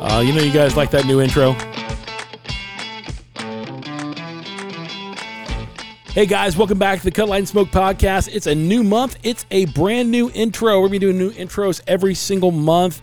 Uh, 0.00 0.20
you 0.20 0.32
know, 0.32 0.42
you 0.42 0.52
guys 0.52 0.76
like 0.76 0.90
that 0.90 1.06
new 1.06 1.20
intro. 1.20 1.56
Hey 6.14 6.26
guys, 6.26 6.56
welcome 6.56 6.78
back 6.78 6.98
to 7.00 7.04
the 7.04 7.10
Cut 7.10 7.28
Light 7.28 7.38
and 7.38 7.48
Smoke 7.48 7.70
podcast. 7.70 8.28
It's 8.32 8.46
a 8.46 8.54
new 8.54 8.84
month. 8.84 9.18
It's 9.24 9.44
a 9.50 9.64
brand 9.66 10.12
new 10.12 10.30
intro. 10.30 10.80
We're 10.80 10.86
gonna 10.86 10.90
be 10.92 10.98
doing 11.00 11.18
new 11.18 11.32
intros 11.32 11.80
every 11.88 12.14
single 12.14 12.52
month. 12.52 13.02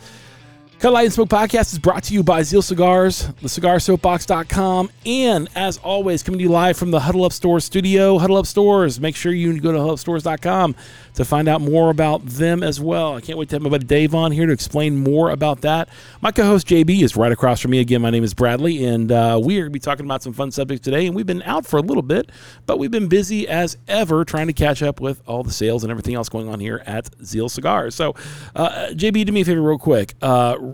Cut 0.81 0.93
Light 0.93 1.03
and 1.03 1.13
Smoke 1.13 1.29
podcast 1.29 1.73
is 1.73 1.77
brought 1.77 2.05
to 2.05 2.13
you 2.15 2.23
by 2.23 2.41
Zeal 2.41 2.63
Cigars, 2.63 3.27
thecigarsoapbox.com, 3.43 4.89
and 5.05 5.47
as 5.53 5.77
always, 5.77 6.23
coming 6.23 6.39
to 6.39 6.43
you 6.43 6.49
live 6.49 6.75
from 6.75 6.89
the 6.89 7.01
Huddle 7.01 7.23
Up 7.23 7.33
Stores 7.33 7.65
studio. 7.65 8.17
Huddle 8.17 8.37
Up 8.37 8.47
Stores. 8.47 8.99
Make 8.99 9.15
sure 9.15 9.31
you 9.31 9.59
go 9.61 9.71
to 9.71 9.77
huddleupstores.com 9.77 10.75
to 11.13 11.25
find 11.25 11.47
out 11.47 11.61
more 11.61 11.91
about 11.91 12.25
them 12.25 12.63
as 12.63 12.79
well. 12.81 13.15
I 13.15 13.21
can't 13.21 13.37
wait 13.37 13.49
to 13.49 13.57
have 13.57 13.61
my 13.61 13.69
buddy 13.69 13.85
Dave 13.85 14.15
on 14.15 14.31
here 14.31 14.47
to 14.47 14.51
explain 14.51 14.97
more 14.97 15.29
about 15.29 15.61
that. 15.61 15.87
My 16.19 16.31
co-host 16.31 16.65
JB 16.65 17.03
is 17.03 17.15
right 17.15 17.31
across 17.31 17.59
from 17.59 17.69
me 17.69 17.79
again. 17.79 18.01
My 18.01 18.09
name 18.09 18.23
is 18.23 18.33
Bradley, 18.33 18.83
and 18.83 19.11
uh, 19.11 19.39
we 19.43 19.57
are 19.57 19.61
going 19.61 19.71
to 19.71 19.73
be 19.73 19.79
talking 19.79 20.05
about 20.05 20.23
some 20.23 20.33
fun 20.33 20.49
subjects 20.49 20.83
today. 20.83 21.05
And 21.05 21.15
we've 21.15 21.27
been 21.27 21.43
out 21.43 21.67
for 21.67 21.77
a 21.77 21.83
little 21.83 22.01
bit, 22.01 22.31
but 22.65 22.79
we've 22.79 22.89
been 22.89 23.07
busy 23.07 23.47
as 23.47 23.77
ever 23.87 24.25
trying 24.25 24.47
to 24.47 24.53
catch 24.53 24.81
up 24.81 24.99
with 24.99 25.21
all 25.27 25.43
the 25.43 25.51
sales 25.51 25.83
and 25.83 25.91
everything 25.91 26.15
else 26.15 26.27
going 26.27 26.49
on 26.49 26.59
here 26.59 26.81
at 26.87 27.07
Zeal 27.23 27.49
Cigars. 27.49 27.93
So, 27.93 28.15
uh, 28.55 28.87
JB, 28.93 29.27
do 29.27 29.31
me 29.31 29.41
a 29.41 29.45
favor, 29.45 29.61
real 29.61 29.77
quick. 29.77 30.15
Uh, 30.23 30.70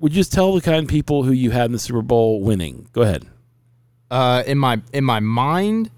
would 0.00 0.12
you 0.12 0.16
just 0.20 0.32
tell 0.32 0.54
the 0.54 0.60
kind 0.60 0.82
of 0.84 0.88
people 0.88 1.22
who 1.22 1.32
you 1.32 1.50
had 1.50 1.66
in 1.66 1.72
the 1.72 1.78
Super 1.78 2.02
Bowl 2.02 2.42
winning? 2.42 2.88
Go 2.92 3.02
ahead. 3.02 3.26
Uh, 4.10 4.42
in 4.46 4.58
my 4.58 4.80
in 4.92 5.04
my 5.04 5.20
mind, 5.20 5.90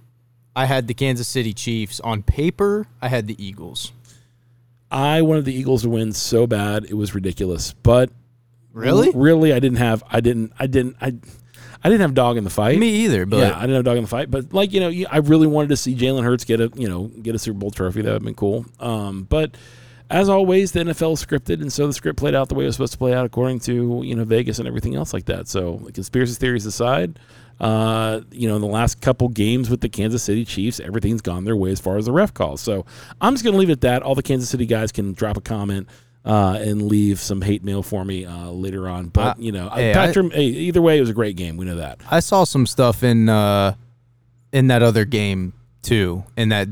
I 0.56 0.64
had 0.66 0.88
the 0.88 0.94
Kansas 0.94 1.28
City 1.28 1.52
Chiefs. 1.54 2.00
On 2.00 2.22
paper, 2.22 2.86
I 3.00 3.08
had 3.08 3.26
the 3.26 3.42
Eagles. 3.44 3.92
I 4.90 5.22
wanted 5.22 5.44
the 5.44 5.54
Eagles 5.54 5.82
to 5.82 5.88
win 5.88 6.12
so 6.12 6.46
bad 6.48 6.84
it 6.84 6.94
was 6.94 7.14
ridiculous, 7.14 7.72
but 7.74 8.10
Really? 8.72 9.10
really, 9.14 9.52
I 9.52 9.60
didn't 9.60 9.78
have, 9.78 10.02
I 10.10 10.20
didn't, 10.20 10.52
I 10.58 10.66
didn't, 10.66 10.96
I, 11.00 11.14
I 11.82 11.88
didn't 11.88 12.00
have 12.00 12.14
dog 12.14 12.36
in 12.36 12.42
the 12.44 12.50
fight. 12.50 12.78
Me 12.78 12.88
either, 13.04 13.24
but 13.26 13.38
yeah, 13.38 13.56
I 13.56 13.60
didn't 13.62 13.76
have 13.76 13.84
dog 13.84 13.96
in 13.98 14.02
the 14.04 14.08
fight, 14.08 14.30
but 14.30 14.52
like 14.52 14.72
you 14.72 14.80
know, 14.80 14.92
I 15.10 15.18
really 15.18 15.46
wanted 15.46 15.68
to 15.68 15.76
see 15.76 15.94
Jalen 15.94 16.24
Hurts 16.24 16.44
get 16.44 16.60
a 16.60 16.70
you 16.74 16.88
know 16.88 17.04
get 17.06 17.34
a 17.34 17.38
Super 17.38 17.58
Bowl 17.58 17.70
trophy. 17.70 18.02
That 18.02 18.08
would 18.08 18.14
have 18.14 18.22
been 18.24 18.34
cool. 18.34 18.66
Um, 18.80 19.22
but 19.28 19.56
as 20.10 20.28
always, 20.28 20.72
the 20.72 20.80
NFL 20.80 21.12
is 21.14 21.24
scripted, 21.24 21.60
and 21.62 21.72
so 21.72 21.86
the 21.86 21.92
script 21.92 22.18
played 22.18 22.34
out 22.34 22.48
the 22.48 22.54
way 22.54 22.64
it 22.64 22.66
was 22.66 22.74
supposed 22.76 22.92
to 22.92 22.98
play 22.98 23.14
out 23.14 23.24
according 23.24 23.60
to 23.60 24.02
you 24.04 24.14
know 24.14 24.24
Vegas 24.24 24.58
and 24.58 24.66
everything 24.68 24.94
else 24.96 25.12
like 25.12 25.26
that. 25.26 25.48
So 25.48 25.88
conspiracy 25.94 26.34
theories 26.34 26.66
aside, 26.66 27.18
uh, 27.60 28.20
you 28.30 28.48
know, 28.48 28.56
in 28.56 28.60
the 28.60 28.66
last 28.68 29.00
couple 29.00 29.28
games 29.28 29.70
with 29.70 29.80
the 29.80 29.88
Kansas 29.88 30.22
City 30.22 30.44
Chiefs, 30.44 30.80
everything's 30.80 31.20
gone 31.22 31.44
their 31.44 31.56
way 31.56 31.70
as 31.70 31.80
far 31.80 31.96
as 31.96 32.06
the 32.06 32.12
ref 32.12 32.34
calls. 32.34 32.60
So 32.60 32.84
I'm 33.20 33.34
just 33.34 33.44
going 33.44 33.54
to 33.54 33.58
leave 33.58 33.70
it 33.70 33.74
at 33.74 33.80
that. 33.82 34.02
All 34.02 34.14
the 34.14 34.22
Kansas 34.22 34.48
City 34.50 34.66
guys 34.66 34.92
can 34.92 35.12
drop 35.12 35.36
a 35.36 35.40
comment. 35.40 35.88
Uh, 36.22 36.58
and 36.60 36.82
leave 36.82 37.18
some 37.18 37.40
hate 37.40 37.64
mail 37.64 37.82
for 37.82 38.04
me 38.04 38.26
uh, 38.26 38.50
later 38.50 38.86
on, 38.90 39.06
but 39.08 39.22
Uh, 39.28 39.34
you 39.38 39.52
know, 39.52 39.70
hey, 39.70 39.94
I- 39.94 40.12
hey, 40.34 40.44
either 40.44 40.82
way, 40.82 40.98
it 40.98 41.00
was 41.00 41.08
a 41.08 41.14
great 41.14 41.34
game. 41.34 41.56
We 41.56 41.64
know 41.64 41.76
that. 41.76 41.98
I 42.10 42.20
saw 42.20 42.44
some 42.44 42.66
stuff 42.66 43.02
in 43.02 43.30
uh, 43.30 43.72
in 44.52 44.66
that 44.66 44.82
other 44.82 45.06
game 45.06 45.54
too, 45.80 46.24
in 46.36 46.50
that 46.50 46.68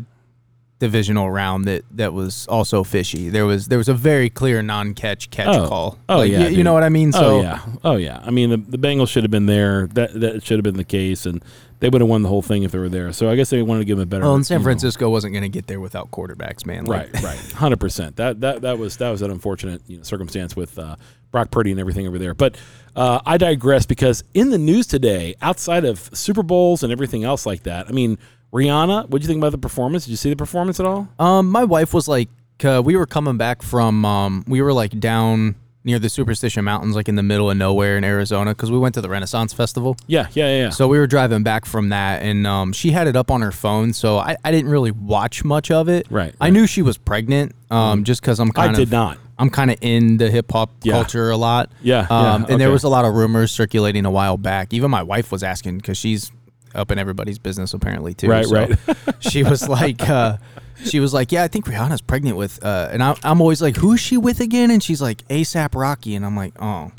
divisional 0.78 1.28
round 1.30 1.64
that 1.64 1.82
that 1.90 2.12
was 2.12 2.46
also 2.46 2.84
fishy. 2.84 3.28
There 3.28 3.46
was 3.46 3.66
there 3.68 3.78
was 3.78 3.88
a 3.88 3.94
very 3.94 4.30
clear 4.30 4.62
non-catch 4.62 5.30
catch 5.30 5.48
Oh. 5.48 5.68
call. 5.68 5.98
Oh, 6.08 6.18
Like, 6.18 6.30
yeah, 6.30 6.46
you, 6.48 6.58
you 6.58 6.64
know 6.64 6.72
what 6.72 6.84
I 6.84 6.88
mean. 6.88 7.10
So 7.12 7.38
oh 7.38 7.40
yeah, 7.42 7.60
oh 7.84 7.96
yeah. 7.96 8.20
I 8.24 8.30
mean, 8.30 8.50
the, 8.50 8.56
the 8.58 8.78
Bengals 8.78 9.08
should 9.08 9.24
have 9.24 9.30
been 9.30 9.46
there. 9.46 9.88
That 9.88 10.12
that 10.20 10.44
should 10.44 10.58
have 10.58 10.64
been 10.64 10.76
the 10.76 10.84
case, 10.84 11.26
and 11.26 11.44
they 11.80 11.88
would 11.88 12.00
have 12.00 12.08
won 12.08 12.22
the 12.22 12.28
whole 12.28 12.42
thing 12.42 12.62
if 12.62 12.70
they 12.72 12.78
were 12.78 12.88
there. 12.88 13.12
So 13.12 13.28
I 13.28 13.34
guess 13.36 13.50
they 13.50 13.60
wanted 13.62 13.80
to 13.80 13.84
give 13.86 13.98
them 13.98 14.04
a 14.04 14.06
better. 14.06 14.22
well, 14.24 14.34
and 14.36 14.46
San 14.46 14.56
you 14.56 14.58
know, 14.60 14.64
Francisco 14.64 15.08
wasn't 15.10 15.32
going 15.32 15.42
to 15.42 15.48
get 15.48 15.66
there 15.66 15.80
without 15.80 16.10
quarterbacks, 16.10 16.64
man. 16.66 16.84
Like, 16.84 17.12
right, 17.14 17.22
right, 17.22 17.38
hundred 17.54 17.80
percent. 17.80 18.16
That 18.16 18.40
that 18.40 18.62
that 18.62 18.78
was 18.78 18.96
that 18.98 19.10
was 19.10 19.22
an 19.22 19.30
unfortunate 19.30 19.82
you 19.88 19.96
know, 19.98 20.02
circumstance 20.04 20.54
with 20.54 20.78
uh, 20.78 20.94
Brock 21.32 21.50
Purdy 21.50 21.72
and 21.72 21.80
everything 21.80 22.06
over 22.06 22.18
there. 22.18 22.34
But 22.34 22.56
uh, 22.94 23.20
I 23.26 23.36
digress 23.36 23.84
because 23.84 24.22
in 24.34 24.50
the 24.50 24.58
news 24.58 24.86
today, 24.86 25.34
outside 25.42 25.84
of 25.84 26.08
Super 26.16 26.42
Bowls 26.44 26.82
and 26.84 26.92
everything 26.92 27.24
else 27.24 27.46
like 27.46 27.64
that, 27.64 27.88
I 27.88 27.92
mean, 27.92 28.18
Rihanna. 28.52 29.08
What 29.08 29.20
do 29.20 29.22
you 29.22 29.26
think 29.28 29.38
about 29.38 29.52
the 29.52 29.58
performance? 29.58 30.04
Did 30.04 30.10
you 30.12 30.16
see 30.16 30.30
the 30.30 30.36
performance 30.36 30.80
at 30.80 30.86
all? 30.86 31.08
Um, 31.18 31.48
my 31.50 31.64
wife 31.64 31.92
was 31.94 32.08
like, 32.08 32.28
uh, 32.64 32.82
we 32.84 32.96
were 32.96 33.06
coming 33.06 33.36
back 33.36 33.62
from, 33.62 34.04
um, 34.04 34.44
we 34.48 34.62
were 34.62 34.72
like 34.72 34.98
down 34.98 35.54
near 35.84 35.98
the 35.98 36.08
Superstition 36.08 36.64
Mountains, 36.64 36.96
like 36.96 37.08
in 37.08 37.14
the 37.14 37.22
middle 37.22 37.50
of 37.50 37.56
nowhere 37.56 37.96
in 37.96 38.04
Arizona, 38.04 38.50
because 38.50 38.70
we 38.70 38.78
went 38.78 38.94
to 38.94 39.00
the 39.00 39.08
Renaissance 39.08 39.52
Festival. 39.52 39.96
Yeah, 40.06 40.26
yeah, 40.32 40.48
yeah. 40.48 40.62
yeah. 40.64 40.70
So 40.70 40.86
we 40.88 40.98
were 40.98 41.06
driving 41.06 41.42
back 41.42 41.64
from 41.64 41.90
that, 41.90 42.22
and 42.22 42.46
um, 42.46 42.72
she 42.72 42.90
had 42.90 43.06
it 43.06 43.16
up 43.16 43.30
on 43.30 43.40
her 43.42 43.52
phone, 43.52 43.92
so 43.92 44.18
I, 44.18 44.36
I 44.44 44.50
didn't 44.50 44.70
really 44.70 44.90
watch 44.90 45.44
much 45.44 45.70
of 45.70 45.88
it. 45.88 46.06
Right, 46.10 46.34
I 46.40 46.46
right. 46.46 46.52
knew 46.52 46.66
she 46.66 46.82
was 46.82 46.98
pregnant, 46.98 47.54
um, 47.70 48.04
just 48.04 48.20
because 48.20 48.38
I'm 48.40 48.48
I 48.50 48.52
kind 48.52 48.70
of 48.72 48.76
did 48.76 48.90
not. 48.90 49.18
I'm 49.38 49.50
kind 49.50 49.70
of 49.70 49.78
in 49.80 50.16
the 50.16 50.30
hip 50.30 50.50
hop 50.50 50.70
Yeah. 50.82 50.94
culture 50.94 51.30
a 51.30 51.36
lot. 51.36 51.70
Yeah, 51.80 52.00
Um, 52.10 52.42
yeah, 52.42 52.46
and 52.50 52.60
there 52.60 52.70
was 52.72 52.82
a 52.82 52.88
lot 52.88 53.04
of 53.04 53.14
rumors 53.14 53.52
circulating 53.52 54.04
a 54.04 54.10
while 54.10 54.36
back. 54.36 54.74
Even 54.74 54.90
my 54.90 55.04
wife 55.04 55.30
was 55.30 55.44
asking 55.44 55.76
because 55.78 55.96
she's 55.96 56.32
up 56.74 56.90
in 56.90 56.98
everybody's 56.98 57.38
business 57.38 57.74
apparently 57.74 58.14
too. 58.14 58.28
Right, 58.28 58.46
So 58.46 58.54
right. 58.54 58.78
she 59.20 59.42
was 59.42 59.68
like, 59.68 60.08
uh, 60.08 60.38
she 60.84 61.00
was 61.00 61.12
like, 61.12 61.32
yeah, 61.32 61.42
I 61.42 61.48
think 61.48 61.66
Rihanna's 61.66 62.00
pregnant 62.00 62.36
with, 62.36 62.64
uh, 62.64 62.88
and 62.92 63.02
I, 63.02 63.16
I'm 63.22 63.40
always 63.40 63.60
like, 63.60 63.76
who's 63.76 64.00
she 64.00 64.16
with 64.16 64.40
again? 64.40 64.70
And 64.70 64.82
she's 64.82 65.02
like, 65.02 65.26
ASAP 65.28 65.74
Rocky, 65.74 66.14
and 66.14 66.24
I'm 66.24 66.36
like, 66.36 66.54
oh, 66.60 66.92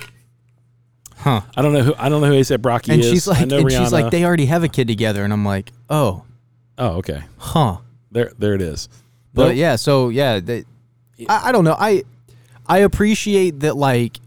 huh. 1.18 1.41
I 1.56 1.62
don't 1.62 1.74
know 1.74 1.84
who 1.84 1.94
I 1.97 2.09
don't 2.09 2.22
know 2.22 2.28
who 2.28 2.34
ASAP 2.34 2.66
Rocky 2.66 2.91
is. 2.91 2.96
And 2.96 3.03
is. 3.06 3.12
she's 3.12 3.28
like, 3.28 3.41
and 3.41 3.52
Rihanna. 3.52 3.80
she's 3.80 3.91
like, 3.94 4.12
they 4.12 4.24
already 4.25 4.46
have 4.47 4.63
a 4.63 4.69
kid 4.69 4.88
together, 4.88 5.24
and 5.24 5.31
I'm 5.31 5.46
like, 5.46 5.72
oh, 5.90 6.24
oh, 6.78 6.97
okay. 6.97 7.24
huh. 7.38 7.78
There, 8.12 8.31
there 8.40 8.56
it 8.56 8.62
is. 8.62 8.90
But 9.34 9.50
Nope. 9.50 9.57
yeah, 9.57 9.75
so 9.75 10.09
yeah, 10.09 10.40
they, 10.40 10.66
I, 11.28 11.50
I 11.50 11.51
don't 11.51 11.63
know. 11.63 11.75
I 11.78 12.03
I 12.68 12.80
appreciate 12.80 13.59
that 13.62 13.75
like 13.78 14.19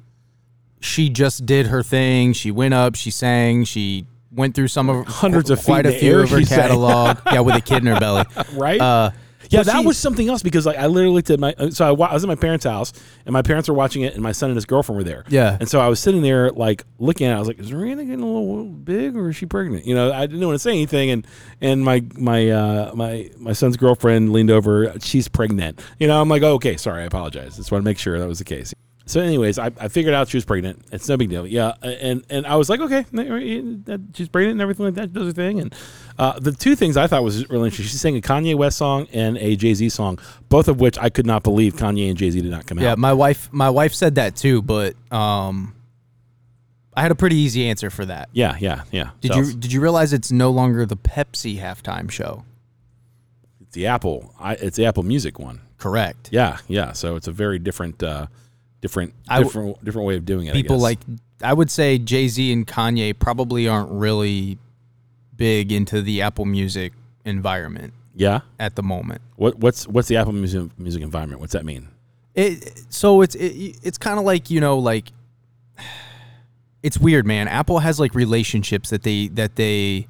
she 0.80 1.08
just 1.08 1.46
did 1.46 1.66
her 1.66 1.82
thing. 1.82 2.32
She 2.32 2.50
went 2.50 2.74
up, 2.74 2.94
she 2.94 3.10
sang, 3.10 3.64
she 3.64 4.06
went 4.34 4.54
through 4.54 4.68
some 4.68 4.88
of 4.88 5.06
Hundreds 5.22 5.50
of 5.50 5.62
quite 5.64 5.86
a 5.86 5.92
few 5.92 6.20
of 6.20 6.30
her 6.30 6.42
catalog. 6.42 7.18
yeah, 7.26 7.40
with 7.40 7.54
a 7.56 7.60
kid 7.60 7.78
in 7.78 7.86
her 7.86 8.00
belly. 8.00 8.24
right? 8.54 8.80
Uh, 8.80 9.10
yeah, 9.50 9.62
that 9.64 9.84
was 9.84 9.98
something 9.98 10.28
else 10.30 10.42
because 10.42 10.64
like 10.64 10.78
I 10.78 10.86
literally 10.86 11.14
looked 11.14 11.28
at 11.28 11.38
my 11.38 11.54
so 11.70 11.86
I, 11.86 11.90
wa- 11.90 12.06
I 12.06 12.14
was 12.14 12.24
at 12.24 12.28
my 12.28 12.36
parents' 12.36 12.64
house 12.64 12.92
and 13.26 13.34
my 13.34 13.42
parents 13.42 13.68
were 13.68 13.74
watching 13.74 14.00
it 14.00 14.14
and 14.14 14.22
my 14.22 14.32
son 14.32 14.48
and 14.48 14.56
his 14.56 14.64
girlfriend 14.64 14.96
were 14.96 15.04
there. 15.04 15.24
Yeah. 15.28 15.58
and 15.60 15.68
so 15.68 15.78
I 15.78 15.88
was 15.88 16.00
sitting 16.00 16.22
there 16.22 16.50
like 16.52 16.84
looking 16.98 17.26
at. 17.26 17.32
it. 17.32 17.36
I 17.36 17.38
was 17.38 17.48
like, 17.48 17.58
"Is 17.58 17.70
Rihanna 17.70 18.06
getting 18.06 18.22
a 18.22 18.26
little 18.26 18.64
big 18.64 19.14
or 19.14 19.28
is 19.28 19.36
she 19.36 19.44
pregnant?" 19.44 19.84
You 19.84 19.94
know, 19.94 20.10
I 20.10 20.24
didn't 20.26 20.46
want 20.46 20.54
to 20.54 20.58
say 20.58 20.70
anything 20.70 21.10
and 21.10 21.26
and 21.60 21.84
my 21.84 22.02
my 22.14 22.48
uh, 22.48 22.92
my 22.94 23.28
my 23.36 23.52
son's 23.52 23.76
girlfriend 23.76 24.32
leaned 24.32 24.50
over. 24.50 24.94
She's 25.00 25.28
pregnant. 25.28 25.82
You 25.98 26.06
know, 26.06 26.18
I'm 26.18 26.30
like, 26.30 26.42
oh, 26.42 26.54
"Okay, 26.54 26.78
sorry, 26.78 27.02
I 27.02 27.06
apologize." 27.06 27.56
Just 27.56 27.70
want 27.72 27.82
to 27.82 27.84
make 27.84 27.98
sure 27.98 28.18
that 28.18 28.28
was 28.28 28.38
the 28.38 28.44
case. 28.44 28.72
So, 29.04 29.20
anyways, 29.20 29.58
I, 29.58 29.70
I 29.80 29.88
figured 29.88 30.14
out 30.14 30.28
she 30.28 30.36
was 30.36 30.44
pregnant. 30.44 30.84
It's 30.92 31.08
no 31.08 31.16
big 31.16 31.28
deal. 31.28 31.46
Yeah, 31.46 31.72
and 31.82 32.24
and 32.30 32.46
I 32.46 32.56
was 32.56 32.68
like, 32.70 32.80
okay, 32.80 33.04
she's 34.14 34.28
pregnant 34.28 34.52
and 34.52 34.60
everything 34.60 34.86
like 34.86 34.94
that. 34.94 35.08
She 35.08 35.12
does 35.12 35.26
her 35.26 35.32
thing. 35.32 35.60
And 35.60 35.74
uh, 36.18 36.38
the 36.38 36.52
two 36.52 36.76
things 36.76 36.96
I 36.96 37.06
thought 37.08 37.24
was 37.24 37.48
really 37.50 37.64
interesting. 37.68 37.86
She 37.90 37.96
sang 37.96 38.16
a 38.16 38.20
Kanye 38.20 38.54
West 38.54 38.78
song 38.78 39.08
and 39.12 39.36
a 39.38 39.56
Jay 39.56 39.74
Z 39.74 39.88
song, 39.88 40.18
both 40.48 40.68
of 40.68 40.80
which 40.80 40.98
I 40.98 41.08
could 41.08 41.26
not 41.26 41.42
believe 41.42 41.74
Kanye 41.74 42.08
and 42.08 42.16
Jay 42.16 42.30
Z 42.30 42.40
did 42.40 42.50
not 42.50 42.66
come 42.66 42.78
out. 42.78 42.82
yeah, 42.82 42.94
my 42.94 43.12
wife 43.12 43.48
my 43.52 43.70
wife 43.70 43.92
said 43.94 44.14
that 44.14 44.36
too, 44.36 44.62
but 44.62 44.94
um, 45.10 45.74
I 46.94 47.02
had 47.02 47.10
a 47.10 47.14
pretty 47.16 47.36
easy 47.36 47.66
answer 47.68 47.90
for 47.90 48.04
that. 48.06 48.28
Yeah, 48.32 48.56
yeah, 48.60 48.82
yeah. 48.92 49.10
Did 49.20 49.32
So 49.32 49.38
you 49.38 49.52
did 49.54 49.72
you 49.72 49.80
realize 49.80 50.12
it's 50.12 50.30
no 50.30 50.50
longer 50.50 50.86
the 50.86 50.96
Pepsi 50.96 51.58
halftime 51.58 52.10
show? 52.10 52.44
It's 53.60 53.72
the 53.74 53.86
Apple. 53.86 54.34
I, 54.38 54.54
it's 54.54 54.76
the 54.76 54.84
Apple 54.86 55.02
Music 55.02 55.38
one. 55.38 55.60
Correct. 55.78 56.28
Yeah, 56.30 56.58
yeah. 56.68 56.92
So 56.92 57.16
it's 57.16 57.26
a 57.26 57.32
very 57.32 57.58
different, 57.58 58.00
uh, 58.02 58.26
different, 58.82 59.14
I 59.26 59.36
w- 59.36 59.48
different, 59.48 59.84
different 59.84 60.06
way 60.06 60.16
of 60.16 60.26
doing 60.26 60.48
it. 60.48 60.50
I 60.50 60.52
People 60.52 60.76
guess. 60.76 60.82
like 60.82 60.98
I 61.42 61.54
would 61.54 61.70
say 61.70 61.96
Jay 61.96 62.28
Z 62.28 62.52
and 62.52 62.66
Kanye 62.66 63.18
probably 63.18 63.66
aren't 63.66 63.90
really 63.90 64.58
big 65.34 65.72
into 65.72 66.02
the 66.02 66.20
Apple 66.20 66.44
Music 66.44 66.92
environment 67.24 67.94
yeah. 68.14 68.40
at 68.58 68.76
the 68.76 68.82
moment. 68.82 69.22
What 69.36 69.58
what's 69.58 69.88
what's 69.88 70.08
the 70.08 70.16
Apple 70.16 70.32
Music 70.32 70.78
music 70.78 71.02
environment? 71.02 71.40
What's 71.40 71.52
that 71.54 71.64
mean? 71.64 71.88
It 72.34 72.84
so 72.90 73.22
it's 73.22 73.34
it, 73.34 73.78
it's 73.82 73.98
kind 73.98 74.18
of 74.18 74.24
like 74.24 74.50
you 74.50 74.60
know 74.60 74.78
like 74.78 75.12
it's 76.82 76.98
weird, 76.98 77.26
man. 77.26 77.48
Apple 77.48 77.78
has 77.78 77.98
like 77.98 78.14
relationships 78.14 78.90
that 78.90 79.02
they 79.02 79.28
that 79.28 79.56
they 79.56 80.08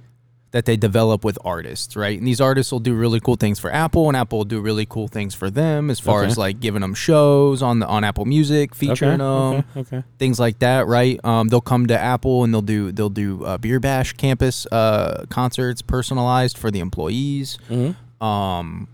that 0.53 0.67
they 0.67 0.77
develop 0.77 1.25
with 1.25 1.39
artists, 1.45 1.97
right? 1.97 2.17
And 2.19 2.27
these 2.27 2.41
artists 2.41 2.71
will 2.71 2.79
do 2.81 2.95
really 2.95 3.21
cool 3.21 3.37
things 3.37 3.59
for 3.59 3.73
Apple, 3.73 4.09
and 4.09 4.17
Apple 4.17 4.39
will 4.39 4.45
do 4.45 4.61
really 4.61 4.87
cool 4.87 5.09
things 5.09 5.35
for 5.35 5.51
them 5.51 5.91
as 5.91 5.99
far 5.99 6.21
Okay. 6.21 6.29
as 6.29 6.39
like 6.39 6.61
giving 6.61 6.83
them 6.83 6.95
shows 6.95 7.63
on 7.63 7.79
the 7.81 7.87
on 7.87 8.05
Apple 8.05 8.27
Music, 8.27 8.75
featuring 8.75 9.19
them, 9.19 9.29
okay, 9.29 9.65
okay. 9.77 10.03
things 10.19 10.39
like 10.39 10.59
that, 10.61 10.87
right? 10.87 11.19
Um, 11.25 11.49
they'll 11.49 11.61
come 11.63 11.87
to 11.87 11.99
Apple 11.99 12.45
and 12.45 12.53
they'll 12.53 12.61
do 12.63 12.93
they'll 12.93 13.09
do 13.11 13.45
uh, 13.45 13.59
beer 13.59 13.81
bash 13.81 14.13
campus 14.13 14.67
uh, 14.71 15.25
concerts 15.31 15.83
personalized 15.83 16.57
for 16.59 16.71
the 16.71 16.81
employees. 16.81 17.59
Mm-hmm. 17.71 18.25
Um, 18.25 18.89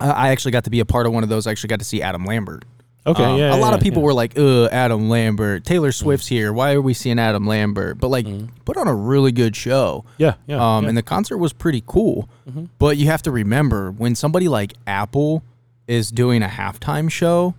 I 0.00 0.10
I 0.10 0.28
actually 0.30 0.52
got 0.52 0.64
to 0.64 0.70
be 0.70 0.80
a 0.80 0.84
part 0.86 1.06
of 1.06 1.12
one 1.12 1.22
of 1.24 1.28
those. 1.28 1.46
I 1.46 1.50
actually 1.50 1.68
got 1.68 1.80
to 1.80 1.84
see 1.84 2.00
Adam 2.00 2.24
Lambert. 2.24 2.64
Okay, 3.04 3.24
Um, 3.24 3.36
yeah, 3.38 3.54
a 3.54 3.56
lot 3.56 3.70
yeah, 3.70 3.74
of 3.76 3.80
people 3.82 4.00
yeah. 4.02 4.06
were 4.06 4.14
like, 4.14 4.38
"Ugh, 4.38 4.68
Adam 4.70 5.08
Lambert. 5.08 5.64
Taylor 5.64 5.90
Swift's 5.90 6.28
here. 6.28 6.52
Why 6.52 6.72
are 6.74 6.80
we 6.80 6.94
seeing 6.94 7.18
Adam 7.18 7.46
Lambert?" 7.46 7.98
But 7.98 8.08
like, 8.08 8.26
put 8.64 8.76
on 8.76 8.86
a 8.86 8.94
really 8.94 9.32
good 9.32 9.56
show. 9.56 10.04
Yeah, 10.18 10.34
yeah. 10.46 10.54
Um, 10.56 10.60
yeah. 10.60 10.64
Mm-hmm. 10.78 10.88
and 10.90 10.98
the 10.98 11.02
concert 11.02 11.38
was 11.38 11.52
pretty 11.52 11.82
cool. 11.86 12.28
But 12.78 12.96
you 12.98 13.06
have 13.06 13.22
to 13.22 13.30
remember 13.32 13.90
when 13.90 14.14
somebody 14.14 14.48
like 14.48 14.74
Apple 14.86 15.42
is 15.88 16.10
doing 16.12 16.42
a 16.44 16.48
halftime 16.48 17.10
show, 17.10 17.54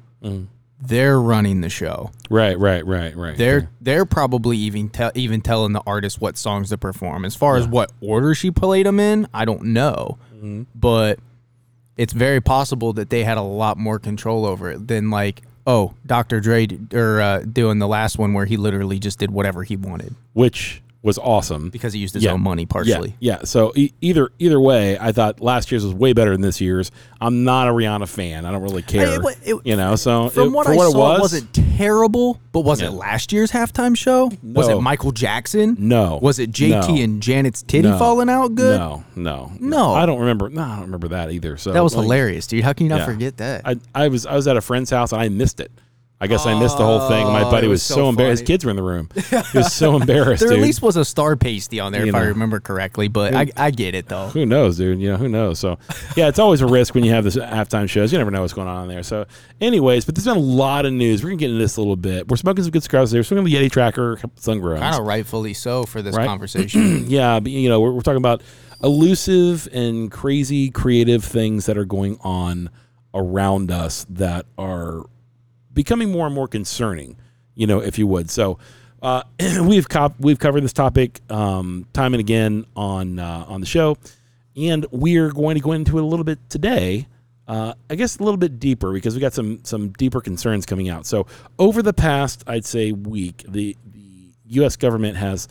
they're 0.82 1.20
running 1.20 1.62
the 1.62 1.70
show. 1.70 2.12
Right, 2.30 2.58
right, 2.58 2.86
right, 2.86 3.16
right. 3.16 3.38
They're 3.38 3.70
they're 3.82 4.06
probably 4.06 4.58
even 4.58 4.90
tell 4.90 5.12
even 5.16 5.42
telling 5.42 5.74
the 5.74 5.82
artist 5.86 6.22
what 6.22 6.38
songs 6.38 6.70
to 6.70 6.78
perform. 6.78 7.26
As 7.26 7.36
far 7.36 7.58
as 7.58 7.68
what 7.68 7.92
order 8.02 8.34
she 8.34 8.50
played 8.52 8.86
them 8.86 9.00
in, 9.00 9.28
I 9.34 9.44
don't 9.46 9.64
know, 9.66 10.18
Mm-hmm. 10.36 10.64
but 10.76 11.20
it's 11.98 12.14
very 12.14 12.42
possible 12.42 12.94
that 12.94 13.10
they 13.10 13.24
had 13.24 13.38
a 13.38 13.42
lot 13.42 13.78
more 13.78 14.00
control 14.00 14.46
over 14.46 14.70
it 14.72 14.88
than 14.88 15.10
like 15.10 15.42
oh 15.66 15.94
Dr. 16.06 16.40
Dre 16.40 16.68
d- 16.68 16.96
or 16.96 17.22
uh, 17.22 17.40
doing 17.40 17.80
the 17.80 17.88
last 17.88 18.18
one 18.18 18.34
where 18.34 18.46
he 18.46 18.58
literally 18.58 19.00
just 19.00 19.18
did 19.18 19.32
whatever 19.32 19.64
he 19.64 19.76
wanted 19.76 20.14
which 20.34 20.83
was 21.04 21.18
awesome. 21.20 21.70
because 21.70 21.94
he 21.94 22.00
used 22.00 22.14
his 22.14 22.24
Yeah. 22.24 22.32
own 22.32 22.42
money 22.42 22.66
partially. 22.66 23.16
Yeah, 23.20 23.34
yeah. 23.40 23.44
So 23.44 23.72
e- 23.76 23.92
either 24.02 24.30
either 24.40 24.60
way, 24.60 24.98
I 24.98 25.12
thought 25.12 25.42
last 25.42 25.72
year's 25.72 25.84
was 25.84 25.94
way 25.94 26.14
better 26.14 26.32
than 26.32 26.42
this 26.42 26.60
year's. 26.62 26.90
I'm 27.22 27.44
not 27.44 27.68
a 27.68 27.72
Rihanna 27.72 28.08
fan. 28.08 28.46
I 28.46 28.52
don't 28.52 28.62
really 28.64 28.82
care. 28.82 29.20
It- 29.22 29.38
it- 29.44 29.56
you 29.66 29.76
know, 29.76 29.96
so 29.98 30.30
From 30.30 30.48
it- 30.48 30.52
what 30.54 30.66
for 30.66 30.72
I 30.74 30.76
what 30.78 30.92
saw, 30.92 30.98
it 30.98 31.12
was, 31.12 31.20
wasn't 31.34 31.54
terrible. 31.78 32.40
But 32.54 32.62
was 32.62 32.82
Yeah. 32.82 32.88
it 32.88 32.94
last 32.94 33.34
year's 33.34 33.52
halftime 33.52 33.98
show? 33.98 34.32
Was 34.44 34.70
it 34.70 34.80
Michael 34.80 35.12
Jackson? 35.12 35.76
No. 35.78 36.20
Was 36.22 36.40
it 36.40 36.52
JT 36.52 36.96
No. 36.96 37.04
and 37.04 37.22
Janet's 37.22 37.64
titty 37.64 37.90
No. 37.90 37.98
falling 37.98 38.30
out 38.30 38.56
good? 38.56 38.80
No, 38.80 39.04
no, 39.16 39.52
No. 39.60 39.94
I 39.94 40.06
don't 40.06 40.20
remember. 40.20 40.50
No, 40.50 40.62
I 40.62 40.76
don't 40.76 40.86
remember 40.86 41.10
that 41.10 41.32
either. 41.32 41.58
So 41.58 41.74
That 41.74 41.84
was 41.84 41.96
like, 41.96 42.04
hilarious, 42.04 42.48
dude. 42.48 42.64
How 42.64 42.72
can 42.74 42.86
you 42.86 42.90
not 42.90 43.04
forget 43.06 43.38
that? 43.38 43.62
I, 43.66 43.76
I 43.94 44.08
was 44.08 44.26
I 44.26 44.36
was 44.36 44.48
at 44.48 44.56
a 44.56 44.62
friend's 44.62 44.90
house 44.90 45.12
and 45.12 45.22
I 45.22 45.28
missed 45.30 45.60
it. 45.60 45.72
I 46.22 46.28
guess 46.28 46.46
I 46.46 46.58
missed 46.58 46.78
the 46.78 46.86
whole 46.86 47.10
thing. 47.10 47.26
My 47.28 47.44
Oh, 47.44 47.52
buddy 47.52 47.68
was, 47.68 47.76
was 47.82 47.84
so, 47.84 47.96
so 47.96 48.10
embarrassed. 48.10 48.42
His 48.42 48.48
kids 48.48 48.64
were 48.64 48.70
in 48.72 48.78
the 48.78 48.84
room. 48.84 49.10
He 49.52 49.58
was 49.58 49.74
so 49.74 49.98
embarrassed, 49.98 50.40
there 50.40 50.50
dude. 50.52 50.60
at 50.60 50.64
least 50.64 50.82
was 50.82 50.96
a 50.96 51.04
star 51.04 51.36
pasty 51.36 51.82
on 51.82 51.92
there, 51.92 52.04
You 52.06 52.10
if 52.10 52.16
I 52.16 52.22
remember 52.28 52.62
correctly. 52.62 53.10
But 53.10 53.34
I, 53.36 53.48
I 53.58 53.72
get 53.72 53.94
it 53.94 54.08
though. 54.08 54.28
who 54.30 54.46
knows, 54.46 54.78
dude? 54.78 55.02
You 55.02 55.12
know, 55.12 55.18
who 55.18 55.28
knows? 55.28 55.60
So, 55.60 55.78
yeah, 56.16 56.30
it's 56.30 56.40
always 56.40 56.62
a 56.62 56.66
risk 56.68 56.96
when 56.96 57.04
you 57.04 57.12
have 57.12 57.26
this 57.26 57.36
halftime 57.36 57.90
shows. 57.90 58.14
You 58.14 58.20
never 58.20 58.32
know 58.32 58.40
what's 58.42 58.54
going 58.54 58.70
on 58.70 58.84
in 58.84 58.90
there. 58.90 59.04
So, 59.04 59.26
anyways, 59.60 60.06
but 60.06 60.16
there's 60.16 60.26
been 60.26 60.38
a 60.38 60.40
lot 60.40 60.86
of 60.86 60.94
news. 60.94 61.24
We're 61.24 61.32
gonna 61.32 61.40
get 61.40 61.50
into 61.50 61.62
this 61.62 61.76
a 61.76 61.82
little 61.82 61.98
bit. 61.98 62.30
We're 62.30 62.38
smoking 62.38 62.64
some 62.64 62.72
good 62.72 62.84
cigars 62.84 63.12
there. 63.12 63.20
We're 63.20 63.24
smoking 63.24 63.44
the 63.46 63.54
Yeti 63.56 63.70
Tracker 63.72 64.16
Sungrows. 64.40 64.80
Kind 64.80 64.96
of 64.96 65.06
rightfully 65.06 65.54
so 65.54 65.84
for 65.84 66.02
this 66.02 66.16
Right? 66.16 66.26
conversation. 66.28 67.06
yeah, 67.10 67.42
but 67.42 67.52
you 67.52 67.68
know, 67.68 67.82
we're, 67.82 67.92
we're 67.92 68.02
talking 68.02 68.18
about 68.18 68.42
elusive 68.82 69.68
and 69.74 70.12
crazy 70.12 70.70
creative 70.70 71.24
things 71.24 71.66
that 71.66 71.78
are 71.78 71.86
going 71.86 72.18
on 72.22 72.70
around 73.14 73.72
us 73.72 74.06
that 74.10 74.46
are 74.58 75.04
becoming 75.74 76.12
more 76.12 76.26
and 76.26 76.36
more 76.36 76.48
concerning, 76.48 77.18
you 77.56 77.68
know, 77.68 77.80
if 77.80 77.98
you 77.98 78.08
would. 78.08 78.30
So, 78.30 78.60
uh, 79.02 79.24
we've 79.62 79.88
cop- 79.90 80.20
we've 80.20 80.40
covered 80.40 80.62
this 80.62 80.74
topic 80.74 81.20
um, 81.30 81.86
time 81.94 82.14
and 82.14 82.22
again 82.22 82.66
on 82.76 83.20
uh, 83.20 83.46
on 83.48 83.60
the 83.60 83.68
show, 83.68 83.98
and 84.56 84.86
we're 84.92 85.32
going 85.32 85.56
to 85.56 85.62
go 85.62 85.72
into 85.74 85.98
it 85.98 86.04
a 86.04 86.06
little 86.06 86.24
bit 86.26 86.40
today. 86.50 87.08
Uh, 87.46 87.74
I 87.90 87.96
guess 87.96 88.18
a 88.18 88.24
little 88.24 88.38
bit 88.38 88.58
deeper 88.60 88.94
because 88.94 89.16
we 89.16 89.20
got 89.22 89.34
some 89.34 89.60
some 89.64 89.90
deeper 89.90 90.22
concerns 90.22 90.66
coming 90.66 90.88
out. 90.88 91.06
So 91.06 91.28
over 91.60 91.82
the 91.82 91.92
past, 91.94 92.44
I'd 92.48 92.64
say 92.66 92.94
week, 92.94 93.44
the 93.48 93.76
the 93.92 94.30
U.S. 94.46 94.78
government 94.78 95.18
has 95.18 95.50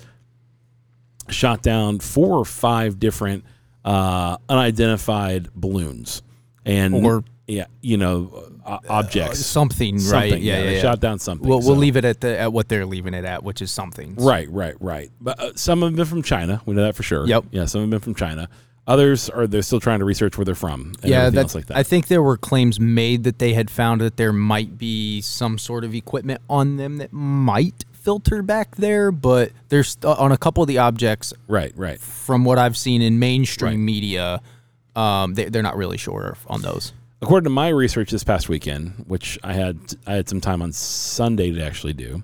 shot 1.28 1.62
down 1.62 1.98
four 1.98 2.38
or 2.38 2.44
five 2.44 2.98
different 2.98 3.44
uh, 3.84 4.38
unidentified 4.48 5.52
balloons 5.54 6.22
and 6.64 6.94
Or- 6.94 7.24
yeah, 7.46 7.66
you 7.80 7.96
know, 7.96 8.50
uh, 8.64 8.78
objects, 8.88 9.44
something, 9.44 9.96
right? 9.96 10.02
something. 10.02 10.42
Yeah, 10.42 10.58
yeah. 10.58 10.62
they 10.64 10.76
yeah. 10.76 10.82
shot 10.82 11.00
down 11.00 11.18
something. 11.18 11.48
We'll, 11.48 11.60
So- 11.60 11.68
we'll 11.70 11.78
leave 11.78 11.96
it 11.96 12.04
at 12.04 12.20
the 12.20 12.38
at 12.38 12.52
what 12.52 12.68
they're 12.68 12.86
leaving 12.86 13.14
it 13.14 13.24
at, 13.24 13.42
which 13.42 13.60
is 13.62 13.70
something. 13.70 14.14
Right, 14.16 14.50
right, 14.50 14.74
right. 14.80 15.10
But 15.20 15.40
uh, 15.40 15.52
some 15.56 15.82
have 15.82 15.96
been 15.96 16.04
from 16.06 16.22
China. 16.22 16.62
We 16.66 16.74
know 16.74 16.84
that 16.84 16.94
for 16.94 17.02
sure. 17.02 17.26
Yep. 17.26 17.46
Yeah, 17.50 17.64
some 17.66 17.80
have 17.80 17.90
been 17.90 18.00
from 18.00 18.14
China. 18.14 18.48
Others 18.86 19.30
are 19.30 19.46
they're 19.46 19.62
still 19.62 19.78
trying 19.80 20.00
to 20.00 20.04
research 20.04 20.36
where 20.36 20.44
they're 20.44 20.54
from. 20.56 20.92
And 21.02 21.10
Yeah, 21.10 21.30
that's 21.30 21.54
like 21.54 21.66
that. 21.66 21.76
I 21.76 21.84
think 21.84 22.08
there 22.08 22.22
were 22.22 22.36
claims 22.36 22.80
made 22.80 23.22
that 23.24 23.38
they 23.38 23.54
had 23.54 23.70
found 23.70 24.00
that 24.00 24.16
there 24.16 24.32
might 24.32 24.76
be 24.76 25.20
some 25.20 25.56
sort 25.58 25.84
of 25.84 25.94
equipment 25.94 26.40
on 26.50 26.78
them 26.78 26.96
that 26.98 27.12
might 27.12 27.84
filter 27.92 28.42
back 28.42 28.74
there, 28.76 29.12
but 29.12 29.52
there's 29.68 29.96
uh, 30.02 30.12
on 30.14 30.32
a 30.32 30.36
couple 30.36 30.62
of 30.64 30.66
the 30.66 30.78
objects 30.78 31.32
right, 31.46 31.72
right. 31.76 32.00
from 32.00 32.44
what 32.44 32.58
I've 32.58 32.76
seen 32.76 33.02
in 33.02 33.20
mainstream 33.20 33.70
Right. 33.70 33.78
media, 33.78 34.40
um, 34.96 35.34
they, 35.34 35.44
they're 35.44 35.62
not 35.62 35.76
really 35.76 35.96
sure 35.96 36.36
on 36.48 36.62
those. 36.62 36.92
According 37.22 37.44
to 37.44 37.50
my 37.50 37.68
research 37.68 38.10
this 38.10 38.24
past 38.24 38.48
weekend, 38.48 39.04
which 39.06 39.38
I 39.44 39.52
had 39.52 39.78
I 40.06 40.14
had 40.14 40.28
some 40.28 40.40
time 40.40 40.60
on 40.60 40.72
Sunday 40.72 41.52
to 41.52 41.62
actually 41.64 41.92
do, 41.92 42.22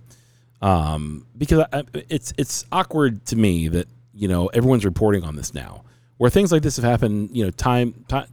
um, 0.60 1.24
because 1.36 1.64
I, 1.72 1.84
it's 2.10 2.32
it's 2.36 2.64
awkward 2.72 3.24
to 3.26 3.36
me 3.36 3.68
that 3.68 3.86
you 4.12 4.26
know 4.28 4.48
everyone's 4.48 4.84
reporting 4.84 5.22
on 5.22 5.36
this 5.36 5.54
now, 5.54 5.84
where 6.16 6.30
things 6.30 6.50
like 6.50 6.62
this 6.62 6.76
have 6.76 6.84
happened. 6.84 7.30
You 7.32 7.44
know, 7.44 7.50
time, 7.52 8.04
time, 8.08 8.26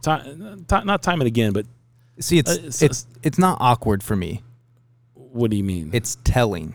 time 0.66 0.86
not 0.86 1.02
time 1.02 1.20
and 1.20 1.28
again, 1.28 1.52
but 1.52 1.66
See, 2.18 2.38
it's 2.38 2.50
Uh, 2.50 2.54
it's- 2.54 2.82
it's 2.82 3.06
it's 3.22 3.38
not 3.38 3.58
awkward 3.60 4.02
for 4.02 4.16
me. 4.16 4.42
what 5.14 5.50
do 5.50 5.56
you 5.56 5.64
mean? 5.64 5.90
It's 5.92 6.16
telling. 6.24 6.74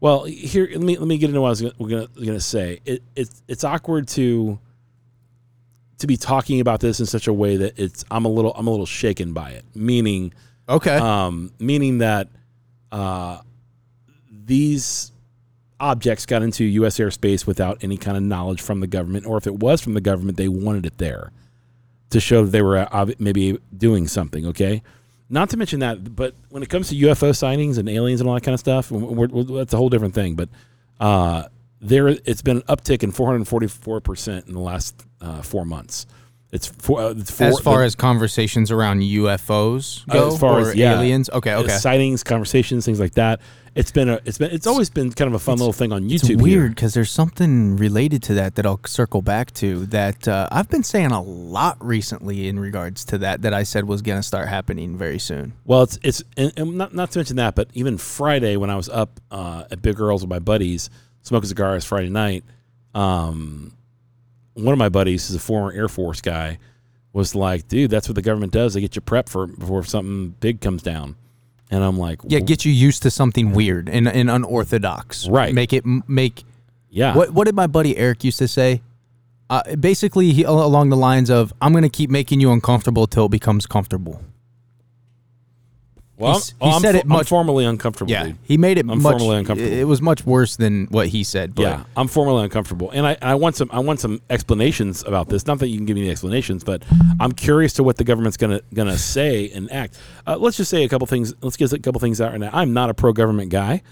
Well, 0.00 0.24
here 0.24 0.66
let 0.70 0.80
me 0.80 0.96
let 0.96 1.06
me 1.08 1.18
get 1.18 1.28
into 1.28 1.40
what 1.42 1.48
I 1.48 1.50
was 1.50 1.60
gonna, 1.60 1.74
gonna, 1.78 2.08
gonna 2.24 2.40
say. 2.40 2.80
It, 2.86 3.02
it's 3.16 3.42
it's 3.48 3.64
awkward 3.64 4.08
to 4.08 4.58
to 6.00 6.06
be 6.06 6.16
talking 6.16 6.60
about 6.60 6.80
this 6.80 7.00
in 7.00 7.06
such 7.06 7.26
a 7.26 7.32
way 7.32 7.56
that 7.56 7.78
it's 7.78 8.04
I'm 8.10 8.24
a 8.24 8.28
little 8.28 8.52
I'm 8.54 8.66
a 8.66 8.70
little 8.70 8.86
shaken 8.86 9.32
by 9.32 9.50
it. 9.50 9.64
Meaning, 9.74 10.32
Okay. 10.68 10.96
um, 10.96 11.52
meaning 11.58 11.98
that 11.98 12.28
uh, 12.92 13.38
these 14.30 15.12
objects 15.78 16.26
got 16.26 16.42
into 16.42 16.64
U.S. 16.64 16.98
airspace 16.98 17.46
without 17.46 17.82
any 17.82 17.96
kind 17.96 18.16
of 18.16 18.22
knowledge 18.22 18.60
from 18.60 18.80
the 18.80 18.86
government, 18.86 19.26
or 19.26 19.36
if 19.38 19.46
it 19.46 19.54
was 19.58 19.80
from 19.80 19.94
the 19.94 20.00
government, 20.00 20.36
they 20.36 20.48
wanted 20.48 20.84
it 20.86 20.98
there 20.98 21.32
to 22.10 22.20
show 22.20 22.44
that 22.44 22.50
they 22.50 22.62
were 22.62 22.76
uh, 22.78 23.06
maybe 23.18 23.58
doing 23.76 24.06
something. 24.08 24.46
Okay. 24.46 24.82
Not 25.32 25.48
to 25.50 25.56
mention 25.56 25.78
that, 25.80 26.16
but 26.16 26.34
when 26.48 26.62
it 26.64 26.68
comes 26.68 26.88
to 26.88 26.96
UFO 26.96 27.34
sightings 27.36 27.78
and 27.78 27.88
aliens 27.88 28.20
and 28.20 28.28
all 28.28 28.34
that 28.34 28.42
kind 28.42 28.52
of 28.52 28.58
stuff, 28.58 28.90
we're, 28.90 29.28
we're, 29.28 29.44
that's 29.58 29.72
a 29.72 29.76
whole 29.76 29.88
different 29.88 30.12
thing. 30.12 30.34
But 30.34 30.48
uh, 30.98 31.44
there, 31.80 32.08
it's 32.08 32.42
been 32.42 32.56
an 32.58 32.62
uptick 32.64 33.04
in 33.04 33.12
444 33.12 34.00
percent 34.00 34.48
in 34.48 34.54
the 34.54 34.60
last 34.60 35.06
uh, 35.20 35.42
four 35.42 35.64
months. 35.64 36.06
It's 36.52 36.66
four, 36.66 37.00
uh, 37.00 37.10
it's 37.16 37.30
four, 37.30 37.46
as 37.46 37.60
far 37.60 37.78
the- 37.80 37.84
as 37.84 37.94
conversations 37.94 38.72
around 38.72 39.02
UFOs 39.02 40.02
Uh, 40.08 40.12
go, 40.12 40.28
as 40.28 40.38
far 40.38 40.60
as- 40.60 40.74
yeah. 40.74 40.94
aliens. 40.98 41.30
Okay, 41.32 41.52
uh, 41.52 41.60
okay. 41.62 41.76
sightings, 41.78 42.24
conversations, 42.24 42.84
things 42.84 42.98
like 42.98 43.14
that. 43.14 43.40
It's 43.76 43.92
been 43.92 44.08
a, 44.08 44.18
it's 44.24 44.38
been, 44.38 44.50
it's 44.50 44.66
always 44.66 44.90
been 44.90 45.12
kind 45.12 45.28
of 45.28 45.34
a 45.34 45.38
fun 45.38 45.58
little 45.58 45.72
thing 45.72 45.92
on 45.92 46.08
YouTube. 46.10 46.30
It's 46.30 46.42
weird 46.42 46.74
because 46.74 46.92
there's 46.92 47.10
something 47.12 47.76
related 47.76 48.20
to 48.24 48.34
that 48.34 48.56
that 48.56 48.66
I'll 48.66 48.80
circle 48.84 49.22
back 49.22 49.52
to 49.54 49.86
that 49.86 50.26
uh, 50.26 50.48
I've 50.50 50.68
been 50.68 50.82
saying 50.82 51.12
a 51.12 51.22
lot 51.22 51.76
recently 51.80 52.48
in 52.48 52.58
regards 52.58 53.04
to 53.06 53.18
that 53.18 53.42
that 53.42 53.54
I 53.54 53.62
said 53.62 53.84
was 53.84 54.02
going 54.02 54.18
to 54.18 54.24
start 54.24 54.48
happening 54.48 54.98
very 54.98 55.20
soon. 55.20 55.52
Well, 55.64 55.82
it's 55.82 56.00
it's 56.02 56.24
and, 56.36 56.52
and 56.56 56.76
not 56.76 56.92
not 56.96 57.12
to 57.12 57.20
mention 57.20 57.36
that, 57.36 57.54
but 57.54 57.68
even 57.74 57.96
Friday 57.96 58.56
when 58.56 58.70
I 58.70 58.74
was 58.76 58.88
up 58.88 59.20
uh, 59.30 59.62
at 59.70 59.82
Big 59.82 59.94
Girls 59.94 60.22
with 60.22 60.30
my 60.30 60.40
buddies 60.40 60.90
smoking 61.22 61.46
cigars 61.46 61.84
Friday 61.84 62.10
night, 62.10 62.42
um, 62.92 63.72
one 64.54 64.72
of 64.72 64.78
my 64.78 64.88
buddies 64.88 65.30
is 65.30 65.36
a 65.36 65.40
former 65.40 65.72
Air 65.72 65.88
Force 65.88 66.20
guy, 66.20 66.58
was 67.12 67.34
like, 67.34 67.68
"Dude, 67.68 67.90
that's 67.90 68.08
what 68.08 68.14
the 68.14 68.22
government 68.22 68.52
does. 68.52 68.74
They 68.74 68.80
get 68.80 68.96
you 68.96 69.02
prepped 69.02 69.28
for 69.28 69.46
before 69.46 69.84
something 69.84 70.34
big 70.40 70.60
comes 70.60 70.82
down." 70.82 71.16
And 71.72 71.84
I'm 71.84 71.98
like, 71.98 72.20
Yeah, 72.26 72.40
get 72.40 72.64
you 72.64 72.72
used 72.72 73.04
to 73.04 73.12
something 73.12 73.52
weird 73.52 73.88
and, 73.88 74.08
and 74.08 74.28
unorthodox. 74.28 75.28
Right. 75.28 75.54
Make 75.54 75.72
it 75.72 75.84
make 75.86 76.42
yeah, 76.90 77.14
what 77.14 77.30
what 77.30 77.44
did 77.44 77.54
my 77.54 77.68
buddy 77.68 77.96
Eric 77.96 78.24
used 78.24 78.38
to 78.38 78.48
say? 78.48 78.82
Uh, 79.48 79.76
basically, 79.76 80.32
he, 80.32 80.42
along 80.44 80.90
the 80.90 80.96
lines 80.96 81.30
of, 81.30 81.52
"I'm 81.60 81.72
going 81.72 81.82
to 81.82 81.88
keep 81.88 82.10
making 82.10 82.40
you 82.40 82.52
uncomfortable 82.52 83.06
till 83.06 83.26
it 83.26 83.30
becomes 83.30 83.66
comfortable." 83.66 84.22
Well, 86.20 86.32
he's- 86.34 86.54
he 86.60 86.68
I'm 86.70 86.80
said 86.80 86.94
it 86.94 87.02
I'm 87.04 87.08
much- 87.08 87.28
formally 87.28 87.64
uncomfortable. 87.64 88.10
Yeah, 88.12 88.24
dude. 88.24 88.36
he 88.42 88.58
made 88.58 88.76
it 88.78 88.86
I'm 88.88 89.00
much. 89.02 89.12
formally 89.18 89.38
uncomfortable. 89.38 89.72
It 89.76 89.84
was 89.84 90.02
much 90.02 90.24
worse 90.26 90.56
than 90.56 90.86
what 90.90 91.08
he 91.08 91.24
said. 91.24 91.54
But 91.54 91.62
Yeah, 91.62 91.84
I'm 91.96 92.08
formally 92.08 92.44
uncomfortable, 92.44 92.90
and 92.90 93.06
I, 93.06 93.16
I 93.22 93.34
want 93.36 93.56
some 93.56 93.70
I 93.72 93.80
want 93.80 94.00
some 94.00 94.20
explanations 94.30 95.02
about 95.04 95.28
this. 95.28 95.46
Not 95.46 95.58
that 95.60 95.68
you 95.68 95.76
can 95.78 95.86
give 95.86 95.96
me 95.96 96.02
the 96.02 96.10
explanations, 96.10 96.62
but 96.62 96.82
I'm 97.18 97.32
curious 97.32 97.72
to 97.74 97.82
what 97.82 97.96
the 97.96 98.04
government's 98.04 98.36
gonna 98.36 98.60
gonna 98.74 98.98
say 98.98 99.50
and 99.50 99.72
act. 99.72 99.98
Uh, 100.26 100.36
let's 100.38 100.56
just 100.56 100.70
say 100.70 100.84
a 100.84 100.88
couple 100.88 101.06
things. 101.06 101.34
Let's 101.42 101.56
get 101.56 101.72
a 101.72 101.78
couple 101.78 102.00
things 102.00 102.20
out 102.20 102.32
right 102.32 102.40
now. 102.40 102.50
I'm 102.52 102.72
not 102.72 102.90
a 102.90 102.94
pro 102.94 103.12
government 103.12 103.50
guy. 103.50 103.82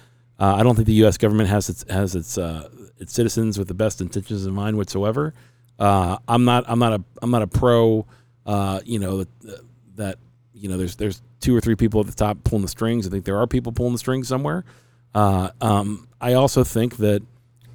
Uh, 0.41 0.55
I 0.55 0.63
don't 0.63 0.75
think 0.77 0.87
the 0.87 0.93
U.S. 0.95 1.17
government 1.19 1.49
has 1.49 1.69
its 1.69 1.85
has 1.91 2.15
its 2.15 2.39
uh, 2.39 2.69
its 2.99 3.13
citizens 3.13 3.59
with 3.59 3.69
the 3.69 3.75
best 3.75 4.01
intentions 4.01 4.47
in 4.47 4.53
mind 4.55 4.77
whatsoever. 4.77 5.35
Uh, 5.79 6.19
I'm 6.29 6.45
not 6.45 6.65
I'm 6.69 6.79
not 6.79 6.93
a 6.93 7.03
I'm 7.23 7.31
not 7.31 7.43
a 7.43 7.47
pro. 7.47 8.07
Uh, 8.47 8.81
you 8.85 8.99
know 8.99 9.19
that, 9.19 9.61
that 9.97 10.19
you 10.55 10.69
know 10.69 10.77
there's 10.77 10.97
there's 10.97 11.23
two 11.40 11.54
or 11.54 11.61
three 11.61 11.76
people 11.76 12.00
at 12.00 12.07
the 12.07 12.14
top 12.14 12.42
pulling 12.45 12.62
the 12.62 12.68
strings. 12.68 13.07
I 13.07 13.11
think 13.11 13.25
there 13.25 13.38
are 13.38 13.47
people 13.47 13.73
pulling 13.73 13.92
the 13.92 13.99
strings 13.99 14.28
somewhere. 14.28 14.64
Uh, 15.14 15.50
um, 15.61 16.09
I 16.21 16.35
also 16.35 16.64
think 16.64 16.97
that 16.99 17.23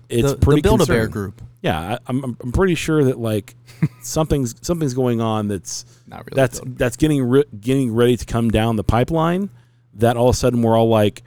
it's 0.10 0.32
the, 0.34 0.38
pretty 0.38 0.62
the 0.62 0.68
Build 0.70 0.82
a 0.82 0.86
Bear 0.86 1.08
group. 1.08 1.42
Yeah, 1.62 1.80
I, 1.80 1.98
I'm 2.08 2.24
I'm- 2.24 2.38
I'm 2.44 2.52
pretty 2.52 2.76
sure 2.76 3.06
that 3.06 3.18
like 3.18 3.56
something's 4.02 4.56
something's 4.62 4.94
going 4.94 5.22
on 5.22 5.48
that's 5.48 5.86
Not 6.08 6.26
really. 6.26 6.36
that's 6.36 6.62
that's 6.66 6.98
getting 6.98 7.24
re- 7.24 7.46
getting 7.60 7.94
ready 7.94 8.18
to 8.18 8.26
come 8.26 8.50
down 8.50 8.76
the 8.76 8.84
pipeline. 8.84 9.50
That 9.96 10.18
all 10.18 10.30
of 10.30 10.36
a 10.36 10.38
sudden 10.38 10.62
we're 10.62 10.78
all 10.78 10.90
like, 10.90 11.22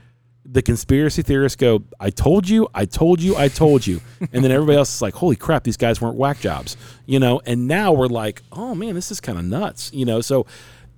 the 0.45 0.61
conspiracy 0.61 1.23
theorists 1.23 1.57
go, 1.57 1.83
"I 1.99 2.11
told 2.11 2.49
you, 2.49 2.69
I 2.75 2.85
told 2.85 3.21
you, 3.23 3.35
I 3.37 3.49
told 3.49 3.87
you," 3.87 4.01
and 4.33 4.45
then 4.45 4.51
everybody 4.51 4.77
else 4.77 4.95
is 4.95 5.01
like, 5.03 5.15
"Holy 5.15 5.37
crap, 5.37 5.65
these 5.65 5.77
guys 5.77 6.01
weren't 6.01 6.17
whack 6.17 6.41
jobs," 6.41 6.77
you 7.07 7.19
know. 7.19 7.41
And 7.47 7.67
now 7.67 7.93
we're 7.93 8.07
like, 8.09 8.43
"Oh 8.53 8.75
man, 8.75 8.95
this 8.95 9.11
is 9.11 9.21
kind 9.21 9.39
of 9.39 9.45
nuts," 9.45 9.91
you 9.95 10.05
know. 10.05 10.21
So 10.21 10.47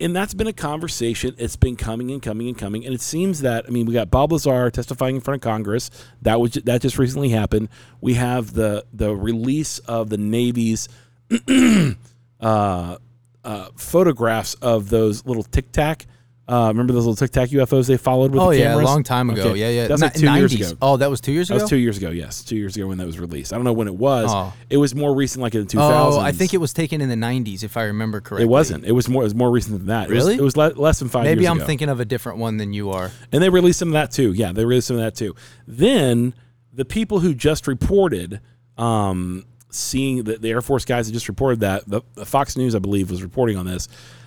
and 0.01 0.15
that's 0.15 0.35
been 0.35 0.47
a 0.47 0.53
conversation. 0.53 1.35
It's 1.39 1.57
been 1.57 1.77
coming 1.77 2.11
and 2.11 2.23
coming 2.23 2.49
and 2.49 2.57
coming, 2.57 2.85
and 2.85 2.95
it 2.95 3.01
seems 3.01 3.41
that 3.41 3.65
I 3.67 3.71
mean 3.71 3.87
we 3.87 3.95
got 3.95 4.11
Bob 4.11 4.33
Lazar 4.33 4.71
testifying 4.71 5.17
in 5.17 5.21
front 5.21 5.43
of 5.45 5.49
Congress. 5.49 5.91
That 6.23 6.41
was 6.41 6.53
that 6.53 6.83
just 6.83 6.99
recently 6.99 7.31
happened. 7.31 7.69
We 8.01 8.15
have 8.15 8.55
the 8.55 8.85
the 8.93 9.15
release 9.15 9.79
of 9.81 10.11
the 10.11 10.19
Navy's 10.19 10.89
uh, 12.41 12.97
uh, 13.45 13.69
photographs 13.77 14.55
of 14.55 14.91
those 14.91 15.25
little 15.27 15.43
tic 15.43 15.73
tac. 15.73 16.07
Uh, 16.49 16.69
remember 16.69 16.95
those 16.95 17.05
little 17.05 17.15
tic 17.15 17.31
tac 17.31 17.51
UFOs 17.51 17.87
they 17.89 17.99
followed 17.99 18.33
with 18.33 18.41
Oh 18.41 18.51
the 18.51 18.59
yeah, 18.61 18.75
a 18.75 18.79
long 18.79 19.03
time 19.03 19.29
ago. 19.29 19.51
Okay. 19.51 19.59
Yeah, 19.61 19.69
yeah. 19.69 19.87
That's 19.89 20.01
like 20.01 20.15
Ni- 20.17 20.23
two 20.23 20.35
years 20.35 20.55
ago. 20.55 20.79
Oh, 20.81 20.97
that 20.97 21.11
was 21.11 21.21
two 21.21 21.31
years 21.33 21.51
ago. 21.51 21.59
That 21.59 21.65
was 21.65 21.71
two 21.71 21.77
years 21.77 21.99
ago. 21.99 22.09
Yes, 22.09 22.43
two 22.43 22.57
years 22.57 22.75
ago 22.75 22.87
when 22.87 22.97
that 22.97 23.07
was 23.07 23.19
released. 23.19 23.53
I 23.53 23.57
don't 23.57 23.67
know 23.67 23.75
when 23.75 23.87
it 23.87 23.95
was. 23.95 24.31
Oh. 24.33 24.55
It 24.71 24.79
was 24.79 24.95
more 24.95 25.15
recent, 25.15 25.43
like 25.43 25.55
in 25.55 25.67
the 25.67 25.67
2000s. 25.67 25.79
Oh, 26.15 26.19
I 26.19 26.33
think 26.33 26.55
it 26.55 26.57
was 26.57 26.73
taken 26.73 27.03
in 27.03 27.11
the 27.11 27.15
'90s, 27.17 27.63
if 27.65 27.77
I 27.77 27.83
remember 27.83 28.23
correctly. 28.23 28.45
It 28.45 28.49
wasn't. 28.49 28.87
It 28.87 28.93
was 28.93 29.11
more. 29.11 29.23
It 29.23 29.27
was 29.27 29.35
more 29.35 29.51
recent 29.51 29.77
than 29.77 29.87
that. 29.89 30.11
It 30.11 30.15
was- 30.15 30.25
Really? 30.25 30.35
It 30.37 30.43
was, 30.43 30.57
le- 30.57 30.73
less 30.75 30.99
than 31.01 31.09
five 31.11 31.25
Maybe 31.25 31.47
I'm 31.47 31.59
ago. 31.59 31.67
thinking 31.67 31.91
of 31.91 32.01
a 32.01 32.07
different 32.07 32.39
one 32.39 32.57
than 32.57 32.73
you 32.73 32.93
are. 32.93 33.11
And 33.31 33.43
they 33.43 33.51
released 33.51 33.79
some 33.81 33.89
of 33.89 33.93
that 33.93 34.11
too. 34.11 34.33
Yeah, 34.33 34.53
they 34.53 34.65
released 34.65 34.87
some 34.89 34.97
of 34.97 35.03
that 35.03 35.15
too. 35.17 35.35
Then 35.67 36.33
the 36.73 36.87
people 36.87 37.21
who 37.21 37.35
just 37.35 37.67
reported, 37.67 38.41
um, 38.79 39.45
seeing 39.71 40.25
that 40.25 40.41
the 40.41 40.49
Air 40.49 40.63
Force 40.63 40.87
guys 40.87 41.09
that 41.09 41.13
just 41.13 41.29
reported 41.29 41.61
that 41.61 41.87
the, 41.87 42.01
the 42.15 42.25
Fox 42.25 42.57
News, 42.57 42.75
I 42.75 42.79
believe, 42.79 43.11
was 43.11 43.23
reporting 43.23 43.59
on 43.59 43.67
this. 43.67 43.87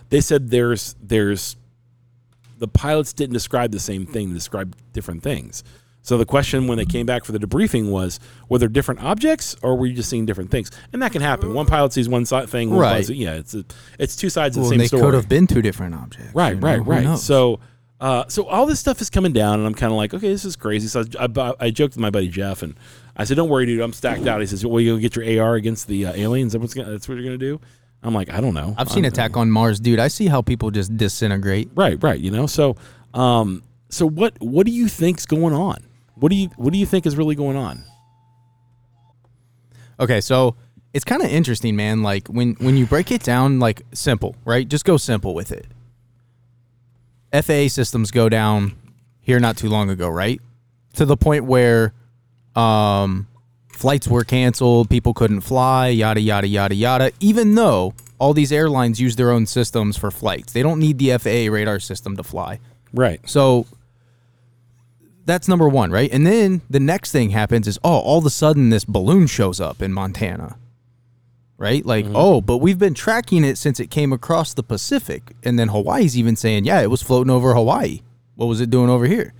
They 0.09 0.21
said 0.21 0.49
there's 0.51 0.95
there's 1.01 1.55
the 2.61 2.67
pilots 2.69 3.11
didn't 3.11 3.33
describe 3.33 3.71
the 3.73 3.79
same 3.79 4.05
thing; 4.05 4.29
they 4.29 4.35
described 4.35 4.77
different 4.93 5.21
things. 5.23 5.63
So 6.03 6.17
the 6.17 6.25
question 6.25 6.65
when 6.67 6.77
they 6.79 6.85
came 6.85 7.05
back 7.05 7.25
for 7.25 7.31
the 7.31 7.37
debriefing 7.37 7.91
was, 7.91 8.19
were 8.49 8.57
there 8.57 8.67
different 8.69 9.03
objects, 9.03 9.55
or 9.61 9.75
were 9.77 9.85
you 9.85 9.93
just 9.93 10.09
seeing 10.09 10.25
different 10.25 10.49
things? 10.49 10.71
And 10.93 11.01
that 11.03 11.11
can 11.11 11.21
happen. 11.21 11.53
One 11.53 11.67
pilot 11.67 11.93
sees 11.93 12.09
one 12.09 12.25
side 12.25 12.49
thing, 12.49 12.71
one 12.71 12.79
Right. 12.79 12.89
pilot 12.93 13.05
sees- 13.05 13.17
yeah, 13.17 13.33
it's 13.35 13.53
a, 13.53 13.63
it's 13.99 14.15
two 14.15 14.29
sides 14.31 14.57
of 14.57 14.61
Well, 14.61 14.69
the 14.69 14.73
same 14.73 14.79
they 14.79 14.87
story. 14.87 15.03
could 15.03 15.13
have 15.13 15.29
been 15.29 15.45
two 15.45 15.61
different 15.61 15.93
objects. 15.93 16.33
Right, 16.33 16.55
you 16.55 16.59
know? 16.59 16.67
right, 16.67 16.85
right. 17.05 17.19
So, 17.19 17.59
uh, 17.99 18.23
so 18.29 18.47
all 18.47 18.65
this 18.65 18.79
stuff 18.79 18.99
is 18.99 19.11
coming 19.11 19.31
down, 19.31 19.59
and 19.59 19.67
I'm 19.67 19.75
kind 19.75 19.91
of 19.91 19.97
like, 19.97 20.11
okay, 20.15 20.29
this 20.29 20.43
is 20.43 20.55
crazy. 20.55 20.87
So 20.87 21.03
I, 21.19 21.27
I, 21.39 21.53
I 21.59 21.69
joked 21.69 21.93
with 21.93 22.01
my 22.01 22.09
buddy 22.09 22.29
Jeff, 22.29 22.63
and 22.63 22.73
I 23.15 23.23
said, 23.25 23.37
"Don't 23.37 23.49
worry, 23.49 23.67
dude, 23.67 23.79
I'm 23.81 23.93
stacked 23.93 24.25
out." 24.25 24.41
He 24.41 24.47
says, 24.47 24.65
"Well, 24.65 24.79
you 24.81 24.93
gonna 24.93 25.01
get 25.01 25.15
your 25.15 25.43
AR 25.43 25.53
against 25.53 25.87
the 25.87 26.07
uh, 26.07 26.13
aliens? 26.13 26.55
Gonna, 26.55 26.67
that's 26.89 27.07
what 27.07 27.13
you're 27.15 27.23
gonna 27.25 27.37
do?" 27.37 27.61
I'm 28.03 28.13
like, 28.13 28.31
"I 28.31 28.41
don't 28.41 28.53
know." 28.53 28.74
I've 28.77 28.89
seen 28.89 29.05
I'm- 29.05 29.12
Attack 29.13 29.38
on 29.38 29.51
Mars, 29.51 29.79
dude. 29.79 30.00
I 30.00 30.08
see 30.08 30.27
how 30.27 30.41
people 30.41 30.72
just 30.72 30.96
disintegrate. 30.98 31.70
Right, 31.75 32.01
right. 32.01 32.20
You 32.20 32.31
know, 32.31 32.48
so, 32.48 32.75
um, 33.13 33.63
so 33.89 34.08
what? 34.08 34.34
What 34.39 34.65
do 34.65 34.72
you 34.72 34.88
think's 34.88 35.25
going 35.25 35.53
on? 35.53 35.77
What 36.15 36.29
do 36.29 36.36
you 36.36 36.50
What 36.58 36.74
do 36.74 36.79
you 36.79 36.86
think 36.86 37.05
is 37.05 37.15
really 37.15 37.36
going 37.36 37.58
on? 37.58 37.84
Okay, 40.00 40.22
so 40.22 40.55
it's 40.93 41.05
kind 41.05 41.22
of 41.22 41.29
interesting, 41.29 41.75
man. 41.75 42.01
Like 42.01 42.27
when 42.27 42.53
when 42.55 42.75
you 42.77 42.86
break 42.86 43.12
it 43.12 43.24
down, 43.24 43.60
like 43.60 43.84
simple, 43.93 44.36
right? 44.46 44.67
Just 44.67 44.86
go 44.86 44.98
simple 44.98 45.34
with 45.34 45.51
it. 45.51 45.67
FAA 47.34 47.67
systems 47.70 48.12
go 48.12 48.27
down 48.29 48.75
here 49.22 49.39
not 49.39 49.58
too 49.58 49.70
long 49.70 49.89
ago, 49.89 50.10
right? 50.10 50.41
To 50.96 51.05
the 51.05 51.15
point 51.15 51.46
where 51.46 51.93
um, 52.55 53.27
flights 53.81 54.07
were 54.07 54.23
canceled, 54.23 54.89
people 54.91 55.13
couldn't 55.13 55.41
fly, 55.41 55.88
yada 55.88 56.21
yada 56.21 56.47
yada 56.47 56.75
yada. 56.75 57.11
Even 57.19 57.55
though 57.55 57.93
all 58.19 58.33
these 58.33 58.51
airlines 58.51 59.01
use 59.01 59.15
their 59.15 59.31
own 59.31 59.47
systems 59.47 59.97
for 59.97 60.11
flights, 60.11 60.53
they 60.53 60.61
don't 60.61 60.79
need 60.79 61.00
the 61.00 61.17
FAA 61.17 61.51
radar 61.51 61.79
system 61.79 62.15
to 62.15 62.23
fly. 62.23 62.59
Right. 62.93 63.19
So 63.27 63.65
that's 65.25 65.47
number 65.47 65.67
one, 65.67 65.89
right? 65.89 66.11
And 66.13 66.27
then 66.27 66.61
the 66.69 66.79
next 66.79 67.11
thing 67.11 67.31
happens 67.31 67.67
is, 67.67 67.79
oh, 67.83 68.00
all 68.00 68.19
of 68.19 68.25
a 68.25 68.29
sudden 68.29 68.69
this 68.69 68.85
balloon 68.85 69.25
shows 69.25 69.59
up 69.59 69.81
in 69.81 69.91
Montana, 69.91 70.57
right? 71.57 71.83
Like, 71.83 72.05
oh, 72.13 72.39
but 72.39 72.57
we've 72.57 72.79
been 72.79 72.93
tracking 72.93 73.43
it 73.43 73.57
since 73.57 73.79
it 73.79 73.89
came 73.89 74.13
across 74.13 74.53
the 74.53 74.63
Pacific. 74.63 75.33
And 75.43 75.57
then 75.57 75.69
Hawaii's 75.69 76.15
even 76.15 76.35
saying, 76.35 76.65
yeah, 76.65 76.81
it 76.81 76.91
was 76.91 77.01
floating 77.01 77.31
over 77.31 77.55
Hawaii. 77.55 78.01
What 78.35 78.45
was 78.45 78.61
it 78.61 78.69
doing 78.69 78.91
over 78.91 79.07
here? 79.07 79.33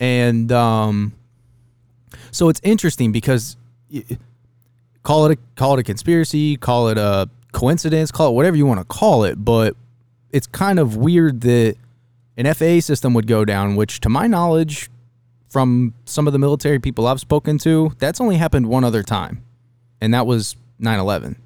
And 0.00 0.50
um, 0.50 1.12
so 2.32 2.48
it's 2.48 2.60
interesting 2.64 3.12
because 3.12 3.56
call 5.04 5.26
it 5.26 5.38
a 5.38 5.38
call 5.54 5.74
it 5.74 5.80
a 5.80 5.82
conspiracy, 5.84 6.56
call 6.56 6.88
it 6.88 6.98
a 6.98 7.28
coincidence, 7.52 8.10
call 8.10 8.30
it 8.30 8.32
whatever 8.32 8.56
you 8.56 8.66
want 8.66 8.80
to 8.80 8.84
call 8.84 9.24
it, 9.24 9.36
but 9.44 9.76
it's 10.30 10.46
kind 10.46 10.78
of 10.78 10.96
weird 10.96 11.42
that 11.42 11.76
an 12.36 12.52
FAA 12.52 12.80
system 12.80 13.14
would 13.14 13.26
go 13.26 13.44
down, 13.44 13.76
which 13.76 14.00
to 14.00 14.08
my 14.08 14.26
knowledge, 14.26 14.90
from 15.50 15.92
some 16.06 16.26
of 16.26 16.32
the 16.32 16.38
military 16.38 16.78
people 16.78 17.06
I've 17.06 17.20
spoken 17.20 17.58
to, 17.58 17.92
that's 17.98 18.20
only 18.20 18.36
happened 18.36 18.66
one 18.66 18.84
other 18.84 19.02
time, 19.02 19.44
and 20.00 20.14
that 20.14 20.26
was 20.26 20.56
9 20.78 20.98
11. 20.98 21.36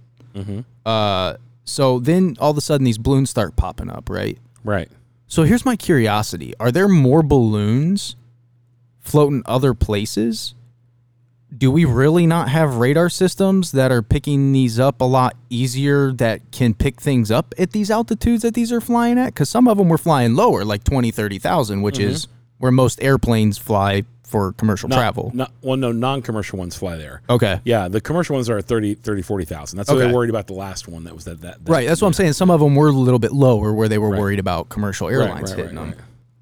Uh, 0.85 1.37
so 1.65 1.99
then 1.99 2.37
all 2.39 2.53
of 2.53 2.57
a 2.57 2.61
sudden 2.61 2.85
these 2.85 2.99
balloons 2.99 3.31
start 3.31 3.57
popping 3.57 3.91
up, 3.91 4.09
right? 4.09 4.39
Right. 4.63 4.89
So 5.27 5.43
here's 5.43 5.65
my 5.65 5.75
curiosity 5.75 6.55
Are 6.61 6.71
there 6.71 6.87
more 6.89 7.23
balloons 7.23 8.15
floating 9.01 9.43
other 9.45 9.75
places? 9.75 10.55
Do 11.57 11.71
we 11.71 11.85
really 11.85 12.27
not 12.27 12.49
have 12.51 12.77
radar 12.77 13.09
systems 13.09 13.73
that 13.73 13.91
are 13.91 14.03
picking 14.03 14.53
these 14.53 14.79
up 14.79 15.01
a 15.01 15.05
lot 15.05 15.37
easier 15.49 16.13
that 16.15 16.51
can 16.53 16.75
pick 16.75 17.01
things 17.01 17.31
up 17.31 17.55
at 17.59 17.71
these 17.71 17.91
altitudes 17.91 18.43
that 18.43 18.55
these 18.55 18.73
are 18.73 18.81
flying 18.81 19.19
at? 19.19 19.27
Because 19.27 19.49
some 19.49 19.67
of 19.69 19.79
them 19.79 19.89
were 19.89 19.97
flying 19.99 20.35
lower, 20.35 20.65
like 20.65 20.85
20, 20.85 21.11
30,000, 21.11 21.83
which 21.83 21.99
is 21.99 22.29
where 22.59 22.73
most 22.73 23.03
airplanes 23.03 23.57
fly 23.59 24.03
for 24.25 24.53
commercial 24.55 24.89
Not- 24.89 24.97
travel. 24.97 25.31
Not, 25.35 25.53
well, 25.63 25.77
no, 25.77 25.93
non-commercial 25.93 26.59
ones 26.59 26.75
fly 26.75 26.97
there. 26.97 27.23
Okay. 27.31 27.61
Yeah, 27.65 27.87
the 27.87 28.01
commercial 28.01 28.35
ones 28.35 28.51
are 28.51 28.61
30, 28.61 28.95
30 28.97 29.23
40,000. 29.23 29.77
That's 29.77 29.89
what 29.89 29.97
Okay. 29.99 30.07
they're 30.07 30.15
worried 30.15 30.31
about 30.31 30.49
the 30.49 30.55
last 30.55 30.89
one 30.89 31.05
that 31.05 31.15
was 31.15 31.25
that. 31.27 31.41
that, 31.43 31.65
that 31.65 31.71
Right. 31.71 31.87
That's 31.87 32.03
what 32.03 32.09
I'm 32.09 32.13
saying. 32.13 32.33
Some 32.33 32.51
of 32.51 32.59
them 32.61 32.75
were 32.75 32.89
a 32.89 32.93
little 32.93 33.21
bit 33.21 33.33
lower 33.33 33.73
where 33.73 33.89
they 33.89 33.99
were 33.99 34.11
Right. 34.11 34.21
worried 34.21 34.39
about 34.41 34.69
commercial 34.69 35.09
airlines 35.09 35.51
right, 35.53 35.61
hitting 35.61 35.77
right, 35.77 35.91
them. 35.93 35.95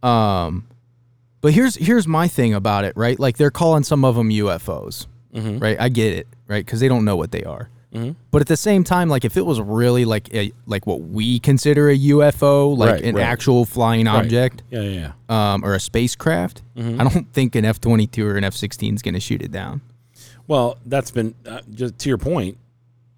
right. 0.03 0.45
Um, 0.47 0.65
but 1.45 1.53
here's 1.53 1.75
here's 1.77 2.09
my 2.09 2.27
thing 2.27 2.55
about 2.55 2.85
it, 2.85 2.97
right? 2.97 3.21
Like 3.21 3.37
they're 3.37 3.51
calling 3.51 3.85
some 3.85 4.03
of 4.05 4.17
them 4.17 4.31
UFOs, 4.31 5.07
Mm-hmm. 5.35 5.59
right? 5.59 5.77
I 5.79 5.89
get 5.91 6.15
it, 6.15 6.27
right? 6.49 6.65
Because 6.65 6.81
they 6.81 6.89
don't 6.89 7.05
know 7.05 7.17
what 7.17 7.31
they 7.33 7.45
are. 7.45 7.69
But 8.33 8.41
at 8.41 8.49
the 8.49 8.57
same 8.57 8.83
time, 8.83 9.09
like 9.09 9.25
if 9.25 9.37
it 9.37 9.47
was 9.47 9.61
really 9.61 10.05
like 10.05 10.33
a 10.35 10.53
like 10.67 10.85
what 10.87 11.01
we 11.03 11.39
consider 11.39 11.91
a 11.91 11.97
UFO, 11.97 12.77
like 12.77 12.91
Right, 12.91 13.05
an 13.05 13.15
right. 13.15 13.23
actual 13.23 13.65
flying 13.65 14.07
Right. 14.07 14.17
object, 14.17 14.63
Yeah, 14.71 14.81
yeah, 14.81 15.13
yeah. 15.29 15.53
um, 15.53 15.65
or 15.65 15.75
a 15.75 15.81
spacecraft, 15.81 16.63
Mm-hmm. 16.77 17.01
I 17.01 17.05
don't 17.05 17.33
think 17.33 17.55
an 17.55 17.65
F 17.65 17.81
twenty 17.81 18.07
two 18.09 18.27
or 18.27 18.37
an 18.37 18.43
F 18.43 18.55
sixteen 18.55 18.95
is 18.97 19.03
going 19.03 19.15
to 19.15 19.21
shoot 19.21 19.43
it 19.43 19.53
down. 19.53 19.81
Well, 20.49 20.79
that's 20.87 21.11
been 21.13 21.35
uh, 21.47 21.61
just 21.73 21.99
to 22.01 22.09
your 22.09 22.19
point. 22.19 22.59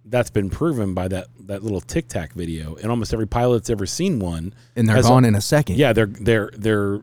That's 0.04 0.30
been 0.30 0.50
proven 0.50 0.92
by 0.94 1.08
that 1.08 1.28
that 1.46 1.62
little 1.62 1.80
Tic 1.80 2.08
Tac 2.08 2.34
video, 2.34 2.74
and 2.76 2.90
almost 2.90 3.12
every 3.14 3.26
pilot's 3.26 3.70
ever 3.70 3.86
seen 3.86 4.18
one. 4.18 4.52
And 4.76 4.88
they're 4.88 5.00
gone 5.02 5.24
a- 5.24 5.28
in 5.28 5.34
a 5.36 5.40
second. 5.40 5.76
Yeah, 5.78 5.92
they're 5.94 6.06
they're 6.06 6.50
their 6.56 7.00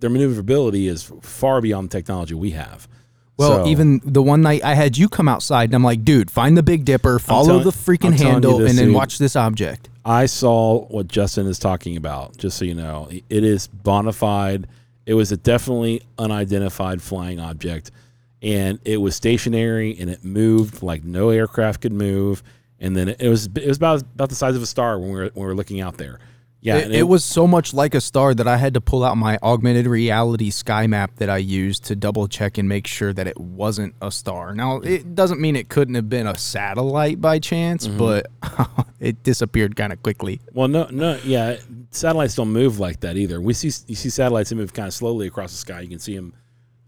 their 0.00 0.10
maneuverability 0.10 0.88
is 0.88 1.10
far 1.22 1.60
beyond 1.60 1.90
the 1.90 1.96
technology 1.96 2.34
we 2.34 2.50
have. 2.52 2.88
Well, 3.36 3.64
So- 3.64 3.68
even 3.70 4.00
the 4.04 4.22
one 4.22 4.42
night 4.42 4.64
I 4.64 4.74
had 4.74 4.98
you 4.98 5.08
come 5.08 5.28
outside, 5.28 5.68
and 5.68 5.74
I'm 5.74 5.84
like, 5.84 6.04
dude, 6.04 6.30
find 6.30 6.56
the 6.56 6.62
Big 6.62 6.84
Dipper, 6.84 7.18
follow 7.18 7.46
telling- 7.46 7.64
the 7.64 7.70
freaking 7.70 8.06
I'm 8.12 8.16
telling 8.16 8.18
you 8.20 8.32
handle, 8.32 8.58
this, 8.58 8.70
and 8.70 8.78
then 8.78 8.86
dude. 8.86 8.94
watch 8.94 9.18
this 9.18 9.36
object. 9.36 9.88
I 10.04 10.26
saw 10.26 10.86
what 10.86 11.06
Justin 11.08 11.46
is 11.46 11.58
talking 11.58 11.96
about. 11.96 12.36
Just 12.36 12.58
so 12.58 12.64
you 12.64 12.74
know, 12.74 13.08
it 13.10 13.44
is 13.44 13.66
bona 13.68 14.12
fide. 14.12 14.66
It 15.06 15.14
was 15.14 15.30
a 15.32 15.36
definitely 15.36 16.02
unidentified 16.18 17.00
flying 17.02 17.38
object, 17.40 17.90
and 18.42 18.78
it 18.84 18.98
was 19.00 19.14
stationary 19.14 19.96
and 19.98 20.10
it 20.10 20.24
moved 20.24 20.82
like 20.82 21.04
no 21.04 21.30
aircraft 21.30 21.80
could 21.82 21.92
move. 21.92 22.42
And 22.80 22.96
then 22.96 23.08
it 23.08 23.28
was 23.28 23.48
it 23.54 23.66
was 23.66 23.76
about 23.76 24.02
about 24.02 24.28
the 24.28 24.34
size 24.34 24.54
of 24.56 24.62
a 24.62 24.66
star 24.66 24.98
when 24.98 25.08
we 25.10 25.14
were 25.16 25.30
when 25.34 25.44
we 25.44 25.46
were 25.46 25.54
looking 25.54 25.80
out 25.80 25.96
there. 25.98 26.18
Yeah, 26.68 26.76
It, 26.78 26.84
and 26.86 26.94
it 26.94 27.02
was 27.08 27.24
so 27.24 27.46
much 27.46 27.72
like 27.74 27.94
a 27.94 28.00
star 28.00 28.34
that 28.34 28.46
I 28.46 28.56
had 28.56 28.74
to 28.74 28.80
pull 28.80 29.02
out 29.04 29.16
my 29.16 29.38
augmented 29.42 29.86
reality 29.86 30.50
sky 30.50 30.86
map 30.86 31.16
that 31.16 31.28
I 31.30 31.38
used 31.38 31.84
to 31.84 31.96
double 31.96 32.28
check 32.28 32.58
and 32.58 32.68
make 32.68 32.86
sure 32.86 33.12
that 33.12 33.26
it 33.26 33.38
wasn't 33.40 33.94
a 34.02 34.10
star. 34.10 34.54
Now, 34.54 34.76
it 34.80 35.14
doesn't 35.14 35.40
mean 35.40 35.56
it 35.56 35.68
couldn't 35.68 35.94
have 35.94 36.08
been 36.08 36.26
a 36.26 36.36
satellite 36.36 37.20
by 37.20 37.38
chance, 37.38 37.86
Mm-hmm. 37.88 37.98
but 37.98 38.26
it 39.00 39.22
disappeared 39.22 39.76
kind 39.76 39.92
of 39.92 40.02
quickly. 40.02 40.40
Well, 40.52 40.68
no, 40.68 40.86
no, 40.90 41.18
yeah. 41.24 41.56
Satellites 41.90 42.34
don't 42.34 42.50
move 42.52 42.78
like 42.78 43.00
that 43.00 43.16
either. 43.16 43.40
We 43.40 43.54
see 43.54 43.68
you 43.86 43.94
see 43.94 44.10
satellites 44.10 44.50
that 44.50 44.56
move 44.56 44.72
kind 44.72 44.88
of 44.88 44.94
slowly 44.94 45.26
across 45.26 45.52
the 45.52 45.58
sky. 45.58 45.80
You 45.80 45.88
can 45.88 45.98
see 45.98 46.14
them 46.16 46.34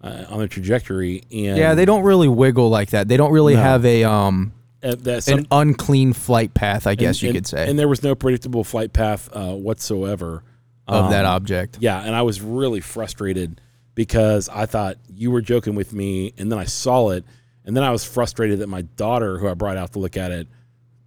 uh, 0.03 0.25
on 0.29 0.39
their 0.39 0.49
trajectory, 0.49 1.23
and 1.33 1.57
Yeah, 1.59 1.75
they 1.75 1.85
don't 1.85 2.03
really 2.03 2.29
wiggle 2.29 2.69
like 2.69 2.91
that. 2.91 3.09
They 3.09 3.17
don't 3.17 3.33
really 3.33 3.55
No. 3.55 3.63
have 3.63 3.85
a 3.87 4.05
um 4.05 4.53
uh, 4.83 4.95
that 5.01 5.25
some, 5.25 5.41
an 5.41 5.47
unclean 5.51 6.13
flight 6.13 6.55
path, 6.55 6.87
I 6.87 6.95
guess 6.95 7.17
and- 7.17 7.23
you 7.23 7.29
and- 7.31 7.37
could 7.37 7.47
say, 7.47 7.69
And 7.69 7.79
there 7.79 7.89
was 7.89 8.03
no 8.03 8.15
predictable 8.15 8.65
flight 8.65 8.93
path 8.93 9.29
uh, 9.33 9.53
whatsoever 9.55 10.43
of 10.89 11.11
that 11.11 11.25
Um, 11.25 11.33
object. 11.33 11.79
Yeah, 11.81 12.01
and 12.03 12.15
I 12.17 12.23
was 12.23 12.41
really 12.41 12.81
frustrated 12.81 13.61
because 13.95 14.49
I 14.49 14.67
thought 14.67 14.97
you 15.15 15.31
were 15.31 15.41
joking 15.43 15.75
with 15.75 15.93
me, 15.93 16.33
and 16.39 16.51
then 16.51 16.59
I 16.59 16.65
saw 16.65 17.11
it, 17.11 17.25
and 17.65 17.77
then 17.77 17.85
I 17.85 17.91
was 17.91 18.05
frustrated 18.05 18.61
that 18.61 18.69
my 18.69 18.83
daughter, 18.83 19.39
who 19.39 19.47
I 19.49 19.55
brought 19.55 19.77
out 19.77 19.93
to 19.93 19.99
look 19.99 20.17
at 20.17 20.33
it, 20.33 20.49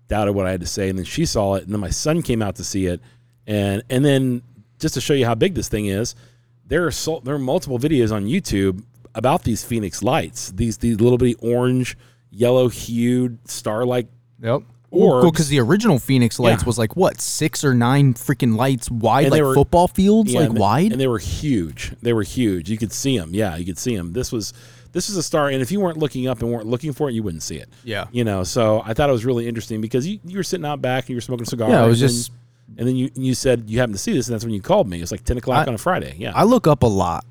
doubted 0.08 0.34
what 0.34 0.46
I 0.46 0.52
had 0.52 0.62
to 0.62 0.68
say, 0.68 0.90
and 0.90 0.98
then 0.98 1.06
she 1.06 1.26
saw 1.26 1.56
it, 1.56 1.64
and 1.64 1.74
then 1.74 1.80
my 1.80 1.90
son 1.90 2.22
came 2.22 2.42
out 2.42 2.56
to 2.58 2.64
see 2.64 2.86
it, 2.86 3.02
and 3.48 3.84
and 3.90 4.06
then 4.06 4.42
just 4.80 4.94
to 4.94 5.02
show 5.02 5.14
you 5.14 5.26
how 5.26 5.34
big 5.36 5.56
this 5.56 5.68
thing 5.70 5.88
is, 5.88 6.14
there 6.68 6.86
are 6.86 6.92
so, 6.92 7.22
there 7.24 7.34
are 7.36 7.40
multiple 7.40 7.80
videos 7.80 8.12
on 8.12 8.26
YouTube 8.26 8.84
about 9.16 9.44
these 9.44 9.64
Phoenix 9.64 10.04
lights, 10.04 10.52
these 10.52 10.78
these 10.78 11.00
little 11.02 11.18
bitty 11.18 11.36
orange, 11.40 11.98
yellow 12.34 12.68
hued 12.68 13.38
star 13.50 13.86
like 13.86 14.08
Yep. 14.42 14.64
Or 14.92 15.24
because 15.24 15.48
the 15.50 15.60
original 15.60 15.98
Phoenix 15.98 16.38
lights 16.38 16.62
Yeah. 16.62 16.68
was 16.68 16.78
like 16.78 16.96
what 16.96 17.20
six 17.20 17.64
or 17.64 17.74
nine 17.74 18.14
freaking 18.14 18.56
lights 18.56 18.92
wide, 18.92 19.24
And 19.26 19.32
like 19.32 19.42
were- 19.42 19.56
football 19.56 19.88
fields, 19.88 20.32
Yeah, 20.32 20.42
like 20.42 20.50
and 20.50 20.60
wide. 20.60 20.92
and 20.92 21.02
they 21.02 21.08
were 21.08 21.18
huge. 21.18 21.94
They 22.04 22.14
were 22.14 22.22
huge. 22.22 22.70
You 22.70 22.78
could 22.78 22.92
see 22.94 23.18
them. 23.18 23.34
Yeah, 23.34 23.56
you 23.56 23.66
could 23.66 23.80
see 23.80 23.96
them. 23.96 24.14
This 24.14 24.32
was 24.32 24.54
this 24.92 25.08
was 25.08 25.18
a 25.18 25.24
star, 25.24 25.50
and 25.50 25.60
if 25.64 25.72
you 25.72 25.80
weren't 25.80 25.98
looking 25.98 26.28
up 26.28 26.42
and 26.44 26.52
weren't 26.52 26.68
looking 26.68 26.94
for 26.94 27.10
it, 27.10 27.14
you 27.14 27.24
wouldn't 27.24 27.42
see 27.42 27.56
it. 27.56 27.68
Yeah. 27.84 28.06
you 28.12 28.24
know. 28.24 28.44
So 28.44 28.84
I 28.86 28.94
thought 28.94 29.10
it 29.10 29.14
was 29.14 29.26
really 29.26 29.48
interesting 29.48 29.82
because 29.82 30.06
you, 30.06 30.20
you 30.26 30.38
were 30.38 30.44
sitting 30.44 30.66
out 30.68 30.82
back 30.84 31.06
and 31.06 31.10
you 31.10 31.16
were 31.16 31.22
smoking 31.22 31.44
a 31.44 31.50
cigar. 31.50 31.70
Yeah, 31.70 31.84
it 31.84 31.88
was 31.88 32.02
and 32.02 32.10
then- 32.10 32.16
just- 32.18 32.32
and 32.78 32.88
then 32.88 32.96
you 32.96 33.10
you 33.16 33.34
said 33.36 33.70
you 33.70 33.80
happened 33.80 33.96
to 33.96 34.00
see 34.02 34.14
this, 34.14 34.28
and 34.28 34.34
that's 34.36 34.46
when 34.46 34.54
you 34.54 34.62
called 34.62 34.88
me. 34.88 35.02
It's 35.02 35.12
like 35.12 35.24
ten 35.24 35.38
o'clock 35.38 35.66
I- 35.68 35.70
on 35.70 35.76
a 35.76 35.78
Friday. 35.80 36.16
Yeah, 36.20 36.32
I 36.36 36.44
look 36.44 36.68
up 36.68 36.84
a 36.84 36.88
lot. 36.88 37.26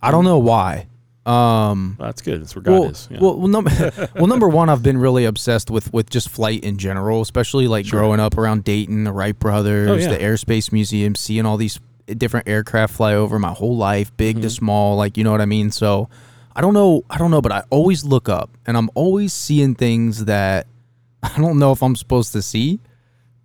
I 0.00 0.10
don't 0.10 0.20
mm-hmm. 0.20 0.28
know 0.28 0.38
why. 0.38 0.86
Um, 1.24 1.96
Well, 1.98 2.08
that's 2.08 2.22
good. 2.22 2.40
That's 2.40 2.54
where 2.56 2.62
God 2.62 2.72
well, 2.72 2.90
is. 2.90 3.08
Yeah. 3.10 3.18
well, 3.20 3.38
well, 3.38 3.48
number, 3.48 3.70
well, 4.16 4.26
number 4.26 4.48
one, 4.48 4.68
I've 4.68 4.82
been 4.82 4.98
really 4.98 5.24
obsessed 5.24 5.70
with 5.70 5.92
with 5.92 6.10
just 6.10 6.28
flight 6.28 6.64
in 6.64 6.78
general, 6.78 7.20
especially 7.20 7.68
like 7.68 7.86
growing 7.88 8.18
up 8.20 8.36
around 8.36 8.64
Dayton, 8.64 9.04
the 9.04 9.12
Wright 9.12 9.38
brothers, 9.38 9.88
Oh, 9.88 9.94
yeah. 9.94 10.08
the 10.08 10.18
Airspace 10.18 10.72
Museum, 10.72 11.14
seeing 11.14 11.46
all 11.46 11.56
these 11.56 11.78
different 12.06 12.48
aircraft 12.48 12.94
fly 12.94 13.14
over 13.14 13.38
my 13.38 13.52
whole 13.52 13.76
life, 13.76 14.14
big 14.16 14.36
Mm-hmm. 14.36 14.42
to 14.42 14.50
small, 14.50 14.96
like 14.96 15.16
you 15.16 15.22
know 15.24 15.30
what 15.30 15.40
I 15.40 15.46
mean. 15.46 15.70
So, 15.70 16.08
I 16.56 16.60
don't 16.60 16.74
know, 16.74 17.04
I 17.08 17.18
don't 17.18 17.30
know, 17.30 17.40
but 17.40 17.52
I 17.52 17.62
always 17.70 18.04
look 18.04 18.28
up, 18.28 18.50
and 18.66 18.76
I'm 18.76 18.90
always 18.94 19.32
seeing 19.32 19.74
things 19.76 20.24
that 20.24 20.66
I 21.22 21.36
don't 21.38 21.58
know 21.60 21.70
if 21.72 21.82
I'm 21.82 21.94
supposed 21.94 22.32
to 22.32 22.42
see. 22.42 22.80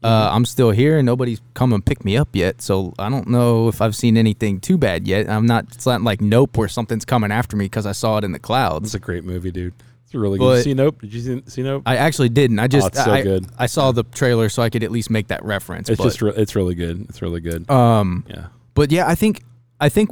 Mm-hmm. 0.03 0.05
Uh, 0.05 0.35
I'm 0.35 0.45
still 0.45 0.69
here, 0.69 0.99
and 0.99 1.05
nobody's 1.05 1.41
come 1.55 1.73
and 1.73 1.83
picked 1.83 2.05
me 2.05 2.17
up 2.17 2.29
yet. 2.33 2.61
So 2.61 2.93
I 2.99 3.09
don't 3.09 3.27
know 3.27 3.67
if 3.67 3.81
I've 3.81 3.95
seen 3.95 4.15
anything 4.15 4.59
too 4.59 4.77
bad 4.77 5.07
yet. 5.07 5.27
I'm 5.27 5.45
not. 5.45 5.65
It's 5.73 5.85
not 5.85 6.01
like 6.03 6.21
Nope, 6.21 6.57
where 6.57 6.67
something's 6.67 7.05
coming 7.05 7.31
after 7.31 7.57
me 7.57 7.65
because 7.65 7.85
I 7.85 7.93
saw 7.93 8.17
it 8.17 8.23
in 8.23 8.31
the 8.31 8.39
clouds. 8.39 8.85
it's 8.85 8.93
a 8.93 8.99
great 8.99 9.23
movie, 9.23 9.51
dude. 9.51 9.73
It's 10.05 10.13
a 10.13 10.19
really 10.19 10.37
good. 10.37 10.45
But- 10.45 10.63
see 10.63 10.73
Nope? 10.73 11.01
Did 11.01 11.13
you 11.13 11.19
see, 11.19 11.43
see 11.47 11.63
Nope? 11.63 11.83
I 11.85 11.97
actually 11.97 12.29
didn't. 12.29 12.59
I 12.59 12.67
just 12.67 12.87
it's 12.87 13.03
so 13.03 13.11
I, 13.11 13.23
good. 13.23 13.47
I 13.57 13.65
saw 13.65 13.91
the 13.91 14.03
trailer 14.03 14.49
so 14.49 14.61
I 14.61 14.69
could 14.69 14.83
at 14.83 14.91
least 14.91 15.09
make 15.09 15.27
that 15.27 15.43
reference. 15.43 15.89
it's 15.89 15.97
but, 15.97 16.03
just 16.05 16.21
re- 16.21 16.33
it's 16.35 16.55
really 16.55 16.75
good. 16.75 17.07
It's 17.09 17.21
really 17.21 17.41
good. 17.41 17.69
um, 17.69 18.23
yeah. 18.29 18.47
but 18.73 18.91
yeah, 18.91 19.07
I 19.07 19.15
think 19.15 19.43
I 19.81 19.89
think 19.89 20.11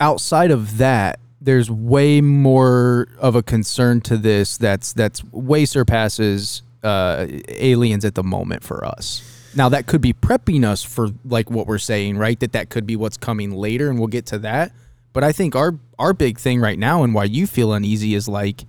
outside 0.00 0.50
of 0.50 0.78
that, 0.78 1.20
there's 1.40 1.70
way 1.70 2.20
more 2.20 3.08
of 3.18 3.36
a 3.36 3.42
concern 3.42 4.00
to 4.00 4.16
this 4.16 4.56
that's 4.56 4.92
that's 4.92 5.22
way 5.32 5.64
surpasses 5.66 6.62
uh, 6.82 7.26
aliens 7.48 8.04
at 8.04 8.14
the 8.14 8.22
moment 8.22 8.62
for 8.64 8.84
us. 8.84 9.22
Now 9.54 9.68
that 9.70 9.86
could 9.86 10.00
be 10.00 10.12
prepping 10.12 10.64
us 10.64 10.82
for 10.82 11.08
like 11.24 11.50
what 11.50 11.66
we're 11.66 11.78
saying, 11.78 12.18
right? 12.18 12.38
That 12.40 12.52
that 12.52 12.68
could 12.68 12.86
be 12.86 12.96
what's 12.96 13.16
coming 13.16 13.52
later, 13.52 13.88
and 13.88 13.98
we'll 13.98 14.08
get 14.08 14.26
to 14.26 14.38
that. 14.40 14.72
But 15.12 15.24
I 15.24 15.32
think 15.32 15.56
our 15.56 15.74
our 15.98 16.12
big 16.12 16.38
thing 16.38 16.60
right 16.60 16.78
now, 16.78 17.02
and 17.02 17.14
why 17.14 17.24
you 17.24 17.46
feel 17.46 17.72
uneasy, 17.72 18.14
is 18.14 18.28
like. 18.28 18.64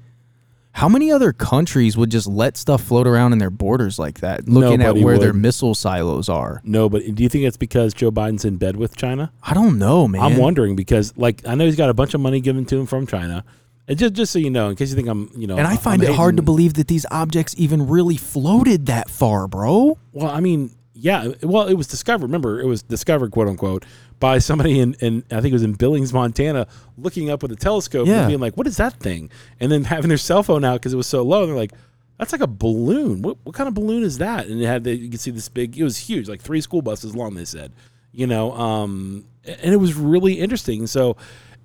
How 0.71 0.87
many 0.87 1.11
other 1.11 1.33
countries 1.33 1.97
would 1.97 2.11
just 2.11 2.27
let 2.27 2.55
stuff 2.55 2.83
float 2.83 3.07
around 3.07 3.33
in 3.33 3.39
their 3.39 3.49
borders 3.49 3.97
like 3.97 4.19
that, 4.19 4.47
looking 4.47 4.79
Nobody 4.79 5.01
at 5.01 5.03
where 5.03 5.17
their 5.17 5.33
missile 5.33 5.73
silos 5.73 6.29
are? 6.29 6.61
No, 6.63 6.87
but 6.87 7.03
do 7.15 7.23
you 7.23 7.27
think 7.27 7.45
it's 7.45 7.57
because 7.57 7.93
Joe 7.93 8.11
Biden's 8.11 8.45
in 8.45 8.57
bed 8.57 8.77
with 8.77 8.95
China? 8.95 9.33
I 9.41 9.55
don't 9.55 9.79
know, 9.79 10.07
man. 10.07 10.21
I'm 10.21 10.37
wondering 10.37 10.75
because, 10.75 11.11
like, 11.17 11.45
I 11.45 11.55
know 11.55 11.65
he's 11.65 11.75
got 11.75 11.89
a 11.89 11.93
bunch 11.93 12.13
of 12.13 12.21
money 12.21 12.39
given 12.39 12.65
to 12.65 12.79
him 12.79 12.85
from 12.85 13.07
China, 13.07 13.43
and 13.89 13.97
just 13.99 14.13
just 14.13 14.31
so 14.31 14.39
you 14.39 14.49
know, 14.49 14.69
in 14.69 14.77
case 14.77 14.89
you 14.91 14.95
think 14.95 15.09
I'm, 15.09 15.29
you 15.35 15.47
know, 15.47 15.57
And 15.57 15.67
I 15.67 15.75
find 15.75 16.01
I'm 16.01 16.11
it 16.11 16.15
hard 16.15 16.37
to 16.37 16.41
believe 16.43 16.75
that 16.75 16.87
these 16.87 17.05
objects 17.11 17.53
even 17.57 17.87
really 17.87 18.15
floated 18.15 18.85
that 18.85 19.09
far, 19.09 19.47
bro. 19.49 19.97
Well, 20.13 20.29
I 20.31 20.39
mean, 20.39 20.73
yeah. 20.93 21.29
Well, 21.43 21.67
it 21.67 21.73
was 21.73 21.87
discovered. 21.87 22.27
Remember, 22.27 22.61
it 22.61 22.65
was 22.65 22.83
discovered, 22.83 23.31
quote 23.31 23.47
unquote, 23.47 23.85
by 24.19 24.37
somebody 24.39 24.79
in, 24.79 24.93
in 24.99 25.23
I 25.31 25.41
think 25.41 25.47
it 25.47 25.53
was 25.53 25.63
in 25.63 25.73
Billings, 25.73 26.13
Montana, 26.13 26.67
looking 26.97 27.29
up 27.29 27.41
with 27.41 27.51
a 27.51 27.55
telescope 27.55 28.07
Yeah. 28.07 28.19
and 28.19 28.27
being 28.27 28.39
like, 28.39 28.55
"What 28.55 28.67
is 28.67 28.77
that 28.77 28.93
thing?" 28.99 29.29
And 29.59 29.71
then 29.71 29.83
having 29.93 30.09
their 30.09 30.17
cell 30.17 30.43
phone 30.43 30.63
out 30.63 30.75
because 30.75 30.93
it 30.93 30.97
was 30.97 31.07
so 31.07 31.23
low. 31.23 31.41
And 31.43 31.49
they're 31.49 31.57
like, 31.57 31.71
"That's 32.17 32.31
like 32.31 32.41
a 32.41 32.47
balloon. 32.47 33.21
What 33.21 33.37
what 33.43 33.55
kind 33.55 33.67
of 33.67 33.73
balloon 33.73 34.03
is 34.03 34.17
that?" 34.19 34.47
And 34.47 34.61
it 34.61 34.65
had 34.65 34.83
the, 34.83 34.95
you 34.95 35.09
could 35.09 35.19
see 35.19 35.31
this 35.31 35.49
big. 35.49 35.77
It 35.77 35.83
was 35.83 35.97
huge, 35.97 36.29
like 36.29 36.41
three 36.41 36.61
school 36.61 36.81
buses 36.81 37.15
long. 37.15 37.33
They 37.33 37.45
said, 37.45 37.71
you 38.11 38.27
know, 38.27 38.51
um, 38.53 39.25
and 39.45 39.73
it 39.73 39.77
was 39.77 39.93
really 39.95 40.33
interesting. 40.33 40.85
So, 40.85 41.15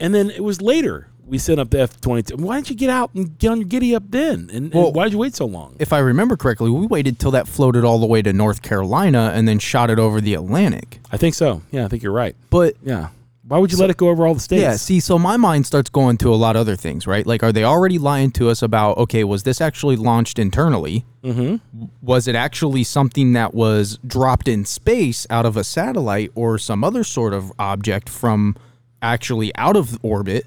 and 0.01 0.15
then 0.15 0.31
it 0.31 0.45
was 0.45 0.63
later. 0.63 1.09
We 1.27 1.39
sent 1.39 1.59
up 1.61 1.71
the 1.71 1.81
F 1.81 2.01
twenty 2.01 2.23
two. 2.23 2.37
Why 2.37 2.57
didn't 2.57 2.71
you 2.71 2.77
get 2.77 2.91
out 2.91 3.13
and 3.15 3.39
get 3.39 3.51
on 3.51 3.61
your 3.61 3.69
giddy 3.69 3.95
up 3.95 4.05
then? 4.09 4.51
And, 4.53 4.75
and 4.75 4.95
why 4.95 5.05
did 5.05 5.13
you 5.13 5.19
wait 5.19 5.35
so 5.35 5.47
long? 5.47 5.77
If 5.79 5.93
I 5.93 5.99
remember 5.99 6.37
correctly, 6.37 6.71
we 6.71 6.87
waited 6.87 7.19
till 7.19 7.31
that 7.33 7.49
floated 7.49 7.85
all 7.85 7.99
the 7.99 8.07
way 8.07 8.23
to 8.23 8.33
North 8.33 8.63
Carolina 8.63 9.33
and 9.35 9.49
then 9.49 9.59
shot 9.59 9.91
it 9.91 9.99
over 9.99 10.21
the 10.21 10.35
Atlantic. 10.35 11.01
I 11.11 11.17
think 11.17 11.35
so. 11.35 11.63
Yeah, 11.71 11.85
I 11.85 11.89
think 11.89 12.03
you're 12.03 12.13
right. 12.13 12.37
But 12.51 12.77
Yeah. 12.83 13.09
Why 13.47 13.59
would 13.59 13.71
you 13.71 13.77
let 13.77 13.91
it 13.91 13.99
go 13.99 14.09
over 14.09 14.27
all 14.27 14.33
the 14.33 14.41
states? 14.41 14.63
yeah, 14.63 14.77
see, 14.77 15.01
so 15.01 15.19
my 15.19 15.37
mind 15.37 15.67
starts 15.67 15.91
going 15.91 16.17
to 16.19 16.33
a 16.33 16.35
lot 16.35 16.57
of 16.57 16.61
other 16.61 16.77
things, 16.77 17.07
right? 17.07 17.27
Like, 17.27 17.43
are 17.43 17.53
they 17.53 17.63
already 17.63 17.99
lying 17.99 18.31
to 18.33 18.49
us 18.49 18.63
about, 18.63 18.97
okay, 18.97 19.23
was 19.23 19.43
this 19.43 19.61
actually 19.61 19.97
launched 19.97 20.39
internally? 20.39 21.05
Mm-hmm. 21.23 21.85
Was 22.01 22.27
it 22.27 22.37
actually 22.37 22.85
something 22.85 23.35
that 23.35 23.53
was 23.53 23.99
dropped 24.07 24.49
in 24.49 24.65
space 24.65 25.27
out 25.29 25.45
of 25.45 25.59
a 25.59 25.65
satellite 25.65 26.31
or 26.35 26.57
some 26.57 26.83
other 26.83 27.05
sort 27.05 27.35
of 27.35 27.53
object 27.59 28.09
from 28.09 28.57
actually 29.03 29.55
out 29.57 29.77
of 29.77 29.99
orbit 30.03 30.47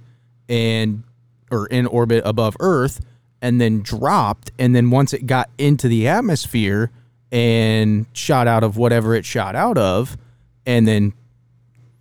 and 0.50 1.04
or 1.52 1.68
in 1.68 1.86
orbit 1.86 2.22
above 2.26 2.56
Earth 2.60 3.02
and 3.42 3.62
then 3.62 3.82
dropped 3.82 4.52
and 4.58 4.76
then 4.76 4.90
once 4.90 5.14
it 5.14 5.26
got 5.26 5.50
into 5.58 5.88
the 5.88 6.08
atmosphere 6.08 6.92
and 7.32 8.06
shot 8.14 8.48
out 8.48 8.64
of 8.64 8.78
whatever 8.78 9.14
it 9.16 9.26
shot 9.26 9.56
out 9.56 9.78
of 9.78 10.18
and 10.66 10.88
then 10.88 11.14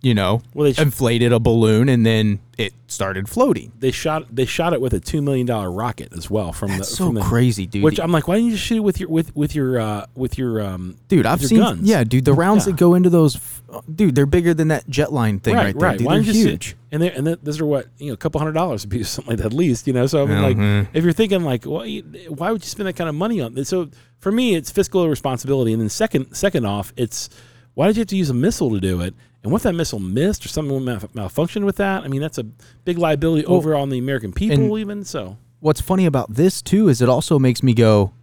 you 0.01 0.13
know 0.13 0.41
Well, 0.53 0.65
they 0.65 0.73
sh- 0.73 0.79
inflated 0.79 1.33
a 1.33 1.39
balloon 1.39 1.89
and 1.89 2.05
then 2.05 2.39
it 2.57 2.73
started 2.87 3.27
floating 3.27 3.71
they 3.79 3.91
shot 3.91 4.23
they 4.33 4.45
shot 4.45 4.73
it 4.73 4.79
with 4.81 4.93
a 4.93 4.99
two 4.99 5.21
million 5.23 5.47
dollar 5.47 5.71
rocket 5.71 6.13
as 6.13 6.29
well 6.29 6.53
from 6.53 6.69
that's 6.69 6.89
the 6.91 6.95
so 6.95 7.05
from 7.07 7.15
the, 7.15 7.21
crazy 7.21 7.65
dude 7.65 7.83
Which 7.83 7.99
I'm 7.99 8.11
like, 8.11 8.27
why 8.27 8.35
didn't 8.35 8.51
you 8.51 8.57
shoot 8.57 8.77
it 8.77 8.83
with 8.83 8.99
your 8.99 9.09
with 9.09 9.35
with 9.35 9.55
your 9.55 9.79
uh 9.79 10.05
with 10.15 10.37
your 10.37 10.61
um 10.61 10.97
dude 11.07 11.25
i've 11.25 11.41
your 11.41 11.49
seen 11.49 11.57
guns? 11.59 11.81
yeah 11.89 12.03
dude 12.03 12.25
the 12.25 12.33
rounds 12.33 12.65
Yeah. 12.67 12.73
that 12.73 12.79
go 12.79 12.93
into 12.93 13.09
those 13.09 13.35
f- 13.37 13.61
dude 13.93 14.13
they're 14.15 14.25
bigger 14.27 14.53
than 14.53 14.67
that 14.69 14.87
jet 14.87 15.11
line 15.11 15.39
thing 15.39 15.55
right, 15.55 15.77
there 15.77 15.97
dude. 15.97 16.05
Why 16.05 16.13
they're 16.13 16.23
don't 16.23 16.27
you 16.27 16.33
just 16.33 16.45
huge 16.45 16.65
sit- 16.69 16.75
and 16.91 17.01
they 17.01 17.11
and 17.11 17.25
th- 17.25 17.39
those 17.43 17.59
are 17.59 17.65
what 17.65 17.87
you 17.97 18.07
know, 18.07 18.13
a 18.13 18.17
couple 18.17 18.39
hundred 18.39 18.53
dollars 18.53 18.83
a 18.83 18.87
piece, 18.87 19.09
something 19.17 19.31
like 19.31 19.37
that, 19.39 19.47
at 19.47 19.53
least. 19.53 19.87
You 19.87 19.93
know, 19.93 20.05
so 20.07 20.23
I 20.23 20.25
mean, 20.25 20.37
Mhm. 20.37 20.79
like, 20.85 20.87
if 20.93 21.03
you're 21.03 21.11
thinking 21.11 21.43
like, 21.43 21.65
well, 21.65 21.85
you- 21.85 22.03
why 22.29 22.51
would 22.51 22.63
you 22.63 22.69
spend 22.69 22.87
that 22.87 22.93
kind 22.95 23.09
of 23.09 23.15
money 23.15 23.41
on 23.41 23.55
this? 23.55 23.67
So 23.69 23.89
for 24.19 24.31
me, 24.31 24.55
it's 24.55 24.71
fiscal 24.71 25.07
responsibility, 25.09 25.73
and 25.73 25.81
then 25.81 25.89
second, 25.89 26.33
second 26.33 26.65
off, 26.65 26.93
it's 26.95 27.29
why 27.77 27.85
did 27.85 27.95
you 27.95 28.01
have 28.01 28.07
to 28.07 28.17
use 28.17 28.31
a 28.31 28.33
missile 28.33 28.71
to 28.71 28.79
do 28.79 29.01
it? 29.01 29.13
And 29.43 29.51
what 29.51 29.57
if 29.57 29.63
that 29.63 29.73
missile 29.73 29.99
missed 29.99 30.43
or 30.43 30.49
something 30.49 30.83
mal- 30.83 30.97
malfunctioned 30.97 31.63
with 31.63 31.75
that? 31.75 32.03
I 32.03 32.07
mean, 32.07 32.21
that's 32.21 32.39
a 32.39 32.43
big 32.43 32.97
liability 32.97 33.45
over 33.45 33.75
on 33.75 33.91
the 33.91 33.99
American 33.99 34.33
people, 34.33 34.79
even 34.79 35.05
so. 35.05 35.37
what's 35.59 35.79
funny 35.79 36.07
about 36.07 36.33
this 36.33 36.63
too 36.63 36.89
is 36.89 37.03
it 37.03 37.07
also 37.07 37.37
makes 37.37 37.61
me 37.61 37.75
go 37.75 38.13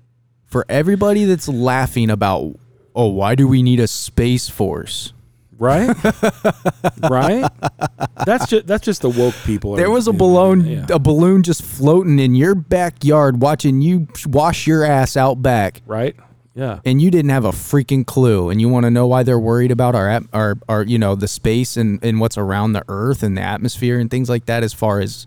for 0.44 0.66
everybody 0.68 1.24
that's 1.24 1.46
laughing 1.48 2.10
about 2.10 2.56
oh 2.96 3.06
why 3.06 3.36
do 3.36 3.46
we 3.46 3.62
need 3.62 3.78
a 3.78 3.86
space 3.86 4.48
force 4.48 5.12
Right, 5.56 5.88
right. 7.08 7.48
That's 8.26 8.48
just 8.48 8.66
that's 8.66 8.84
just 8.84 9.02
the 9.02 9.08
woke 9.08 9.34
people. 9.44 9.76
there 9.76 9.90
was 9.90 10.08
a 10.08 10.12
balloon 10.12 10.66
yeah. 10.66 10.86
a 10.90 10.98
balloon 10.98 11.44
just 11.44 11.62
floating 11.62 12.18
in 12.18 12.34
your 12.34 12.56
backyard 12.56 13.40
watching 13.40 13.80
you 13.80 14.08
wash 14.26 14.66
your 14.66 14.84
ass 14.84 15.16
out 15.16 15.40
back 15.42 15.80
right? 15.86 16.16
Yeah, 16.54 16.78
and 16.84 17.02
you 17.02 17.10
didn't 17.10 17.30
have 17.30 17.44
a 17.44 17.50
freaking 17.50 18.06
clue 18.06 18.48
and 18.48 18.60
you 18.60 18.68
want 18.68 18.84
to 18.84 18.90
know 18.90 19.08
why 19.08 19.24
they're 19.24 19.40
worried 19.40 19.72
about 19.72 19.96
our 19.96 20.20
our, 20.32 20.56
our 20.68 20.82
you 20.84 20.98
know 20.98 21.16
the 21.16 21.26
space 21.26 21.76
and, 21.76 22.02
and 22.04 22.20
what's 22.20 22.38
around 22.38 22.74
the 22.74 22.84
earth 22.86 23.24
and 23.24 23.36
the 23.36 23.42
atmosphere 23.42 23.98
and 23.98 24.08
things 24.08 24.28
like 24.28 24.46
that 24.46 24.62
as 24.62 24.72
far 24.72 25.00
as 25.00 25.26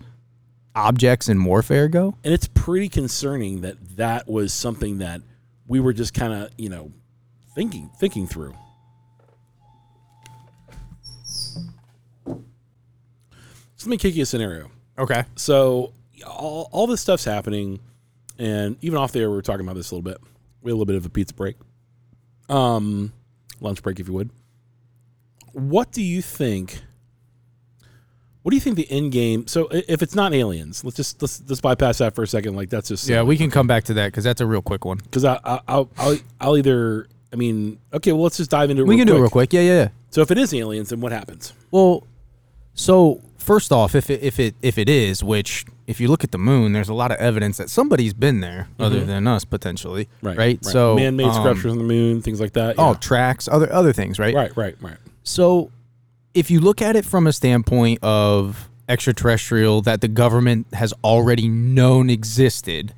objects 0.74 1.28
and 1.28 1.44
warfare 1.44 1.86
go 1.88 2.14
and 2.24 2.32
it's 2.32 2.48
pretty 2.54 2.88
concerning 2.88 3.60
that 3.60 3.96
that 3.96 4.26
was 4.26 4.54
something 4.54 4.98
that 4.98 5.20
we 5.66 5.80
were 5.80 5.92
just 5.92 6.14
kind 6.14 6.32
of 6.32 6.50
you 6.56 6.70
know 6.70 6.92
thinking 7.54 7.90
thinking 7.98 8.26
through. 8.26 8.54
So 13.76 13.84
let 13.84 13.90
me 13.90 13.96
kick 13.98 14.16
you 14.16 14.22
a 14.22 14.26
scenario. 14.26 14.70
okay 14.98 15.24
So 15.36 15.92
all, 16.26 16.68
all 16.72 16.86
this 16.86 17.00
stuff's 17.00 17.24
happening, 17.24 17.80
and 18.38 18.76
even 18.80 18.98
off 18.98 19.12
there, 19.12 19.28
we 19.30 19.36
were 19.36 19.42
talking 19.42 19.66
about 19.66 19.76
this 19.76 19.90
a 19.90 19.94
little 19.94 20.10
bit. 20.10 20.18
We 20.62 20.70
had 20.70 20.72
a 20.72 20.76
little 20.76 20.86
bit 20.86 20.96
of 20.96 21.06
a 21.06 21.10
pizza 21.10 21.34
break, 21.34 21.56
um, 22.48 23.12
lunch 23.60 23.82
break, 23.82 24.00
if 24.00 24.08
you 24.08 24.14
would. 24.14 24.30
What 25.52 25.92
do 25.92 26.02
you 26.02 26.22
think? 26.22 26.82
What 28.42 28.50
do 28.50 28.56
you 28.56 28.60
think 28.60 28.76
the 28.76 28.90
end 28.90 29.12
game? 29.12 29.46
So 29.46 29.68
if 29.70 30.02
it's 30.02 30.14
not 30.14 30.32
aliens, 30.32 30.82
let's 30.84 30.96
just 30.96 31.20
let's 31.20 31.42
let's 31.48 31.60
bypass 31.60 31.98
that 31.98 32.14
for 32.14 32.22
a 32.22 32.26
second. 32.26 32.56
Like 32.56 32.70
that's 32.70 32.88
just 32.88 33.08
yeah 33.08 33.22
we 33.22 33.36
can 33.36 33.50
come 33.50 33.66
back 33.66 33.84
to 33.84 33.94
that 33.94 34.06
because 34.08 34.24
that's 34.24 34.40
a 34.40 34.46
real 34.46 34.62
quick 34.62 34.84
one 34.84 34.98
because 34.98 35.24
I, 35.24 35.38
I 35.44 35.60
I'll, 35.68 35.90
I'll 35.98 36.16
I'll 36.40 36.56
either 36.56 37.08
I 37.32 37.36
mean 37.36 37.78
okay 37.92 38.12
well 38.12 38.22
let's 38.22 38.38
just 38.38 38.50
dive 38.50 38.70
into 38.70 38.82
it. 38.84 38.88
we 38.88 38.96
can 38.96 39.06
do 39.06 39.16
it 39.16 39.20
real 39.20 39.28
quick 39.28 39.52
yeah 39.52 39.60
yeah 39.60 39.72
yeah 39.82 39.88
So 40.10 40.22
if 40.22 40.30
it 40.30 40.38
is 40.38 40.54
aliens, 40.54 40.88
then 40.90 41.00
what 41.00 41.12
happens? 41.12 41.52
Well, 41.70 42.06
so 42.74 43.20
first 43.36 43.70
off, 43.72 43.94
if 43.94 44.08
it 44.08 44.22
if 44.22 44.38
it 44.38 44.54
if 44.62 44.78
it 44.78 44.88
is, 44.88 45.22
which 45.22 45.66
if 45.88 45.98
you 46.00 46.06
look 46.08 46.22
at 46.22 46.30
the 46.32 46.38
moon, 46.38 46.72
there's 46.74 46.90
a 46.90 46.94
lot 46.94 47.10
of 47.10 47.16
evidence 47.16 47.56
that 47.56 47.70
somebody's 47.70 48.12
been 48.14 48.40
there 48.40 48.68
other 48.78 49.00
than 49.04 49.26
us 49.26 49.44
potentially, 49.44 50.04
Mm-hmm. 50.04 50.26
Right, 50.26 50.36
Right. 50.38 50.64
So 50.64 50.94
man-made 50.94 51.24
um, 51.26 51.32
structures 51.32 51.72
on 51.72 51.78
the 51.78 51.84
moon, 51.84 52.20
things 52.22 52.40
like 52.40 52.52
that. 52.52 52.76
Oh, 52.78 52.94
tracks, 52.94 53.48
other 53.48 53.72
other 53.72 53.92
things, 53.92 54.18
right? 54.18 54.34
right, 54.34 54.54
right, 54.56 54.76
right. 54.80 54.98
So 55.24 55.70
if 56.34 56.50
you 56.50 56.60
look 56.60 56.82
at 56.82 56.94
it 56.94 57.04
from 57.04 57.26
a 57.26 57.32
standpoint 57.32 58.00
of 58.02 58.68
extraterrestrial 58.88 59.80
that 59.82 60.00
the 60.02 60.08
government 60.08 60.66
has 60.74 60.92
already 61.02 61.48
known 61.48 62.10
existed, 62.10 62.92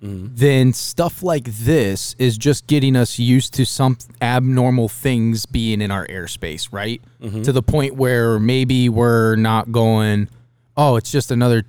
then 0.00 0.72
stuff 0.72 1.20
like 1.24 1.44
this 1.46 2.14
is 2.16 2.38
just 2.38 2.68
getting 2.68 2.94
us 2.94 3.18
used 3.18 3.52
to 3.54 3.66
some 3.66 3.98
abnormal 4.22 4.88
things 4.88 5.46
being 5.46 5.80
in 5.80 5.90
our 5.90 6.06
airspace, 6.06 6.68
right? 6.72 7.02
To 7.42 7.50
the 7.50 7.62
point 7.62 7.96
where 7.96 8.38
maybe 8.38 8.88
we're 8.88 9.34
not 9.34 9.72
going, 9.72 10.28
oh, 10.76 10.94
it's 10.94 11.10
just 11.10 11.32
another 11.32 11.64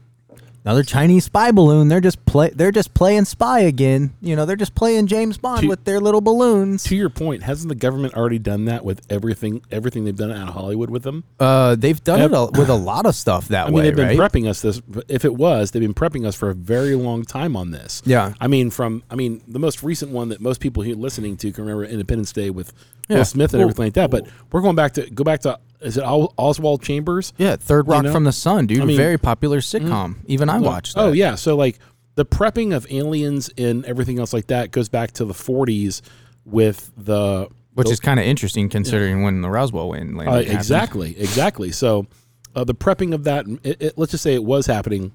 another 0.67 0.83
Chinese 0.83 1.23
spy 1.25 1.51
balloon. 1.51 1.87
They're 1.87 2.01
just 2.01 2.25
play 2.25 2.49
they're 2.49 2.73
just 2.73 2.93
playing 2.93 3.23
spy 3.25 3.61
again. 3.61 4.13
You 4.21 4.35
know, 4.35 4.45
they're 4.45 4.57
just 4.57 4.75
playing 4.75 5.07
James 5.07 5.37
Bond 5.37 5.61
To- 5.61 5.67
with 5.69 5.85
their 5.85 6.01
little 6.01 6.19
balloons. 6.21 6.83
To 6.83 6.95
your 6.95 7.09
point, 7.09 7.43
hasn't 7.43 7.69
the 7.69 7.75
government 7.75 8.15
already 8.15 8.37
done 8.39 8.65
that 8.65 8.83
with 8.83 9.01
everything? 9.09 9.61
Everything 9.71 10.03
they've 10.03 10.15
done 10.15 10.31
out 10.31 10.49
of 10.49 10.53
Hollywood 10.53 10.89
with 10.89 11.03
them. 11.03 11.23
Uh, 11.39 11.75
they've 11.75 12.03
done 12.03 12.19
Ev- 12.19 12.33
it 12.33 12.35
a, 12.35 12.45
with 12.59 12.69
a 12.69 12.75
lot 12.75 13.05
of 13.05 13.15
stuff 13.15 13.47
that 13.47 13.63
I 13.63 13.65
mean, 13.67 13.75
way, 13.75 13.83
they've 13.83 13.95
been 13.95 14.17
right? 14.17 14.31
prepping 14.31 14.47
us 14.49 14.61
this. 14.61 14.81
If 15.07 15.23
it 15.23 15.33
was, 15.35 15.71
they've 15.71 15.81
been 15.81 15.93
prepping 15.93 16.25
us 16.27 16.35
for 16.35 16.49
a 16.49 16.53
very 16.55 16.95
long 16.95 17.23
time 17.23 17.55
on 17.55 17.71
this. 17.71 18.01
Yeah. 18.05 18.33
I 18.41 18.47
mean, 18.47 18.69
from 18.69 19.03
I 19.09 19.15
mean, 19.15 19.41
the 19.47 19.59
most 19.59 19.83
recent 19.83 20.11
one 20.11 20.29
that 20.29 20.41
most 20.41 20.59
people 20.59 20.83
here 20.83 20.95
listening 20.95 21.37
to 21.37 21.51
can 21.53 21.63
remember 21.63 21.85
Independence 21.85 22.33
Day 22.33 22.49
with 22.49 22.73
Yeah. 23.07 23.19
Will 23.19 23.25
Smith 23.25 23.53
and 23.53 23.59
Well- 23.61 23.69
everything 23.69 23.85
like 23.85 23.93
that. 23.93 24.11
But 24.11 24.27
we're 24.51 24.61
going 24.61 24.75
back 24.75 24.93
to 24.95 25.09
go 25.09 25.23
back 25.23 25.39
to 25.41 25.57
is 25.81 25.97
it 25.97 26.01
Oswald 26.01 26.81
Chambers? 26.81 27.33
yeah, 27.37 27.55
Third 27.55 27.87
Rock 27.87 28.03
know? 28.03 28.11
from 28.11 28.23
the 28.23 28.31
Sun, 28.31 28.67
dude. 28.67 28.81
I 28.81 28.85
mean- 28.85 28.97
very 28.97 29.17
popular 29.17 29.59
sitcom. 29.59 30.15
Even 30.25 30.49
I 30.49 30.59
watched 30.59 30.95
that. 30.95 31.01
Oh 31.01 31.11
yeah, 31.11 31.35
so 31.35 31.55
like 31.55 31.79
the 32.15 32.25
prepping 32.25 32.75
of 32.75 32.87
aliens 32.89 33.49
and 33.57 33.85
everything 33.85 34.17
else 34.19 34.33
like 34.33 34.47
that 34.47 34.71
goes 34.71 34.89
back 34.89 35.11
to 35.13 35.25
the 35.25 35.33
40s 35.35 36.01
with 36.45 36.91
the 36.97 37.47
Which 37.75 37.91
is 37.91 37.99
kind 37.99 38.19
of 38.19 38.25
interesting 38.25 38.69
considering 38.69 39.21
when 39.23 39.41
the 39.41 39.49
Roswell 39.49 39.89
win 39.89 40.15
landing. 40.15 40.27
Uh, 40.27 40.37
happened. 40.39 40.55
exactly, 40.57 41.19
exactly. 41.19 41.71
So, 41.71 42.07
uh, 42.55 42.63
the 42.63 42.73
prepping 42.73 43.13
of 43.13 43.25
that, 43.25 43.45
it, 43.63 43.81
it, 43.81 43.97
let's 43.97 44.11
just 44.11 44.23
say 44.23 44.33
it 44.33 44.43
was 44.43 44.65
happening. 44.65 45.11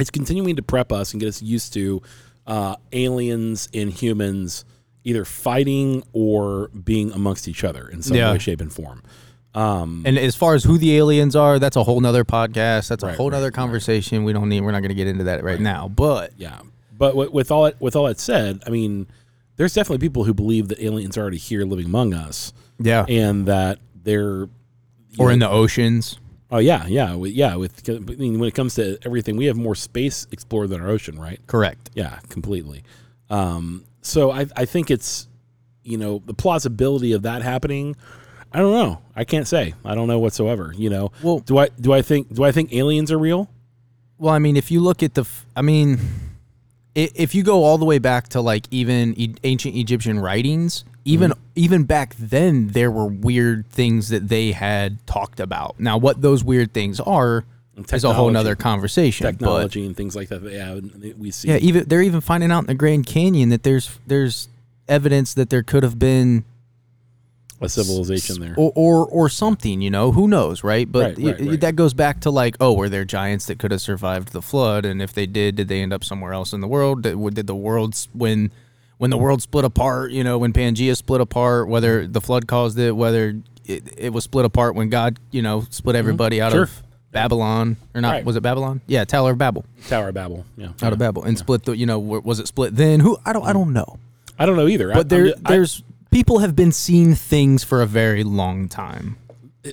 It's 0.00 0.10
continuing 0.10 0.56
to 0.56 0.62
prep 0.62 0.90
us 0.90 1.12
and 1.12 1.20
get 1.20 1.28
us 1.28 1.40
used 1.40 1.72
to 1.74 2.02
uh, 2.48 2.74
aliens 2.92 3.68
and 3.72 3.92
humans 3.92 4.64
either 5.04 5.24
fighting 5.24 6.02
or 6.12 6.68
being 6.68 7.12
amongst 7.12 7.46
each 7.46 7.62
other 7.62 7.86
in 7.88 8.02
some 8.02 8.16
Yeah. 8.16 8.32
way, 8.32 8.38
shape, 8.38 8.60
and 8.60 8.72
form. 8.72 9.02
Um, 9.54 10.02
And 10.06 10.18
as 10.18 10.34
far 10.34 10.54
as 10.54 10.64
who 10.64 10.78
the 10.78 10.96
aliens 10.96 11.36
are, 11.36 11.58
that's 11.58 11.76
a 11.76 11.84
whole 11.84 12.00
nother 12.00 12.24
podcast. 12.24 12.88
That's 12.88 13.02
a 13.02 13.08
Right, 13.08 13.16
whole 13.16 13.30
right, 13.30 13.36
nother 13.36 13.50
conversation. 13.50 14.24
We 14.24 14.32
don't 14.32 14.48
need. 14.48 14.62
We're 14.62 14.72
not 14.72 14.80
going 14.80 14.88
to 14.90 14.94
get 14.94 15.06
into 15.06 15.24
that 15.24 15.44
right, 15.44 15.60
now. 15.60 15.88
But 15.88 16.32
yeah, 16.38 16.60
but 16.96 17.14
with, 17.14 17.30
with 17.32 17.50
all 17.50 17.66
it, 17.66 17.76
with 17.78 17.94
all 17.94 18.06
that 18.06 18.18
said, 18.18 18.62
I 18.66 18.70
mean, 18.70 19.06
there's 19.56 19.74
definitely 19.74 20.06
people 20.06 20.24
who 20.24 20.32
believe 20.32 20.68
that 20.68 20.82
aliens 20.82 21.18
are 21.18 21.22
already 21.22 21.36
here, 21.36 21.64
living 21.64 21.86
among 21.86 22.14
us, 22.14 22.52
yeah, 22.78 23.04
and 23.08 23.46
that 23.46 23.78
they're 24.02 24.48
or 25.18 25.30
in 25.30 25.38
the 25.38 25.50
oceans. 25.50 26.18
Oh 26.50 26.58
yeah, 26.58 26.86
yeah, 26.86 27.14
yeah. 27.16 27.54
With 27.56 27.88
I 27.88 27.98
mean, 27.98 28.38
when 28.38 28.48
it 28.48 28.54
comes 28.54 28.74
to 28.76 28.98
everything, 29.04 29.36
we 29.36 29.46
have 29.46 29.56
more 29.56 29.74
space 29.74 30.26
explored 30.32 30.68
than 30.70 30.80
our 30.80 30.88
ocean, 30.88 31.18
right? 31.18 31.40
Correct. 31.46 31.90
Yeah, 31.94 32.18
completely. 32.28 32.84
Um, 33.30 33.84
so 34.02 34.30
I, 34.30 34.46
I 34.54 34.66
think 34.66 34.90
it's, 34.90 35.28
you 35.82 35.96
know, 35.96 36.22
the 36.26 36.34
plausibility 36.34 37.14
of 37.14 37.22
that 37.22 37.40
happening. 37.40 37.96
I 38.52 38.58
don't 38.58 38.72
know. 38.72 39.00
I 39.16 39.24
can't 39.24 39.48
say. 39.48 39.74
I 39.84 39.94
don't 39.94 40.08
know 40.08 40.18
whatsoever. 40.18 40.72
You 40.76 40.90
know. 40.90 41.12
Well- 41.22 41.40
do 41.40 41.58
I 41.58 41.68
do 41.80 41.92
I 41.92 42.02
think 42.02 42.32
do 42.32 42.44
I 42.44 42.52
think 42.52 42.72
aliens 42.72 43.10
are 43.10 43.18
real? 43.18 43.48
Well, 44.18 44.32
I 44.32 44.38
mean, 44.38 44.56
if 44.56 44.70
you 44.70 44.78
look 44.78 45.02
at 45.02 45.14
the, 45.14 45.24
I 45.56 45.62
mean, 45.62 45.98
if 46.94 47.34
you 47.34 47.42
go 47.42 47.64
all 47.64 47.76
the 47.76 47.84
way 47.84 47.98
back 47.98 48.28
to 48.28 48.40
like 48.40 48.66
even 48.70 49.16
ancient 49.42 49.74
Egyptian 49.74 50.20
writings, 50.20 50.84
even 51.04 51.32
mm-hmm. 51.32 51.40
even 51.56 51.84
back 51.84 52.14
then 52.16 52.68
there 52.68 52.90
were 52.90 53.06
weird 53.06 53.68
things 53.68 54.10
that 54.10 54.28
they 54.28 54.52
had 54.52 55.04
talked 55.08 55.40
about. 55.40 55.80
Now, 55.80 55.98
what 55.98 56.22
those 56.22 56.44
weird 56.44 56.72
things 56.72 57.00
are 57.00 57.44
is 57.90 58.04
a 58.04 58.12
whole 58.12 58.30
nother 58.30 58.54
conversation. 58.54 59.24
But 59.24 59.32
Technology 59.32 59.86
and 59.86 59.96
things 59.96 60.14
like 60.14 60.28
that. 60.28 60.44
that, 60.44 60.52
Yeah, 60.52 61.12
we 61.16 61.30
see. 61.30 61.48
yeah, 61.48 61.56
even 61.56 61.88
they're 61.88 62.02
even 62.02 62.20
finding 62.20 62.52
out 62.52 62.60
in 62.60 62.66
the 62.66 62.74
Grand 62.74 63.06
Canyon 63.06 63.48
that 63.48 63.62
there's 63.62 63.98
there's 64.06 64.48
evidence 64.88 65.34
that 65.34 65.50
there 65.50 65.62
could 65.62 65.82
have 65.82 65.98
been 65.98 66.44
a 67.62 67.68
civilization 67.68 68.40
there. 68.40 68.54
or, 68.56 68.72
or 68.74 69.06
or 69.06 69.28
something 69.28 69.80
you 69.80 69.90
know 69.90 70.12
who 70.12 70.26
knows 70.28 70.62
right 70.64 70.90
but 70.90 71.16
Right, 71.16 71.26
right, 71.38 71.40
right. 71.48 71.60
that 71.60 71.76
goes 71.76 71.94
back 71.94 72.20
to 72.20 72.30
like 72.30 72.56
oh 72.60 72.72
were 72.72 72.88
there 72.88 73.04
giants 73.04 73.46
that 73.46 73.58
could 73.58 73.70
have 73.70 73.80
survived 73.80 74.32
the 74.32 74.42
flood 74.42 74.84
and 74.84 75.00
if 75.00 75.12
they 75.12 75.26
did 75.26 75.56
did 75.56 75.68
they 75.68 75.80
end 75.82 75.92
up 75.92 76.02
somewhere 76.04 76.32
else 76.32 76.52
in 76.52 76.60
the 76.60 76.68
world 76.68 77.02
did, 77.02 77.18
did 77.34 77.46
the 77.46 77.54
world 77.54 77.96
when 78.12 78.50
when 78.98 79.10
the 79.10 79.18
world 79.18 79.42
split 79.42 79.64
apart 79.64 80.10
you 80.12 80.22
know 80.24 80.38
when 80.38 80.52
pangea 80.52 80.96
split 80.96 81.20
apart 81.20 81.68
whether 81.68 82.06
the 82.06 82.20
flood 82.20 82.46
caused 82.46 82.78
it 82.78 82.92
whether 82.92 83.36
it, 83.64 83.82
it 83.96 84.12
was 84.12 84.24
split 84.24 84.44
apart 84.44 84.74
when 84.74 84.88
god 84.90 85.18
you 85.30 85.42
know 85.42 85.64
split 85.70 85.94
everybody 85.96 86.40
out 86.40 86.50
Mm-hmm. 86.52 86.56
Sure. 86.56 86.62
of 86.64 86.82
babylon 87.12 87.76
or 87.94 88.00
not 88.00 88.10
Right. 88.12 88.24
was 88.24 88.36
it 88.36 88.40
babylon 88.42 88.80
yeah 88.86 89.04
tower 89.04 89.32
of 89.32 89.38
babel 89.38 89.64
Tower 89.88 90.08
of 90.08 90.14
Babel. 90.14 90.46
Yeah. 90.56 90.68
out 90.82 90.92
of 90.94 90.98
babel 90.98 91.24
and 91.24 91.36
split 91.38 91.64
the 91.64 91.76
you 91.76 91.84
know 91.86 91.98
was 91.98 92.40
it 92.40 92.46
split 92.48 92.74
then 92.74 93.00
who 93.00 93.18
i 93.26 93.32
don't 93.32 93.44
i 93.46 93.52
don't 93.52 93.72
know 93.72 93.98
I 94.38 94.46
don't 94.46 94.56
know 94.56 94.66
either. 94.66 94.92
But 94.92 95.08
there 95.10 95.34
I- 95.44 95.50
there's 95.50 95.82
people 96.12 96.38
have 96.38 96.54
been 96.54 96.70
seeing 96.70 97.14
things 97.14 97.64
for 97.64 97.82
a 97.82 97.86
very 97.86 98.22
long 98.22 98.68
time 98.68 99.16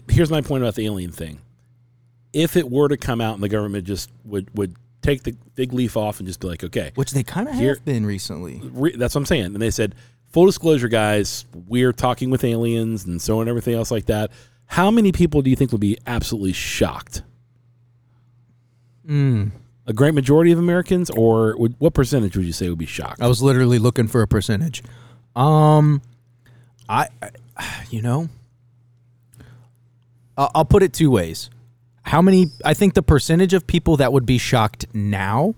here's 0.10 0.30
my 0.30 0.42
point 0.42 0.64
about 0.64 0.76
the 0.76 0.86
alien 0.86 1.12
thing. 1.12 1.40
If 2.34 2.56
it 2.56 2.70
were 2.70 2.88
to 2.88 2.98
come 2.98 3.22
out 3.22 3.36
and 3.36 3.44
the 3.44 3.50
government 3.50 3.86
just 3.86 4.12
would 4.26 4.56
would 4.56 4.76
take 5.02 5.24
the 5.24 5.36
big 5.56 5.74
leaf 5.74 5.98
off 5.98 6.20
and 6.20 6.28
just 6.28 6.40
be 6.40 6.48
like, 6.48 6.64
okay, 6.64 6.92
which 6.96 7.12
they 7.12 7.24
kind 7.24 7.48
of 7.48 7.56
have 7.56 7.86
been 7.86 8.06
recently. 8.06 8.60
re- 8.64 8.96
that's 8.96 9.16
what 9.16 9.22
I'm 9.22 9.26
saying. 9.26 9.46
And 9.46 9.62
they 9.62 9.72
said, 9.72 9.96
full 10.32 10.46
disclosure, 10.46 10.90
guys, 10.90 11.46
we're 11.68 11.94
talking 11.94 12.30
with 12.30 12.44
aliens 12.44 13.06
and 13.06 13.22
so 13.22 13.36
on, 13.36 13.42
and 13.42 13.50
everything 13.50 13.76
else 13.76 13.92
like 13.92 14.06
that. 14.08 14.32
How 14.66 14.92
many 14.92 15.12
people 15.12 15.42
do 15.42 15.50
you 15.50 15.56
think 15.56 15.72
would 15.72 15.82
be 15.82 15.98
absolutely 16.06 16.54
shocked? 16.54 17.24
A 19.88 19.94
great 19.94 20.14
majority 20.14 20.52
of 20.52 20.60
Americans, 20.60 21.10
or 21.10 21.58
would, 21.58 21.74
what 21.80 21.96
percentage 21.96 22.38
would 22.38 22.46
you 22.46 22.54
say 22.54 22.70
would 22.70 22.78
be 22.78 22.86
shocked? 22.86 23.22
I 23.22 23.28
was 23.28 23.42
literally 23.42 23.80
looking 23.80 24.08
for 24.08 24.22
a 24.22 24.28
percentage. 24.28 24.84
Um, 25.36 26.04
I, 26.90 27.08
I 27.22 27.86
you 27.90 28.02
know, 28.02 28.28
I'll, 30.38 30.52
I'll 30.56 30.66
put 30.66 30.84
it 30.84 30.94
two 30.94 31.12
ways. 31.12 31.50
How 32.04 32.22
many? 32.22 32.48
I 32.66 32.74
think 32.74 32.94
the 32.96 33.04
percentage 33.04 33.54
of 33.54 33.68
people 33.68 33.98
that 33.98 34.12
would 34.12 34.26
be 34.26 34.38
shocked 34.38 34.88
now 34.94 35.54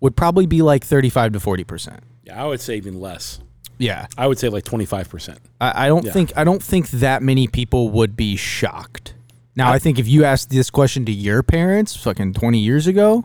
would 0.00 0.14
probably 0.16 0.46
be 0.46 0.62
like 0.62 0.84
thirty-five 0.84 1.32
to 1.32 1.40
forty 1.40 1.64
percent. 1.64 2.00
Yeah, 2.24 2.42
I 2.42 2.46
would 2.46 2.60
say 2.60 2.76
even 2.76 3.00
less. 3.00 3.40
Yeah, 3.78 4.06
I 4.16 4.26
would 4.26 4.38
say 4.38 4.48
like 4.48 4.64
25%. 4.64 5.36
I, 5.60 5.84
I 5.84 5.88
don't 5.88 6.06
Yeah. 6.06 6.12
think 6.12 6.32
I 6.36 6.44
don't 6.44 6.62
think 6.62 6.88
that 6.90 7.22
many 7.22 7.46
people 7.46 7.90
would 7.90 8.16
be 8.16 8.34
shocked. 8.36 9.12
Now, 9.54 9.70
I 9.70 9.78
think 9.78 9.98
if 9.98 10.08
you 10.08 10.24
asked 10.24 10.48
this 10.50 10.70
question 10.70 11.04
to 11.06 11.12
your 11.12 11.42
parents, 11.42 11.94
fucking 11.96 12.34
twenty 12.34 12.58
years 12.60 12.86
ago, 12.86 13.24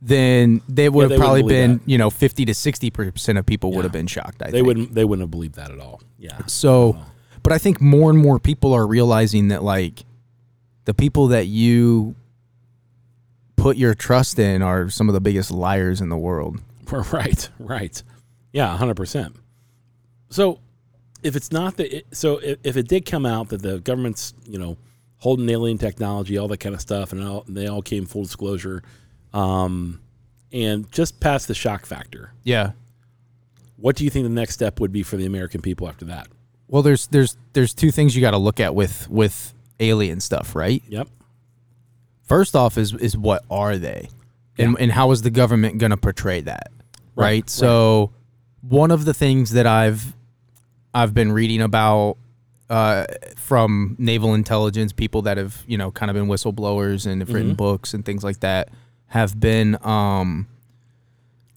then 0.00 0.62
they 0.68 0.88
would 0.88 1.08
they 1.10 1.14
have 1.14 1.20
probably 1.20 1.42
been, 1.42 1.80
you 1.86 1.98
know, 1.98 2.10
fifty 2.10 2.44
to 2.44 2.54
sixty 2.54 2.90
percent 2.90 3.38
of 3.38 3.44
people 3.46 3.72
would 3.72 3.84
have 3.84 3.92
been 3.92 4.06
shocked. 4.06 4.42
I 4.42 4.46
They 4.46 4.58
think. 4.58 4.66
wouldn't 4.66 4.94
they 4.94 5.04
wouldn't 5.04 5.22
have 5.24 5.30
believed 5.30 5.54
that 5.56 5.70
at 5.70 5.80
all. 5.80 6.00
Yeah. 6.18 6.38
So, 6.46 6.96
but 7.42 7.52
I 7.52 7.58
think 7.58 7.80
more 7.80 8.10
and 8.10 8.18
more 8.18 8.38
people 8.38 8.72
are 8.74 8.86
realizing 8.86 9.48
that 9.48 9.62
like 9.64 10.04
the 10.84 10.94
people 10.94 11.28
that 11.28 11.46
you 11.46 12.14
put 13.56 13.76
your 13.76 13.92
trust 13.94 14.38
in 14.38 14.62
are 14.62 14.88
some 14.88 15.08
of 15.08 15.14
the 15.14 15.20
biggest 15.20 15.50
liars 15.50 16.00
in 16.00 16.08
the 16.08 16.16
world. 16.18 16.60
Right, 17.12 17.50
right. 17.58 18.02
Yeah, 18.52 18.74
100%. 18.80 19.34
So 20.30 20.58
if 21.22 21.36
it's 21.36 21.52
not 21.52 21.76
that, 21.76 22.04
so 22.12 22.38
if, 22.38 22.58
if 22.64 22.76
it 22.78 22.88
did 22.88 23.04
come 23.04 23.26
out 23.26 23.50
that 23.50 23.60
the 23.60 23.78
government's, 23.80 24.32
you 24.46 24.58
know, 24.58 24.78
holding 25.18 25.50
alien 25.50 25.76
technology, 25.76 26.38
all 26.38 26.48
that 26.48 26.60
kind 26.60 26.74
of 26.74 26.80
stuff, 26.80 27.12
and 27.12 27.22
all, 27.22 27.44
they 27.46 27.66
all 27.66 27.82
came 27.82 28.06
full 28.06 28.22
disclosure, 28.22 28.82
um, 29.34 30.00
and 30.52 30.90
just 30.92 31.20
past 31.20 31.48
the 31.48 31.54
shock 31.54 31.84
factor, 31.86 32.32
Yeah. 32.44 32.72
what 33.76 33.96
do 33.96 34.04
you 34.04 34.10
think 34.10 34.24
the 34.24 34.30
next 34.30 34.54
step 34.54 34.80
would 34.80 34.92
be 34.92 35.02
for 35.02 35.16
the 35.16 35.26
American 35.26 35.60
people 35.60 35.88
after 35.88 36.04
that? 36.06 36.28
Well, 36.68 36.82
there's 36.82 37.06
there's 37.08 37.36
there's 37.54 37.72
two 37.74 37.90
things 37.90 38.14
you 38.14 38.20
got 38.20 38.32
to 38.32 38.38
look 38.38 38.60
at 38.60 38.74
with 38.74 39.08
with 39.10 39.54
alien 39.80 40.20
stuff, 40.20 40.54
right? 40.54 40.82
Yep. 40.88 41.08
First 42.24 42.54
off 42.54 42.76
is 42.76 42.92
is 42.94 43.16
what 43.16 43.44
are 43.50 43.78
they? 43.78 44.10
And 44.58 44.76
and 44.78 44.92
how 44.92 45.10
is 45.12 45.22
the 45.22 45.30
government 45.30 45.78
going 45.78 45.90
to 45.90 45.96
portray 45.96 46.40
that? 46.42 46.70
Right? 47.14 47.24
Right, 47.24 47.50
So 47.50 48.12
one 48.60 48.90
of 48.90 49.04
the 49.04 49.14
things 49.14 49.50
that 49.52 49.66
I've 49.66 50.14
I've 50.94 51.14
been 51.14 51.32
reading 51.32 51.62
about 51.62 52.16
uh, 52.68 53.06
from 53.36 53.96
naval 53.98 54.34
intelligence 54.34 54.92
people 54.92 55.22
that 55.22 55.38
have, 55.38 55.62
you 55.66 55.78
know, 55.78 55.90
kind 55.90 56.10
of 56.10 56.14
been 56.14 56.26
whistleblowers 56.26 57.06
and 57.06 57.20
have 57.22 57.32
written 57.32 57.54
books 57.54 57.94
and 57.94 58.04
things 58.04 58.22
like 58.22 58.40
that 58.40 58.68
have 59.08 59.38
been 59.40 59.76
um 59.84 60.46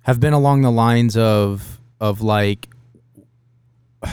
have 0.04 0.20
been 0.20 0.34
along 0.34 0.62
the 0.62 0.72
lines 0.72 1.16
of 1.16 1.80
of 2.00 2.22
like 2.22 2.70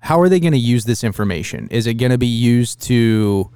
how 0.00 0.20
are 0.20 0.28
they 0.28 0.40
going 0.40 0.52
to 0.52 0.58
use 0.58 0.84
this 0.84 1.02
information? 1.02 1.68
Is 1.70 1.86
it 1.86 1.94
going 1.94 2.12
to 2.12 2.18
be 2.18 2.26
used 2.26 2.80
to 2.82 3.50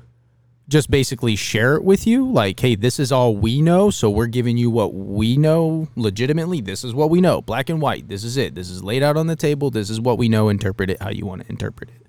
just 0.69 0.91
basically 0.91 1.37
share 1.37 1.77
it 1.77 1.85
with 1.85 2.07
you? 2.07 2.29
Like, 2.29 2.59
hey, 2.59 2.75
this 2.75 2.99
is 2.99 3.13
all 3.13 3.37
we 3.37 3.63
know, 3.63 3.91
so 3.91 4.11
we're 4.11 4.27
giving 4.27 4.57
you 4.57 4.69
what 4.71 4.93
we 4.93 5.37
know 5.37 5.89
legitimately. 5.95 6.61
This 6.61 6.83
is 6.83 6.93
what 6.93 7.09
we 7.09 7.21
know, 7.21 7.41
black 7.41 7.69
and 7.69 7.81
white. 7.81 8.09
This 8.09 8.25
is 8.25 8.37
it. 8.37 8.55
This 8.55 8.69
is 8.69 8.83
laid 8.83 9.03
out 9.03 9.17
on 9.17 9.29
the 9.29 9.37
table. 9.37 9.71
This 9.71 9.91
is 9.91 10.01
what 10.01 10.19
we 10.19 10.29
know. 10.29 10.49
Interpret 10.49 10.91
it 10.91 11.01
how 11.01 11.11
you 11.11 11.25
want 11.25 11.43
to 11.43 11.49
interpret 11.49 11.91
it. 11.91 12.07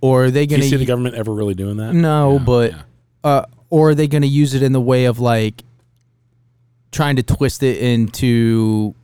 Or 0.00 0.24
are 0.24 0.30
they 0.30 0.46
going 0.46 0.60
to 0.62 0.68
see 0.68 0.76
the 0.76 0.84
government 0.86 1.14
ever 1.14 1.32
really 1.32 1.54
doing 1.54 1.78
that? 1.78 1.92
no, 1.92 2.34
Yeah, 2.34 2.38
but 2.44 2.72
yeah. 2.72 2.82
uh, 3.24 3.44
or 3.68 3.90
are 3.90 3.94
they 3.94 4.08
going 4.08 4.22
to 4.22 4.28
use 4.28 4.54
it 4.54 4.62
in 4.62 4.72
the 4.72 4.80
way 4.80 5.06
of 5.06 5.18
like 5.18 5.64
trying 6.92 7.16
to 7.16 7.22
twist 7.22 7.62
it 7.62 7.78
into 7.78 8.94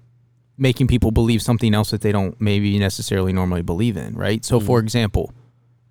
making 0.59 0.87
people 0.87 1.11
believe 1.11 1.43
something 1.43 1.75
else 1.75 1.91
that 1.91 2.01
they 2.03 2.13
don't 2.13 2.41
maybe 2.41 2.79
necessarily 2.79 3.33
normally 3.33 3.63
believe 3.63 3.97
in, 3.97 4.15
right? 4.15 4.45
So 4.45 4.61
for 4.61 4.79
example, 4.79 5.33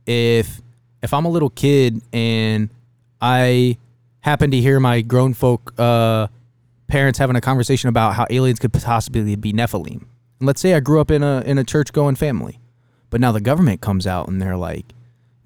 if 0.06 0.62
if 1.02 1.14
I'm 1.14 1.26
a 1.26 1.30
little 1.30 1.50
kid 1.50 2.02
and 2.14 2.70
I 3.20 3.78
happen 4.22 4.52
to 4.52 4.58
hear 4.58 4.80
my 4.80 5.02
grown 5.02 5.34
folk 5.34 5.74
uh, 5.78 6.28
parents 6.88 7.20
having 7.20 7.36
a 7.36 7.42
conversation 7.42 7.90
about 7.90 8.16
how 8.16 8.26
aliens 8.30 8.60
could 8.60 8.74
possibly 8.74 9.36
be 9.36 9.54
Nephilim. 9.54 10.06
And 10.40 10.48
let's 10.48 10.62
say 10.62 10.74
I 10.74 10.80
grew 10.80 11.00
up 11.02 11.12
in 11.12 11.24
a 11.24 11.42
in 11.42 11.58
a 11.58 11.64
church 11.64 11.92
going 11.94 12.16
family, 12.16 12.60
but 13.10 13.22
now 13.22 13.32
the 13.32 13.42
government 13.42 13.82
comes 13.82 14.08
out 14.08 14.28
and 14.28 14.42
they're 14.42 14.58
like, 14.58 14.86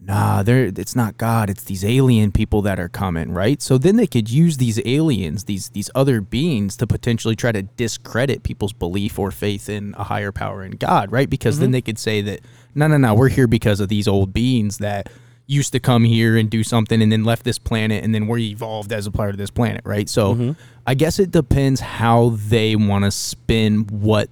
"Nah, 0.05 0.43
they're 0.43 0.65
it's 0.65 0.95
not 0.95 1.17
God, 1.17 1.49
it's 1.49 1.63
these 1.63 1.83
alien 1.83 2.31
people 2.31 2.61
that 2.63 2.79
are 2.79 2.89
coming, 2.89 3.31
right?" 3.31 3.61
So 3.61 3.77
then 3.77 3.95
they 3.95 4.07
could 4.07 4.29
use 4.29 4.57
these 4.57 4.79
aliens, 4.85 5.45
these 5.45 5.69
these 5.69 5.89
other 5.95 6.21
beings, 6.21 6.77
to 6.77 6.87
potentially 6.87 7.35
try 7.35 7.51
to 7.51 7.63
discredit 7.63 8.43
people's 8.43 8.73
belief 8.73 9.17
or 9.17 9.31
faith 9.31 9.69
in 9.69 9.95
a 9.97 10.03
higher 10.03 10.31
power 10.31 10.63
in 10.63 10.73
God, 10.73 11.11
right? 11.11 11.29
Because 11.29 11.59
then 11.59 11.67
mm-hmm. 11.67 11.73
they 11.73 11.81
could 11.81 11.99
say 11.99 12.21
that, 12.21 12.41
"No, 12.73 12.87
no, 12.87 12.97
no, 12.97 13.13
we're 13.13 13.29
here 13.29 13.47
because 13.47 13.79
of 13.79 13.89
these 13.89 14.07
old 14.07 14.33
beings 14.33 14.77
that." 14.79 15.09
used 15.47 15.71
to 15.71 15.79
come 15.79 16.03
here 16.03 16.35
and 16.35 16.49
do 16.49 16.63
something 16.63 17.03
and 17.03 17.11
then 17.11 17.23
left 17.23 17.43
this 17.43 17.59
planet 17.59 18.03
and 18.03 18.15
then 18.15 18.25
we're 18.25 18.39
evolved 18.39 18.91
as 18.91 19.05
a 19.05 19.11
part 19.11 19.29
of 19.29 19.37
this 19.37 19.51
planet, 19.51 19.81
right? 19.85 20.09
So 20.09 20.33
mm-hmm. 20.33 20.51
I 20.87 20.95
guess 20.95 21.19
it 21.19 21.29
depends 21.31 21.79
how 21.81 22.29
they 22.47 22.75
want 22.75 23.05
to 23.05 23.11
spin 23.11 23.81
what 23.91 24.29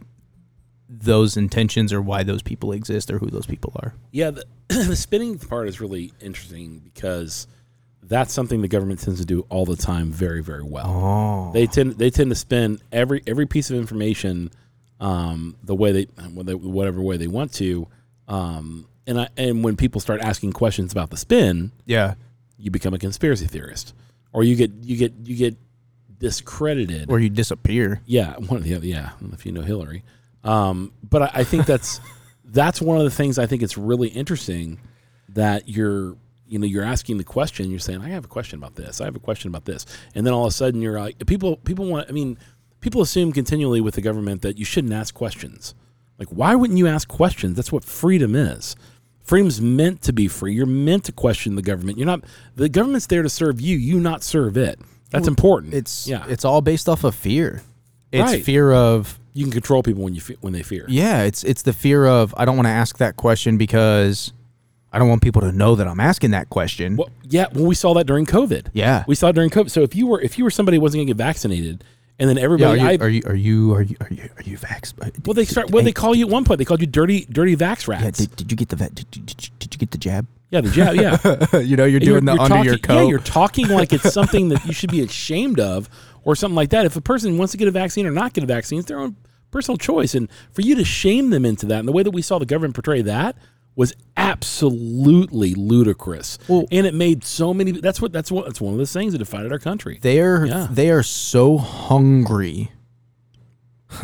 those 0.96 1.36
intentions 1.38 1.92
or 1.92 2.02
why 2.02 2.24
those 2.24 2.42
people 2.44 2.72
exist 2.72 3.10
or 3.10 3.18
who 3.18 3.28
those 3.28 3.46
people 3.48 3.74
are. 3.78 3.94
Yeah, 4.12 4.32
the, 4.32 4.46
the 4.68 4.96
spinning 4.96 5.40
part 5.40 5.68
is 5.68 5.82
really 5.82 6.14
interesting 6.22 6.80
because 6.80 7.48
that's 8.04 8.32
something 8.34 8.62
the 8.62 8.68
government 8.68 9.00
tends 9.02 9.20
to 9.20 9.26
do 9.26 9.46
all 9.50 9.66
the 9.66 9.76
time, 9.76 10.12
very, 10.12 10.44
very 10.44 10.64
well. 10.64 10.86
Oh. 10.88 11.52
They 11.54 11.66
tend 11.68 11.94
they 11.94 12.10
tend 12.10 12.30
to 12.32 12.36
spin 12.36 12.80
every 12.92 13.24
every 13.26 13.46
piece 13.48 13.70
of 13.72 13.78
information 13.78 14.52
um, 15.00 15.56
the 15.64 15.76
way 15.76 15.92
they, 15.92 16.04
whatever 16.04 17.02
way 17.02 17.18
they 17.18 17.28
want 17.28 17.54
to. 17.56 17.88
Um, 18.28 18.88
and 19.08 19.20
I, 19.20 19.28
and 19.36 19.64
when 19.64 19.76
people 19.76 20.00
start 20.00 20.22
asking 20.22 20.54
questions 20.54 20.92
about 20.94 21.10
the 21.10 21.18
spin, 21.18 21.72
Yeah. 21.86 22.14
you 22.58 22.72
become 22.72 22.94
a 22.94 23.00
conspiracy 23.00 23.48
theorist, 23.48 23.94
or 24.32 24.44
you 24.44 24.56
get 24.56 24.72
you 24.82 24.96
get 24.96 25.14
you 25.24 25.36
get 25.36 25.58
discredited. 26.20 27.10
Or 27.10 27.20
you 27.20 27.30
disappear. 27.30 28.02
Yeah, 28.06 28.36
one 28.38 28.58
of 28.58 28.64
the 28.64 28.76
other. 28.76 28.86
Yeah, 28.86 29.12
if 29.32 29.46
you 29.46 29.52
know 29.52 29.62
Hillary. 29.62 30.04
Um, 30.44 30.92
but 31.08 31.24
I, 31.24 31.32
I 31.36 31.44
think 31.44 31.66
that's 31.66 32.00
that's 32.46 32.82
one 32.82 32.98
of 32.98 33.04
the 33.04 33.12
things 33.12 33.40
I 33.40 33.46
think 33.46 33.64
it's 33.64 33.78
really 33.78 34.10
interesting 34.10 34.80
that 35.30 35.68
you're 35.68 36.16
you 36.48 36.60
know 36.60 36.66
you're 36.66 36.84
asking 36.84 37.18
the 37.18 37.24
question. 37.24 37.70
You're 37.70 37.80
saying 37.80 38.02
I 38.02 38.10
have 38.10 38.26
a 38.26 38.28
question 38.28 38.60
about 38.60 38.76
this. 38.76 39.02
I 39.02 39.06
have 39.06 39.16
a 39.16 39.20
question 39.20 39.50
about 39.50 39.66
this, 39.66 39.86
and 40.16 40.26
then 40.26 40.34
all 40.34 40.46
of 40.46 40.50
a 40.50 40.54
sudden 40.54 40.82
you're 40.82 41.00
like 41.00 41.26
people 41.26 41.58
people 41.58 41.86
want. 41.86 42.10
I 42.10 42.12
mean, 42.12 42.38
people 42.82 43.02
assume 43.02 43.32
continually 43.32 43.82
with 43.82 43.96
the 43.96 44.02
government 44.02 44.42
that 44.42 44.58
you 44.58 44.66
shouldn't 44.66 44.94
ask 44.94 45.14
questions. 45.14 45.74
Like, 46.20 46.30
why 46.30 46.56
wouldn't 46.56 46.78
you 46.78 46.88
ask 46.88 47.08
questions? 47.08 47.56
That's 47.56 47.72
what 47.72 47.84
freedom 47.84 48.36
is. 48.36 48.76
Freedom's 49.24 49.62
meant 49.62 50.02
to 50.04 50.14
be 50.14 50.28
free. 50.28 50.54
You're 50.54 50.66
meant 50.66 51.06
to 51.06 51.12
question 51.12 51.56
the 51.56 51.62
government. 51.62 51.98
You're 51.98 52.06
not. 52.08 52.24
The 52.56 52.70
government's 52.70 53.08
there 53.08 53.24
to 53.24 53.30
serve 53.30 53.60
you. 53.62 53.78
You 53.78 54.00
not 54.00 54.22
serve 54.22 54.58
it. 54.58 54.80
That's 55.10 55.28
important. 55.28 55.74
It's 55.74 56.08
yeah. 56.08 56.26
it's 56.28 56.44
all 56.44 56.62
based 56.62 56.90
off 56.90 57.04
of 57.04 57.16
fear. 57.16 57.62
It's 58.12 58.32
Right. 58.32 58.44
fear 58.44 58.72
of 58.72 59.20
you 59.34 59.44
can 59.46 59.52
control 59.52 59.82
people 59.84 60.04
when 60.04 60.14
you 60.14 60.22
fe- 60.22 60.38
when 60.42 60.54
they 60.54 60.64
fear. 60.64 60.86
yeah, 60.88 61.24
it's 61.24 61.44
it's 61.44 61.62
the 61.64 61.74
fear 61.74 62.06
of 62.06 62.34
I 62.38 62.46
don't 62.46 62.56
want 62.56 62.68
to 62.68 62.72
ask 62.74 62.98
that 63.00 63.16
question 63.16 63.58
because 63.58 64.32
I 64.92 65.00
don't 65.00 65.10
want 65.10 65.22
people 65.24 65.42
to 65.42 65.52
know 65.52 65.74
that 65.76 65.88
I'm 65.88 66.00
asking 66.00 66.32
that 66.32 66.50
question. 66.50 66.98
Well, 66.98 67.10
yeah, 67.24 67.48
well, 67.54 67.66
we 67.66 67.74
saw 67.76 67.94
that 67.96 68.06
during 68.06 68.26
COVID. 68.28 68.68
Yeah. 68.74 69.04
we 69.08 69.16
saw 69.16 69.30
it 69.30 69.34
during 69.34 69.50
COVID. 69.50 69.72
So 69.72 69.82
if 69.82 69.96
you 69.96 70.06
were 70.08 70.22
if 70.22 70.38
you 70.38 70.44
were 70.44 70.52
somebody 70.52 70.78
who 70.78 70.82
wasn't 70.82 71.00
going 71.00 71.08
to 71.08 71.14
get 71.14 71.18
vaccinated, 71.18 71.84
and 72.20 72.30
then 72.30 72.38
Yeah, 72.38 72.44
everybody, 72.44 72.80
are, 72.80 72.84
you, 72.84 73.00
I, 73.02 73.06
are 73.06 73.10
you 73.10 73.22
are 73.26 73.34
you 73.36 73.74
are 73.76 73.82
you 73.82 73.96
are 74.02 74.08
you 74.14 74.30
are 74.38 74.44
you 74.44 74.58
vax? 74.58 74.94
Uh, 75.02 75.10
well, 75.26 75.34
they 75.34 75.46
start. 75.46 75.72
Well, 75.72 75.84
they 75.84 75.92
call 75.94 76.14
you 76.14 76.26
at 76.28 76.32
one 76.32 76.46
point? 76.46 76.60
They 76.60 76.66
called 76.66 76.82
you 76.82 76.86
dirty, 76.88 77.26
dirty 77.26 77.56
vax 77.56 77.88
Yeah, 77.88 78.04
rats. 78.04 78.20
did, 78.20 78.36
did 78.36 78.52
you 78.52 78.56
get 78.58 78.70
the 78.70 78.76
vet? 78.76 78.94
Did, 78.94 79.10
did, 79.10 79.26
did, 79.26 79.74
you- 79.74 79.80
get 79.80 79.90
the 79.90 79.98
jab? 79.98 80.28
Yeah, 80.52 80.62
the 80.62 80.70
jab. 80.70 80.94
Yeah, 80.96 81.60
you 81.62 81.76
know, 81.76 81.86
you're 81.86 81.98
And 81.98 82.06
doing 82.06 82.26
the 82.26 82.34
under 82.34 82.48
talking, 82.48 82.66
your 82.66 82.74
Yeah, 82.76 82.80
coat. 83.02 83.08
you're 83.10 83.18
talking 83.18 83.68
like 83.70 83.92
it's 83.92 84.14
something 84.14 84.50
that 84.50 84.64
you 84.68 84.72
should 84.74 84.92
be 84.92 85.02
ashamed 85.10 85.60
of, 85.60 85.90
or 86.24 86.36
something 86.36 86.56
like 86.56 86.70
that. 86.70 86.86
If 86.86 86.96
a 86.96 87.02
person 87.02 87.38
wants 87.38 87.52
to 87.52 87.58
get 87.58 87.68
a 87.68 87.72
vaccine 87.72 88.06
or 88.06 88.12
not 88.12 88.34
get 88.34 88.44
a 88.44 88.48
vaccine, 88.48 88.80
it's 88.80 88.88
their 88.88 89.00
own 89.00 89.16
personal 89.52 89.78
choice. 89.78 90.16
And 90.16 90.30
for 90.52 90.62
you 90.62 90.76
to 90.76 90.84
shame 90.86 91.30
them 91.30 91.46
into 91.46 91.66
that, 91.68 91.80
and 91.80 91.88
the 91.88 91.92
way 91.92 92.04
that 92.04 92.12
we 92.12 92.22
saw 92.22 92.40
the 92.40 92.46
government 92.46 92.74
portray 92.76 93.02
that 93.04 93.36
was 93.76 93.94
absolutely 94.18 95.56
ludicrous. 95.56 96.38
Well- 96.48 96.66
and 96.72 96.86
it 96.86 96.94
made 96.94 97.24
so 97.24 97.54
many. 97.54 97.72
That's 97.72 98.00
what. 98.02 98.12
That's 98.14 98.32
what. 98.32 98.46
That's 98.46 98.62
one 98.62 98.74
of 98.74 98.78
those 98.78 98.94
things 98.94 99.14
that 99.14 99.18
divided 99.20 99.52
our 99.52 99.60
country. 99.60 100.00
They're 100.02 100.46
Yeah. 100.46 100.68
they 100.70 100.90
are 100.92 101.04
so 101.04 101.58
hungry. 101.58 102.72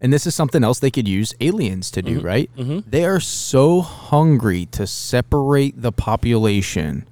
and 0.00 0.12
this 0.12 0.26
is 0.26 0.34
something 0.34 0.64
else 0.64 0.78
they 0.78 0.90
could 0.90 1.08
use 1.08 1.34
aliens 1.40 1.90
to 1.92 2.02
do, 2.02 2.18
Mm-hmm. 2.18 2.26
right? 2.26 2.50
They 2.90 3.04
are 3.04 3.20
so 3.20 3.80
hungry 3.80 4.66
to 4.66 4.86
separate 4.86 5.80
the 5.82 5.92
population 5.92 7.06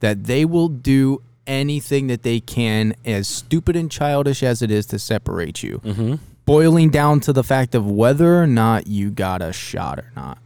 that 0.00 0.24
they 0.24 0.44
will 0.44 0.68
do 0.68 1.22
anything 1.48 2.06
that 2.08 2.22
they 2.22 2.38
can, 2.38 2.94
as 3.04 3.26
stupid 3.26 3.74
and 3.74 3.90
childish 3.90 4.42
as 4.44 4.62
it 4.62 4.70
is, 4.70 4.86
to 4.86 4.98
separate 4.98 5.62
you. 5.64 5.80
Mm-hmm. 5.84 6.14
Boiling 6.44 6.90
down 6.90 7.20
to 7.20 7.32
the 7.32 7.42
fact 7.42 7.74
of 7.74 7.90
whether 7.90 8.40
or 8.40 8.46
not 8.46 8.86
you 8.86 9.10
got 9.10 9.42
a 9.42 9.52
shot 9.52 9.98
or 9.98 10.12
not. 10.14 10.38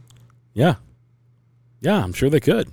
Yeah. 0.53 0.75
Yeah, 1.81 2.03
I'm 2.03 2.13
sure 2.13 2.29
they 2.29 2.39
could. 2.39 2.67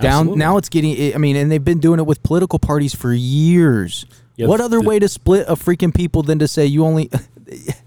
Down 0.00 0.20
Absolutely. 0.28 0.38
now, 0.38 0.56
it's 0.56 0.68
getting. 0.68 1.14
I 1.14 1.18
mean, 1.18 1.36
and 1.36 1.50
they've 1.52 1.62
been 1.62 1.78
doing 1.80 2.00
it 2.00 2.06
with 2.06 2.22
political 2.22 2.58
parties 2.58 2.94
for 2.94 3.12
years. 3.12 4.06
Yeah, 4.36 4.46
what 4.46 4.56
the- 4.58 4.64
other 4.64 4.80
the- 4.80 4.88
way 4.88 4.98
to 4.98 5.08
split 5.08 5.46
a 5.48 5.54
freaking 5.54 5.94
people 5.94 6.22
than 6.22 6.38
to 6.38 6.48
say 6.48 6.64
you 6.66 6.84
only? 6.84 7.10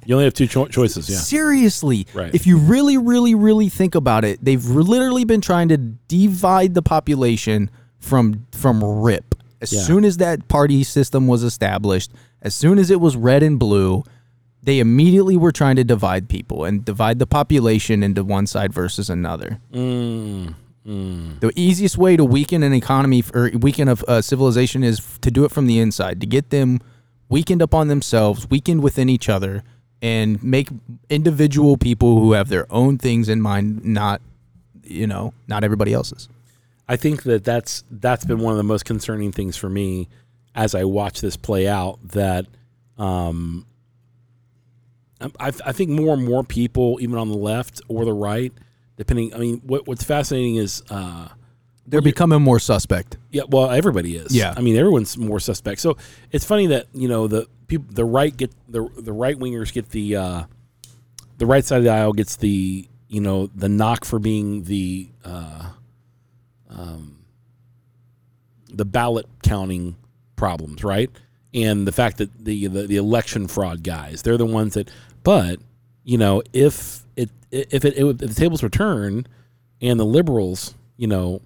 You 0.05 0.13
only 0.13 0.25
have 0.25 0.35
two 0.35 0.45
cho- 0.45 0.67
choices. 0.67 1.09
Yeah. 1.09 1.17
Seriously, 1.17 2.05
Right. 2.13 2.35
if 2.35 2.45
you 2.45 2.59
really, 2.59 2.99
really, 2.99 3.33
really 3.33 3.67
think 3.69 3.95
about 3.95 4.23
it, 4.23 4.37
they've 4.45 4.63
literally 4.63 5.23
been 5.25 5.41
trying 5.41 5.69
to 5.69 5.77
divide 5.77 6.75
the 6.75 6.83
population 6.83 7.71
from 7.97 8.45
from 8.51 8.83
rip. 8.83 9.33
As 9.61 9.71
Yeah. 9.73 9.81
soon 9.81 10.03
as 10.05 10.17
that 10.17 10.47
party 10.47 10.83
system 10.83 11.27
was 11.27 11.43
established, 11.43 12.11
as 12.41 12.53
soon 12.53 12.77
as 12.77 12.89
it 12.91 12.99
was 12.99 13.15
red 13.15 13.41
and 13.43 13.57
blue, 13.57 14.03
they 14.61 14.79
immediately 14.79 15.37
were 15.37 15.51
trying 15.51 15.75
to 15.75 15.83
divide 15.83 16.27
people 16.27 16.65
and 16.65 16.83
divide 16.83 17.19
the 17.19 17.27
population 17.27 18.03
into 18.03 18.23
one 18.23 18.47
side 18.47 18.73
versus 18.73 19.09
another. 19.09 19.59
Mm, 19.73 20.55
mm. 20.87 21.39
The 21.39 21.51
easiest 21.55 21.97
way 21.97 22.17
to 22.17 22.25
weaken 22.25 22.63
an 22.63 22.73
economy 22.73 23.23
or 23.33 23.51
weaken 23.53 23.87
a, 23.87 23.95
a 24.07 24.23
civilization 24.23 24.83
is 24.83 24.99
to 25.21 25.29
do 25.31 25.45
it 25.45 25.51
from 25.51 25.67
the 25.67 25.79
inside, 25.79 26.19
to 26.21 26.27
get 26.27 26.49
them 26.49 26.79
weakened 27.29 27.61
upon 27.61 27.87
themselves, 27.87 28.49
weakened 28.49 28.81
within 28.81 29.07
each 29.09 29.29
other, 29.29 29.63
and 30.01 30.41
make 30.43 30.69
individual 31.09 31.77
people 31.77 32.19
who 32.19 32.33
have 32.33 32.49
their 32.49 32.65
own 32.71 32.97
things 32.97 33.29
in 33.29 33.41
mind, 33.41 33.83
not, 33.85 34.21
you 34.83 35.07
know, 35.07 35.33
not 35.47 35.63
everybody 35.63 35.93
else's. 35.93 36.27
I 36.87 36.95
think 36.95 37.23
that 37.23 37.43
that's 37.43 37.83
that's 37.89 38.25
been 38.25 38.39
one 38.39 38.51
of 38.51 38.57
the 38.57 38.63
most 38.63 38.85
concerning 38.85 39.31
things 39.31 39.57
for 39.57 39.69
me 39.69 40.07
as 40.53 40.75
I 40.75 40.83
watch 40.83 41.21
this 41.21 41.35
play 41.37 41.67
out. 41.67 41.99
That 42.09 42.45
um, 42.97 43.65
I, 45.21 45.51
I 45.65 45.71
think 45.71 45.89
more 45.89 46.13
and 46.13 46.23
more 46.25 46.43
people, 46.43 46.97
even 47.01 47.17
on 47.17 47.29
the 47.29 47.37
left 47.37 47.81
or 47.87 48.05
the 48.05 48.13
right, 48.13 48.53
depending. 48.97 49.33
I 49.33 49.37
mean, 49.37 49.61
what, 49.65 49.87
what's 49.87 50.03
fascinating 50.03 50.57
is, 50.57 50.83
uh, 50.89 51.29
They're 51.87 52.01
becoming 52.01 52.41
more 52.41 52.59
suspect. 52.59 53.17
yeah, 53.31 53.43
well, 53.47 53.71
everybody 53.71 54.17
is. 54.17 54.35
Yeah. 54.35 54.53
I 54.55 54.61
mean, 54.61 54.75
everyone's 54.75 55.17
more 55.17 55.39
suspect. 55.39 55.81
So 55.81 55.97
it's 56.31 56.45
funny 56.45 56.67
that 56.67 56.87
you 56.93 57.07
know 57.07 57.27
the 57.27 57.47
people, 57.67 57.87
the 57.91 58.05
right 58.05 58.35
get 58.35 58.51
the 58.69 58.87
the 58.97 59.13
right 59.13 59.37
wingers 59.37 59.73
get 59.73 59.89
the 59.89 60.15
uh, 60.17 60.43
the 61.37 61.45
right 61.45 61.65
side 61.65 61.77
of 61.79 61.83
the 61.83 61.89
aisle 61.91 62.13
gets 62.13 62.35
the 62.35 62.87
you 63.07 63.21
know 63.21 63.47
the 63.55 63.69
knock 63.69 64.05
for 64.05 64.19
being 64.19 64.63
the 64.63 65.09
uh, 65.23 65.69
um, 66.75 67.25
the 68.69 68.85
ballot 68.85 69.25
counting 69.43 69.95
problems, 70.35 70.83
right? 70.83 71.09
And 71.53 71.87
the 71.87 71.91
fact 71.91 72.17
that 72.17 72.43
the, 72.43 72.67
the 72.67 72.87
the 72.87 72.97
election 72.97 73.47
fraud 73.47 73.83
guys, 73.83 74.21
they're 74.21 74.37
the 74.37 74.45
ones 74.45 74.73
that. 74.73 74.89
But 75.23 75.59
you 76.03 76.17
know, 76.17 76.43
if 76.53 77.03
it 77.15 77.29
if 77.51 77.85
it, 77.85 77.97
if 77.97 78.17
the 78.17 78.27
tables 78.27 78.61
were 78.61 78.69
turned 78.69 79.29
and 79.81 79.99
the 79.99 80.05
liberals, 80.05 80.75
you 80.97 81.07
know, 81.07 81.41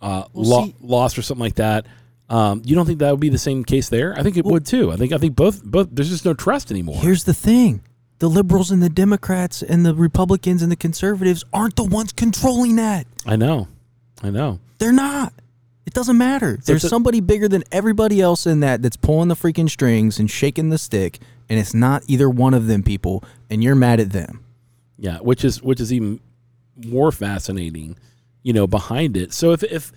uh, 0.00 0.24
lo- 0.32 0.66
see- 0.66 0.74
lost 0.80 1.18
or 1.18 1.22
something 1.22 1.42
like 1.44 1.56
that. 1.56 1.86
Um, 2.30 2.60
you 2.64 2.74
don't 2.74 2.84
think 2.84 2.98
that 2.98 3.10
would 3.10 3.20
be 3.20 3.30
the 3.30 3.38
same 3.38 3.64
case 3.64 3.88
there? 3.88 4.14
I 4.14 4.22
think 4.22 4.36
it 4.36 4.44
would 4.44 4.66
too. 4.66 4.92
I 4.92 4.96
think 4.96 5.12
I 5.12 5.18
think 5.18 5.34
both 5.34 5.64
both. 5.64 5.88
There's 5.90 6.10
just 6.10 6.26
no 6.26 6.34
trust 6.34 6.70
anymore. 6.70 6.96
Here's 6.96 7.24
the 7.24 7.32
thing. 7.34 7.80
The 8.18 8.28
liberals 8.28 8.70
and 8.70 8.82
the 8.82 8.90
Democrats 8.90 9.62
and 9.62 9.86
the 9.86 9.94
Republicans 9.94 10.60
and 10.60 10.70
the 10.70 10.76
conservatives 10.76 11.44
aren't 11.52 11.76
the 11.76 11.84
ones 11.84 12.12
controlling 12.12 12.76
that. 12.76 13.06
I 13.24 13.36
know, 13.36 13.68
I 14.22 14.30
know. 14.30 14.60
They're 14.78 14.92
not. 14.92 15.32
It 15.86 15.94
doesn't 15.94 16.18
matter. 16.18 16.58
There's 16.64 16.84
a- 16.84 16.88
somebody 16.88 17.20
bigger 17.20 17.48
than 17.48 17.64
everybody 17.72 18.20
else 18.20 18.46
in 18.46 18.60
that 18.60 18.82
that's 18.82 18.96
pulling 18.96 19.28
the 19.28 19.34
freaking 19.34 19.70
strings 19.70 20.18
and 20.18 20.30
shaking 20.30 20.68
the 20.68 20.78
stick, 20.78 21.18
and 21.48 21.58
it's 21.58 21.74
not 21.74 22.02
either 22.06 22.28
one 22.28 22.54
of 22.54 22.66
them 22.66 22.82
people, 22.82 23.24
and 23.48 23.64
you're 23.64 23.74
mad 23.74 24.00
at 24.00 24.10
them. 24.10 24.44
Yeah, 24.98 25.18
which 25.18 25.44
is 25.44 25.62
which 25.62 25.80
is 25.80 25.92
even 25.92 26.20
more 26.76 27.10
fascinating, 27.12 27.96
you 28.42 28.52
know, 28.52 28.66
behind 28.66 29.16
it. 29.16 29.32
So 29.32 29.52
if 29.52 29.62
if 29.62 29.92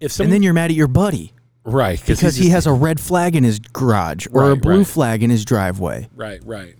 if 0.00 0.18
And 0.20 0.32
then 0.32 0.42
you're 0.42 0.52
mad 0.52 0.70
at 0.70 0.76
your 0.76 0.88
buddy 0.88 1.32
right 1.62 2.02
because 2.04 2.36
he 2.36 2.48
has 2.48 2.66
a 2.66 2.72
red 2.72 2.98
flag 2.98 3.36
in 3.36 3.44
his 3.44 3.58
garage 3.58 4.26
or 4.32 4.50
a 4.50 4.56
blue 4.56 4.78
right. 4.78 4.86
flag 4.86 5.22
in 5.22 5.28
his 5.28 5.44
driveway. 5.44 6.08
right 6.16 6.40
right 6.46 6.74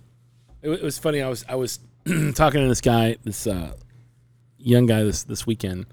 it, 0.61 0.69
it 0.69 0.83
was 0.83 0.97
funny. 0.97 1.21
I 1.21 1.29
was 1.29 1.45
I 1.47 1.55
was 1.55 1.79
talking 2.35 2.61
to 2.61 2.67
this 2.67 2.81
guy, 2.81 3.17
this 3.23 3.47
uh, 3.47 3.73
young 4.57 4.85
guy 4.85 5.03
this 5.03 5.23
this 5.23 5.45
weekend, 5.45 5.87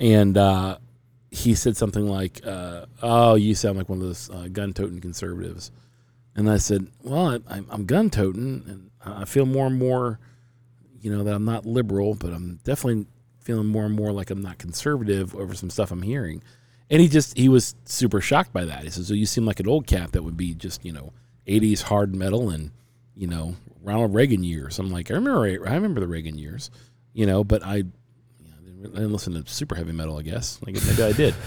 and 0.00 0.36
uh, 0.36 0.78
he 1.30 1.54
said 1.54 1.76
something 1.76 2.06
like, 2.06 2.40
uh, 2.46 2.86
"Oh, 3.02 3.34
you 3.34 3.54
sound 3.54 3.78
like 3.78 3.88
one 3.88 3.98
of 3.98 4.04
those 4.04 4.30
uh, 4.30 4.48
gun-toting 4.52 5.00
conservatives." 5.00 5.70
And 6.34 6.50
I 6.50 6.58
said, 6.58 6.88
"Well, 7.02 7.28
I, 7.28 7.54
I'm, 7.54 7.66
I'm 7.70 7.84
gun-toting, 7.86 8.64
and 8.66 8.90
I 9.04 9.24
feel 9.24 9.46
more 9.46 9.66
and 9.66 9.78
more, 9.78 10.18
you 11.00 11.10
know, 11.10 11.24
that 11.24 11.34
I'm 11.34 11.44
not 11.44 11.66
liberal, 11.66 12.14
but 12.14 12.32
I'm 12.32 12.60
definitely 12.64 13.06
feeling 13.40 13.66
more 13.66 13.84
and 13.84 13.94
more 13.94 14.12
like 14.12 14.30
I'm 14.30 14.42
not 14.42 14.58
conservative 14.58 15.34
over 15.34 15.54
some 15.54 15.70
stuff 15.70 15.90
I'm 15.90 16.02
hearing." 16.02 16.42
And 16.88 17.00
he 17.00 17.08
just 17.08 17.36
he 17.36 17.48
was 17.48 17.74
super 17.84 18.20
shocked 18.20 18.52
by 18.52 18.64
that. 18.64 18.84
He 18.84 18.90
says, 18.90 19.08
"So 19.08 19.14
you 19.14 19.26
seem 19.26 19.44
like 19.44 19.60
an 19.60 19.68
old 19.68 19.86
cap 19.86 20.12
that 20.12 20.22
would 20.22 20.36
be 20.36 20.54
just 20.54 20.84
you 20.84 20.92
know 20.92 21.12
80s 21.46 21.82
hard 21.82 22.14
metal 22.14 22.50
and 22.50 22.70
you 23.14 23.26
know 23.26 23.56
Ronald 23.82 24.14
Reagan 24.14 24.44
years." 24.44 24.78
I'm 24.78 24.90
like, 24.90 25.10
I 25.10 25.14
remember 25.14 25.44
I 25.44 25.74
remember 25.74 26.00
the 26.00 26.06
Reagan 26.06 26.38
years, 26.38 26.70
you 27.12 27.26
know, 27.26 27.42
but 27.42 27.64
I, 27.64 27.84
I 28.80 28.82
didn't- 28.88 29.12
listen 29.12 29.32
to 29.42 29.50
super 29.50 29.74
heavy 29.74 29.92
metal. 29.92 30.18
I 30.18 30.22
guess 30.22 30.58
like 30.64 30.74
maybe 30.86 31.02
I 31.02 31.12
did. 31.12 31.34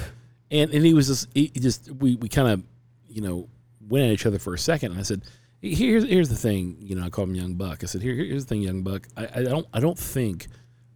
And 0.52 0.74
and 0.74 0.84
he 0.84 0.96
was 0.96 1.06
just 1.06 1.28
he 1.36 1.52
he 1.54 1.60
just 1.60 1.92
we 1.92 2.16
we 2.16 2.28
kind 2.28 2.48
of 2.48 2.64
you 3.08 3.22
know 3.22 3.48
went 3.88 4.06
at 4.06 4.12
each 4.12 4.26
other 4.26 4.40
for 4.40 4.56
a 4.56 4.58
second. 4.58 4.94
And 4.94 5.00
I 5.00 5.04
said, 5.04 5.22
"Here's 5.62 6.04
here's 6.04 6.30
the 6.30 6.36
thing." 6.36 6.76
You 6.80 6.96
know, 6.96 7.04
I 7.04 7.12
called 7.12 7.30
him 7.30 7.36
Young 7.36 7.54
Buck. 7.54 7.84
I 7.84 7.86
said, 7.86 8.02
Here, 8.02 8.16
"Here's 8.16 8.46
the 8.46 8.50
thing, 8.50 8.64
Young 8.64 8.82
Buck. 8.82 9.08
I, 9.16 9.28
I 9.36 9.44
don't 9.44 9.68
I 9.74 9.80
don't 9.80 9.96
think 10.00 10.48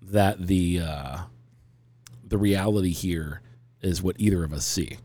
that 0.01 0.47
the 0.47 0.79
uh, 0.79 1.17
the 2.27 2.39
reality 2.39 2.93
here 2.93 3.41
is 3.81 4.01
what 4.01 4.15
either 4.17 4.43
of 4.43 4.53
us 4.53 4.65
see. 4.65 4.97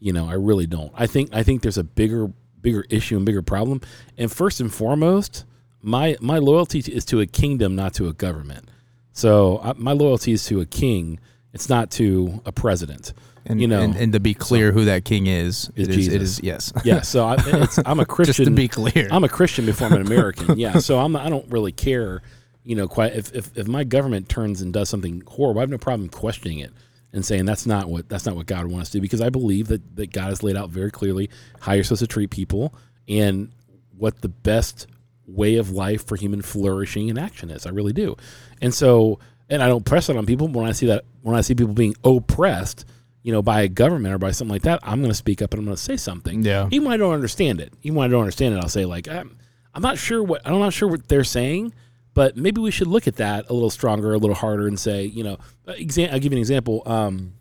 You 0.00 0.12
know, 0.12 0.28
I 0.28 0.34
really 0.34 0.66
don't. 0.66 0.90
I 0.96 1.06
think 1.06 1.32
I 1.32 1.44
think 1.44 1.62
there's 1.62 1.78
a 1.78 1.84
bigger 1.84 2.32
bigger 2.60 2.84
issue 2.90 3.16
and 3.16 3.24
bigger 3.24 3.42
problem. 3.42 3.82
And 4.18 4.32
first 4.32 4.60
and 4.60 4.74
foremost, 4.74 5.44
my 5.80 6.16
my 6.20 6.38
loyalty 6.38 6.80
is 6.80 7.04
to 7.04 7.20
a 7.20 7.26
kingdom, 7.26 7.76
not 7.76 7.94
to 7.94 8.08
a 8.08 8.12
government. 8.12 8.68
So 9.12 9.60
I, 9.62 9.72
my 9.76 9.92
loyalty 9.92 10.32
is 10.32 10.44
to 10.46 10.60
a 10.60 10.66
king. 10.66 11.20
It's 11.52 11.68
not 11.68 11.90
to 11.92 12.40
a 12.46 12.52
president. 12.52 13.12
And, 13.44 13.60
you 13.60 13.66
know, 13.66 13.80
and, 13.80 13.96
and 13.96 14.12
to 14.12 14.20
be 14.20 14.34
clear, 14.34 14.70
who 14.70 14.84
that 14.84 15.04
king 15.04 15.26
is, 15.26 15.68
Is 15.74 15.88
it 15.88 15.98
is, 15.98 16.08
it 16.08 16.22
is 16.22 16.40
yes. 16.42 16.72
yeah. 16.84 17.00
So 17.00 17.26
I, 17.26 17.36
it's, 17.38 17.78
I'm 17.84 17.98
a 17.98 18.06
Christian. 18.06 18.34
Just 18.44 18.48
to 18.48 18.54
be 18.54 18.68
clear, 18.68 19.08
I'm 19.10 19.24
a 19.24 19.28
Christian 19.28 19.66
before 19.66 19.88
I'm 19.88 19.94
an 19.94 20.02
American. 20.02 20.58
Yeah, 20.58 20.78
so 20.78 21.00
I'm 21.00 21.16
I 21.16 21.28
don't 21.28 21.50
really 21.50 21.72
care, 21.72 22.22
you 22.62 22.76
know, 22.76 22.86
quite 22.86 23.14
if, 23.14 23.34
if 23.34 23.56
if 23.56 23.66
my 23.66 23.82
government 23.82 24.28
turns 24.28 24.60
and 24.60 24.72
does 24.72 24.88
something 24.88 25.22
horrible, 25.26 25.58
I 25.60 25.62
have 25.62 25.70
no 25.70 25.78
problem 25.78 26.08
questioning 26.08 26.60
it 26.60 26.72
and 27.12 27.24
saying 27.24 27.44
that's 27.44 27.66
not 27.66 27.88
what 27.88 28.08
that's 28.08 28.26
not 28.26 28.36
what 28.36 28.46
God 28.46 28.66
wants 28.66 28.90
to 28.90 28.98
do 28.98 29.02
because 29.02 29.20
I 29.20 29.28
believe 29.28 29.68
that 29.68 29.96
that 29.96 30.12
God 30.12 30.28
has 30.28 30.42
laid 30.44 30.56
out 30.56 30.70
very 30.70 30.90
clearly 30.90 31.30
how 31.60 31.72
you're 31.72 31.84
supposed 31.84 32.00
to 32.00 32.06
treat 32.06 32.30
people 32.30 32.74
and 33.08 33.50
what 33.96 34.20
the 34.20 34.28
best 34.28 34.86
way 35.26 35.56
of 35.56 35.70
life 35.70 36.06
for 36.06 36.16
human 36.16 36.42
flourishing 36.42 37.08
and 37.10 37.18
action 37.18 37.50
is. 37.50 37.66
I 37.66 37.70
really 37.70 37.92
do. 37.92 38.16
And 38.60 38.72
so 38.74 39.18
and 39.48 39.62
I 39.62 39.68
don't 39.68 39.84
press 39.84 40.08
it 40.08 40.16
on 40.16 40.26
people 40.26 40.48
but 40.48 40.60
when 40.60 40.68
I 40.68 40.72
see 40.72 40.86
that 40.86 41.04
when 41.22 41.36
I 41.36 41.40
see 41.42 41.54
people 41.54 41.74
being 41.74 41.94
oppressed, 42.04 42.84
you 43.22 43.32
know, 43.32 43.42
by 43.42 43.62
a 43.62 43.68
government 43.68 44.14
or 44.14 44.18
by 44.18 44.32
something 44.32 44.52
like 44.52 44.62
that, 44.62 44.80
I'm 44.82 44.98
going 45.00 45.10
to 45.10 45.16
speak 45.16 45.40
up 45.42 45.52
and 45.52 45.60
I'm 45.60 45.64
going 45.64 45.76
to 45.76 45.82
say 45.82 45.96
something. 45.96 46.42
Yeah. 46.42 46.68
Even 46.72 46.86
when 46.88 46.94
I 46.94 46.96
don't 46.96 47.14
understand 47.14 47.60
it, 47.60 47.72
even 47.82 47.96
when 47.96 48.08
I 48.08 48.10
don't 48.10 48.20
understand 48.22 48.54
it, 48.56 48.58
I'll 48.62 48.68
say 48.68 48.84
like, 48.84 49.06
I'm, 49.08 49.36
I'm 49.74 49.82
not 49.82 49.96
sure 49.98 50.22
what 50.22 50.42
I'm 50.44 50.58
not 50.58 50.72
sure 50.72 50.88
what 50.88 51.06
they're 51.08 51.22
saying, 51.24 51.72
but 52.14 52.36
maybe 52.36 52.60
we 52.60 52.70
should 52.72 52.88
look 52.88 53.06
at 53.06 53.16
that 53.16 53.48
a 53.48 53.52
little 53.52 53.70
stronger, 53.70 54.12
a 54.12 54.18
little 54.18 54.34
harder, 54.36 54.66
and 54.66 54.78
say, 54.78 55.04
you 55.04 55.22
know, 55.22 55.38
exa- 55.68 56.12
I'll 56.12 56.18
give 56.18 56.32
you 56.32 56.36
an 56.38 56.40
example. 56.40 56.82
Um, 56.84 57.34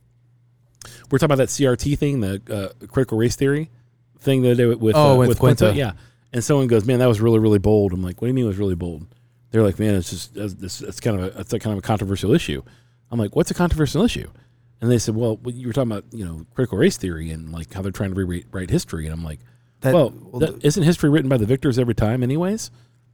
we're 1.10 1.18
talking 1.18 1.34
about 1.34 1.38
that 1.40 1.50
CRT 1.50 1.98
thing, 1.98 2.22
the 2.22 2.42
uh, 2.82 2.86
critical 2.88 3.18
race 3.18 3.36
theory 3.36 3.70
thing 4.20 4.44
that 4.44 4.50
they 4.50 4.56
did 4.66 4.80
with 4.82 4.96
Oh, 4.96 5.14
uh, 5.14 5.18
with 5.28 5.40
Quinta. 5.40 5.66
Quinta. 5.66 5.78
yeah. 5.78 5.92
And 6.34 6.44
someone 6.44 6.68
goes, 6.68 6.86
man, 6.86 7.00
that 7.00 7.08
was 7.08 7.22
really 7.22 7.40
really 7.40 7.60
bold. 7.60 7.94
I'm 7.94 8.02
like, 8.02 8.22
what 8.22 8.28
do 8.28 8.30
you 8.30 8.34
mean 8.34 8.46
it 8.46 8.50
was 8.50 8.58
really 8.58 8.76
bold? 8.76 9.08
They're 9.52 9.64
like, 9.64 9.80
man, 9.80 9.96
it's 9.96 10.10
just 10.10 10.34
that's 10.34 11.00
kind 11.00 11.20
of 11.20 11.26
a 11.26 11.30
that's 11.32 11.54
a 11.54 11.60
kind 11.60 11.74
of 11.78 11.84
a 11.84 11.86
controversial 11.86 12.34
issue. 12.34 12.64
I'm 13.12 13.20
like, 13.20 13.36
what's 13.36 13.52
a 13.52 13.54
controversial 13.54 14.04
issue? 14.04 14.30
And 14.80 14.90
they 14.90 14.98
said, 14.98 15.16
well, 15.16 15.40
you 15.46 15.68
were 15.68 15.74
talking 15.74 15.92
about 15.92 16.06
you 16.12 16.26
know 16.26 16.46
critical 16.56 16.78
race 16.78 16.98
theory 16.98 17.30
and 17.30 17.52
like 17.52 17.74
how 17.74 17.82
they're 17.82 17.92
trying 17.92 18.14
to 18.14 18.16
rewrite 18.16 18.46
write 18.52 18.70
history. 18.70 19.06
And 19.06 19.14
I'm 19.14 19.24
like, 19.24 19.40
That- 19.82 19.94
well, 19.94 20.14
well, 20.32 20.40
that, 20.40 20.66
isn't 20.66 20.84
history 20.84 21.10
written 21.10 21.30
by 21.30 21.38
the 21.38 21.46
victors 21.46 21.78
every 21.78 21.96
time, 21.96 22.24
anyways? 22.24 22.72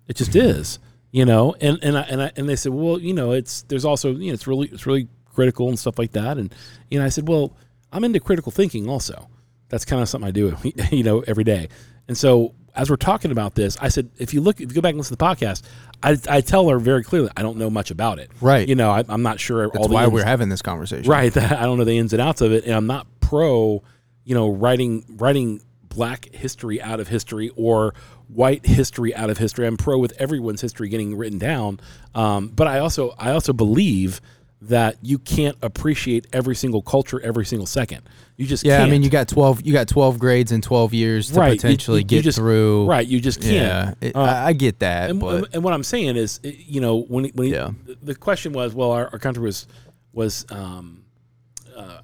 It 0.08 0.15
just 0.15 0.32
mm-hmm. 0.32 0.60
is, 0.60 0.80
you 1.12 1.25
know. 1.25 1.56
And 1.60 1.80
and 1.84 1.97
I, 1.97 2.01
and 2.03 2.21
I, 2.21 2.32
and 2.36 2.47
they 2.47 2.56
said, 2.56 2.71
well, 2.71 2.99
you 2.99 3.13
know, 3.13 3.32
it's 3.32 3.63
there's 3.63 3.84
also 3.84 4.12
you 4.13 4.27
know 4.27 4.34
it's 4.34 4.47
really 4.47 4.67
it's 4.67 4.86
really 4.86 5.10
critical 5.25 5.69
and 5.69 5.77
stuff 5.77 5.99
like 5.99 6.12
that. 6.13 6.38
And 6.38 6.53
you 6.89 6.99
know, 6.99 7.06
I 7.06 7.10
said, 7.10 7.27
well, 7.27 7.56
I'm 7.91 8.03
into 8.03 8.19
critical 8.19 8.51
thinking 8.51 8.88
also. 8.89 9.30
That's 9.69 9.86
kind 9.86 10.01
of 10.01 10.08
something 10.08 10.27
I 10.27 10.32
do, 10.32 10.56
you 10.91 11.03
know, 11.03 11.21
every 11.21 11.43
day. 11.43 11.67
And 12.08 12.17
so 12.17 12.53
as 12.78 12.90
we're 12.90 12.96
talking 12.96 13.32
about 13.32 13.56
this, 13.56 13.76
I 13.82 13.90
said, 13.90 14.10
if 14.18 14.34
you 14.34 14.42
look, 14.42 14.62
if 14.62 14.70
you 14.70 14.76
go 14.76 14.82
back 14.82 14.92
and 14.92 15.00
listen 15.00 15.18
to 15.18 15.18
the 15.18 15.26
podcast, 15.26 15.63
I, 16.04 16.18
I 16.30 16.42
tell 16.42 16.70
her 16.70 16.80
very 16.80 17.04
clearly, 17.04 17.30
I 17.36 17.42
don't 17.42 17.58
know 17.58 17.70
much 17.70 17.92
about 17.92 18.20
it. 18.20 18.30
Right. 18.40 18.68
You 18.68 18.76
know, 18.76 18.92
I, 18.92 19.04
I'm 19.10 19.24
not 19.24 19.40
sure 19.40 19.66
that's 19.68 19.78
all 19.78 19.88
the 19.88 19.94
why 19.96 20.04
ins- 20.04 20.13
we're 20.13 20.24
having 20.24 20.50
this 20.50 20.62
conversation. 20.62 21.10
right 21.10 21.36
i 21.38 21.63
don't 21.63 21.78
know 21.78 21.84
the 21.84 21.98
ins 21.98 22.13
and 22.13 22.22
outs 22.22 22.42
of 22.42 22.52
it 22.52 22.63
and 22.66 22.74
i'm 22.74 22.88
not 22.88 23.08
pro 23.20 23.84
you 24.24 24.36
know 24.36 24.50
writing 24.50 25.04
writing 25.18 25.62
black 25.90 26.34
history 26.34 26.82
out 26.82 27.00
of 27.00 27.08
history 27.08 27.50
or 27.56 27.94
white 28.28 28.66
history 28.66 29.16
out 29.16 29.30
of 29.30 29.38
history 29.38 29.66
i'm 29.66 29.78
pro 29.78 29.98
with 29.98 30.13
everyone's 30.20 30.62
history 30.62 30.90
getting 30.90 31.16
written 31.16 31.40
down 31.40 31.80
um, 32.13 32.50
but 32.50 32.68
i 32.68 32.80
also 32.80 33.13
i 33.18 33.32
also 33.32 33.54
believe 33.54 34.22
that 34.62 34.96
you 35.04 35.20
can't 35.20 35.56
appreciate 35.62 36.26
every 36.34 36.56
single 36.56 36.82
culture 36.82 37.22
every 37.22 37.46
single 37.46 37.67
second 37.67 38.02
you 38.38 38.46
just 38.48 38.63
Yeah, 38.65 38.78
can't. 38.78 38.89
I 38.89 38.91
mean, 38.91 39.02
you 39.04 39.10
got 39.10 39.28
twelve. 39.28 39.65
You 39.65 39.74
got 39.74 39.88
twelve 39.88 40.20
grades 40.20 40.52
in 40.52 40.62
twelve 40.62 40.93
years 40.93 41.30
to 41.32 41.39
Right, 41.39 41.58
potentially 41.60 41.98
you- 42.00 42.02
you 42.04 42.08
get 42.08 42.24
just- 42.24 42.38
through. 42.38 42.86
right 42.88 43.06
you 43.08 43.20
just 43.20 43.41
can't 43.41 43.54
Yeah, 43.54 43.93
it- 44.10 44.15
Uh, 44.15 44.22
I, 44.22 44.54
get 44.54 44.78
that, 44.80 45.10
and, 45.10 45.20
but 45.20 45.54
and 45.56 45.63
what 45.63 45.74
I'm 45.74 45.84
saying 45.84 46.17
is, 46.17 46.39
you 46.43 46.80
know, 46.82 47.02
when 47.02 47.26
when 47.34 47.48
he- 47.48 47.54
Yeah. 47.54 47.72
the- 48.04 48.13
question 48.13 48.54
was, 48.54 48.76
well, 48.76 48.91
our, 48.91 49.10
our 49.12 49.17
country 49.20 49.43
was 49.43 49.65
was 50.13 50.46
um, 50.52 51.04
uh, 51.76 52.02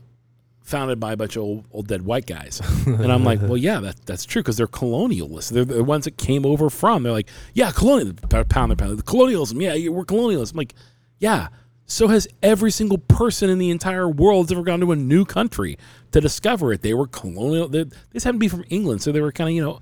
founded 0.63 0.99
by 0.99 1.13
a 1.13 1.17
bunch 1.17 1.35
of 1.35 1.43
old, 1.43 1.65
old 1.71 1.87
dead 1.87 2.01
white 2.03 2.25
guys, 2.25 2.61
and 2.87 3.11
I'm 3.11 3.23
like, 3.23 3.39
well, 3.41 3.57
yeah, 3.57 3.79
that 3.81 4.03
that's 4.07 4.25
true 4.25 4.41
because 4.41 4.57
they're 4.57 4.65
colonialists. 4.67 5.49
They're 5.51 5.65
the 5.65 5.83
ones 5.83 6.05
that 6.05 6.17
came 6.17 6.45
over 6.47 6.69
from. 6.71 7.03
They're 7.03 7.11
like, 7.11 7.29
yeah, 7.53 7.71
colonial 7.71 8.13
pound 8.29 8.49
pound 8.49 8.75
pound 8.77 8.97
the 8.97 9.03
colonialism. 9.03 9.61
Yeah, 9.61 9.73
yeah, 9.75 9.89
we're 9.89 10.05
colonialists. 10.05 10.51
I'm 10.53 10.57
like, 10.57 10.73
yeah. 11.19 11.49
So 11.93 12.07
has 12.07 12.27
every 12.41 12.71
single 12.71 12.97
person 12.97 13.51
in 13.51 13.59
the 13.59 13.69
entire 13.69 14.09
world 14.09 14.47
that's 14.47 14.53
ever 14.53 14.63
gone 14.63 14.79
to 14.79 14.91
a 14.93 14.95
new 14.95 15.25
country 15.25 15.77
to 16.11 16.19
discover 16.19 16.73
it. 16.73 16.81
They 16.81 16.95
were 16.95 17.05
colonial. 17.05 17.67
They, 17.67 17.85
just 18.11 18.25
happened 18.25 18.39
to 18.41 18.45
be 18.45 18.47
from 18.47 18.65
England, 18.69 19.03
so 19.03 19.11
they 19.11 19.21
were 19.21 19.31
kind 19.31 19.51
of 19.51 19.55
you 19.55 19.63
know 19.63 19.79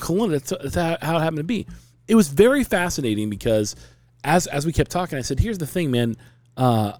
colonial. 0.00 0.40
That's, 0.40 0.74
how, 0.74 0.98
how 1.00 1.16
it 1.16 1.20
happened 1.20 1.36
to 1.36 1.44
be. 1.44 1.68
It 2.08 2.16
was 2.16 2.26
very 2.26 2.64
fascinating 2.64 3.30
because 3.30 3.76
as 4.24 4.48
as 4.48 4.66
we 4.66 4.72
kept 4.72 4.90
talking, 4.90 5.16
I 5.16 5.20
said, 5.20 5.38
"Here's 5.38 5.58
the 5.58 5.66
thing, 5.66 5.92
man. 5.92 6.16
Uh, 6.56 6.94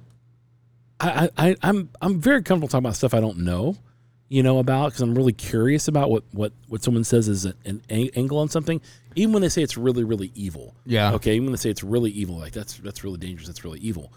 I, 1.00 1.30
I 1.36 1.56
I'm 1.60 1.90
I'm 2.00 2.20
very 2.20 2.44
comfortable 2.44 2.68
talking 2.68 2.84
about 2.84 2.94
stuff 2.94 3.12
I 3.12 3.18
don't 3.18 3.38
know, 3.38 3.76
you 4.28 4.44
know, 4.44 4.60
about 4.60 4.90
because 4.90 5.00
I'm 5.00 5.16
really 5.16 5.32
curious 5.32 5.88
about 5.88 6.10
what 6.10 6.22
what 6.30 6.52
what 6.68 6.80
someone 6.80 7.02
says 7.02 7.26
is 7.26 7.44
an, 7.44 7.56
an 7.64 7.82
angle 7.90 8.38
on 8.38 8.48
something, 8.48 8.80
even 9.16 9.32
when 9.32 9.42
they 9.42 9.48
say 9.48 9.64
it's 9.64 9.76
really 9.76 10.04
really 10.04 10.30
evil. 10.36 10.76
Yeah. 10.86 11.14
Okay. 11.14 11.34
Even 11.34 11.46
when 11.46 11.52
they 11.54 11.58
say 11.58 11.70
it's 11.70 11.82
really 11.82 12.12
evil, 12.12 12.38
like 12.38 12.52
that's 12.52 12.76
that's 12.76 13.02
really 13.02 13.18
dangerous. 13.18 13.48
That's 13.48 13.64
really 13.64 13.80
evil. 13.80 14.12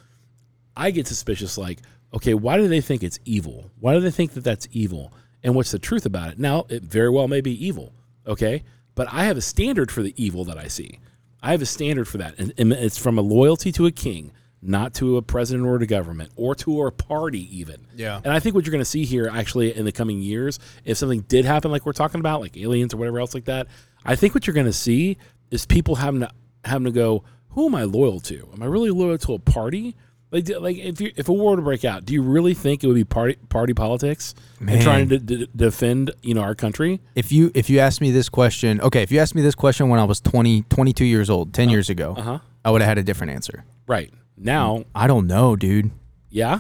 I 0.78 0.92
get 0.92 1.08
suspicious. 1.08 1.58
Like, 1.58 1.80
okay, 2.14 2.34
why 2.34 2.58
do 2.58 2.68
they 2.68 2.82
think 2.82 3.04
it's 3.04 3.20
evil? 3.26 3.72
Why 3.80 3.94
do 3.94 4.00
they 4.00 4.12
think 4.12 4.34
that 4.34 4.44
that's 4.44 4.68
evil? 4.72 5.12
And 5.44 5.56
what's 5.56 5.72
the 5.72 5.80
truth 5.80 6.06
about 6.06 6.32
it? 6.32 6.40
Now, 6.40 6.66
it 6.70 6.84
very 6.84 7.10
well 7.10 7.28
may 7.28 7.42
be 7.42 7.66
evil. 7.66 7.94
Okay, 8.26 8.64
but 8.96 9.08
I 9.12 9.26
have 9.26 9.38
a 9.38 9.42
standard 9.42 9.92
for 9.92 10.02
the 10.02 10.14
evil 10.22 10.44
that 10.46 10.58
I 10.58 10.68
see. 10.68 11.00
I 11.42 11.52
have 11.52 11.62
a 11.62 11.66
standard 11.66 12.08
for 12.08 12.18
that, 12.18 12.38
and, 12.38 12.54
and 12.58 12.74
it's 12.74 12.98
from 12.98 13.18
a 13.18 13.22
loyalty 13.22 13.72
to 13.74 13.86
a 13.86 13.92
king, 13.92 14.32
not 14.62 14.94
to 14.96 15.18
a 15.18 15.22
president 15.22 15.68
or 15.68 15.78
to 15.78 15.86
government 15.86 16.32
or 16.36 16.56
to 16.56 16.84
a 16.84 16.92
party 16.92 17.58
even. 17.58 17.88
Yeah. 17.96 18.20
And 18.24 18.34
I 18.34 18.40
think 18.40 18.56
what 18.56 18.66
you're 18.66 18.72
going 18.72 18.82
to 18.82 18.86
see 18.86 19.06
here, 19.06 19.30
actually, 19.32 19.76
in 19.76 19.86
the 19.86 19.92
coming 19.92 20.20
years, 20.20 20.60
if 20.84 20.98
something 20.98 21.22
did 21.22 21.46
happen, 21.46 21.72
like 21.72 21.86
we're 21.86 21.94
talking 21.94 22.20
about, 22.20 22.42
like 22.42 22.58
aliens 22.58 22.94
or 22.94 22.98
whatever 22.98 23.20
else 23.20 23.34
like 23.34 23.46
that, 23.46 23.68
I 24.04 24.16
think 24.16 24.34
what 24.34 24.48
you're 24.48 24.54
going 24.54 24.66
to 24.66 24.74
see 24.74 25.18
is 25.52 25.66
people 25.66 25.96
having 25.96 26.22
to 26.22 26.32
having 26.66 26.86
to 26.86 26.92
go, 26.92 27.24
who 27.50 27.68
am 27.68 27.76
I 27.76 27.84
loyal 27.84 28.20
to? 28.22 28.50
Am 28.54 28.62
I 28.62 28.66
really 28.66 28.92
loyal 28.92 29.18
to 29.20 29.34
a 29.34 29.40
party? 29.40 29.96
Like, 30.30 30.50
like 30.60 30.78
if 30.78 31.00
you, 31.00 31.12
if 31.16 31.30
a 31.30 31.34
war 31.34 31.52
were 31.52 31.56
to 31.56 31.62
break 31.62 31.86
out, 31.86 32.04
do 32.06 32.14
you 32.14 32.22
really 32.22 32.54
think 32.54 32.84
it 32.84 32.88
would 32.88 32.96
be 32.96 33.06
party 33.06 33.36
party 33.48 33.74
politics 33.74 34.36
and 34.60 34.82
trying 34.82 35.08
to 35.10 35.20
d- 35.20 35.48
defend 35.56 36.12
you 36.22 36.34
know 36.34 36.42
our 36.42 36.54
country? 36.56 37.00
if 37.16 37.32
you 37.32 37.50
if 37.56 37.70
you 37.70 37.80
asked 37.80 38.02
me 38.02 38.12
this 38.12 38.28
question, 38.28 38.82
okay, 38.82 39.04
if 39.04 39.12
you 39.12 39.20
asked 39.20 39.36
me 39.36 39.42
this 39.42 39.56
question 39.56 39.88
when 39.88 40.00
I 40.02 40.04
was 40.04 40.20
20, 40.20 40.64
22 40.64 41.06
years 41.06 41.30
old, 41.30 41.54
10 41.54 41.70
years 41.70 41.90
ago, 41.90 42.14
Uh-huh. 42.18 42.40
I 42.66 42.72
would 42.72 42.82
have 42.82 42.90
had 42.90 42.98
a 42.98 43.04
different 43.04 43.32
answer. 43.34 43.64
Right 43.88 44.12
now, 44.36 44.84
I 44.94 45.08
don't 45.08 45.28
know, 45.28 45.56
dude. 45.56 45.92
yeah. 46.30 46.60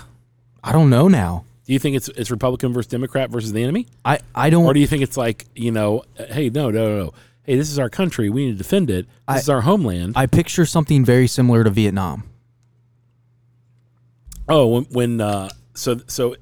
I 0.64 0.72
don't 0.72 0.90
know 0.90 1.08
now. 1.10 1.44
Do 1.66 1.74
you 1.74 1.80
think 1.80 1.98
it's 1.98 2.08
it's 2.10 2.32
Republican 2.32 2.72
versus 2.72 2.88
Democrat 2.88 3.30
versus 3.30 3.52
the 3.52 3.62
enemy, 3.64 3.88
I 4.06 4.20
I 4.34 4.50
don't 4.50 4.66
or 4.66 4.74
do 4.74 4.80
you 4.80 4.88
think 4.88 5.04
it's 5.04 5.18
like 5.18 5.46
you 5.56 5.72
know, 5.72 6.04
hey, 6.16 6.50
no, 6.50 6.70
no, 6.72 6.88
no, 6.88 7.04
no. 7.06 7.14
hey, 7.44 7.58
this 7.58 7.70
is 7.70 7.78
our 7.80 7.90
country, 7.90 8.30
we 8.30 8.46
need 8.46 8.52
to 8.54 8.58
defend 8.58 8.90
it. 8.90 9.06
This 9.06 9.12
I- 9.28 9.38
is 9.40 9.50
our 9.50 9.62
homeland. 9.62 10.14
I 10.16 10.26
picture 10.26 10.66
something 10.66 11.04
very 11.04 11.28
similar 11.28 11.66
to 11.66 11.70
Vietnam. 11.70 12.24
Oh, 14.50 14.68
when, 14.68 14.84
when 14.86 15.22
uh, 15.22 15.50
so 15.74 16.00
so, 16.08 16.36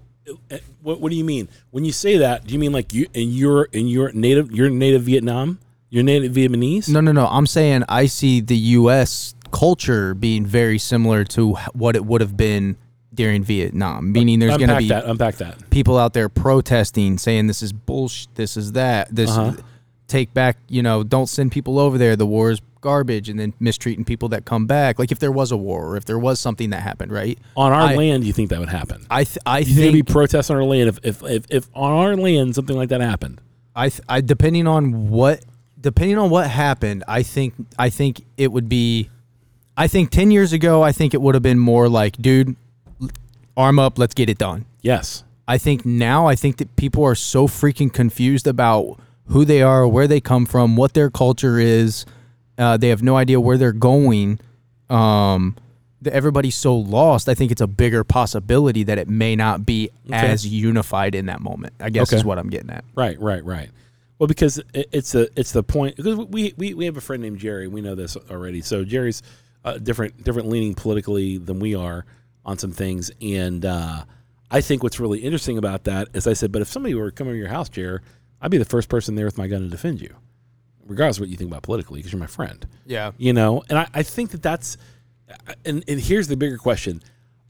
uh, 0.52 0.58
what, 0.82 1.02
what 1.02 1.10
do 1.10 1.16
you 1.16 1.24
mean 1.24 1.50
when 1.72 1.86
you 1.86 1.92
say 1.92 2.18
that? 2.18 2.46
Do 2.46 2.54
you 2.54 2.60
mean 2.60 2.72
like 2.72 2.94
you 2.94 3.08
in 3.14 3.30
your 3.30 3.66
in 3.66 3.88
your 3.88 4.12
native 4.12 4.52
your 4.52 4.70
native 4.70 5.04
Vietnam? 5.04 5.60
You're 5.90 6.04
native 6.04 6.34
Vietnamese. 6.34 6.90
No, 6.90 7.00
no, 7.00 7.12
no. 7.12 7.26
I'm 7.28 7.48
saying 7.48 7.84
I 7.88 8.08
see 8.08 8.42
the 8.42 8.58
U.S. 8.58 9.34
culture 9.52 10.14
being 10.14 10.46
very 10.46 10.78
similar 10.78 11.24
to 11.26 11.54
what 11.74 11.96
it 11.96 12.06
would 12.06 12.20
have 12.22 12.36
been 12.36 12.76
during 13.14 13.44
Vietnam. 13.44 14.12
Meaning, 14.12 14.40
there's 14.40 14.58
going 14.58 14.70
to 14.70 14.78
be 14.78 14.90
that. 14.90 15.06
Unpack 15.06 15.36
that. 15.38 15.70
people 15.70 15.98
out 15.98 16.12
there 16.14 16.28
protesting, 16.28 17.18
saying 17.18 17.48
this 17.48 17.62
is 17.62 17.72
bullshit, 17.72 18.34
this 18.36 18.58
is 18.58 18.74
that, 18.74 19.14
this 19.16 19.30
Uh-huh. 19.30 19.54
take 20.08 20.34
back, 20.34 20.58
you 20.68 20.84
know, 20.84 21.02
don't 21.04 21.28
send 21.28 21.54
people 21.54 21.80
over 21.80 21.98
there. 21.98 22.18
The 22.18 22.26
war 22.26 22.52
is 22.52 22.62
garbage, 22.86 23.28
and 23.28 23.38
then 23.40 23.54
mistreating 23.60 24.06
people 24.06 24.30
that 24.30 24.46
come 24.46 24.68
back. 24.68 25.00
Like 25.00 25.12
if 25.12 25.20
there 25.20 25.32
was 25.32 25.52
a 25.52 25.58
war 25.58 25.88
or 25.88 25.98
if 25.98 26.06
there 26.06 26.20
was 26.20 26.40
something 26.40 26.70
that 26.70 26.82
happened, 26.84 27.12
right? 27.12 27.38
On 27.58 27.74
our 27.74 27.90
I- 27.90 27.96
land, 27.96 28.24
you 28.24 28.32
think 28.32 28.52
that 28.52 28.60
would 28.60 28.70
happen? 28.70 29.06
I 29.10 29.24
th- 29.26 29.40
I 29.46 29.60
you 29.60 29.66
think 29.66 29.78
there'd 29.78 29.94
think 29.94 30.06
be 30.08 30.14
protests 30.14 30.50
on 30.50 30.56
our 30.56 30.64
land 30.64 30.88
if, 30.88 31.00
if, 31.04 31.24
if, 31.24 31.46
if 31.50 31.68
on 31.74 31.92
our 31.92 32.16
land 32.16 32.56
something 32.56 32.78
like 32.78 32.90
that 32.90 33.02
happened? 33.02 33.42
I, 33.76 33.90
th- 33.90 34.02
I 34.08 34.22
depending 34.22 34.68
on 34.68 35.10
what 35.10 35.44
depending 35.82 36.18
on 36.18 36.30
what 36.30 36.50
happened, 36.50 37.04
I 37.08 37.24
think 37.24 37.56
I 37.78 37.90
think 37.90 38.24
it 38.38 38.52
would 38.52 38.70
be 38.70 39.10
I 39.76 39.88
think 39.88 40.12
10 40.12 40.32
years 40.32 40.54
ago 40.54 40.82
I 40.84 40.92
think 40.92 41.14
it 41.14 41.22
would 41.22 41.36
have 41.36 41.44
been 41.44 41.60
more 41.60 41.90
like, 41.90 42.16
dude, 42.18 42.56
arm 43.58 43.80
up, 43.80 43.98
let's 43.98 44.14
get 44.14 44.30
it 44.30 44.38
done. 44.38 44.66
Yes. 44.82 45.24
I 45.48 45.58
think 45.58 45.86
now 45.86 46.28
I 46.28 46.36
think 46.36 46.58
that 46.58 46.76
people 46.76 47.04
are 47.04 47.16
so 47.16 47.48
freaking 47.48 47.92
confused 47.92 48.48
about 48.48 49.00
who 49.28 49.46
they 49.46 49.62
are, 49.62 49.88
where 49.88 50.08
they 50.08 50.20
come 50.22 50.46
from, 50.46 50.76
what 50.76 50.94
their 50.94 51.10
culture 51.10 51.60
is. 51.60 52.06
Uh, 52.58 52.78
they 52.78 52.90
have 52.90 53.04
no 53.04 53.18
idea 53.18 53.40
where 53.40 53.58
they're 53.58 53.72
going. 53.74 54.40
Um, 54.90 55.56
that 56.02 56.14
everybody's 56.14 56.54
so 56.56 56.76
lost. 56.76 57.28
I 57.28 57.34
think 57.34 57.52
it's 57.52 57.62
a 57.62 57.68
bigger 57.68 58.04
possibility 58.04 58.84
that 58.84 59.00
it 59.00 59.10
may 59.10 59.36
not 59.36 59.66
be 59.66 59.90
Okay. 60.08 60.16
as 60.28 60.46
unified 60.46 61.16
in 61.16 61.26
that 61.26 61.42
moment. 61.42 61.74
I 61.80 61.90
guess 61.90 62.10
Okay. 62.10 62.18
is 62.18 62.24
what 62.26 62.38
I'm 62.38 62.50
getting 62.50 62.70
at. 62.70 62.86
Right, 62.94 63.20
right, 63.20 63.44
right. 63.44 63.72
Well, 64.20 64.28
because 64.28 64.60
it, 64.74 64.88
it's 64.92 65.12
the 65.14 65.30
it's 65.36 65.52
the 65.52 65.64
point 65.64 65.96
because 65.98 66.16
we, 66.18 66.54
we 66.58 66.74
we 66.76 66.86
have 66.86 66.96
a 66.98 67.02
friend 67.02 67.24
named 67.24 67.40
Jerry. 67.40 67.68
We 67.68 67.82
know 67.82 67.96
this 67.96 68.16
already. 68.30 68.62
So 68.62 68.86
Jerry's 68.86 69.24
uh, 69.64 69.78
different 69.80 70.24
different 70.24 70.48
leaning 70.48 70.76
politically 70.76 71.38
than 71.40 71.60
we 71.60 71.74
are 71.76 72.06
on 72.46 72.60
some 72.60 72.72
things, 72.72 73.10
and 73.20 73.66
uh, 73.66 74.06
I 74.52 74.62
think 74.62 74.84
what's 74.84 75.00
really 75.00 75.20
interesting 75.20 75.58
about 75.58 75.86
that 75.86 76.10
is 76.14 76.28
I 76.28 76.34
said, 76.34 76.52
but 76.52 76.62
if 76.62 76.68
somebody 76.68 76.94
were 76.94 77.10
coming 77.10 77.34
to 77.34 77.38
your 77.40 77.48
house, 77.50 77.68
Jerry, 77.68 78.00
I'd 78.40 78.52
be 78.52 78.60
the 78.60 78.64
first 78.66 78.88
person 78.90 79.16
there 79.16 79.26
with 79.26 79.38
my 79.40 79.48
gun 79.48 79.62
to 79.62 79.68
defend 79.68 80.00
you, 80.02 80.16
regardless 80.86 81.18
of 81.18 81.22
what 81.22 81.30
you 81.30 81.38
think 81.38 81.50
about 81.50 81.64
politically, 81.64 82.00
because 82.00 82.12
you're 82.12 82.20
my 82.20 82.28
friend. 82.28 82.66
Yeah. 82.86 83.12
you 83.18 83.34
know? 83.34 83.64
And 83.70 83.80
I, 83.80 83.88
I 83.94 84.04
think 84.04 84.32
that 84.32 84.42
that's 84.42 84.78
and, 85.66 85.84
and 85.88 86.00
here's 86.00 86.28
the 86.28 86.38
bigger 86.38 86.58
question. 86.58 87.02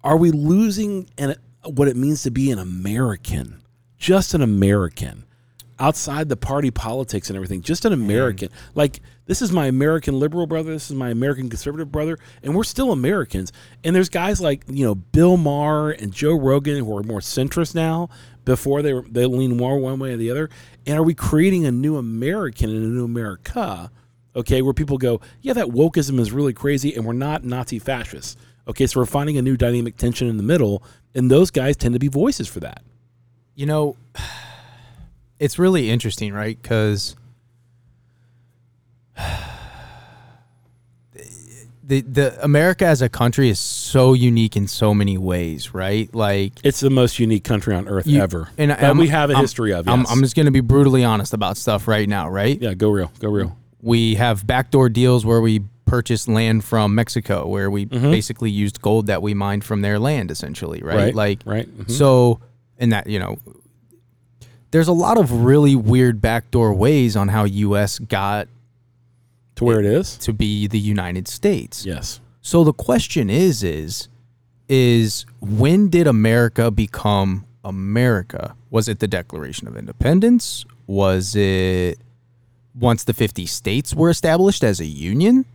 Are 0.04 0.18
we 0.18 0.32
losing 0.32 1.10
an, 1.18 1.36
what 1.64 1.88
it 1.88 1.96
means 1.96 2.24
to 2.24 2.32
be 2.32 2.52
an 2.52 2.60
american? 2.60 3.62
Just 3.98 4.34
an 4.34 4.42
american. 4.42 5.26
Outside 5.78 6.30
the 6.30 6.38
party 6.38 6.72
politics 6.72 7.30
and 7.30 7.36
everything 7.36 7.62
just 7.62 7.84
an 7.84 7.92
mm-hmm. 7.92 8.04
american. 8.04 8.50
Like 8.76 9.02
this 9.26 9.42
is 9.42 9.52
my 9.52 9.66
american 9.66 10.20
liberal 10.20 10.48
brother 10.48 10.72
this 10.72 10.90
is 10.90 10.96
my 10.96 11.10
american 11.10 11.50
conservative 11.50 11.92
brother 11.92 12.18
and 12.44 12.56
we're 12.56 12.64
still 12.64 12.92
americans. 12.92 13.52
And 13.84 13.96
there's 13.96 14.10
guys 14.10 14.40
like 14.40 14.64
you 14.70 14.86
know 14.86 14.96
bill 14.96 15.36
maher 15.36 15.92
and 15.92 16.14
joe 16.14 16.40
rogan 16.40 16.78
who 16.78 16.98
are 16.98 17.04
more 17.04 17.20
centrist 17.20 17.76
now 17.76 18.10
before 18.46 18.82
they 18.82 18.94
were, 18.94 19.06
they 19.10 19.26
lean 19.26 19.58
more 19.58 19.78
one 19.78 20.00
way 20.00 20.14
or 20.14 20.18
the 20.18 20.32
other 20.32 20.50
and 20.86 20.98
are 20.98 21.04
we 21.04 21.14
creating 21.14 21.66
a 21.66 21.72
new 21.72 21.98
american 21.98 22.70
and 22.70 22.84
a 22.84 22.88
new 22.88 23.06
america 23.06 23.92
okay, 24.36 24.62
where 24.62 24.74
people 24.74 24.98
go, 24.98 25.22
yeah, 25.42 25.54
that 25.54 25.68
wokeism 25.68 26.20
is 26.20 26.32
really 26.32 26.54
crazy, 26.54 26.94
and 26.94 27.06
we're 27.06 27.14
not 27.14 27.44
Nazi 27.44 27.80
fascists. 27.80 28.36
Okay, 28.68 28.88
so 28.88 29.00
we're 29.00 29.06
finding 29.06 29.38
a 29.38 29.42
new 29.42 29.56
dynamic 29.56 29.98
tension 29.98 30.28
in 30.28 30.38
the 30.38 30.44
middle, 30.44 30.84
and 31.14 31.32
those 31.32 31.52
guys 31.52 31.78
tend 31.78 31.94
to 31.94 32.00
be 32.00 32.08
voices 32.08 32.48
for 32.48 32.60
that. 32.62 32.84
You 33.54 33.66
know, 33.66 33.96
it's 35.40 35.58
really 35.58 35.90
interesting, 35.90 36.34
right? 36.34 36.62
Because 36.62 37.16
the 41.88 42.02
the 42.02 42.44
America 42.44 42.86
as 42.86 43.02
a 43.02 43.10
country 43.10 43.50
is 43.50 43.60
so 43.60 44.14
unique 44.14 44.56
in 44.58 44.68
so 44.68 44.94
many 44.94 45.18
ways, 45.18 45.74
right? 45.74 46.14
Like 46.16 46.54
It's 46.64 46.80
the 46.80 46.90
most 46.90 47.20
unique 47.20 47.44
country 47.44 47.76
on 47.76 47.88
earth 47.88 48.08
you- 48.08 48.22
ever, 48.22 48.50
and 48.58 48.72
I'm- 48.74 48.98
we 48.98 49.08
have 49.10 49.30
a 49.30 49.34
I'm- 49.34 49.44
history 49.44 49.72
of. 49.74 49.88
I'm. 49.88 50.06
I'm 50.08 50.22
just 50.22 50.36
going 50.36 50.48
to 50.48 50.52
be 50.52 50.62
brutally 50.62 51.04
honest 51.04 51.34
about 51.34 51.58
stuff 51.58 51.88
right 51.88 52.10
now, 52.10 52.28
right? 52.30 52.60
yeah, 52.62 52.74
go 52.74 52.90
real, 52.90 53.12
go 53.20 53.30
real. 53.30 53.56
We 53.82 54.16
have 54.16 54.48
backdoor 54.48 54.90
deals 54.90 55.26
where 55.26 55.42
we 55.42 55.62
purchased 55.86 56.28
land 56.28 56.64
from 56.64 56.96
Mexico, 56.96 57.46
where 57.48 57.70
we 57.70 57.86
basically 57.86 58.50
used 58.50 58.82
gold 58.82 59.06
that 59.06 59.22
we 59.22 59.36
mined 59.36 59.64
from 59.64 59.82
their 59.82 60.00
land, 60.00 60.32
essentially, 60.32 60.82
right? 60.82 60.96
Right, 60.98 61.16
Like, 61.16 61.40
right, 61.46 61.70
mhm. 61.70 61.92
so, 61.92 62.40
and 62.80 62.92
that 62.92 63.06
you 63.06 63.20
know, 63.20 63.38
there's 64.72 64.88
a 64.88 64.94
lot 64.94 65.18
of 65.20 65.32
really 65.32 65.76
weird 65.76 66.20
backdoor 66.22 66.74
ways 66.74 67.16
on 67.16 67.28
how 67.28 67.44
U.S. 67.44 68.00
got 68.00 68.48
To 69.56 69.64
where 69.64 69.80
it 69.80 69.86
is. 69.86 70.18
to 70.20 70.34
be 70.34 70.68
the 70.68 70.80
United 70.80 71.28
States. 71.28 71.86
Yes. 71.86 72.20
So 72.42 72.64
the 72.64 72.74
question 72.74 73.30
is, 73.30 73.64
is, 73.64 74.10
is 74.68 75.26
when 75.40 75.90
did 75.90 76.08
America 76.08 76.72
become 76.72 77.46
America? 77.64 78.56
Was 78.70 78.88
it 78.88 79.00
the 79.00 79.08
Declaration 79.08 79.68
of 79.68 79.76
Independence? 79.76 80.66
Was 80.88 81.36
it 81.36 82.00
once 82.74 83.04
the 83.04 83.14
50 83.14 83.46
states 83.46 83.96
were 83.96 84.10
established 84.10 84.64
as 84.64 84.80
a 84.80 84.86
union? 84.86 85.46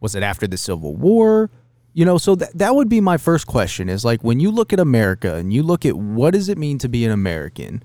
Was 0.00 0.14
it 0.14 0.22
after 0.22 0.46
the 0.46 0.56
Civil 0.56 0.94
War? 0.96 1.50
You 1.92 2.04
know, 2.04 2.18
so 2.18 2.34
that 2.36 2.56
that 2.56 2.74
would 2.74 2.88
be 2.88 3.00
my 3.00 3.16
first 3.16 3.46
question 3.46 3.88
is 3.88 4.04
like 4.04 4.22
when 4.22 4.38
you 4.38 4.50
look 4.50 4.72
at 4.72 4.78
America 4.78 5.34
and 5.34 5.52
you 5.52 5.62
look 5.62 5.84
at 5.84 5.96
what 5.96 6.32
does 6.32 6.48
it 6.48 6.56
mean 6.56 6.78
to 6.78 6.88
be 6.88 7.04
an 7.04 7.10
American? 7.10 7.82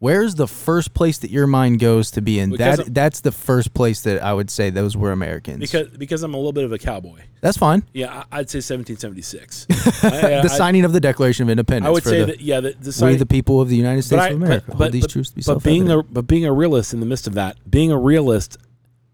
Where's 0.00 0.34
the 0.34 0.48
first 0.48 0.94
place 0.94 1.18
that 1.18 1.30
your 1.30 1.46
mind 1.46 1.78
goes 1.78 2.10
to 2.12 2.22
be 2.22 2.40
in? 2.40 2.50
Because 2.50 2.78
That 2.78 2.84
I'm- 2.84 2.92
that's 2.94 3.20
the 3.20 3.32
first 3.32 3.74
place 3.74 4.00
that 4.00 4.22
I 4.22 4.32
would 4.32 4.48
say 4.50 4.70
those 4.70 4.96
were 4.96 5.12
Americans. 5.12 5.58
Because 5.60 5.88
because 5.90 6.22
I'm 6.22 6.32
a 6.32 6.38
little 6.38 6.54
bit 6.54 6.64
of 6.64 6.72
a 6.72 6.78
cowboy. 6.78 7.20
that's 7.42 7.58
fine. 7.58 7.82
Yeah, 7.92 8.24
I- 8.32 8.38
I'd 8.40 8.48
say 8.48 8.60
1776. 8.62 9.66
I, 10.02 10.40
the 10.40 10.48
signing 10.48 10.86
of 10.86 10.94
the 10.94 11.00
Declaration 11.00 11.42
of 11.42 11.50
Independence. 11.50 11.86
I 11.86 11.90
would 11.90 12.02
say 12.02 12.20
the, 12.20 12.26
that 12.26 12.40
yeah, 12.40 12.60
the, 12.60 12.72
the 12.80 13.04
we 13.04 13.16
the 13.16 13.26
people 13.26 13.60
of 13.60 13.68
the 13.68 13.76
United 13.76 14.02
States 14.02 14.22
I- 14.22 14.28
of 14.28 14.36
America 14.36 14.64
but, 14.68 14.72
hold 14.72 14.78
but, 14.78 14.92
these 14.92 15.02
but, 15.02 15.10
truths 15.10 15.30
to 15.30 15.36
be 15.36 15.42
but 15.46 15.62
being 15.62 15.90
a 15.90 16.02
but 16.02 16.26
being 16.26 16.46
a 16.46 16.52
realist 16.52 16.94
in 16.94 17.00
the 17.00 17.06
midst 17.06 17.26
of 17.26 17.34
that, 17.34 17.58
being 17.70 17.92
a 17.92 17.98
realist, 17.98 18.56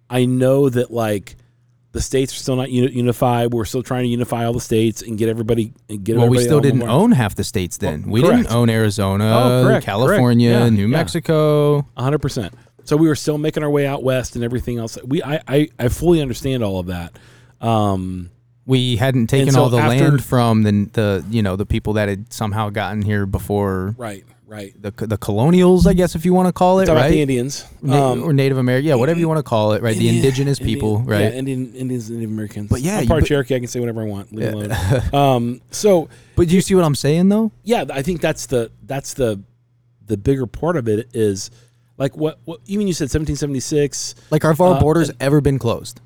I 0.09 0.25
know 0.25 0.69
that 0.71 0.93
like 0.93 1.35
the 1.97 2.03
states 2.03 2.33
are 2.35 2.37
still 2.37 2.57
not 2.57 2.71
uni- 2.71 2.93
unified. 2.93 3.53
We're 3.53 3.65
still 3.65 3.83
trying 3.83 4.05
to 4.05 4.09
unify 4.09 4.45
all 4.45 4.53
the 4.53 4.61
states 4.61 5.03
and 5.03 5.17
get 5.19 5.29
everybody 5.29 5.73
and 5.89 6.05
get. 6.05 6.17
well, 6.17 6.29
we 6.29 6.39
still 6.39 6.61
didn't 6.61 6.81
one- 6.81 6.91
own 6.91 7.13
half 7.13 7.35
the 7.35 7.43
states 7.45 7.79
then. 7.79 8.03
Well, 8.03 8.13
we 8.13 8.21
correct. 8.23 8.37
didn't 8.45 8.55
own 8.55 8.71
Arizona, 8.71 9.25
Oh, 9.35 9.65
correct, 9.65 9.85
California, 9.87 10.51
correct. 10.53 10.65
Yeah, 10.73 10.77
New 10.77 10.83
yeah. 10.89 10.97
Mexico. 10.99 11.87
Hundred 11.97 12.21
percent. 12.21 12.53
So 12.85 12.97
we 12.97 13.09
were 13.09 13.17
still 13.17 13.39
making 13.39 13.63
our 13.65 13.71
way 13.71 13.87
out 13.87 14.03
west 14.05 14.37
and 14.37 14.45
everything 14.45 14.79
else. 14.79 14.97
We 15.05 15.23
I 15.23 15.41
I, 15.49 15.69
I 15.79 15.89
fully 15.89 16.21
understand 16.23 16.63
all 16.63 16.79
of 16.79 16.87
that. 16.87 17.19
Um, 17.61 18.31
We 18.67 18.97
hadn't 18.97 19.29
taken 19.29 19.53
so 19.53 19.63
all 19.63 19.69
the 19.71 19.79
after- 19.79 20.05
land 20.05 20.25
from 20.25 20.63
the 20.63 20.89
the 20.93 21.25
you 21.31 21.43
know 21.43 21.57
the 21.57 21.67
people 21.67 21.95
that 21.95 22.09
had 22.09 22.33
somehow 22.33 22.71
gotten 22.71 23.03
here 23.03 23.25
before 23.27 23.95
right, 23.99 24.25
right. 24.47 24.73
the 24.81 24.91
the 25.07 25.17
colonials, 25.19 25.87
I 25.87 25.93
guess 25.93 26.15
if 26.15 26.25
you 26.25 26.33
want 26.33 26.49
to 26.49 26.53
call 26.53 26.81
it, 26.81 26.89
right? 26.89 27.11
the 27.11 27.21
Indians 27.21 27.67
Na- 27.83 28.13
um, 28.13 28.23
or 28.23 28.33
Native 28.33 28.59
American, 28.59 28.89
yeah, 28.89 28.95
whatever 28.95 29.19
you 29.21 29.29
want 29.29 29.39
to 29.39 29.43
call 29.43 29.73
it, 29.73 29.83
right? 29.83 29.97
the 29.97 30.09
indigenous 30.09 30.61
Indian- 30.61 30.75
people, 30.77 30.99
right? 31.03 31.21
Yeah, 31.21 31.31
Indian 31.31 31.75
Indians, 31.75 32.11
Native 32.11 32.31
Americans. 32.31 32.69
But 32.71 32.81
yeah, 32.81 32.99
I'm 32.99 33.07
part 33.07 33.21
but- 33.23 33.29
Cherokee. 33.29 33.55
I 33.57 33.59
can 33.59 33.69
say 33.69 33.81
whatever 33.81 34.03
I 34.03 34.07
want. 34.07 34.33
Leave 34.33 34.53
me 34.55 34.65
alone. 34.65 35.03
um, 35.15 35.61
so 35.71 36.09
But 36.37 36.49
do 36.49 36.55
you 36.55 36.61
see 36.61 36.75
what 36.75 36.85
I'm 36.85 36.95
saying 36.95 37.29
though? 37.29 37.51
yeah, 37.65 37.85
I 37.93 38.03
think 38.03 38.21
that's 38.21 38.47
the 38.47 38.71
that's 38.85 39.15
the 39.15 39.41
the 40.07 40.17
bigger 40.17 40.47
part 40.47 40.77
of 40.77 40.89
it 40.89 41.09
is 41.15 41.51
like 41.99 42.17
what, 42.17 42.39
what 42.45 42.61
even 42.67 42.87
you 42.87 42.93
said 42.93 43.05
1776. 43.07 44.15
Like, 44.31 44.43
have 44.45 44.61
our 44.61 44.75
Uh, 44.77 44.81
borders 44.81 45.11
ever 45.19 45.41
been 45.41 45.59
closed? 45.59 46.01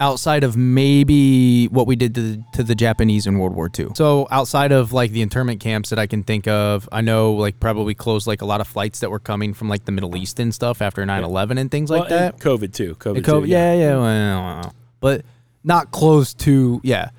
Outside 0.00 0.42
of 0.42 0.56
maybe 0.56 1.66
what 1.66 1.86
we 1.86 1.94
did 1.94 2.14
to 2.16 2.20
the, 2.20 2.44
to 2.54 2.62
the 2.64 2.74
Japanese 2.74 3.26
in 3.28 3.38
World 3.38 3.54
War 3.54 3.70
II. 3.78 3.88
So 3.94 4.26
outside 4.30 4.72
of 4.72 4.92
like 4.92 5.12
the 5.12 5.22
internment 5.22 5.60
camps 5.60 5.90
that 5.90 5.98
I 6.00 6.06
can 6.08 6.24
think 6.24 6.48
of, 6.48 6.88
I 6.90 7.00
know 7.00 7.32
like 7.34 7.60
probably 7.60 7.94
closed 7.94 8.26
like 8.26 8.42
a 8.42 8.44
lot 8.44 8.60
of 8.60 8.66
flights 8.66 9.00
that 9.00 9.10
were 9.10 9.20
coming 9.20 9.54
from 9.54 9.68
like 9.68 9.84
the 9.84 9.92
Middle 9.92 10.16
East 10.16 10.40
and 10.40 10.52
stuff 10.52 10.82
after 10.82 11.04
9-11 11.04 11.58
and 11.60 11.70
things 11.70 11.90
like 11.90 12.10
Well, 12.10 12.18
that. 12.18 12.38
COVID 12.38 12.72
too. 12.74 12.96
COVID, 12.96 13.22
COVID- 13.22 13.44
too. 13.44 13.50
yeah, 13.50 13.74
yeah, 13.74 13.96
well, 13.96 14.74
but 15.00 15.24
not 15.62 15.92
close 15.92 16.34
to 16.34 16.80
yeah. 16.82 17.10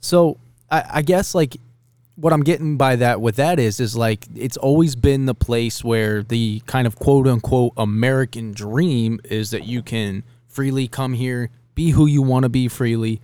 So 0.00 0.38
I, 0.70 0.84
I 0.94 1.02
guess 1.02 1.34
like 1.34 1.56
what 2.14 2.32
I'm 2.32 2.42
getting 2.44 2.76
by 2.76 2.96
that 2.96 3.20
with 3.20 3.36
that 3.36 3.58
is 3.58 3.80
is 3.80 3.96
like 3.96 4.26
it's 4.36 4.56
always 4.56 4.94
been 4.94 5.26
the 5.26 5.34
place 5.34 5.82
where 5.82 6.22
the 6.22 6.60
kind 6.66 6.86
of 6.86 6.94
quote 6.96 7.26
unquote 7.26 7.72
American 7.76 8.52
dream 8.52 9.18
is 9.24 9.50
that 9.50 9.64
you 9.66 9.82
can 9.82 10.22
freely 10.48 10.86
come 10.88 11.12
here, 11.14 11.50
be 11.74 11.90
who 11.90 12.06
you 12.06 12.22
want 12.22 12.42
to 12.44 12.48
be 12.48 12.68
freely, 12.68 13.20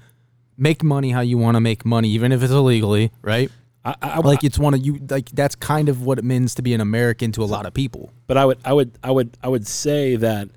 make 0.56 0.82
money 0.82 1.10
how 1.10 1.20
you 1.20 1.38
want 1.38 1.56
to 1.56 1.60
make 1.60 1.84
money, 1.84 2.08
even 2.10 2.32
if 2.32 2.42
it's 2.42 2.52
illegally, 2.52 3.10
right? 3.22 3.50
I, 3.84 3.94
I, 4.02 4.18
Like 4.20 4.42
it's 4.42 4.58
one 4.58 4.74
of 4.74 4.84
you 4.84 4.98
like 5.08 5.28
that's 5.30 5.54
kind 5.54 5.88
of 5.88 6.02
what 6.02 6.18
it 6.18 6.24
means 6.24 6.54
to 6.56 6.62
be 6.62 6.74
an 6.74 6.80
American 6.80 7.30
to 7.32 7.42
a 7.42 7.46
lot 7.46 7.66
of 7.66 7.74
people. 7.74 8.10
but 8.26 8.36
I 8.36 8.44
would 8.44 8.58
I 8.64 8.72
would 8.72 8.90
I 9.02 9.10
would 9.12 9.36
I 9.42 9.48
would 9.48 9.66
say 9.66 10.16
that 10.16 10.48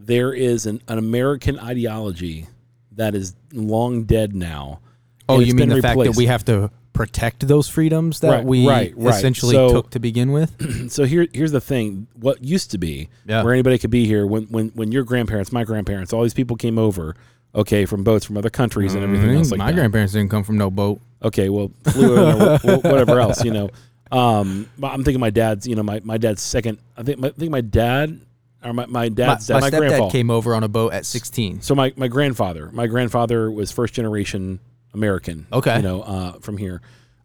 there 0.00 0.32
is 0.32 0.64
an, 0.64 0.80
an 0.88 0.96
American 0.98 1.58
ideology 1.58 2.46
that 2.92 3.14
is 3.14 3.34
long 3.52 4.04
dead 4.04 4.34
now. 4.34 4.80
Oh, 5.28 5.40
you 5.40 5.54
mean 5.54 5.68
the 5.68 5.82
fact 5.82 6.00
that 6.02 6.16
we 6.16 6.26
have 6.26 6.44
to 6.46 6.70
protect 6.94 7.46
those 7.46 7.68
freedoms 7.68 8.20
that 8.20 8.30
Right, 8.30 8.44
we 8.44 8.66
right, 8.66 8.92
right. 8.96 9.14
essentially 9.14 9.54
So- 9.54 9.70
took 9.70 9.90
to 9.90 10.00
begin 10.00 10.32
with. 10.32 10.90
so 10.90 11.04
here 11.04 11.26
here's 11.32 11.52
the 11.52 11.60
thing 11.60 12.06
what 12.18 12.42
used 12.42 12.70
to 12.70 12.78
be 12.78 13.08
Yeah. 13.26 13.42
where 13.42 13.52
anybody 13.52 13.76
could 13.78 13.90
be 13.90 14.06
here 14.06 14.26
when 14.26 14.44
when 14.44 14.68
when 14.70 14.90
your 14.92 15.04
grandparents 15.04 15.52
my 15.52 15.64
grandparents 15.64 16.12
all 16.14 16.22
these 16.22 16.32
people 16.34 16.56
came 16.56 16.78
over 16.78 17.14
okay 17.54 17.84
from 17.86 18.04
boats 18.04 18.24
from 18.24 18.36
other 18.36 18.50
countries 18.50 18.94
and 18.94 19.02
everything 19.04 19.30
else 19.36 19.50
like 19.50 19.58
Mm-hmm. 19.58 19.66
My 19.66 19.72
that 19.72 19.76
grandparents 19.76 20.12
didn't 20.12 20.30
come 20.30 20.44
from 20.44 20.58
no 20.58 20.70
boat. 20.70 21.00
okay 21.22 21.48
well 21.48 21.70
flew 21.84 22.16
or 22.18 22.58
wh- 22.58 22.84
whatever 22.84 23.18
else 23.20 23.44
you 23.44 23.50
know 23.52 23.70
um 24.12 24.68
but 24.78 24.88
i'm 24.92 25.02
thinking 25.04 25.20
my 25.20 25.30
dad's 25.30 25.66
you 25.66 25.74
know 25.74 25.82
my, 25.82 26.00
my 26.04 26.16
dad's 26.18 26.40
second 26.42 26.78
i 26.96 27.02
think 27.02 27.18
my, 27.18 27.28
I 27.28 27.30
think 27.32 27.50
my 27.50 27.60
dad 27.60 28.20
or 28.64 28.72
my, 28.72 28.86
my 28.86 29.00
My, 29.02 29.08
dad's 29.08 29.48
my 29.50 29.60
dad 29.60 29.60
my, 29.60 29.68
stepdad 29.70 29.78
grandfather 29.78 30.10
came 30.10 30.30
over 30.30 30.54
on 30.54 30.62
a 30.64 30.68
boat 30.68 30.92
at 30.92 31.04
16. 31.06 31.62
so 31.62 31.74
my, 31.74 31.92
my 31.96 32.08
grandfather 32.08 32.70
my 32.72 32.86
grandfather 32.86 33.50
was 33.50 33.72
first 33.72 33.94
generation 33.94 34.60
american 34.94 35.46
Okay. 35.52 35.76
you 35.76 35.82
know 35.82 36.02
uh, 36.02 36.32
from 36.40 36.56
here 36.58 36.80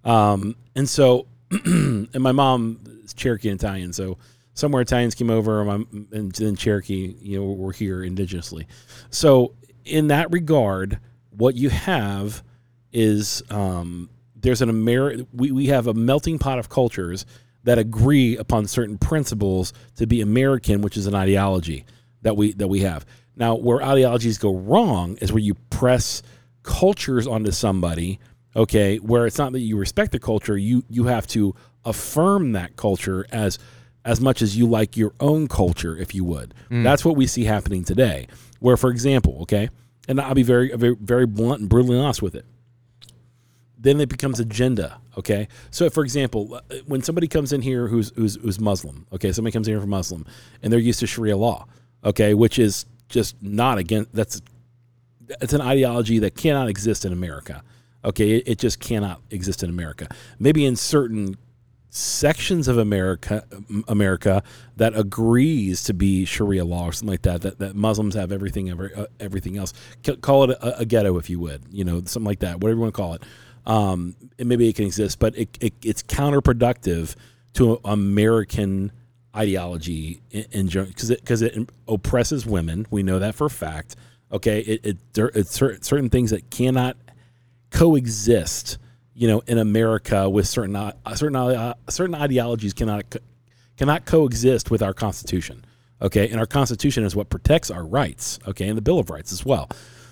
um, 0.05 0.55
and 0.75 0.87
so 0.89 1.27
and 1.51 2.19
my 2.19 2.31
mom 2.31 2.79
is 3.03 3.13
cherokee 3.13 3.49
and 3.49 3.59
italian 3.59 3.93
so 3.93 4.17
somewhere 4.53 4.81
italians 4.81 5.15
came 5.15 5.29
over 5.29 5.61
and, 5.61 5.67
my, 5.91 6.17
and 6.17 6.31
then 6.33 6.55
cherokee 6.55 7.15
you 7.21 7.39
know 7.39 7.45
were 7.51 7.71
here 7.71 7.99
indigenously 7.99 8.65
so 9.09 9.53
in 9.85 10.07
that 10.07 10.31
regard 10.31 10.99
what 11.31 11.55
you 11.55 11.69
have 11.69 12.43
is 12.91 13.41
um, 13.49 14.09
there's 14.35 14.61
an 14.61 14.69
Ameri- 14.69 15.25
we, 15.33 15.51
we 15.51 15.67
have 15.67 15.87
a 15.87 15.93
melting 15.93 16.39
pot 16.39 16.59
of 16.59 16.69
cultures 16.69 17.25
that 17.63 17.77
agree 17.77 18.37
upon 18.37 18.67
certain 18.67 18.97
principles 18.97 19.73
to 19.95 20.05
be 20.05 20.21
American, 20.21 20.81
which 20.81 20.97
is 20.97 21.07
an 21.07 21.15
ideology 21.15 21.85
that 22.21 22.35
we 22.35 22.53
that 22.53 22.67
we 22.67 22.81
have. 22.81 23.05
Now, 23.35 23.55
where 23.55 23.81
ideologies 23.81 24.37
go 24.37 24.55
wrong 24.55 25.17
is 25.17 25.31
where 25.31 25.41
you 25.41 25.55
press 25.69 26.21
cultures 26.61 27.25
onto 27.25 27.51
somebody, 27.51 28.19
okay, 28.55 28.97
where 28.97 29.25
it's 29.25 29.37
not 29.37 29.53
that 29.53 29.59
you 29.59 29.77
respect 29.77 30.11
the 30.11 30.19
culture, 30.19 30.57
you 30.57 30.83
you 30.89 31.05
have 31.05 31.25
to 31.27 31.55
affirm 31.85 32.51
that 32.53 32.75
culture 32.75 33.25
as 33.31 33.59
as 34.05 34.19
much 34.19 34.41
as 34.41 34.57
you 34.57 34.67
like 34.67 34.97
your 34.97 35.13
own 35.19 35.47
culture, 35.47 35.95
if 35.95 36.13
you 36.13 36.23
would. 36.25 36.53
That's 36.83 37.05
what 37.05 37.15
we 37.15 37.27
see 37.27 37.45
happening 37.45 37.83
today. 37.83 38.27
Where, 38.59 38.77
for 38.77 38.89
example, 38.89 39.39
okay, 39.43 39.69
and 40.07 40.19
I'll 40.19 40.33
be 40.33 40.43
very 40.43 40.75
very 40.75 40.95
very 40.99 41.25
blunt 41.25 41.61
and 41.61 41.69
brutally 41.69 41.97
honest 41.97 42.21
with 42.21 42.35
it 42.35 42.45
then 43.83 43.99
it 43.99 44.09
becomes 44.09 44.39
agenda. 44.39 44.99
Okay, 45.17 45.47
so 45.69 45.89
for 45.89 46.03
example, 46.03 46.55
uh, 46.55 46.75
when 46.87 47.03
somebody 47.03 47.27
comes 47.27 47.53
in 47.53 47.61
here 47.61 47.87
who's 47.87 48.11
who's 48.15 48.35
who's 48.37 48.59
Muslim, 48.59 49.05
okay, 49.13 49.31
somebody 49.31 49.51
comes 49.51 49.67
in 49.67 49.73
here 49.73 49.81
from 49.81 49.91
Muslim, 49.91 50.25
and 50.63 50.73
they're 50.73 50.79
used 50.79 51.01
to 51.01 51.07
Sharia 51.07 51.37
law, 51.37 51.67
okay, 52.03 52.33
which 52.33 52.57
is 52.57 52.85
just 53.09 53.35
not 53.43 53.77
again. 53.77 54.07
That's 54.13 54.41
it's 55.41 55.53
an 55.53 55.61
ideology 55.61 56.17
that 56.19 56.35
cannot 56.35 56.67
exist 56.67 57.05
in 57.05 57.13
America. 57.13 57.61
Okay, 58.03 58.37
it, 58.37 58.47
it 58.47 58.59
just 58.59 58.79
cannot 58.79 59.21
exist 59.29 59.61
in 59.63 59.69
America. 59.69 60.07
Maybe 60.39 60.65
in 60.65 60.75
certain 60.75 61.35
sections 61.95 62.67
of 62.67 62.79
America, 62.79 63.45
America 63.87 64.41
that 64.77 64.97
agrees 64.97 65.83
to 65.83 65.93
be 65.93 66.25
Sharia 66.25 66.65
law 66.65 66.87
or 66.87 66.91
something 66.91 67.13
like 67.13 67.21
that. 67.21 67.41
That, 67.43 67.59
that 67.59 67.75
Muslims 67.75 68.15
have 68.15 68.31
everything, 68.31 68.69
every, 68.69 68.93
uh, 68.93 69.05
everything 69.19 69.57
else. 69.57 69.73
C- 70.05 70.15
call 70.15 70.45
it 70.45 70.49
a, 70.49 70.79
a 70.79 70.85
ghetto 70.85 71.17
if 71.19 71.29
you 71.29 71.39
would, 71.39 71.61
you 71.71 71.83
know, 71.83 72.01
something 72.05 72.25
like 72.25 72.39
that. 72.39 72.59
Whatever 72.59 72.77
you 72.77 72.81
want 72.81 72.95
to 72.95 73.01
call 73.01 73.13
it. 73.13 73.23
Um, 73.65 74.15
and 74.39 74.49
maybe 74.49 74.67
it 74.67 74.75
can 74.75 74.85
exist, 74.85 75.19
but 75.19 75.37
it, 75.37 75.55
it, 75.61 75.73
it's 75.83 76.01
counterproductive 76.03 77.15
to 77.53 77.79
American 77.85 78.91
ideology 79.35 80.21
in, 80.31 80.67
because 80.67 81.11
it 81.11 81.21
because 81.21 81.41
it 81.41 81.69
oppresses 81.87 82.45
women. 82.45 82.87
We 82.89 83.03
know 83.03 83.19
that 83.19 83.35
for 83.35 83.45
a 83.45 83.49
fact. 83.49 83.95
Okay, 84.31 84.61
it, 84.61 84.85
it 84.85 85.13
there 85.13 85.31
certain 85.43 86.09
things 86.09 86.31
that 86.31 86.49
cannot 86.49 86.97
coexist, 87.69 88.79
you 89.15 89.27
know, 89.27 89.41
in 89.47 89.57
America 89.57 90.29
with 90.29 90.47
certain 90.47 90.75
uh, 90.75 90.93
certain 91.15 91.35
uh, 91.35 91.73
certain 91.89 92.15
ideologies 92.15 92.73
cannot 92.73 93.15
cannot 93.77 94.05
coexist 94.05 94.71
with 94.71 94.81
our 94.81 94.93
Constitution. 94.93 95.65
Okay, 96.01 96.29
and 96.29 96.39
our 96.39 96.45
Constitution 96.45 97.03
is 97.03 97.15
what 97.15 97.29
protects 97.29 97.71
our 97.71 97.85
rights. 97.85 98.39
Okay, 98.47 98.67
and 98.67 98.77
the 98.77 98.81
Bill 98.81 98.99
of 98.99 99.09
Rights 99.09 99.31
as 99.31 99.45
well. 99.45 99.69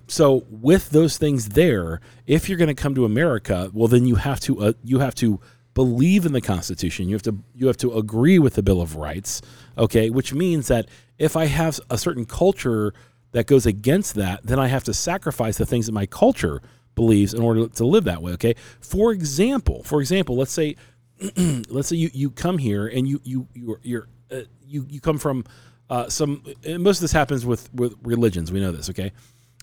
So 0.07 0.45
with 0.49 0.89
those 0.89 1.17
things 1.17 1.49
there, 1.49 2.01
if 2.27 2.47
you're 2.47 2.57
going 2.57 2.67
to 2.67 2.81
come 2.81 2.95
to 2.95 3.05
America, 3.05 3.69
well, 3.73 3.87
then 3.87 4.05
you 4.05 4.15
have 4.15 4.39
to 4.41 4.59
uh, 4.59 4.73
you 4.83 4.99
have 4.99 5.15
to 5.15 5.39
believe 5.73 6.25
in 6.25 6.33
the 6.33 6.41
Constitution. 6.41 7.07
You 7.09 7.15
have 7.15 7.23
to 7.23 7.37
you 7.55 7.67
have 7.67 7.77
to 7.77 7.97
agree 7.97 8.39
with 8.39 8.53
the 8.55 8.63
Bill 8.63 8.81
of 8.81 8.95
Rights. 8.95 9.41
Okay, 9.77 10.09
which 10.09 10.33
means 10.33 10.67
that 10.67 10.87
if 11.17 11.35
I 11.35 11.45
have 11.45 11.79
a 11.89 11.97
certain 11.97 12.25
culture 12.25 12.93
that 13.31 13.47
goes 13.47 13.65
against 13.65 14.15
that, 14.15 14.41
then 14.43 14.59
I 14.59 14.67
have 14.67 14.83
to 14.85 14.93
sacrifice 14.93 15.57
the 15.57 15.65
things 15.65 15.85
that 15.85 15.93
my 15.93 16.05
culture 16.05 16.61
believes 16.95 17.33
in 17.33 17.41
order 17.41 17.67
to 17.67 17.85
live 17.85 18.03
that 18.05 18.21
way. 18.21 18.33
Okay. 18.33 18.55
For 18.81 19.11
example, 19.11 19.83
for 19.83 19.99
example, 20.01 20.35
let's 20.35 20.51
say 20.51 20.75
let's 21.69 21.87
say 21.87 21.95
you, 21.95 22.09
you 22.13 22.31
come 22.31 22.57
here 22.57 22.87
and 22.87 23.07
you 23.07 23.21
you 23.23 23.47
you're, 23.53 23.79
you're 23.83 24.07
uh, 24.31 24.41
you 24.65 24.85
you 24.89 24.99
come 24.99 25.17
from 25.17 25.43
uh, 25.89 26.09
some 26.09 26.43
most 26.79 26.97
of 26.97 27.01
this 27.01 27.11
happens 27.11 27.45
with 27.45 27.73
with 27.73 27.95
religions. 28.03 28.51
We 28.51 28.59
know 28.59 28.71
this. 28.71 28.89
Okay. 28.89 29.11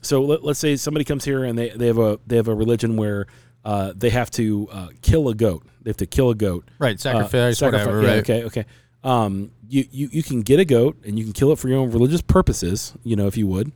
So 0.01 0.23
let, 0.23 0.45
let's 0.45 0.61
say 0.61 0.77
somebody 0.77 1.05
comes 1.05 1.25
here 1.25 1.43
and 1.45 1.59
they, 1.59 1.71
they 1.71 1.87
have 1.89 1.99
a 1.99 2.21
they 2.27 2.37
have 2.37 2.47
a 2.49 2.55
religion 2.55 2.97
where 2.97 3.27
uh, 3.65 3.93
they 3.97 4.11
have 4.11 4.31
to 4.33 4.69
uh, 4.71 4.89
kill 5.03 5.29
a 5.29 5.35
goat. 5.35 5.67
They 5.83 5.91
have 5.91 5.97
to 5.97 6.07
kill 6.07 6.31
a 6.31 6.35
goat. 6.37 6.69
Right, 6.79 6.95
Uh, 6.95 6.99
sacrifice, 6.99 7.59
sacrifice- 7.59 7.87
whatever. 7.87 8.03
yeah, 8.03 8.09
right. 8.11 8.19
Okay, 8.21 8.45
okay. 8.45 8.65
Um, 9.03 9.51
you, 9.69 9.85
you 9.91 10.09
you 10.13 10.23
can 10.23 10.43
get 10.43 10.61
a 10.61 10.65
goat 10.65 10.97
and 11.05 11.19
you 11.19 11.25
can 11.25 11.33
kill 11.33 11.51
it 11.53 11.59
for 11.59 11.69
your 11.69 11.79
own 11.79 11.91
religious 11.91 12.23
purposes, 12.23 12.93
you 13.03 13.17
know, 13.17 13.27
if 13.27 13.37
you 13.37 13.47
would. 13.49 13.73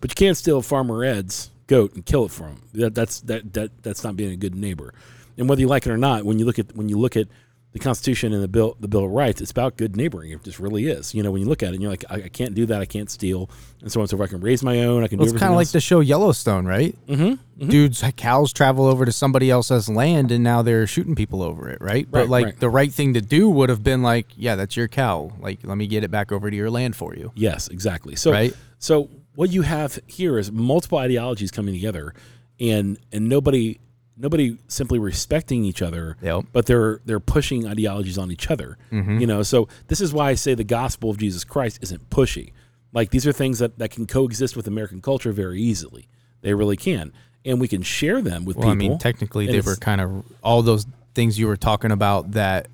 But 0.00 0.10
you 0.10 0.14
can't 0.14 0.36
steal 0.36 0.62
Farmer 0.62 1.02
Ed's 1.04 1.50
goat 1.66 1.94
and 1.94 2.04
kill 2.04 2.24
it 2.24 2.30
for 2.30 2.44
him. 2.44 2.62
That, 2.74 2.94
that's 2.94 3.20
that 3.20 3.52
that 3.54 3.82
that's 3.82 4.04
not 4.04 4.16
being 4.16 4.32
a 4.32 4.36
good 4.36 4.54
neighbor. 4.54 4.94
And 5.36 5.48
whether 5.48 5.60
you 5.60 5.68
like 5.68 5.86
it 5.86 5.90
or 5.90 5.96
not, 5.98 6.24
when 6.24 6.38
you 6.38 6.44
look 6.44 6.58
at 6.58 6.74
when 6.76 6.88
you 6.88 6.98
look 6.98 7.16
at 7.16 7.28
the 7.72 7.80
Constitution 7.80 8.32
and 8.32 8.40
the 8.40 8.46
bill 8.46 8.76
the 8.78 8.86
Bill 8.86 9.04
of 9.04 9.10
Rights, 9.10 9.40
it's 9.40 9.50
about 9.50 9.76
good 9.76 9.96
neighboring. 9.96 10.30
It 10.30 10.44
just 10.44 10.60
really 10.60 10.86
is. 10.86 11.12
You 11.12 11.24
know, 11.24 11.32
when 11.32 11.42
you 11.42 11.48
look 11.48 11.60
at 11.60 11.70
it, 11.70 11.72
and 11.72 11.82
you're 11.82 11.90
like, 11.90 12.04
I, 12.08 12.16
I 12.16 12.28
can't 12.28 12.54
do 12.54 12.66
that. 12.66 12.80
I 12.80 12.84
can't 12.84 13.10
steal, 13.10 13.50
and 13.80 13.90
so 13.90 13.98
on. 13.98 14.02
and 14.02 14.10
So 14.10 14.16
forth. 14.16 14.30
I 14.30 14.32
can 14.32 14.40
raise 14.42 14.62
my 14.62 14.84
own. 14.84 15.02
I 15.02 15.08
can 15.08 15.18
Well, 15.18 15.26
do 15.26 15.32
it's 15.32 15.40
kind 15.40 15.52
of 15.52 15.56
like 15.56 15.70
the 15.70 15.80
show 15.80 15.98
Yellowstone, 15.98 16.66
right? 16.66 16.94
Mm-hmm. 17.08 17.68
Dudes, 17.68 18.04
cows 18.16 18.52
travel 18.52 18.86
over 18.86 19.04
to 19.04 19.10
somebody 19.10 19.50
else's 19.50 19.88
land, 19.88 20.30
and 20.30 20.44
now 20.44 20.62
they're 20.62 20.86
shooting 20.86 21.16
people 21.16 21.42
over 21.42 21.68
it, 21.68 21.80
right? 21.80 21.90
right 21.90 22.10
but 22.10 22.28
like 22.28 22.44
right. 22.44 22.60
the 22.60 22.70
right 22.70 22.92
thing 22.92 23.14
to 23.14 23.20
do 23.20 23.50
would 23.50 23.70
have 23.70 23.82
been 23.82 24.02
like, 24.04 24.28
yeah, 24.36 24.54
that's 24.54 24.76
your 24.76 24.86
cow. 24.86 25.32
Like, 25.40 25.58
let 25.64 25.76
me 25.76 25.88
get 25.88 26.04
it 26.04 26.12
back 26.12 26.30
over 26.30 26.48
to 26.48 26.56
your 26.56 26.70
land 26.70 26.94
for 26.94 27.16
you. 27.16 27.32
Yes, 27.34 27.66
exactly. 27.66 28.14
So, 28.14 28.30
Right. 28.30 28.54
so 28.78 29.08
what 29.34 29.50
you 29.50 29.62
have 29.62 29.98
here 30.06 30.38
is 30.38 30.50
multiple 30.52 30.98
ideologies 30.98 31.50
coming 31.50 31.74
together, 31.74 32.14
and 32.60 32.98
and 33.12 33.28
nobody 33.28 33.78
nobody 34.16 34.56
simply 34.68 34.98
respecting 34.98 35.64
each 35.64 35.82
other, 35.82 36.16
Yep. 36.22 36.44
but 36.52 36.66
they're 36.66 37.00
they're 37.04 37.20
pushing 37.20 37.66
ideologies 37.66 38.16
on 38.18 38.30
each 38.30 38.50
other. 38.50 38.78
Mm-hmm. 38.92 39.18
You 39.18 39.26
know, 39.26 39.42
so 39.42 39.68
this 39.88 40.00
is 40.00 40.12
why 40.12 40.30
I 40.30 40.34
say 40.34 40.54
the 40.54 40.62
gospel 40.64 41.10
of 41.10 41.18
Jesus 41.18 41.42
Christ 41.44 41.80
isn't 41.82 42.10
pushy. 42.10 42.52
Like 42.92 43.10
these 43.10 43.26
are 43.26 43.32
things 43.32 43.58
that 43.58 43.78
that 43.78 43.90
can 43.90 44.06
coexist 44.06 44.56
with 44.56 44.66
American 44.68 45.00
culture 45.00 45.32
very 45.32 45.60
easily. 45.60 46.06
They 46.42 46.54
really 46.54 46.76
can, 46.76 47.12
and 47.44 47.60
we 47.60 47.66
can 47.68 47.82
share 47.82 48.22
them 48.22 48.44
with 48.44 48.56
Well, 48.56 48.68
I 48.68 48.74
people. 48.74 48.88
mean, 48.90 48.98
technically, 48.98 49.46
they 49.46 49.60
were 49.62 49.76
kind 49.76 50.00
of 50.00 50.24
all 50.42 50.62
those 50.62 50.86
things 51.14 51.38
you 51.38 51.46
were 51.48 51.56
talking 51.56 51.90
about 51.90 52.32
that 52.32 52.68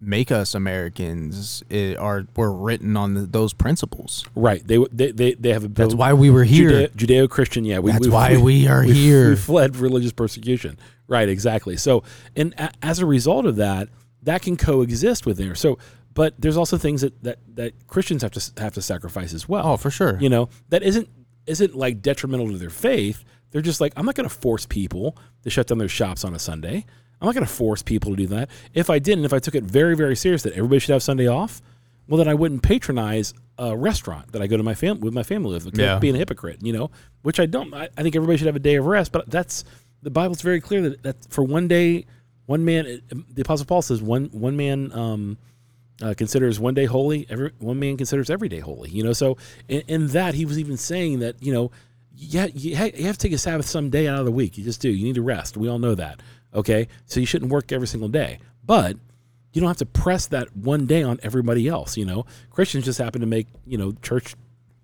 make 0.00 0.30
us 0.30 0.54
Americans 0.54 1.62
eh, 1.70 1.94
are 1.96 2.26
were 2.36 2.52
written 2.52 2.96
on 2.96 3.14
the, 3.14 3.20
those 3.22 3.52
principles. 3.52 4.24
right? 4.34 4.66
They 4.66 4.78
they 4.92 5.10
they, 5.12 5.34
they 5.34 5.52
have 5.52 5.64
a 5.64 5.68
That's 5.68 5.94
why 5.94 6.12
we 6.14 6.30
were 6.30 6.44
here. 6.44 6.88
Judeo 6.88 7.28
Christian, 7.28 7.64
yeah. 7.64 7.78
We, 7.80 7.92
That's 7.92 8.06
we- 8.06 8.12
why 8.12 8.36
we 8.42 8.66
are 8.68 8.84
we- 8.84 8.92
here. 8.92 9.30
We 9.30 9.36
fled 9.50 9.76
religious 9.76 10.12
persecution. 10.12 10.78
Right, 11.06 11.28
exactly. 11.28 11.76
So, 11.78 12.02
and 12.36 12.54
a, 12.58 12.70
as 12.82 12.98
a 12.98 13.06
result 13.06 13.46
of 13.46 13.56
that, 13.56 13.88
that 14.22 14.42
can 14.42 14.56
coexist 14.58 15.24
with 15.24 15.38
there. 15.38 15.54
So, 15.54 15.78
but 16.12 16.34
there's 16.38 16.56
also 16.58 16.76
things 16.76 17.00
that, 17.00 17.22
that, 17.22 17.38
that 17.54 17.86
Christians 17.86 18.22
have 18.22 18.32
to 18.32 18.52
have 18.62 18.74
to 18.74 18.82
sacrifice 18.82 19.32
as 19.32 19.48
well. 19.48 19.66
Oh, 19.66 19.76
for 19.78 19.90
sure. 19.90 20.18
You 20.20 20.28
know, 20.28 20.48
that 20.68 20.82
isn't 20.82 21.08
isn't 21.46 21.74
like 21.74 22.02
detrimental 22.02 22.48
to 22.48 22.58
their 22.58 22.68
faith. 22.70 23.24
They're 23.50 23.62
just 23.62 23.80
like, 23.80 23.94
I'm 23.96 24.04
not 24.04 24.14
going 24.16 24.28
to 24.28 24.34
force 24.34 24.66
people 24.66 25.16
to 25.44 25.48
shut 25.50 25.68
down 25.68 25.78
their 25.78 25.88
shops 25.88 26.22
on 26.24 26.34
a 26.34 26.38
Sunday. 26.38 26.84
I'm 27.20 27.26
not 27.26 27.34
going 27.34 27.46
to 27.46 27.52
force 27.52 27.82
people 27.82 28.12
to 28.12 28.16
do 28.16 28.26
that. 28.28 28.48
If 28.74 28.90
I 28.90 28.98
didn't, 28.98 29.24
if 29.24 29.32
I 29.32 29.38
took 29.38 29.54
it 29.54 29.64
very, 29.64 29.96
very 29.96 30.16
serious 30.16 30.42
that 30.42 30.52
everybody 30.52 30.78
should 30.78 30.92
have 30.92 31.02
Sunday 31.02 31.26
off, 31.26 31.60
well, 32.06 32.18
then 32.18 32.28
I 32.28 32.34
wouldn't 32.34 32.62
patronize 32.62 33.34
a 33.58 33.76
restaurant 33.76 34.32
that 34.32 34.40
I 34.40 34.46
go 34.46 34.56
to 34.56 34.62
my 34.62 34.74
family 34.74 35.02
with 35.02 35.14
my 35.14 35.22
family 35.22 35.54
with. 35.54 35.76
Yeah. 35.78 35.98
Being 35.98 36.14
a 36.14 36.18
hypocrite, 36.18 36.58
you 36.62 36.72
know, 36.72 36.90
which 37.22 37.40
I 37.40 37.46
don't. 37.46 37.74
I, 37.74 37.88
I 37.96 38.02
think 38.02 38.16
everybody 38.16 38.38
should 38.38 38.46
have 38.46 38.56
a 38.56 38.60
day 38.60 38.76
of 38.76 38.86
rest, 38.86 39.12
but 39.12 39.28
that's 39.28 39.64
the 40.02 40.10
Bible's 40.10 40.40
very 40.40 40.60
clear 40.60 40.82
that 40.82 41.02
that 41.02 41.16
for 41.28 41.42
one 41.42 41.68
day, 41.68 42.06
one 42.46 42.64
man. 42.64 43.02
The 43.10 43.42
Apostle 43.42 43.66
Paul 43.66 43.82
says 43.82 44.00
one 44.00 44.26
one 44.26 44.56
man. 44.56 44.92
Um, 44.92 45.38
uh, 46.00 46.14
considers 46.16 46.60
one 46.60 46.74
day 46.74 46.84
holy. 46.84 47.26
Every 47.28 47.50
one 47.58 47.80
man 47.80 47.96
considers 47.96 48.30
every 48.30 48.48
day 48.48 48.60
holy. 48.60 48.88
You 48.90 49.02
know, 49.02 49.12
so 49.12 49.36
in, 49.66 49.82
in 49.88 50.06
that 50.08 50.34
he 50.34 50.44
was 50.44 50.56
even 50.58 50.76
saying 50.76 51.18
that 51.18 51.42
you 51.42 51.52
know, 51.52 51.72
yeah, 52.14 52.46
you, 52.54 52.76
ha- 52.76 52.90
you 52.94 53.06
have 53.06 53.18
to 53.18 53.26
take 53.26 53.32
a 53.32 53.38
Sabbath 53.38 53.66
some 53.66 53.90
day 53.90 54.06
out 54.06 54.20
of 54.20 54.24
the 54.24 54.30
week. 54.30 54.56
You 54.56 54.64
just 54.64 54.80
do. 54.80 54.88
You 54.88 55.04
need 55.04 55.16
to 55.16 55.22
rest. 55.22 55.56
We 55.56 55.68
all 55.68 55.78
know 55.80 55.96
that. 55.96 56.20
Okay, 56.58 56.88
so 57.06 57.20
you 57.20 57.26
shouldn't 57.26 57.50
work 57.50 57.72
every 57.72 57.86
single 57.86 58.08
day, 58.08 58.38
but 58.64 58.96
you 59.52 59.60
don't 59.60 59.68
have 59.68 59.76
to 59.78 59.86
press 59.86 60.26
that 60.26 60.54
one 60.56 60.86
day 60.86 61.02
on 61.02 61.18
everybody 61.22 61.68
else. 61.68 61.96
You 61.96 62.04
know, 62.04 62.26
Christians 62.50 62.84
just 62.84 62.98
happen 62.98 63.20
to 63.20 63.26
make 63.26 63.46
you 63.66 63.78
know 63.78 63.92
church 64.02 64.34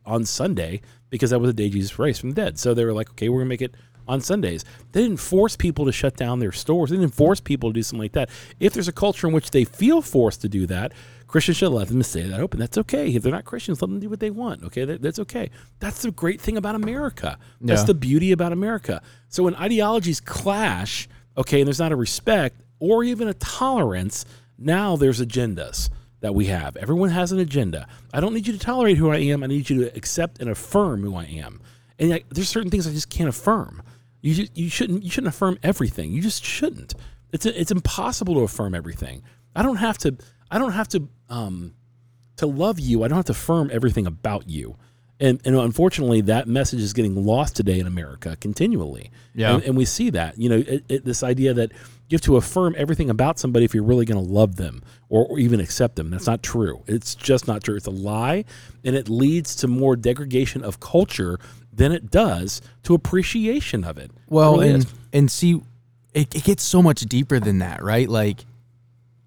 on 0.07 0.25
Sunday 0.25 0.81
because 1.11 1.31
that 1.31 1.39
was 1.41 1.49
the 1.49 1.53
day 1.55 1.68
Jesus 1.70 1.99
raised 1.99 2.20
from 2.20 2.31
the 2.31 2.37
dead. 2.37 2.59
So 2.59 2.75
they 2.75 2.85
were 2.85 2.93
like, 2.93 3.11
okay, 3.11 3.29
we're 3.29 3.41
gonna 3.41 3.49
make 3.49 3.62
it 3.62 3.75
on 4.07 4.20
Sundays. 4.20 4.64
They 4.93 5.03
didn't 5.03 5.16
force 5.18 5.57
people 5.57 5.87
to 5.87 5.93
shut 5.93 6.16
down 6.16 6.39
their 6.39 6.53
stores. 6.53 6.91
They 6.91 6.97
didn't 6.97 7.14
force 7.14 7.41
people 7.41 7.70
to 7.70 7.75
do 7.75 7.83
something 7.83 8.03
like 8.03 8.12
that. 8.12 8.29
If 8.61 8.75
there's 8.75 8.89
a 8.89 8.93
culture 8.93 9.27
in 9.27 9.33
which 9.33 9.51
they 9.51 9.64
feel 9.64 10.03
forced 10.03 10.43
to 10.43 10.49
do 10.49 10.66
that, 10.66 10.93
Christians 11.27 11.57
should 11.57 11.70
let 11.70 11.89
them 11.89 12.03
say 12.03 12.22
that 12.22 12.39
open. 12.39 12.61
That's 12.61 12.77
okay. 12.79 13.09
If 13.14 13.22
they're 13.22 13.33
not 13.33 13.47
Christians, 13.47 13.81
let 13.81 13.89
them 13.89 14.01
do 14.01 14.11
what 14.11 14.20
they 14.20 14.31
want. 14.31 14.62
Okay, 14.64 14.85
that, 14.85 15.01
that's 15.01 15.18
okay. 15.20 15.51
That's 15.81 16.03
the 16.03 16.11
great 16.11 16.41
thing 16.41 16.57
about 16.59 16.75
America. 16.75 17.39
That's 17.62 17.81
Yeah. 17.83 17.87
the 17.87 17.95
beauty 17.95 18.31
about 18.33 18.53
America. 18.53 19.01
So 19.31 19.43
when 19.45 19.55
ideologies 19.57 20.20
clash, 20.20 21.09
okay, 21.37 21.61
and 21.61 21.66
there's 21.66 21.78
not 21.78 21.93
a 21.93 21.97
respect 21.97 22.61
or 22.78 23.05
even 23.05 23.28
a 23.28 23.35
tolerance, 23.35 24.24
now 24.59 24.97
there's 24.97 25.20
agendas 25.20 25.91
that 26.20 26.35
we 26.35 26.47
have. 26.47 26.76
Everyone 26.76 27.11
has 27.11 27.32
an 27.32 27.39
agenda. 27.39 27.87
I 28.12 28.20
don't 28.20 28.35
need 28.35 28.47
you 28.47 28.53
to 28.53 28.59
tolerate 28.59 28.97
who 28.97 29.11
I 29.11 29.18
am. 29.18 29.43
I 29.43 29.47
need 29.47 29.68
you 29.68 29.85
to 29.85 29.97
accept 29.97 30.41
and 30.41 30.51
affirm 30.51 31.03
who 31.03 31.16
I 31.16 31.24
am. 31.24 31.61
And 31.99 32.11
like, 32.11 32.26
there's 32.30 32.49
certain 32.49 32.70
things 32.70 32.87
I 32.87 32.93
just 32.93 33.11
can't 33.11 33.28
affirm. 33.28 33.82
You 34.20 34.35
just, 34.35 34.57
you 34.57 34.70
shouldn't 34.70 35.03
you 35.03 35.11
shouldn't 35.11 35.35
affirm 35.35 35.59
everything. 35.62 36.12
You 36.12 36.22
just 36.22 36.43
shouldn't. 36.43 36.95
It's 37.32 37.45
it's 37.45 37.70
impossible 37.70 38.35
to 38.35 38.41
affirm 38.41 38.74
everything. 38.74 39.22
I 39.55 39.62
don't 39.62 39.76
have 39.76 39.99
to 39.99 40.16
I 40.51 40.59
don't 40.59 40.72
have 40.72 40.89
to 40.89 41.09
um 41.28 41.74
to 42.37 42.47
love 42.47 42.80
you. 42.80 43.05
I 43.05 43.09
don't 43.09 43.16
have 43.16 43.26
to 43.26 43.32
affirm 43.32 43.70
everything 43.72 44.07
about 44.07 44.49
you. 44.49 44.76
And, 45.25 45.41
and 45.45 45.57
unfortunately, 45.57 46.20
that 46.22 46.47
message 46.47 46.81
is 46.81 46.93
getting 46.93 47.25
lost 47.25 47.57
today 47.57 47.79
in 47.79 47.87
America 47.87 48.37
continually. 48.41 49.11
Yeah. 49.35 49.55
And, 49.55 49.62
and 49.64 49.77
we 49.77 49.85
see 49.85 50.11
that, 50.11 50.39
you 50.39 50.49
know, 50.49 50.57
it, 50.57 50.85
it, 50.89 51.05
this 51.05 51.22
idea 51.22 51.55
that 51.55 51.72
you 52.09 52.16
have 52.16 52.20
to 52.22 52.37
affirm 52.37 52.75
everything 52.77 53.09
about 53.09 53.39
somebody 53.39 53.64
if 53.64 53.75
you're 53.75 53.85
really 53.85 54.05
going 54.05 54.22
to 54.25 54.33
love 54.33 54.57
them 54.57 54.83
or, 55.09 55.25
or 55.27 55.39
even 55.39 55.61
accept 55.61 55.97
them. 55.97 56.11
That's 56.11 56.27
not 56.27 56.43
true. 56.43 56.83
It's 56.87 57.14
just 57.14 57.49
not 57.49 57.64
true. 57.64 57.77
It's 57.77 57.87
a 57.87 57.91
lie. 57.91 58.45
And 58.85 58.95
it 58.95 59.09
leads 59.09 59.57
to 59.57 59.68
more 59.68 59.97
degradation 59.97 60.62
of 60.62 60.79
culture 60.81 61.39
than 61.72 61.91
it 61.91 62.11
does 62.11 62.61
to 62.83 62.95
appreciation 62.95 63.83
of 63.83 63.97
it. 63.97 64.11
It 64.11 64.11
Well, 64.29 64.59
really 64.59 64.70
and 64.70 64.85
is. 64.85 64.95
and 65.12 65.31
see, 65.31 65.62
it, 66.12 66.35
it 66.35 66.45
gets 66.45 66.62
so 66.62 66.83
much 66.83 67.01
deeper 67.01 67.41
than 67.41 67.59
that, 67.61 67.83
right? 67.83 68.09
Like, 68.09 68.45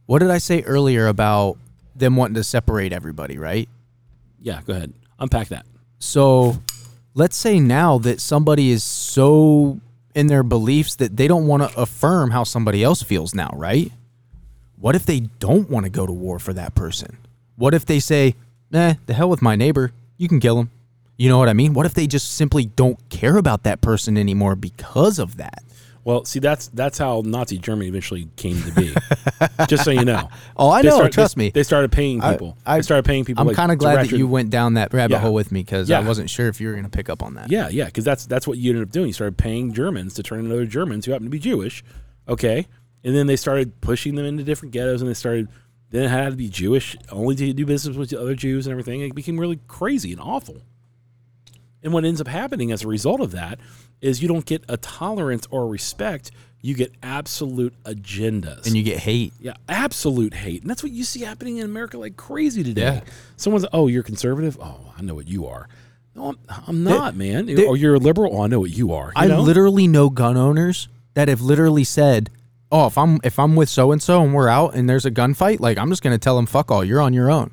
what 0.05 0.19
did 0.19 0.29
I 0.29 0.37
say 0.37 0.61
earlier 0.61 1.07
about 1.07 1.57
them 1.95 2.15
wanting 2.15 2.35
to 2.35 2.43
separate 2.43 2.93
everybody, 2.93 3.37
right? 3.37 3.67
yeah, 4.39 4.61
go 4.65 4.73
ahead. 4.73 4.93
Unpack 5.19 5.47
that. 5.47 5.65
So, 5.99 6.61
let's 7.13 7.35
say 7.35 7.59
now 7.59 7.97
that 7.99 8.21
somebody 8.21 8.71
is 8.71 8.83
so 8.83 9.79
in 10.13 10.27
their 10.27 10.43
beliefs 10.43 10.95
that 10.95 11.17
they 11.17 11.27
don't 11.27 11.47
want 11.47 11.63
to 11.63 11.79
affirm 11.79 12.31
how 12.31 12.43
somebody 12.43 12.83
else 12.83 13.03
feels 13.03 13.35
now, 13.35 13.49
right? 13.53 13.91
What 14.79 14.95
if 14.95 15.05
they 15.05 15.21
don't 15.39 15.69
want 15.69 15.85
to 15.85 15.89
go 15.89 16.05
to 16.05 16.13
war 16.13 16.39
for 16.39 16.53
that 16.53 16.75
person? 16.75 17.17
What 17.55 17.73
if 17.73 17.85
they 17.85 17.99
say, 17.99 18.35
"Eh, 18.73 18.95
the 19.05 19.13
hell 19.13 19.29
with 19.29 19.41
my 19.41 19.55
neighbor. 19.55 19.91
You 20.17 20.27
can 20.27 20.39
kill 20.39 20.59
him." 20.59 20.69
You 21.17 21.29
know 21.29 21.39
what 21.39 21.49
I 21.49 21.53
mean? 21.53 21.73
What 21.73 21.87
if 21.87 21.95
they 21.95 22.05
just 22.05 22.33
simply 22.33 22.65
don't 22.65 23.09
care 23.09 23.37
about 23.37 23.63
that 23.63 23.81
person 23.81 24.17
anymore 24.17 24.55
because 24.55 25.17
of 25.17 25.37
that? 25.37 25.63
Well, 26.07 26.23
see, 26.23 26.39
that's 26.39 26.69
that's 26.69 26.97
how 26.97 27.21
Nazi 27.25 27.57
Germany 27.57 27.89
eventually 27.89 28.29
came 28.37 28.61
to 28.63 28.71
be. 28.71 28.95
Just 29.67 29.83
so 29.83 29.91
you 29.91 30.05
know. 30.05 30.29
Oh, 30.55 30.69
I 30.69 30.81
They 30.81 30.87
know. 30.87 31.09
trust 31.09 31.35
they, 31.35 31.43
me. 31.43 31.49
They 31.49 31.63
started 31.63 31.91
paying 31.91 32.21
people. 32.21 32.57
I- 32.65 32.77
they 32.77 32.81
started 32.83 33.03
paying 33.03 33.25
people. 33.25 33.41
I'm 33.41 33.47
like, 33.47 33.57
kind 33.57 33.73
of 33.73 33.77
glad 33.77 34.05
that 34.07 34.17
you 34.17 34.25
went 34.25 34.49
down 34.49 34.75
that 34.75 34.93
rabbit 34.93 35.15
Yeah. 35.15 35.19
hole 35.19 35.33
with 35.33 35.51
me 35.51 35.63
because 35.63 35.91
I 35.91 35.99
wasn't 35.99 36.29
sure 36.29 36.47
if 36.47 36.61
you 36.61 36.67
were 36.69 36.73
going 36.75 36.85
to 36.85 36.89
pick 36.89 37.09
up 37.09 37.21
on 37.21 37.33
that. 37.33 37.51
Yeah, 37.51 37.67
yeah, 37.67 37.87
because 37.87 38.05
that's 38.05 38.25
that's 38.25 38.47
what 38.47 38.57
you 38.57 38.69
ended 38.71 38.87
up 38.87 38.91
doing. 38.93 39.07
You 39.07 39.13
started 39.13 39.37
paying 39.37 39.73
Germans 39.73 40.13
to 40.13 40.23
turn 40.23 40.39
into 40.39 40.53
other 40.53 40.65
Germans 40.65 41.05
who 41.05 41.11
happen 41.11 41.25
to 41.25 41.29
be 41.29 41.39
Jewish, 41.39 41.83
okay, 42.29 42.67
and 43.03 43.13
then 43.13 43.27
they 43.27 43.35
started 43.35 43.81
pushing 43.81 44.15
them 44.15 44.23
into 44.25 44.45
different 44.45 44.71
ghettos, 44.71 45.01
and 45.01 45.09
they 45.09 45.13
started 45.13 45.49
then 45.89 46.05
it 46.05 46.09
had 46.09 46.29
to 46.29 46.37
be 46.37 46.47
Jewish 46.47 46.95
only 47.11 47.35
to 47.35 47.51
do 47.51 47.65
business 47.65 47.97
with 47.97 48.11
the 48.11 48.21
other 48.21 48.33
Jews 48.33 48.65
and 48.65 48.71
everything. 48.71 49.01
It 49.01 49.13
became 49.13 49.37
really 49.37 49.59
crazy 49.67 50.13
and 50.13 50.21
awful. 50.21 50.61
And 51.83 51.91
what 51.91 52.05
ends 52.05 52.21
up 52.21 52.27
happening 52.27 52.71
as 52.71 52.83
a 52.83 52.87
result 52.87 53.19
of 53.19 53.31
that 53.31 53.59
is 54.01 54.21
you 54.21 54.27
don't 54.27 54.45
get 54.45 54.63
a 54.69 54.77
tolerance 54.77 55.47
or 55.51 55.67
respect. 55.67 56.31
You 56.61 56.73
get 56.75 56.91
absolute 57.03 57.73
agendas. 57.83 58.65
And 58.65 58.75
you 58.75 58.83
get 58.83 58.99
hate. 58.99 59.33
Yeah, 59.39 59.53
absolute 59.69 60.33
hate. 60.33 60.61
And 60.61 60.69
that's 60.69 60.83
what 60.83 60.91
you 60.91 61.03
see 61.03 61.21
happening 61.21 61.57
in 61.57 61.65
America 61.65 61.97
like 61.97 62.17
crazy 62.17 62.63
today. 62.63 62.81
Yeah. 62.81 63.01
Someone's, 63.35 63.65
oh, 63.73 63.87
you're 63.87 64.03
conservative? 64.03 64.57
Oh, 64.61 64.93
I 64.97 65.01
know 65.01 65.15
what 65.15 65.27
you 65.27 65.47
are. 65.47 65.67
No, 66.15 66.29
I'm, 66.29 66.37
I'm 66.67 66.83
not, 66.83 67.15
man. 67.15 67.45
there- 67.45 67.67
oh, 67.67 67.75
you're 67.75 67.95
a 67.95 67.99
liberal? 67.99 68.35
Oh, 68.35 68.41
I 68.43 68.47
know 68.47 68.59
what 68.59 68.71
you 68.71 68.91
are. 68.93 69.07
You 69.07 69.13
I 69.15 69.27
know? 69.27 69.41
literally 69.41 69.87
know 69.87 70.09
gun 70.09 70.35
owners 70.35 70.87
that 71.13 71.27
have 71.27 71.41
literally 71.41 71.83
said, 71.83 72.31
"Oh, 72.71 72.87
if 72.87 72.97
I'm 72.97 73.19
if 73.23 73.37
I'm 73.37 73.55
with 73.55 73.69
so 73.69 73.91
and 73.91 74.01
so 74.01 74.23
and 74.23 74.33
we're 74.33 74.49
out 74.49 74.73
and 74.73 74.89
there's 74.89 75.05
a 75.05 75.11
gunfight, 75.11 75.59
like 75.59 75.77
I'm 75.77 75.89
just 75.91 76.01
going 76.01 76.13
to 76.15 76.17
tell 76.19 76.35
them 76.35 76.47
fuck 76.47 76.71
all, 76.71 76.83
you're 76.83 77.01
on 77.01 77.13
your 77.13 77.29
own." 77.29 77.51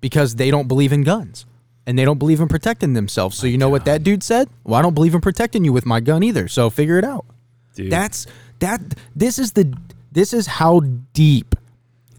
Because 0.00 0.36
they 0.36 0.50
don't 0.50 0.66
believe 0.66 0.94
in 0.94 1.02
guns 1.02 1.44
and 1.90 1.98
they 1.98 2.04
don't 2.04 2.18
believe 2.18 2.40
in 2.40 2.46
protecting 2.46 2.92
themselves. 2.92 3.36
So 3.36 3.48
you 3.48 3.58
know 3.58 3.68
what 3.68 3.84
that 3.86 4.04
dude 4.04 4.22
said? 4.22 4.48
Well, 4.62 4.76
I 4.76 4.82
don't 4.82 4.94
believe 4.94 5.12
in 5.12 5.20
protecting 5.20 5.64
you 5.64 5.72
with 5.72 5.84
my 5.84 5.98
gun 5.98 6.22
either. 6.22 6.46
So 6.46 6.70
figure 6.70 6.98
it 6.98 7.04
out. 7.04 7.26
Dude. 7.74 7.90
That's 7.90 8.28
that 8.60 8.80
this 9.16 9.40
is 9.40 9.52
the 9.52 9.76
this 10.12 10.32
is 10.32 10.46
how 10.46 10.82
deep 11.12 11.56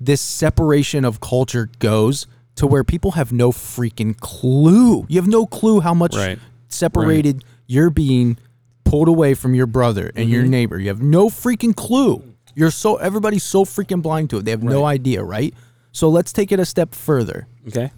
this 0.01 0.19
separation 0.19 1.05
of 1.05 1.21
culture 1.21 1.69
goes 1.79 2.27
to 2.55 2.67
where 2.67 2.83
people 2.83 3.11
have 3.11 3.31
no 3.31 3.53
freaking 3.53 4.19
clue. 4.19 5.05
You 5.07 5.21
have 5.21 5.29
no 5.29 5.45
clue 5.45 5.79
how 5.79 5.93
much 5.93 6.17
Right. 6.17 6.37
separated 6.67 7.45
you're 7.65 7.89
being 7.89 8.37
pulled 8.83 9.07
away 9.07 9.35
from 9.35 9.55
your 9.55 9.67
brother 9.67 10.11
and 10.17 10.29
your 10.29 10.41
mm-hmm. 10.41 10.51
neighbor. 10.51 10.79
You 10.79 10.89
have 10.89 11.01
no 11.01 11.29
freaking 11.29 11.73
clue. 11.73 12.21
You're 12.55 12.71
so 12.71 12.97
everybody's 12.97 13.43
so 13.43 13.63
freaking 13.63 14.01
blind 14.01 14.31
to 14.31 14.39
it. 14.39 14.43
They 14.43 14.51
have 14.51 14.63
no 14.63 14.83
idea, 14.83 15.23
right? 15.23 15.53
So 15.93 16.09
let's 16.09 16.33
take 16.33 16.51
it 16.51 16.59
a 16.59 16.65
step 16.65 16.93
further 16.93 17.47
okay. 17.69 17.91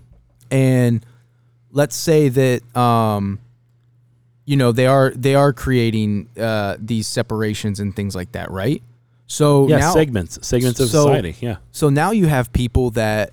and 0.52 1.04
let's 1.74 1.96
say 1.96 2.30
that 2.30 2.62
um 2.78 3.40
you 4.46 4.56
know 4.56 4.72
they 4.72 4.86
are 4.88 5.12
they 5.16 5.36
are 5.36 5.52
creating 5.52 6.30
uh 6.40 6.76
these 6.80 7.08
separations 7.08 7.80
and 7.82 7.96
things 7.96 8.16
like 8.16 8.32
that 8.34 8.50
right 8.52 8.82
so 9.26 9.68
Yeah, 9.68 9.78
now 9.80 9.94
segments, 9.94 10.38
segments 10.46 10.80
of 10.80 10.90
so- 10.90 11.06
society. 11.08 11.36
Yeah. 11.40 11.58
so 11.72 11.90
now 11.90 12.12
you 12.12 12.28
have 12.28 12.52
people 12.54 12.92
that 12.92 13.32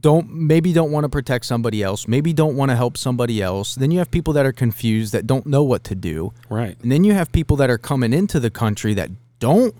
don't 0.00 0.28
maybe 0.30 0.72
don't 0.74 0.90
want 0.92 1.04
to 1.04 1.08
protect 1.08 1.46
somebody 1.46 1.82
else 1.82 2.06
maybe 2.08 2.32
don't 2.32 2.56
want 2.56 2.70
to 2.70 2.76
help 2.76 2.96
somebody 2.98 3.40
else 3.40 3.74
then 3.74 3.90
you 3.90 3.98
have 4.00 4.10
people 4.10 4.32
that 4.34 4.44
are 4.44 4.52
confused 4.52 5.12
that 5.14 5.26
don't 5.26 5.46
know 5.46 5.62
what 5.62 5.84
to 5.84 5.94
do 5.94 6.32
Right. 6.50 6.76
and 6.82 6.90
then 6.92 7.04
you 7.04 7.14
have 7.14 7.30
people 7.32 7.56
that 7.58 7.70
are 7.70 7.78
coming 7.78 8.12
into 8.12 8.38
the 8.40 8.50
country 8.50 8.92
that 8.94 9.10
don't 9.38 9.74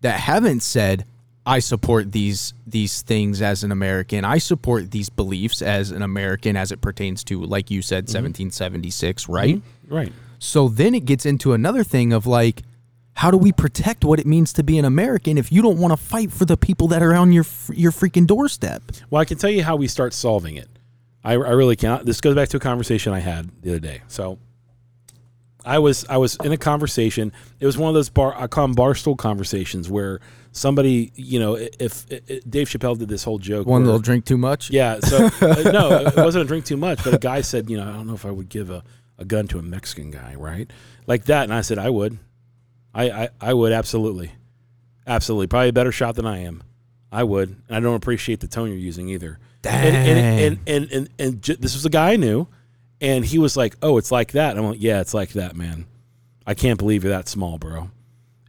that 0.00 0.18
haven't 0.20 0.60
said 0.62 1.04
I 1.46 1.58
support 1.58 2.12
these 2.12 2.54
these 2.66 3.02
things 3.02 3.42
as 3.42 3.64
an 3.64 3.72
American. 3.72 4.24
I 4.24 4.38
support 4.38 4.90
these 4.90 5.10
beliefs 5.10 5.60
as 5.60 5.90
an 5.90 6.02
American 6.02 6.56
as 6.56 6.72
it 6.72 6.80
pertains 6.80 7.22
to 7.24 7.42
like 7.42 7.70
you 7.70 7.82
said 7.82 8.06
mm-hmm. 8.06 8.24
1776, 8.24 9.28
right? 9.28 9.56
Mm-hmm. 9.56 9.94
Right. 9.94 10.12
So 10.38 10.68
then 10.68 10.94
it 10.94 11.04
gets 11.04 11.26
into 11.26 11.52
another 11.52 11.84
thing 11.84 12.12
of 12.12 12.26
like 12.26 12.62
how 13.14 13.30
do 13.30 13.36
we 13.36 13.52
protect 13.52 14.04
what 14.04 14.18
it 14.18 14.26
means 14.26 14.52
to 14.54 14.62
be 14.62 14.78
an 14.78 14.84
American 14.84 15.38
if 15.38 15.52
you 15.52 15.62
don't 15.62 15.78
want 15.78 15.92
to 15.92 15.96
fight 15.96 16.32
for 16.32 16.44
the 16.44 16.56
people 16.56 16.88
that 16.88 17.02
are 17.02 17.14
on 17.14 17.32
your 17.32 17.44
your 17.72 17.92
freaking 17.92 18.26
doorstep? 18.26 18.82
Well, 19.10 19.20
I 19.20 19.24
can 19.24 19.38
tell 19.38 19.50
you 19.50 19.62
how 19.62 19.76
we 19.76 19.86
start 19.86 20.14
solving 20.14 20.56
it. 20.56 20.68
I, 21.22 21.32
I 21.32 21.52
really 21.52 21.76
can't. 21.76 22.04
This 22.04 22.20
goes 22.20 22.34
back 22.34 22.48
to 22.50 22.56
a 22.56 22.60
conversation 22.60 23.12
I 23.12 23.20
had 23.20 23.50
the 23.62 23.70
other 23.70 23.80
day. 23.80 24.02
So 24.08 24.38
I 25.64 25.78
was 25.78 26.04
I 26.08 26.16
was 26.16 26.36
in 26.36 26.52
a 26.52 26.56
conversation. 26.56 27.32
It 27.60 27.66
was 27.66 27.78
one 27.78 27.88
of 27.88 27.94
those 27.94 28.10
bar 28.10 28.34
I 28.36 28.46
call 28.46 28.66
them 28.66 28.76
barstool 28.76 29.16
conversations 29.16 29.88
where 29.88 30.20
somebody 30.54 31.12
you 31.14 31.38
know 31.38 31.56
if, 31.56 32.06
if, 32.10 32.48
Dave 32.48 32.68
Chappelle 32.68 32.98
did 32.98 33.08
this 33.08 33.24
whole 33.24 33.38
joke. 33.38 33.66
One 33.66 33.82
where- 33.82 33.86
little 33.86 34.00
drink 34.00 34.24
too 34.24 34.38
much. 34.38 34.70
Yeah. 34.70 35.00
So 35.00 35.26
uh, 35.40 35.70
no, 35.70 36.06
it 36.06 36.16
wasn't 36.16 36.44
a 36.44 36.48
drink 36.48 36.64
too 36.64 36.78
much, 36.78 37.04
but 37.04 37.14
a 37.14 37.18
guy 37.18 37.42
said, 37.42 37.68
you 37.68 37.76
know, 37.76 37.88
I 37.88 37.92
don't 37.92 38.06
know 38.06 38.14
if 38.14 38.24
I 38.24 38.30
would 38.30 38.48
give 38.48 38.70
a, 38.70 38.82
a 39.18 39.24
gun 39.24 39.48
to 39.48 39.58
a 39.58 39.62
Mexican 39.62 40.10
guy, 40.10 40.34
right? 40.36 40.70
Like 41.06 41.26
that. 41.26 41.44
And 41.44 41.52
I 41.52 41.60
said, 41.60 41.78
I 41.78 41.90
would. 41.90 42.18
I, 42.94 43.10
I, 43.10 43.28
I 43.40 43.54
would 43.54 43.72
absolutely. 43.72 44.32
Absolutely. 45.06 45.48
Probably 45.48 45.68
a 45.68 45.72
better 45.72 45.92
shot 45.92 46.14
than 46.14 46.26
I 46.26 46.38
am. 46.38 46.62
I 47.12 47.24
would. 47.24 47.48
And 47.68 47.76
I 47.76 47.80
don't 47.80 47.96
appreciate 47.96 48.40
the 48.40 48.48
tone 48.48 48.68
you're 48.68 48.78
using 48.78 49.08
either. 49.08 49.38
And 49.64 49.96
and 49.96 50.18
and 50.18 50.58
and, 50.66 50.92
and, 50.92 51.08
and, 51.18 51.42
this 51.42 51.74
was 51.74 51.86
a 51.86 51.90
guy 51.90 52.12
I 52.12 52.16
knew, 52.16 52.46
and 53.00 53.24
he 53.24 53.38
was 53.38 53.56
like, 53.56 53.76
"Oh, 53.80 53.96
it's 53.96 54.12
like 54.12 54.32
that." 54.32 54.58
I'm 54.58 54.64
like, 54.66 54.82
"Yeah, 54.82 55.00
it's 55.00 55.14
like 55.14 55.30
that, 55.30 55.56
man. 55.56 55.86
I 56.46 56.52
can't 56.52 56.78
believe 56.78 57.02
you're 57.02 57.14
that 57.14 57.28
small, 57.28 57.56
bro." 57.56 57.90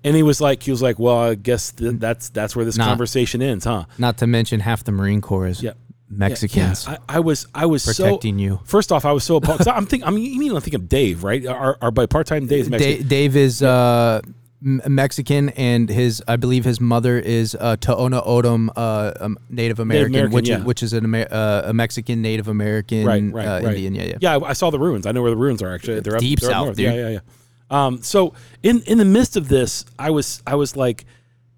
And 0.05 0.15
he 0.15 0.23
was 0.23 0.39
like, 0.39 0.63
he 0.63 0.71
was 0.71 0.81
like, 0.81 0.99
"Well, 0.99 1.17
I 1.17 1.35
guess 1.35 1.71
th- 1.73 1.95
that's 1.97 2.29
that's 2.29 2.55
where 2.55 2.63
this 2.63 2.77
Nah. 2.77 2.85
conversation 2.85 3.41
ends, 3.41 3.65
huh?" 3.65 3.85
Not 3.97 4.17
to 4.19 4.27
mention 4.27 4.59
half 4.61 4.83
the 4.83 4.91
Marine 4.93 5.19
Corps 5.19 5.47
is 5.47 5.61
Yeah. 5.63 5.71
Mexicans. 6.09 6.85
Yeah, 6.87 6.97
I, 7.09 7.17
I 7.17 7.19
was 7.19 7.47
I 7.55 7.65
was 7.65 7.83
Protecting 7.85 8.37
so, 8.37 8.41
you. 8.41 8.59
First 8.65 8.91
off, 8.91 9.03
I 9.05 9.11
was 9.11 9.23
so 9.23 9.37
appalled. 9.37 9.57
'cause 9.59 9.67
I'm 9.67 9.85
thinking. 9.87 10.07
I 10.07 10.11
mean, 10.11 10.31
you 10.31 10.39
mean 10.39 10.55
I 10.55 10.59
think 10.59 10.75
of 10.75 10.87
Dave, 10.87 11.23
right? 11.23 11.45
Our, 11.45 11.77
our 11.81 11.91
by 11.91 12.05
part 12.05 12.27
time 12.27 12.45
Dave's 12.45 12.67
Da- 12.67 12.77
Mexican. 12.77 13.07
Dave 13.07 13.35
is 13.35 13.63
uh, 13.63 14.21
M- 14.63 14.81
Mexican, 14.87 15.49
and 15.49 15.89
his 15.89 16.21
I 16.27 16.35
believe 16.35 16.63
his 16.65 16.79
mother 16.79 17.17
is 17.19 17.55
uh, 17.59 17.75
Tohono 17.77 18.25
O'odham, 18.25 18.69
uh, 18.75 19.11
um, 19.19 19.37
Native 19.49 19.79
American, 19.79 20.13
American, 20.13 20.33
which 20.35 20.49
yeah. 20.49 20.59
is 20.59 20.63
which 20.63 20.83
is 20.83 20.93
an 20.93 21.03
Amer- 21.05 21.27
uh, 21.31 21.63
a 21.65 21.73
Mexican 21.73 22.21
Native 22.21 22.47
American, 22.47 23.05
right, 23.05 23.23
right, 23.33 23.45
uh, 23.47 23.61
right. 23.65 23.75
Indian. 23.75 23.95
Yeah, 23.95 24.03
yeah. 24.03 24.17
Yeah, 24.21 24.37
I, 24.37 24.49
I 24.49 24.53
saw 24.53 24.69
the 24.69 24.79
ruins. 24.79 25.07
I 25.07 25.11
know 25.11 25.23
where 25.23 25.31
the 25.31 25.37
ruins 25.37 25.63
are. 25.63 25.73
Actually, 25.73 26.01
they're 26.01 26.15
up, 26.15 26.21
Deep 26.21 26.39
they're 26.41 26.51
up 26.51 26.53
south, 26.53 26.65
north. 26.67 26.77
dude. 26.77 26.85
Yeah, 26.85 26.93
yeah, 26.93 27.09
yeah. 27.09 27.19
Um, 27.69 28.01
so 28.01 28.33
in 28.63 28.81
in 28.83 28.97
the 28.97 29.05
midst 29.05 29.37
of 29.37 29.47
this, 29.47 29.85
I 29.97 30.11
was 30.11 30.41
I 30.45 30.55
was 30.55 30.75
like, 30.75 31.05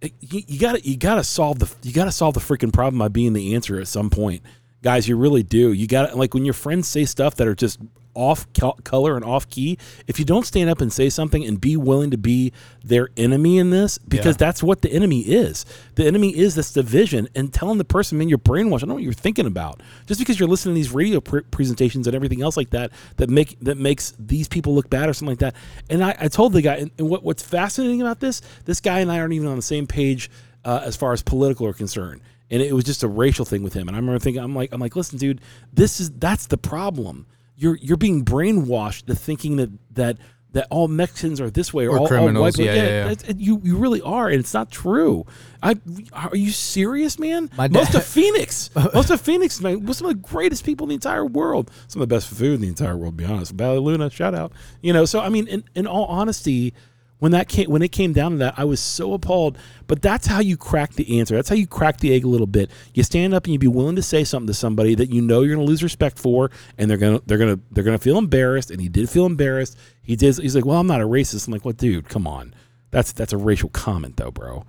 you, 0.02 0.42
you 0.48 0.60
gotta 0.60 0.82
you 0.82 0.98
gotta 0.98 1.24
solve 1.24 1.60
the 1.60 1.74
you 1.84 1.94
gotta 1.94 2.12
solve 2.12 2.34
the 2.34 2.40
freaking 2.40 2.72
problem 2.72 3.00
by 3.00 3.08
being 3.10 3.34
the 3.34 3.56
answer 3.56 3.80
at 3.80 3.88
some 3.88 4.10
point. 4.10 4.42
guys, 4.82 5.08
you 5.08 5.18
really 5.18 5.44
do. 5.44 5.74
You 5.74 5.88
got 5.88 6.12
to 6.12 6.16
like 6.16 6.34
when 6.34 6.46
your 6.46 6.54
friends 6.54 6.88
say 6.88 7.06
stuff 7.06 7.36
that 7.36 7.48
are 7.48 7.56
just 7.56 7.80
off 8.18 8.48
color 8.84 9.16
and 9.16 9.24
off 9.24 9.48
key. 9.50 9.78
If 10.08 10.18
you 10.20 10.26
don't 10.26 10.46
stand 10.46 10.70
up 10.70 10.82
and 10.82 10.92
say 10.92 11.10
something 11.10 11.46
and 11.46 11.62
be 11.62 11.78
willing 11.78 12.12
to 12.12 12.18
be 12.18 12.52
their 12.84 13.10
enemy 13.16 13.60
in 13.60 13.70
this, 13.70 13.98
because 14.00 14.34
Yeah. 14.36 14.38
that's 14.48 14.64
what 14.64 14.82
the 14.82 14.92
enemy 14.92 15.22
is. 15.22 15.66
The 15.96 16.06
enemy 16.06 16.36
is 16.36 16.56
this 16.56 16.74
division 16.74 17.28
and 17.36 17.54
telling 17.54 17.78
the 17.78 17.86
person, 17.86 18.18
man, 18.18 18.28
you're 18.28 18.38
brainwashed. 18.40 18.78
I 18.78 18.80
don't 18.80 18.90
know 18.90 18.94
what 18.96 19.04
you're 19.04 19.14
thinking 19.14 19.46
about. 19.46 19.82
Just 20.08 20.20
because 20.20 20.40
you're 20.40 20.50
listening 20.50 20.74
to 20.76 20.80
these 20.80 20.92
radio 20.92 21.22
pr- 21.22 21.42
presentations 21.52 22.08
and 22.08 22.16
everything 22.16 22.42
else 22.42 22.58
like 22.58 22.72
that, 22.72 22.92
that 23.18 23.30
make 23.30 23.58
that 23.62 23.78
makes 23.78 24.14
these 24.18 24.48
people 24.48 24.74
look 24.74 24.90
bad 24.90 25.08
or 25.10 25.14
something 25.14 25.32
like 25.34 25.40
that. 25.40 25.56
And 25.90 26.04
I, 26.04 26.16
I 26.20 26.28
told 26.28 26.54
the 26.54 26.62
guy, 26.62 26.76
and, 26.78 26.92
and 26.98 27.10
what, 27.10 27.24
what's 27.24 27.44
fascinating 27.44 28.02
about 28.02 28.20
this, 28.20 28.42
this 28.66 28.82
guy 28.82 29.00
and 29.02 29.12
I 29.12 29.20
aren't 29.20 29.34
even 29.34 29.48
on 29.48 29.56
the 29.56 29.62
same 29.62 29.86
page 29.86 30.30
uh, 30.66 30.82
as 30.84 30.96
far 30.96 31.14
as 31.14 31.22
political 31.22 31.68
are 31.68 31.74
concerned. 31.74 32.22
And 32.50 32.62
it 32.62 32.72
was 32.74 32.86
just 32.86 33.04
a 33.04 33.08
racial 33.10 33.44
thing 33.44 33.62
with 33.62 33.74
him. 33.74 33.90
And 33.90 33.96
I 33.96 34.00
remember 34.00 34.20
thinking, 34.20 34.42
I'm 34.42 34.56
like, 34.56 34.72
I'm 34.72 34.80
like, 34.80 34.96
listen, 34.96 35.18
dude, 35.18 35.42
this 35.74 36.00
is 36.00 36.10
that's 36.12 36.48
the 36.48 36.58
problem. 36.58 37.26
You're 37.58 37.78
you're 37.82 37.98
being 37.98 38.24
brainwashed 38.24 39.08
to 39.08 39.16
thinking 39.16 39.56
that 39.58 39.70
that 39.96 40.18
that 40.54 40.66
all 40.72 40.88
Mexicans 40.88 41.42
are 41.42 41.50
this 41.50 41.74
way 41.74 41.86
or, 41.86 41.90
Or 41.92 41.98
all, 41.98 42.02
all 42.04 42.08
criminals, 42.08 42.42
white 42.42 42.54
people. 42.56 42.74
yeah, 42.74 42.84
yeah, 42.84 42.90
yeah. 43.06 43.12
it's- 43.12 43.30
it- 43.30 43.38
you 43.40 43.60
you 43.64 43.78
really 43.78 44.02
are, 44.02 44.28
and 44.30 44.40
it's 44.40 44.54
not 44.54 44.72
true. 44.72 45.26
I 45.62 45.76
are 46.14 46.36
you 46.36 46.52
serious, 46.52 47.20
man? 47.20 47.50
My 47.58 47.68
most 47.68 47.92
dad- 47.92 47.98
of 47.98 48.04
Phoenix, 48.18 48.70
most 48.94 49.10
of 49.10 49.20
Phoenix, 49.20 49.60
man, 49.60 49.86
was 49.86 49.98
some 49.98 50.08
of 50.08 50.14
the 50.16 50.28
greatest 50.28 50.64
people 50.64 50.86
in 50.86 50.90
the 50.90 50.96
entire 50.96 51.26
world. 51.26 51.70
Some 51.88 52.02
of 52.02 52.08
the 52.10 52.16
best 52.16 52.30
food 52.30 52.56
in 52.56 52.62
the 52.62 52.68
entire 52.70 52.96
world. 52.96 53.18
To 53.18 53.24
be 53.26 53.32
honest, 53.32 53.52
Valle 53.54 53.82
Luna, 53.82 54.10
shout 54.10 54.34
out. 54.36 54.52
You 54.82 54.94
know, 54.94 55.06
so 55.06 55.20
I 55.20 55.30
mean, 55.30 55.48
in, 55.48 55.64
in 55.76 55.86
all 55.88 56.06
honesty, 56.06 56.74
when 57.20 57.32
that 57.32 57.48
came 57.48 57.70
when 57.70 57.82
it 57.82 57.92
came 57.92 58.14
down 58.14 58.32
to 58.32 58.38
that, 58.38 58.56
I 58.58 58.66
was 58.66 58.80
so 58.80 59.14
appalled. 59.14 59.58
But 59.88 60.02
that's 60.02 60.28
how 60.28 60.40
you 60.40 60.58
crack 60.58 60.94
the 60.94 61.20
answer. 61.20 61.36
That's 61.36 61.50
how 61.50 61.56
you 61.56 61.68
crack 61.68 61.98
the 61.98 62.14
egg 62.14 62.24
a 62.24 62.28
little 62.28 62.48
bit. 62.48 62.70
You 62.94 63.04
stand 63.04 63.34
up 63.34 63.46
and 63.46 63.54
you 63.54 63.60
be 63.60 63.68
willing 63.68 63.96
to 63.96 64.04
say 64.04 64.24
something 64.24 64.48
to 64.48 64.54
somebody 64.54 64.96
that 64.96 65.10
you 65.10 65.22
know 65.22 65.42
you're 65.42 65.56
going 65.56 65.66
to 65.66 65.70
lose 65.70 65.84
respect 65.84 66.20
for, 66.20 66.52
and 66.78 66.90
they're 66.90 66.98
gonna 66.98 67.22
they're 67.26 67.38
gonna 67.38 67.60
they're 67.72 67.84
gonna 67.84 67.98
feel 67.98 68.18
embarrassed. 68.18 68.72
And 68.72 68.80
he 68.80 68.90
did 68.90 69.10
feel 69.10 69.26
embarrassed. 69.26 69.78
He 70.02 70.16
did. 70.16 70.38
He's 70.38 70.56
like, 70.56 70.66
well, 70.66 70.80
I'm 70.80 70.88
not 70.88 71.02
a 71.02 71.08
racist. 71.08 71.48
I'm 71.48 71.54
like, 71.54 71.66
well, 71.66 71.74
dude, 71.74 72.08
come 72.10 72.28
on. 72.28 72.54
That's 72.92 73.12
that's 73.12 73.34
a 73.34 73.38
racial 73.38 73.70
comment 73.70 74.18
though, 74.18 74.32
bro. 74.32 74.66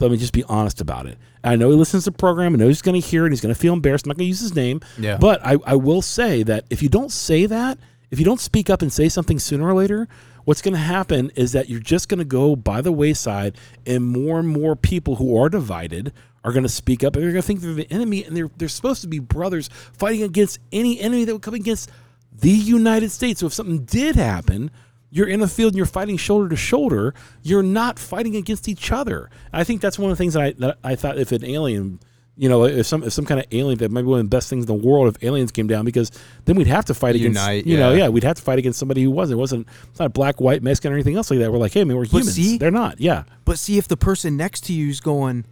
Let 0.00 0.10
me 0.10 0.16
just 0.16 0.32
be 0.32 0.42
honest 0.44 0.80
about 0.80 1.06
it. 1.06 1.16
I 1.44 1.54
know 1.54 1.70
he 1.70 1.76
listens 1.76 2.04
to 2.04 2.10
the 2.10 2.18
program. 2.18 2.54
I 2.54 2.56
know 2.56 2.66
he's 2.66 2.82
going 2.82 3.00
to 3.00 3.06
hear 3.06 3.24
it. 3.24 3.30
He's 3.30 3.40
going 3.40 3.54
to 3.54 3.60
feel 3.60 3.72
embarrassed. 3.72 4.04
I'm 4.04 4.08
not 4.08 4.16
going 4.16 4.24
to 4.24 4.28
use 4.28 4.40
his 4.40 4.54
name. 4.54 4.80
Yeah. 4.98 5.16
But 5.16 5.40
I, 5.46 5.58
I 5.64 5.76
will 5.76 6.02
say 6.02 6.42
that 6.42 6.64
if 6.70 6.82
you 6.82 6.88
don't 6.88 7.12
say 7.12 7.46
that, 7.46 7.78
if 8.10 8.18
you 8.18 8.24
don't 8.24 8.40
speak 8.40 8.68
up 8.68 8.82
and 8.82 8.92
say 8.92 9.08
something 9.08 9.38
sooner 9.38 9.64
or 9.64 9.74
later, 9.74 10.08
what's 10.44 10.62
going 10.62 10.74
to 10.74 10.80
happen 10.80 11.30
is 11.34 11.52
that 11.52 11.68
you're 11.68 11.80
just 11.80 12.08
going 12.08 12.18
to 12.18 12.24
go 12.24 12.56
by 12.56 12.80
the 12.80 12.92
wayside, 12.92 13.56
and 13.86 14.04
more 14.04 14.38
and 14.38 14.48
more 14.48 14.76
people 14.76 15.16
who 15.16 15.40
are 15.40 15.48
divided 15.48 16.12
are 16.44 16.52
going 16.52 16.64
to 16.64 16.68
speak 16.68 17.04
up, 17.04 17.14
and 17.14 17.22
they're 17.22 17.32
going 17.32 17.42
to 17.42 17.46
think 17.46 17.60
they're 17.60 17.74
the 17.74 17.90
enemy, 17.92 18.24
and 18.24 18.36
they're 18.36 18.50
they're 18.56 18.68
supposed 18.68 19.02
to 19.02 19.08
be 19.08 19.18
brothers 19.18 19.68
fighting 19.92 20.22
against 20.22 20.58
any 20.72 21.00
enemy 21.00 21.24
that 21.24 21.32
would 21.32 21.42
come 21.42 21.54
against 21.54 21.90
the 22.32 22.50
United 22.50 23.10
States. 23.10 23.40
So 23.40 23.46
if 23.46 23.52
something 23.52 23.84
did 23.84 24.16
happen, 24.16 24.70
you're 25.10 25.28
in 25.28 25.42
a 25.42 25.48
field 25.48 25.72
and 25.72 25.76
you're 25.76 25.86
fighting 25.86 26.16
shoulder 26.16 26.48
to 26.48 26.56
shoulder. 26.56 27.14
You're 27.42 27.62
not 27.62 27.98
fighting 27.98 28.34
against 28.34 28.66
each 28.66 28.90
other. 28.90 29.28
I 29.52 29.62
think 29.62 29.82
that's 29.82 29.98
one 29.98 30.10
of 30.10 30.16
the 30.16 30.22
things 30.22 30.34
that 30.34 30.42
I 30.42 30.52
that 30.52 30.78
I 30.82 30.96
thought 30.96 31.18
if 31.18 31.32
an 31.32 31.44
alien, 31.44 32.00
you 32.36 32.48
know, 32.48 32.64
if 32.64 32.86
some 32.86 33.02
if 33.02 33.12
some 33.12 33.26
kind 33.26 33.38
of 33.40 33.46
alien 33.52 33.78
that 33.78 33.90
might 33.90 34.02
be 34.02 34.06
one 34.08 34.18
of 34.20 34.24
the 34.24 34.28
best 34.36 34.48
things 34.48 34.64
in 34.64 34.66
the 34.66 34.86
world 34.88 35.14
if 35.14 35.22
aliens 35.22 35.52
came 35.52 35.66
down 35.66 35.84
because 35.84 36.10
then 36.46 36.56
we'd 36.56 36.66
have 36.66 36.86
to 36.86 36.94
fight 36.94 37.14
Unite, 37.16 37.50
against 37.50 37.66
you 37.66 37.76
know 37.76 37.90
yeah. 37.92 38.04
yeah 38.04 38.08
we'd 38.08 38.24
have 38.24 38.36
to 38.36 38.42
fight 38.42 38.58
against 38.58 38.78
somebody 38.78 39.02
who 39.02 39.10
wasn't 39.10 39.36
it 39.36 39.40
wasn't 39.40 39.66
it's 39.90 40.00
not 40.00 40.14
black 40.14 40.40
white 40.40 40.62
Mexican 40.62 40.92
or 40.92 40.94
anything 40.94 41.14
else 41.16 41.30
like 41.30 41.40
that. 41.40 41.52
We're 41.52 41.58
like 41.58 41.72
hey 41.74 41.84
man 41.84 41.96
we're 41.96 42.04
humans. 42.06 42.32
see- 42.34 42.56
They're 42.56 42.70
not 42.70 43.00
yeah 43.00 43.24
But 43.44 43.58
see, 43.58 43.76
if 43.76 43.86
the 43.86 43.96
person 43.98 44.36
next 44.38 44.64
to 44.64 44.72
you 44.72 44.88
is 44.88 45.00
going, 45.00 45.44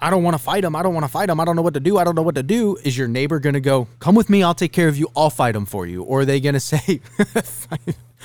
I 0.00 0.10
don't 0.10 0.22
want 0.22 0.34
to 0.34 0.42
fight 0.42 0.64
him. 0.64 0.74
I 0.76 0.82
don't 0.82 0.92
want 0.94 1.04
to 1.04 1.10
fight 1.12 1.30
him. 1.30 1.38
I 1.40 1.44
don't 1.44 1.54
know 1.56 1.62
what 1.62 1.74
to 1.74 1.80
do. 1.80 1.96
I 1.96 2.04
don't 2.04 2.14
know 2.16 2.22
what 2.22 2.34
to 2.34 2.42
do. 2.42 2.76
Is 2.82 2.98
your 2.98 3.06
neighbor 3.08 3.38
going 3.38 3.54
to 3.54 3.60
go, 3.60 3.86
come 4.00 4.16
with 4.16 4.28
me? 4.28 4.42
I'll 4.42 4.52
take 4.52 4.72
care 4.72 4.88
of 4.88 4.98
you. 4.98 5.08
I'll 5.14 5.30
fight 5.30 5.54
him 5.54 5.64
for 5.64 5.86
you. 5.86 6.02
Or 6.02 6.20
are 6.20 6.24
they 6.24 6.40
going 6.40 6.54
to 6.60 6.60
say, 6.60 7.00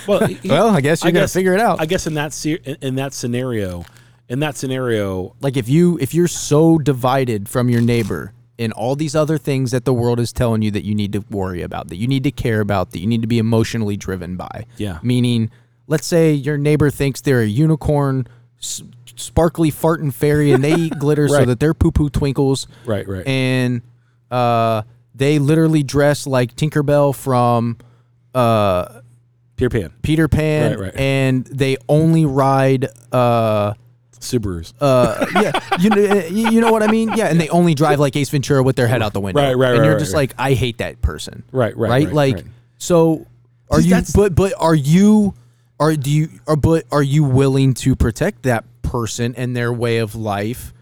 well 0.08 0.26
he- 0.28 0.50
Well, 0.50 0.70
I 0.70 0.82
guess 0.82 1.04
you're 1.04 1.14
gonna 1.14 1.28
figure 1.28 1.54
it 1.54 1.60
out. 1.60 1.80
I 1.80 1.86
guess 1.86 2.06
in 2.08 2.16
that 2.16 2.34
se- 2.34 2.60
in, 2.66 2.78
in 2.82 2.96
that 2.96 3.14
scenario 3.14 3.86
in 4.30 4.40
that 4.40 4.58
scenario 4.58 5.36
like 5.42 5.56
if 5.58 5.70
you 5.70 5.98
if 6.02 6.14
you're 6.14 6.28
so 6.28 6.78
divided 6.78 7.48
from 7.50 7.70
your 7.70 7.82
neighbor 7.82 8.34
in 8.58 8.72
all 8.72 8.96
these 8.96 9.16
other 9.16 9.38
things 9.38 9.72
that 9.72 9.86
the 9.86 9.94
world 9.94 10.20
is 10.20 10.34
telling 10.34 10.62
you 10.64 10.72
that 10.72 10.84
you 10.84 10.96
need 10.96 11.14
to 11.14 11.20
worry 11.30 11.62
about, 11.62 11.90
that 11.90 11.98
you 11.98 12.08
need 12.08 12.24
to 12.24 12.32
care 12.32 12.60
about, 12.60 12.90
that 12.92 13.00
you 13.00 13.06
need 13.06 13.22
to 13.22 13.28
be 13.28 13.38
emotionally 13.38 13.96
driven 13.96 14.36
by. 14.36 14.66
Yeah. 14.78 14.98
Meaning, 15.04 15.52
let's 15.86 16.08
say 16.08 16.34
your 16.34 16.58
neighbor 16.58 16.90
thinks 16.90 17.22
they're 17.22 17.42
a 17.42 17.46
unicorn, 17.46 18.26
s- 18.60 18.82
sparkly 19.16 19.72
farting 19.72 20.12
fairy, 20.12 20.52
and 20.54 20.64
they 20.64 20.74
eat 20.74 20.94
glitter 21.00 21.28
so 21.30 21.46
that 21.46 21.60
their 21.60 21.76
poo 21.76 21.92
poo 21.92 22.10
twinkles. 22.10 22.66
right 22.84 23.08
right 23.08 23.28
And 23.28 23.84
uh, 24.32 24.82
they 25.14 25.38
literally 25.38 25.84
dress 25.84 26.26
like 26.26 26.56
Tinkerbell 26.56 27.14
from 27.16 27.78
uh, 28.34 29.02
Peter 29.56 29.70
Pan 29.70 29.94
Peter 30.02 30.28
Pan, 30.28 30.72
Right, 30.72 30.80
right. 30.80 30.96
and 30.96 31.46
they 31.46 31.78
only 31.88 32.26
ride. 32.26 32.88
Uh, 33.12 33.76
Subarus 34.20 34.74
uh, 34.82 35.26
yeah, 35.36 35.78
you 35.80 35.90
know, 35.90 36.04
uh, 36.04 36.24
you 36.26 36.50
you 36.52 36.62
know 36.62 36.72
what 36.72 36.84
I 36.84 36.88
mean? 36.88 37.10
Yeah, 37.16 37.28
and 37.28 37.40
they 37.40 37.50
only 37.50 37.74
drive 37.76 38.00
like 38.00 38.16
Ace 38.16 38.30
Ventura 38.30 38.64
with 38.64 38.76
their 38.76 38.88
head 38.88 39.02
out 39.02 39.14
the 39.14 39.20
window. 39.22 39.42
Right, 39.42 39.56
right, 39.56 39.76
And 39.76 39.84
you're 39.86 39.94
right, 39.94 40.00
just 40.00 40.14
right. 40.14 40.30
like, 40.30 40.34
I 40.38 40.54
hate 40.54 40.80
that 40.80 41.02
person. 41.02 41.44
Right, 41.52 41.76
right, 41.78 41.90
right. 41.90 42.06
right, 42.06 42.14
like, 42.14 42.36
right. 42.36 42.46
so 42.78 43.26
are 43.70 43.80
See, 43.82 43.86
you? 43.90 43.94
that's- 43.96 44.16
But 44.16 44.36
but 44.36 44.54
are 44.58 44.76
you? 44.76 45.34
Are 45.80 45.96
do 45.96 46.10
you? 46.10 46.30
Are 46.48 46.56
but 46.56 46.86
are 46.92 47.04
you 47.04 47.24
willing 47.24 47.74
to 47.76 47.96
protect 47.96 48.44
that 48.44 48.66
person 48.82 49.36
and 49.36 49.56
their 49.56 49.72
way 49.72 49.98
of 49.98 50.16
life 50.16 50.74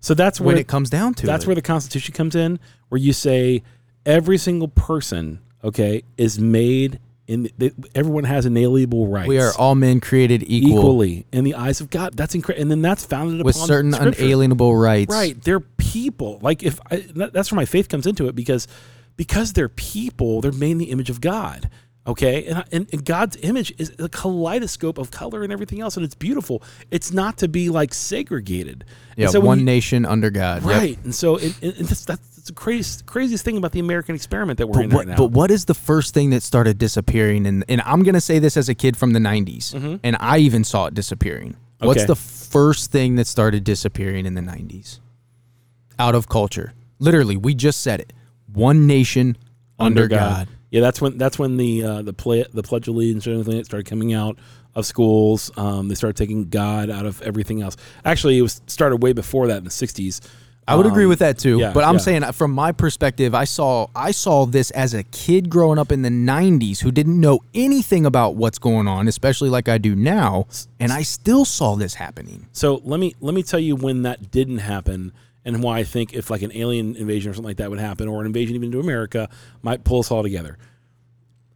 so 0.00 0.14
that's 0.14 0.40
when 0.40 0.54
where 0.54 0.60
it 0.60 0.68
comes 0.68 0.88
down 0.88 1.12
to 1.14 1.26
that's 1.26 1.44
it? 1.44 1.48
where 1.48 1.56
the 1.56 1.62
Constitution 1.62 2.14
comes 2.14 2.34
in, 2.36 2.60
where 2.88 3.00
you 3.00 3.12
say 3.12 3.62
every 4.06 4.38
single 4.38 4.68
person, 4.68 5.40
okay, 5.64 6.04
is 6.16 6.38
made 6.38 7.00
in. 7.28 7.48
They, 7.56 7.70
everyone 7.94 8.24
has 8.24 8.46
inalienable 8.46 9.06
rights. 9.06 9.28
we 9.28 9.38
are 9.38 9.52
all 9.56 9.74
men 9.74 10.00
created 10.00 10.42
equal 10.46 10.78
equally 10.78 11.26
in 11.32 11.44
the 11.44 11.54
eyes 11.54 11.80
of 11.80 11.90
God. 11.90 12.16
That's 12.16 12.34
incredible, 12.34 12.62
and 12.62 12.70
then 12.70 12.82
that's 12.82 13.04
founded 13.04 13.44
with 13.44 13.54
upon 13.54 13.68
certain 13.68 13.94
unalienable 13.94 14.74
rights. 14.74 15.12
Right, 15.12 15.40
they're 15.40 15.60
people. 15.60 16.40
Like 16.42 16.62
if 16.64 16.80
I, 16.90 16.96
that, 17.14 17.32
that's 17.32 17.52
where 17.52 17.56
my 17.56 17.66
faith 17.66 17.88
comes 17.88 18.06
into 18.06 18.26
it 18.26 18.34
because 18.34 18.66
because 19.16 19.52
they're 19.52 19.68
people, 19.68 20.40
they're 20.40 20.52
made 20.52 20.72
in 20.72 20.78
the 20.78 20.90
image 20.90 21.10
of 21.10 21.20
God. 21.20 21.70
Okay, 22.06 22.46
and, 22.46 22.64
and 22.72 22.88
and 22.90 23.04
God's 23.04 23.36
image 23.42 23.74
is 23.76 23.94
a 23.98 24.08
kaleidoscope 24.08 24.96
of 24.96 25.10
color 25.10 25.42
and 25.42 25.52
everything 25.52 25.82
else, 25.82 25.98
and 25.98 26.06
it's 26.06 26.14
beautiful. 26.14 26.62
It's 26.90 27.12
not 27.12 27.36
to 27.38 27.48
be 27.48 27.68
like 27.68 27.92
segregated. 27.92 28.86
Yeah, 29.14 29.26
so 29.26 29.40
one 29.40 29.58
you- 29.58 29.64
nation 29.66 30.06
under 30.06 30.30
God. 30.30 30.62
Yep. 30.62 30.70
Right, 30.70 30.98
and 31.04 31.14
so 31.14 31.36
it, 31.36 31.54
it, 31.62 31.78
it's, 31.78 32.06
that's, 32.06 32.27
that's 32.38 32.48
the 32.48 32.54
craziest, 32.54 33.06
craziest 33.06 33.44
thing 33.44 33.56
about 33.56 33.72
the 33.72 33.80
American 33.80 34.14
experiment 34.14 34.58
that 34.58 34.66
we're 34.68 34.74
But 34.74 34.84
in 34.84 34.90
what, 34.90 34.98
right 34.98 35.08
now. 35.08 35.16
but 35.16 35.32
what 35.32 35.50
is 35.50 35.64
the 35.66 35.74
first 35.74 36.14
thing 36.14 36.30
that 36.30 36.42
started 36.42 36.78
disappearing? 36.78 37.46
And 37.46 37.64
and 37.68 37.80
I'm 37.82 38.02
gonna 38.02 38.20
say 38.20 38.38
this 38.38 38.56
as 38.56 38.68
a 38.68 38.74
kid 38.74 38.96
from 38.96 39.12
the 39.12 39.18
'90s, 39.20 40.00
and 40.02 40.16
I 40.20 40.38
even 40.38 40.64
saw 40.64 40.86
it 40.86 40.94
disappearing. 40.94 41.56
What's 41.80 42.00
Mm-hmm. 42.02 42.06
The 42.08 42.16
first 42.16 42.90
thing 42.90 43.16
that 43.16 43.26
started 43.26 43.62
disappearing 43.64 44.24
in 44.26 44.34
the 44.34 44.40
'90s? 44.40 45.00
Out 45.98 46.14
of 46.14 46.28
culture, 46.28 46.72
literally, 46.98 47.36
we 47.36 47.54
just 47.54 47.80
said 47.82 48.00
it. 48.00 48.12
One 48.52 48.86
nation 48.86 49.36
under, 49.78 50.06
God. 50.08 50.48
Yeah, 50.70 50.80
that's 50.80 51.00
when 51.00 51.18
that's 51.18 51.38
when 51.38 51.56
the 51.56 51.84
uh, 51.84 52.02
the 52.02 52.12
play 52.12 52.44
the 52.52 52.62
Pledge 52.62 52.88
of 52.88 52.94
Allegiance 52.94 53.26
and 53.26 53.40
everything 53.40 53.64
started 53.64 53.86
coming 53.86 54.12
out 54.12 54.38
of 54.74 54.86
schools. 54.86 55.50
Um, 55.56 55.88
they 55.88 55.94
started 55.94 56.16
taking 56.16 56.48
God 56.48 56.88
out 56.90 57.04
of 57.06 57.20
everything 57.22 57.62
else. 57.62 57.76
Actually, 58.04 58.38
it 58.38 58.42
was 58.42 58.60
started 58.66 59.02
way 59.02 59.12
before 59.12 59.48
that 59.48 59.58
in 59.58 59.64
the 59.64 59.70
'60s. 59.70 60.20
I 60.68 60.76
would 60.76 60.86
agree 60.86 61.04
Um, 61.04 61.08
with 61.08 61.18
that 61.20 61.38
too. 61.38 61.58
yeah, 61.58 61.72
but 61.72 61.82
I'm 61.84 61.94
yeah. 61.94 62.00
saying 62.00 62.22
uh, 62.24 62.32
from 62.32 62.52
my 62.52 62.72
perspective, 62.72 63.34
I 63.34 63.44
saw 63.44 63.88
I 63.96 64.10
saw 64.10 64.46
this 64.46 64.70
as 64.72 64.94
a 64.94 65.02
kid 65.02 65.48
growing 65.50 65.78
up 65.78 65.90
in 65.90 66.02
the 66.02 66.08
90s 66.10 66.80
who 66.80 66.90
didn't 66.92 67.18
know 67.20 67.40
anything 67.54 68.04
about 68.06 68.36
what's 68.36 68.58
going 68.58 68.86
on, 68.86 69.08
especially 69.08 69.48
like 69.50 69.68
I 69.68 69.78
do 69.78 69.96
now, 69.96 70.46
and 70.78 70.92
I 70.92 71.02
still 71.02 71.44
saw 71.44 71.74
this 71.76 71.94
happening. 71.94 72.46
So 72.52 72.80
let 72.84 73.00
me 73.00 73.14
let 73.20 73.34
me 73.34 73.42
tell 73.42 73.60
you 73.60 73.74
when 73.76 74.02
that 74.02 74.30
didn't 74.30 74.58
happen 74.58 75.12
and 75.44 75.62
why 75.62 75.78
I 75.78 75.84
think 75.84 76.12
if 76.12 76.28
like 76.30 76.42
an 76.42 76.52
alien 76.54 76.94
invasion 76.96 77.30
or 77.30 77.34
something 77.34 77.48
like 77.48 77.56
that 77.56 77.70
would 77.70 77.80
happen, 77.80 78.06
or 78.06 78.20
an 78.20 78.26
invasion 78.26 78.54
even 78.54 78.70
to 78.72 78.80
America 78.80 79.28
might 79.62 79.84
pull 79.84 80.00
us 80.00 80.10
all 80.10 80.22
together. 80.22 80.58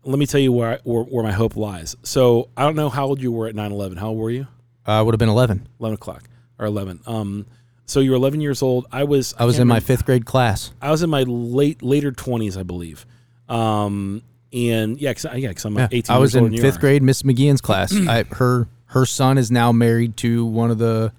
Let 0.04 0.18
me 0.18 0.26
tell 0.26 0.40
you 0.40 0.50
where 0.52 0.72
I, 0.72 0.78
where, 0.84 1.04
where 1.04 1.22
my 1.22 1.30
hope 1.32 1.54
lies. 1.56 1.94
So 2.02 2.48
I 2.56 2.62
don't 2.64 2.74
know 2.74 2.88
how 2.88 3.06
old 3.06 3.22
you 3.22 3.30
were 3.30 3.46
at 3.46 3.54
9-11. 3.54 3.98
How 3.98 4.08
old 4.08 4.18
were 4.18 4.30
you? 4.30 4.48
I 4.84 5.00
would 5.00 5.14
have 5.14 5.18
been 5.20 5.28
11. 5.28 5.68
11 5.78 5.94
o'clock 5.94 6.24
or 6.58 6.66
11. 6.66 7.00
Um, 7.06 7.46
so 7.87 8.01
you 8.01 8.11
were 8.11 8.16
11 8.16 8.41
years 8.41 8.62
old. 8.62 8.87
I 8.93 9.05
was. 9.05 9.35
I 9.39 9.45
was 9.45 9.59
in 9.59 9.68
my 9.68 9.80
fifth 9.80 10.05
grade 10.07 10.24
class. 10.24 10.72
I 10.80 10.91
was 10.91 11.03
in 11.03 11.11
my 11.11 11.22
late 11.24 11.83
later 11.83 12.12
20s, 12.12 12.57
I 12.57 12.62
believe. 12.62 13.05
Um, 13.49 14.22
and 14.53 15.01
yeah, 15.01 15.12
cause, 15.14 15.26
I- 15.26 15.37
yeah, 15.37 15.53
cause 15.53 15.64
I'm 15.64 15.76
Yeah, 15.76 15.89
18. 15.91 16.14
I 16.14 16.18
was 16.18 16.35
in 16.35 16.57
fifth 16.57 16.80
grade, 16.80 17.03
Miss 17.03 17.22
McGeehan's 17.22 17.61
class. 17.61 17.95
I, 18.09 18.24
her 18.33 18.68
her 18.87 19.07
son 19.07 19.39
is 19.39 19.51
now 19.51 19.72
married 19.72 20.16
to 20.18 20.45
one 20.45 20.70
of 20.70 20.78
the 20.78 21.12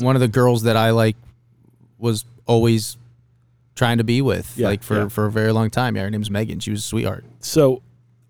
one 0.00 0.16
of 0.16 0.20
the 0.20 0.28
girls 0.28 0.62
that 0.64 0.76
I 0.76 0.90
like 0.90 1.16
was 1.98 2.24
always 2.46 2.96
trying 3.74 3.98
to 3.98 4.04
be 4.04 4.20
with, 4.22 4.56
Yeah, 4.56 4.68
like 4.68 4.82
for 4.82 4.96
yeah. 5.02 5.08
for 5.08 5.26
a 5.26 5.30
very 5.30 5.52
long 5.52 5.70
time. 5.70 5.96
Yeah, 5.96 6.02
her 6.02 6.10
name's 6.10 6.30
Megan. 6.30 6.60
She 6.60 6.70
was 6.70 6.80
a 6.80 6.86
sweetheart. 6.86 7.24
So 7.40 7.82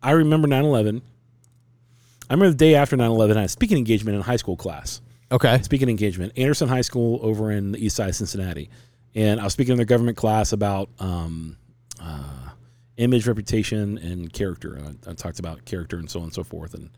I 0.03 0.13
remember 0.13 0.49
9/11. 0.49 1.03
I 2.31 2.35
remember 2.35 2.51
the 2.51 2.57
day 2.57 2.75
after 2.75 2.97
9/11, 2.97 3.37
I 3.37 3.41
had 3.41 3.45
a 3.47 3.49
speaking 3.49 3.79
engagement 3.79 4.17
in 4.17 4.23
high 4.23 4.37
school 4.37 4.57
class. 4.57 5.01
Okay, 5.31 5.61
Speaking 5.63 5.91
engagement, 5.91 6.33
Anderson 6.39 6.69
High 6.69 6.81
School 6.81 7.21
over 7.23 7.51
in 7.51 7.73
the 7.73 7.85
east 7.85 7.97
side 7.97 8.09
of 8.09 8.17
Cincinnati, 8.17 8.71
and 9.15 9.41
I 9.41 9.45
was 9.45 9.53
speaking 9.53 9.73
in 9.73 9.77
their 9.77 9.85
government 9.87 10.17
class 10.17 10.53
about 10.53 10.89
um, 10.99 11.59
uh, 12.01 12.51
image, 12.97 13.27
reputation, 13.27 13.99
and 13.99 14.33
character. 14.33 14.75
And 14.75 14.99
I, 15.07 15.11
I 15.11 15.15
talked 15.15 15.39
about 15.39 15.65
character 15.65 15.99
and 15.99 16.11
so 16.11 16.21
on 16.21 16.25
and 16.25 16.35
so 16.35 16.45
forth. 16.45 16.73
And 16.75 16.91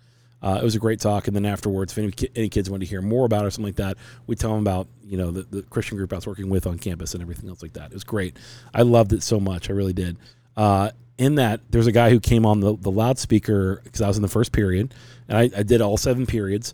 uh, 0.42 0.58
it 0.60 0.64
was 0.64 0.74
a 0.74 0.78
great 0.78 1.00
talk. 1.00 1.26
And 1.26 1.36
then 1.36 1.44
afterwards, 1.44 1.96
if 1.96 1.98
any, 1.98 2.12
any 2.36 2.48
kids 2.48 2.70
wanted 2.70 2.86
to 2.86 2.90
hear 2.90 3.02
more 3.02 3.26
about 3.26 3.44
it 3.44 3.48
or 3.48 3.50
something 3.50 3.68
like 3.68 3.76
that, 3.76 3.96
we 4.26 4.36
tell 4.36 4.52
them 4.52 4.60
about 4.60 4.88
you 5.04 5.16
know 5.16 5.30
the, 5.30 5.42
the 5.42 5.62
Christian 5.62 5.96
group 5.96 6.12
I 6.12 6.16
was 6.16 6.26
working 6.26 6.48
with 6.48 6.66
on 6.66 6.78
campus 6.78 7.14
and 7.14 7.22
everything 7.22 7.48
else 7.48 7.62
like 7.62 7.74
that. 7.74 7.86
It 7.86 7.94
was 7.94 8.04
great. 8.04 8.36
I 8.72 8.82
loved 8.82 9.12
it 9.12 9.22
so 9.22 9.40
much. 9.40 9.70
I 9.70 9.72
really 9.72 9.92
did. 9.92 10.16
Uh, 10.56 10.90
in 11.18 11.34
that, 11.34 11.60
there's 11.70 11.86
a 11.86 11.92
guy 11.92 12.08
who 12.08 12.18
came 12.18 12.46
on 12.46 12.60
the, 12.60 12.76
the 12.76 12.90
loudspeaker 12.90 13.82
because 13.84 14.00
I 14.00 14.08
was 14.08 14.16
in 14.16 14.22
the 14.22 14.28
first 14.28 14.52
period, 14.52 14.94
and 15.28 15.36
I, 15.36 15.50
I 15.58 15.62
did 15.62 15.82
all 15.82 15.98
seven 15.98 16.26
periods. 16.26 16.72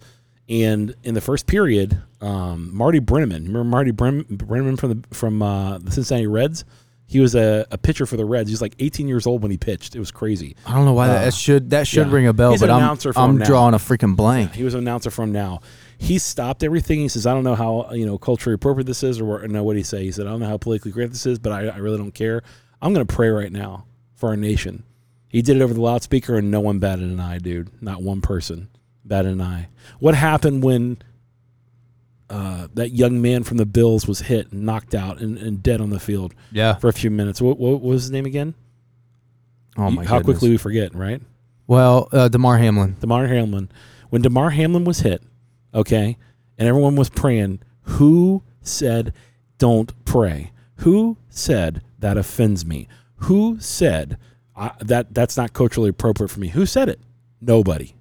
And 0.49 0.95
in 1.03 1.15
the 1.15 1.21
first 1.21 1.47
period, 1.47 2.01
um, 2.21 2.71
Marty 2.75 3.01
Brennaman, 3.01 3.47
remember 3.47 3.65
Marty 3.65 3.91
Bren- 3.93 4.25
Brennaman 4.29 4.79
from 4.79 4.91
the 5.03 5.15
from 5.17 5.43
uh, 5.43 5.79
the 5.79 5.91
Cincinnati 5.91 6.27
Reds? 6.27 6.65
He 7.09 7.21
was 7.21 7.37
a, 7.37 7.65
a 7.71 7.79
pitcher 7.79 8.05
for 8.05 8.17
the 8.17 8.25
Reds. 8.25 8.49
He 8.49 8.53
was 8.53 8.61
like 8.61 8.75
18 8.81 9.07
years 9.07 9.29
old 9.29 9.41
when 9.43 9.53
he 9.53 9.57
pitched. 9.57 9.95
It 9.95 10.01
was 10.01 10.11
crazy. 10.11 10.57
I 10.67 10.75
don't 10.75 10.85
know 10.85 10.93
why 10.93 11.07
that, 11.07 11.17
Uh, 11.23 11.25
that 11.27 11.35
should 11.35 11.71
that 11.71 11.87
should 11.87 12.09
yeah. 12.09 12.13
ring 12.13 12.27
a 12.27 12.33
bell, 12.33 12.51
He's 12.53 12.61
but 12.61 12.71
an 12.71 12.83
I'm 12.83 12.99
I'm 13.17 13.39
now. 13.39 13.45
drawing 13.47 13.75
a 13.75 13.79
freaking 13.79 14.17
blank. 14.17 14.55
He 14.55 14.65
was 14.65 14.75
an 14.75 14.81
announcer 14.81 15.11
from 15.11 15.31
now. 15.33 15.61
He 15.99 16.19
stopped 16.19 16.63
everything. 16.63 17.01
He 17.01 17.09
says, 17.09 17.27
"I 17.27 17.33
don't 17.35 17.45
know 17.45 17.55
how 17.55 17.91
you 17.93 18.07
know 18.07 18.19
culturally 18.19 18.55
appropriate 18.55 18.87
this 18.87 19.03
is, 19.03 19.21
or 19.21 19.25
what, 19.25 19.51
no, 19.51 19.63
what 19.65 19.73
did 19.75 19.79
he 19.81 19.85
say?" 19.85 20.05
He 20.05 20.13
said, 20.13 20.27
"I 20.27 20.31
don't 20.31 20.41
know 20.41 20.49
how 20.49 20.59
politically 20.59 20.93
correct 20.93 21.13
this 21.13 21.27
is, 21.27 21.39
but 21.39 21.53
I, 21.53 21.67
I 21.69 21.77
really 21.79 21.97
don't 21.99 22.13
care. 22.15 22.43
I'm 22.83 22.93
going 22.93 23.07
to 23.07 23.13
pray 23.15 23.29
right 23.31 23.51
now 23.53 23.87
for 24.15 24.29
our 24.29 24.37
nation." 24.37 24.83
He 25.29 25.43
did 25.43 25.57
it 25.57 25.63
over 25.63 25.75
the 25.75 25.81
loudspeaker, 25.81 26.37
and 26.37 26.51
no 26.51 26.61
one 26.61 26.79
batted 26.79 27.05
an 27.05 27.19
eye, 27.21 27.39
dude. 27.39 27.71
Not 27.83 28.03
one 28.03 28.21
person 28.21 28.69
eye. 29.13 29.69
What 29.99 30.15
happened 30.15 30.63
when 30.63 30.99
uh, 32.29 32.69
that 32.75 32.91
young 32.91 33.23
man 33.23 33.45
from 33.45 33.57
the 33.57 33.67
Bills 33.67 34.07
was 34.07 34.21
hit 34.21 34.51
and 34.53 34.65
knocked 34.65 34.95
out 34.95 35.21
and, 35.21 35.39
and 35.39 35.63
dead 35.63 35.81
on 35.81 35.91
the 35.91 36.01
field 36.01 36.35
Yeah. 36.53 36.75
for 36.75 36.89
a 36.89 36.93
few 36.93 37.11
minutes? 37.11 37.41
What, 37.41 37.59
what 37.59 37.81
was 37.81 38.03
his 38.05 38.11
name 38.11 38.27
again? 38.27 38.55
Oh 39.77 39.91
my 39.91 40.05
how 40.05 40.19
goodness. 40.19 40.39
quickly 40.39 40.51
we 40.51 40.57
forget, 40.57 40.95
right? 40.95 41.21
Well, 41.67 42.09
uh, 42.13 42.29
Damar 42.29 42.59
Hamlin. 42.59 42.97
Damar 43.01 43.27
Hamlin. 43.27 43.69
When 44.11 44.23
Damar 44.23 44.51
Hamlin 44.51 44.85
was 44.85 45.01
hit, 45.01 45.23
okay, 45.75 46.17
and 46.59 46.69
everyone 46.69 46.97
was 46.97 47.11
praying, 47.11 47.61
who 47.83 48.43
said, 48.63 49.13
don't 49.59 49.93
pray? 50.05 50.53
Who 50.77 51.19
said 51.29 51.83
that 51.99 52.17
offends 52.17 52.65
me? 52.65 52.89
Who 53.21 53.59
said 53.61 54.19
I, 54.55 54.73
that 54.81 55.13
that's 55.15 55.37
not 55.37 55.53
culturally 55.53 55.91
appropriate 55.91 56.29
for 56.29 56.41
me? 56.41 56.49
Who 56.49 56.67
said 56.67 56.89
it? 56.89 57.01
Nobody. 57.41 57.95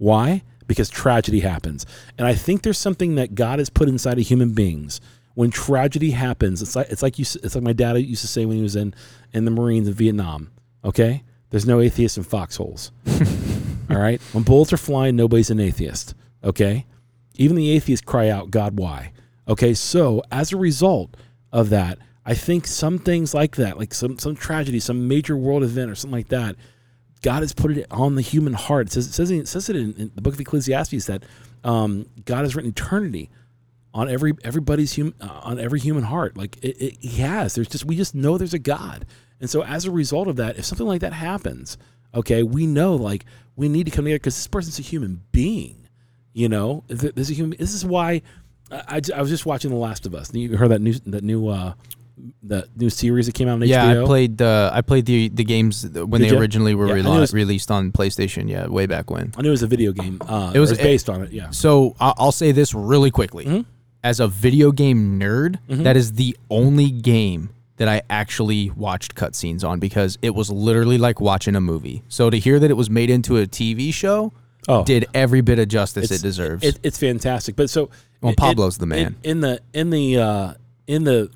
Why? 0.00 0.42
Because 0.66 0.88
tragedy 0.88 1.40
happens. 1.40 1.84
And 2.16 2.26
I 2.26 2.34
think 2.34 2.62
there's 2.62 2.78
something 2.78 3.16
that 3.16 3.34
God 3.34 3.58
has 3.58 3.68
put 3.68 3.86
inside 3.86 4.18
of 4.18 4.26
human 4.26 4.54
beings. 4.54 4.98
When 5.34 5.50
tragedy 5.50 6.12
happens, 6.12 6.62
it's 6.62 6.74
like 6.74 6.88
it's 6.88 7.02
like 7.02 7.18
you 7.18 7.26
it's 7.42 7.54
like 7.54 7.62
my 7.62 7.74
dad 7.74 7.98
used 7.98 8.22
to 8.22 8.28
say 8.28 8.46
when 8.46 8.56
he 8.56 8.62
was 8.62 8.76
in 8.76 8.94
in 9.34 9.44
the 9.44 9.50
Marines 9.50 9.88
in 9.88 9.94
Vietnam. 9.94 10.50
Okay? 10.82 11.22
There's 11.50 11.66
no 11.66 11.82
atheists 11.82 12.16
in 12.16 12.24
foxholes. 12.24 12.92
All 13.90 13.98
right? 13.98 14.22
When 14.32 14.42
bullets 14.42 14.72
are 14.72 14.78
flying, 14.78 15.16
nobody's 15.16 15.50
an 15.50 15.60
atheist. 15.60 16.14
Okay? 16.42 16.86
Even 17.34 17.56
the 17.56 17.70
atheists 17.70 18.04
cry 18.04 18.30
out, 18.30 18.50
God, 18.50 18.78
why? 18.78 19.12
Okay, 19.46 19.74
so 19.74 20.22
as 20.30 20.50
a 20.50 20.56
result 20.56 21.14
of 21.52 21.68
that, 21.70 21.98
I 22.24 22.32
think 22.32 22.66
some 22.66 22.98
things 22.98 23.34
like 23.34 23.56
that, 23.56 23.76
like 23.76 23.92
some 23.92 24.18
some 24.18 24.34
tragedy, 24.34 24.80
some 24.80 25.08
major 25.08 25.36
world 25.36 25.62
event 25.62 25.90
or 25.90 25.94
something 25.94 26.16
like 26.16 26.28
that, 26.28 26.56
God 27.22 27.42
has 27.42 27.52
put 27.52 27.76
it 27.76 27.86
on 27.90 28.14
the 28.14 28.22
human 28.22 28.54
heart. 28.54 28.88
It 28.88 28.92
says 28.92 29.06
it 29.06 29.12
says, 29.12 29.30
it 29.30 29.48
says 29.48 29.68
it 29.68 29.76
in, 29.76 29.94
in 29.94 30.12
the 30.14 30.22
book 30.22 30.34
of 30.34 30.40
Ecclesiastes 30.40 31.06
that 31.06 31.22
um, 31.64 32.06
God 32.24 32.40
has 32.40 32.56
written 32.56 32.70
eternity 32.70 33.30
on 33.92 34.08
every 34.08 34.32
everybody's 34.44 34.92
human 34.92 35.14
uh, 35.20 35.40
on 35.42 35.58
every 35.58 35.80
human 35.80 36.04
heart. 36.04 36.36
Like 36.36 36.56
it, 36.62 36.76
it, 36.80 36.96
He 37.00 37.20
has. 37.22 37.54
There's 37.54 37.68
just 37.68 37.84
we 37.84 37.96
just 37.96 38.14
know 38.14 38.38
there's 38.38 38.54
a 38.54 38.58
God, 38.58 39.06
and 39.40 39.50
so 39.50 39.62
as 39.62 39.84
a 39.84 39.90
result 39.90 40.28
of 40.28 40.36
that, 40.36 40.58
if 40.58 40.64
something 40.64 40.86
like 40.86 41.00
that 41.02 41.12
happens, 41.12 41.76
okay, 42.14 42.42
we 42.42 42.66
know 42.66 42.94
like 42.94 43.26
we 43.56 43.68
need 43.68 43.84
to 43.84 43.90
come 43.90 44.04
together 44.04 44.18
because 44.18 44.36
this 44.36 44.46
person's 44.46 44.78
a 44.78 44.82
human 44.82 45.22
being. 45.32 45.76
You 46.32 46.48
know, 46.48 46.84
this 46.86 47.28
is 47.28 47.36
human. 47.36 47.58
This 47.58 47.74
is 47.74 47.84
why 47.84 48.22
I, 48.70 49.00
I, 49.14 49.20
was 49.20 49.30
just 49.30 49.46
watching 49.46 49.70
The 49.70 49.76
Last 49.76 50.06
of 50.06 50.14
Us. 50.14 50.32
You 50.32 50.56
heard 50.56 50.70
that 50.70 50.80
new 50.80 50.94
that 51.06 51.24
new 51.24 51.48
uh, 51.48 51.74
the 52.42 52.68
new 52.76 52.90
series 52.90 53.26
that 53.26 53.34
came 53.34 53.48
out 53.48 53.52
on 53.54 53.62
Yeah, 53.62 53.94
HBO. 53.94 54.02
I 54.02 54.06
played 54.06 54.42
uh, 54.42 54.70
I 54.72 54.80
played 54.80 55.06
the 55.06 55.28
the 55.28 55.44
games 55.44 55.84
when 55.86 56.20
Did 56.20 56.30
they 56.30 56.34
ya? 56.34 56.40
originally 56.40 56.74
were 56.74 56.96
Yeah, 56.96 57.18
was- 57.18 57.32
released 57.34 57.70
on 57.70 57.92
PlayStation. 57.92 58.48
Yeah, 58.48 58.66
way 58.68 58.86
back 58.86 59.10
when. 59.10 59.32
I 59.36 59.42
knew 59.42 59.48
it 59.48 59.52
was 59.52 59.62
a 59.62 59.66
video 59.66 59.92
game. 59.92 60.18
Uh, 60.26 60.52
It 60.54 60.58
was- 60.58 60.70
it 60.70 60.78
was 60.78 60.82
based 60.84 61.08
on 61.10 61.22
it. 61.22 61.32
Yeah. 61.32 61.50
So 61.50 61.94
I- 62.00 62.14
I'll 62.18 62.32
say 62.32 62.52
this 62.52 62.74
really 62.74 63.10
quickly. 63.10 63.44
Mhm. 63.44 63.64
As 64.02 64.18
a 64.20 64.28
video 64.28 64.72
game 64.72 65.18
nerd, 65.20 65.56
Mhm. 65.68 65.84
that 65.84 65.96
is 65.96 66.12
the 66.12 66.36
only 66.50 66.90
game 66.90 67.50
that 67.76 67.88
I 67.88 68.02
actually 68.10 68.70
watched 68.76 69.14
cutscenes 69.14 69.62
on 69.64 69.78
because 69.78 70.18
it 70.22 70.34
was 70.34 70.50
literally 70.50 70.98
like 70.98 71.20
watching 71.20 71.54
a 71.56 71.60
movie. 71.60 72.02
So 72.08 72.30
to 72.30 72.38
hear 72.38 72.58
that 72.58 72.70
it 72.70 72.76
was 72.76 72.88
made 72.90 73.10
into 73.10 73.36
a 73.36 73.46
TV 73.46 73.90
show 73.92 74.32
Oh, 74.68 74.84
did 74.84 75.06
every 75.14 75.40
bit 75.40 75.58
of 75.58 75.68
justice 75.68 76.10
it 76.10 76.20
deserves. 76.20 76.62
It, 76.62 76.78
it's 76.82 76.98
fantastic. 76.98 77.56
But 77.56 77.70
so 77.70 77.88
Well, 78.20 78.34
Pablo's 78.34 78.76
the 78.76 78.84
man. 78.86 79.16
in 79.22 79.40
the 79.40 79.60
in 79.72 79.88
the 79.90 80.18
uh, 80.18 80.52
in 80.86 81.04
the 81.04 81.30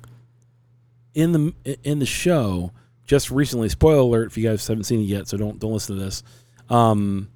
in 1.15 1.31
the 1.31 1.77
in 1.83 1.99
the 1.99 2.05
show 2.05 2.71
just 3.05 3.31
recently. 3.31 3.69
Spoiler 3.69 4.01
alert! 4.01 4.27
If 4.27 4.37
you 4.37 4.47
guys 4.47 4.67
haven't 4.67 4.83
seen 4.83 4.99
it 4.99 5.03
yet, 5.05 5.27
so 5.27 5.37
don't 5.37 5.57
don't 5.57 5.73
listen 5.73 5.97
to 5.97 6.03
this. 6.03 6.21
Um, 6.69 7.29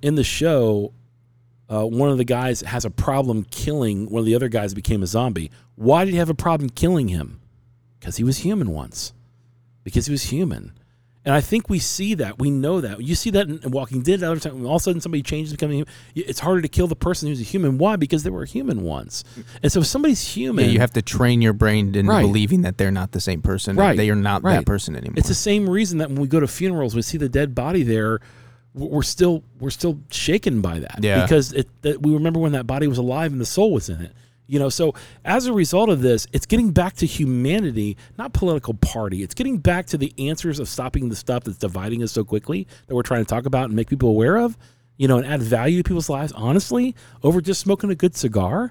in 0.00 0.14
the 0.14 0.24
show, 0.24 0.94
uh, 1.68 1.84
one 1.84 2.10
of 2.10 2.18
the 2.18 2.24
guys 2.24 2.62
has 2.62 2.84
a 2.84 2.90
problem 2.90 3.44
killing 3.44 4.08
one 4.08 4.20
of 4.20 4.26
the 4.26 4.34
other 4.34 4.48
guys 4.48 4.72
became 4.72 5.02
a 5.02 5.06
zombie. 5.06 5.50
Why 5.74 6.04
did 6.04 6.12
he 6.12 6.18
have 6.18 6.30
a 6.30 6.34
problem 6.34 6.70
killing 6.70 7.08
him? 7.08 7.40
Because 7.98 8.16
he 8.16 8.24
was 8.24 8.38
human 8.38 8.70
once. 8.70 9.12
Because 9.84 10.06
he 10.06 10.12
was 10.12 10.24
human. 10.24 10.72
And 11.24 11.32
I 11.32 11.40
think 11.40 11.70
we 11.70 11.78
see 11.78 12.14
that. 12.14 12.40
We 12.40 12.50
know 12.50 12.80
that. 12.80 13.00
You 13.00 13.14
see 13.14 13.30
that 13.30 13.48
in 13.48 13.60
in 13.62 13.70
Walking 13.70 14.02
Dead. 14.02 14.24
Other 14.24 14.40
time, 14.40 14.66
all 14.66 14.74
of 14.76 14.80
a 14.80 14.82
sudden, 14.82 15.00
somebody 15.00 15.22
changes, 15.22 15.52
becoming. 15.52 15.76
human. 15.78 15.92
It's 16.16 16.40
harder 16.40 16.60
to 16.62 16.68
kill 16.68 16.88
the 16.88 16.96
person 16.96 17.28
who's 17.28 17.40
a 17.40 17.44
human. 17.44 17.78
Why? 17.78 17.94
Because 17.94 18.24
they 18.24 18.30
were 18.30 18.42
a 18.42 18.46
human 18.48 18.82
once. 18.82 19.22
And 19.62 19.70
so, 19.70 19.80
if 19.80 19.86
somebody's 19.86 20.20
human, 20.34 20.64
yeah, 20.64 20.70
you 20.72 20.80
have 20.80 20.92
to 20.94 21.02
train 21.02 21.40
your 21.40 21.52
brain 21.52 21.94
into 21.94 22.10
Right. 22.10 22.22
believing 22.22 22.62
that 22.62 22.76
they're 22.76 22.90
not 22.90 23.12
the 23.12 23.20
same 23.20 23.40
person. 23.40 23.76
Right, 23.76 23.96
They 23.96 24.10
are 24.10 24.16
not 24.16 24.42
right. 24.42 24.56
that 24.56 24.66
person 24.66 24.96
anymore. 24.96 25.14
It's 25.16 25.28
the 25.28 25.34
same 25.34 25.70
reason 25.70 25.98
that 25.98 26.08
when 26.08 26.20
we 26.20 26.26
go 26.26 26.40
to 26.40 26.48
funerals, 26.48 26.96
we 26.96 27.02
see 27.02 27.18
the 27.18 27.28
dead 27.28 27.54
body 27.54 27.84
there. 27.84 28.18
We're 28.74 29.02
still 29.02 29.44
we're 29.60 29.70
still 29.70 30.00
shaken 30.10 30.60
by 30.60 30.80
that. 30.80 30.98
Yeah. 31.02 31.22
Because 31.22 31.52
it 31.52 31.68
that 31.82 32.02
we 32.02 32.12
remember 32.14 32.40
when 32.40 32.52
that 32.52 32.66
body 32.66 32.88
was 32.88 32.98
alive 32.98 33.30
and 33.30 33.40
the 33.40 33.46
soul 33.46 33.70
was 33.72 33.88
in 33.88 34.00
it. 34.00 34.12
You 34.46 34.58
know, 34.58 34.68
so 34.68 34.94
as 35.24 35.46
a 35.46 35.52
result 35.52 35.88
of 35.88 36.02
this, 36.02 36.26
it's 36.32 36.46
getting 36.46 36.72
back 36.72 36.94
to 36.96 37.06
humanity, 37.06 37.96
not 38.18 38.32
political 38.32 38.74
party. 38.74 39.22
It's 39.22 39.34
getting 39.34 39.58
back 39.58 39.86
to 39.86 39.96
the 39.96 40.12
answers 40.18 40.58
of 40.58 40.68
stopping 40.68 41.08
the 41.08 41.16
stuff 41.16 41.44
that's 41.44 41.58
dividing 41.58 42.02
us 42.02 42.12
so 42.12 42.24
quickly 42.24 42.66
that 42.86 42.94
we're 42.94 43.02
trying 43.02 43.24
to 43.24 43.28
talk 43.28 43.46
about 43.46 43.66
and 43.66 43.74
make 43.74 43.88
people 43.88 44.08
aware 44.08 44.36
of. 44.36 44.58
You 44.98 45.08
know, 45.08 45.16
and 45.16 45.26
add 45.26 45.42
value 45.42 45.78
to 45.78 45.88
people's 45.88 46.10
lives. 46.10 46.32
Honestly, 46.32 46.94
over 47.22 47.40
just 47.40 47.60
smoking 47.60 47.90
a 47.90 47.94
good 47.94 48.14
cigar. 48.14 48.70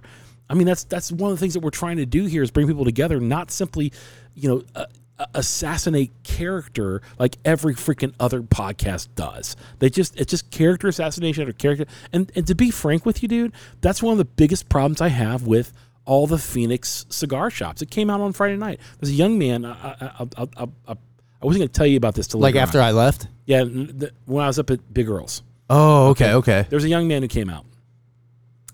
I 0.49 0.53
mean, 0.53 0.67
that's 0.67 0.83
that's 0.83 1.11
one 1.11 1.31
of 1.31 1.37
the 1.37 1.41
things 1.41 1.55
that 1.55 1.61
we're 1.61 1.71
trying 1.71 1.97
to 1.97 2.05
do 2.05 2.25
here 2.25 2.43
is 2.43 2.51
bring 2.51 2.67
people 2.67 2.85
together, 2.85 3.19
not 3.19 3.51
simply, 3.51 3.91
you 4.35 4.49
know, 4.49 4.63
uh, 4.75 4.85
assassinate 5.33 6.11
character 6.23 7.01
like 7.19 7.37
every 7.45 7.73
freaking 7.75 8.13
other 8.19 8.41
podcast 8.41 9.09
does. 9.15 9.55
They 9.79 9.89
just 9.89 10.19
it's 10.19 10.29
just 10.31 10.51
character 10.51 10.87
assassination 10.87 11.43
after 11.43 11.53
character. 11.53 11.85
And 12.11 12.31
and 12.35 12.47
to 12.47 12.55
be 12.55 12.71
frank 12.71 13.05
with 13.05 13.21
you, 13.21 13.27
dude, 13.27 13.53
that's 13.81 14.01
one 14.01 14.13
of 14.13 14.17
the 14.17 14.25
biggest 14.25 14.69
problems 14.69 15.01
I 15.01 15.09
have 15.09 15.47
with 15.47 15.73
all 16.05 16.27
the 16.27 16.37
Phoenix 16.37 17.05
cigar 17.09 17.49
shops. 17.49 17.81
It 17.81 17.91
came 17.91 18.09
out 18.09 18.21
on 18.21 18.33
Friday 18.33 18.57
night. 18.57 18.79
There's 18.99 19.11
a 19.11 19.15
young 19.15 19.37
man. 19.37 19.65
I, 19.65 19.71
I, 19.71 20.27
I, 20.37 20.47
I, 20.57 20.67
I, 20.87 20.95
I 21.41 21.45
wasn't 21.45 21.61
going 21.61 21.69
to 21.69 21.73
tell 21.73 21.87
you 21.87 21.97
about 21.97 22.15
this 22.15 22.27
till 22.27 22.39
like 22.39 22.55
after 22.55 22.79
on. 22.79 22.85
I 22.85 22.91
left. 22.91 23.27
yeah, 23.45 23.63
the, 23.63 24.11
when 24.25 24.43
I 24.43 24.47
was 24.47 24.59
up 24.59 24.69
at 24.69 24.93
Big 24.93 25.09
Earl's. 25.09 25.43
Oh, 25.69 26.09
okay, 26.09 26.33
okay, 26.33 26.65
There's 26.69 26.83
a 26.83 26.89
young 26.89 27.07
man 27.07 27.21
who 27.21 27.29
came 27.29 27.49
out, 27.49 27.65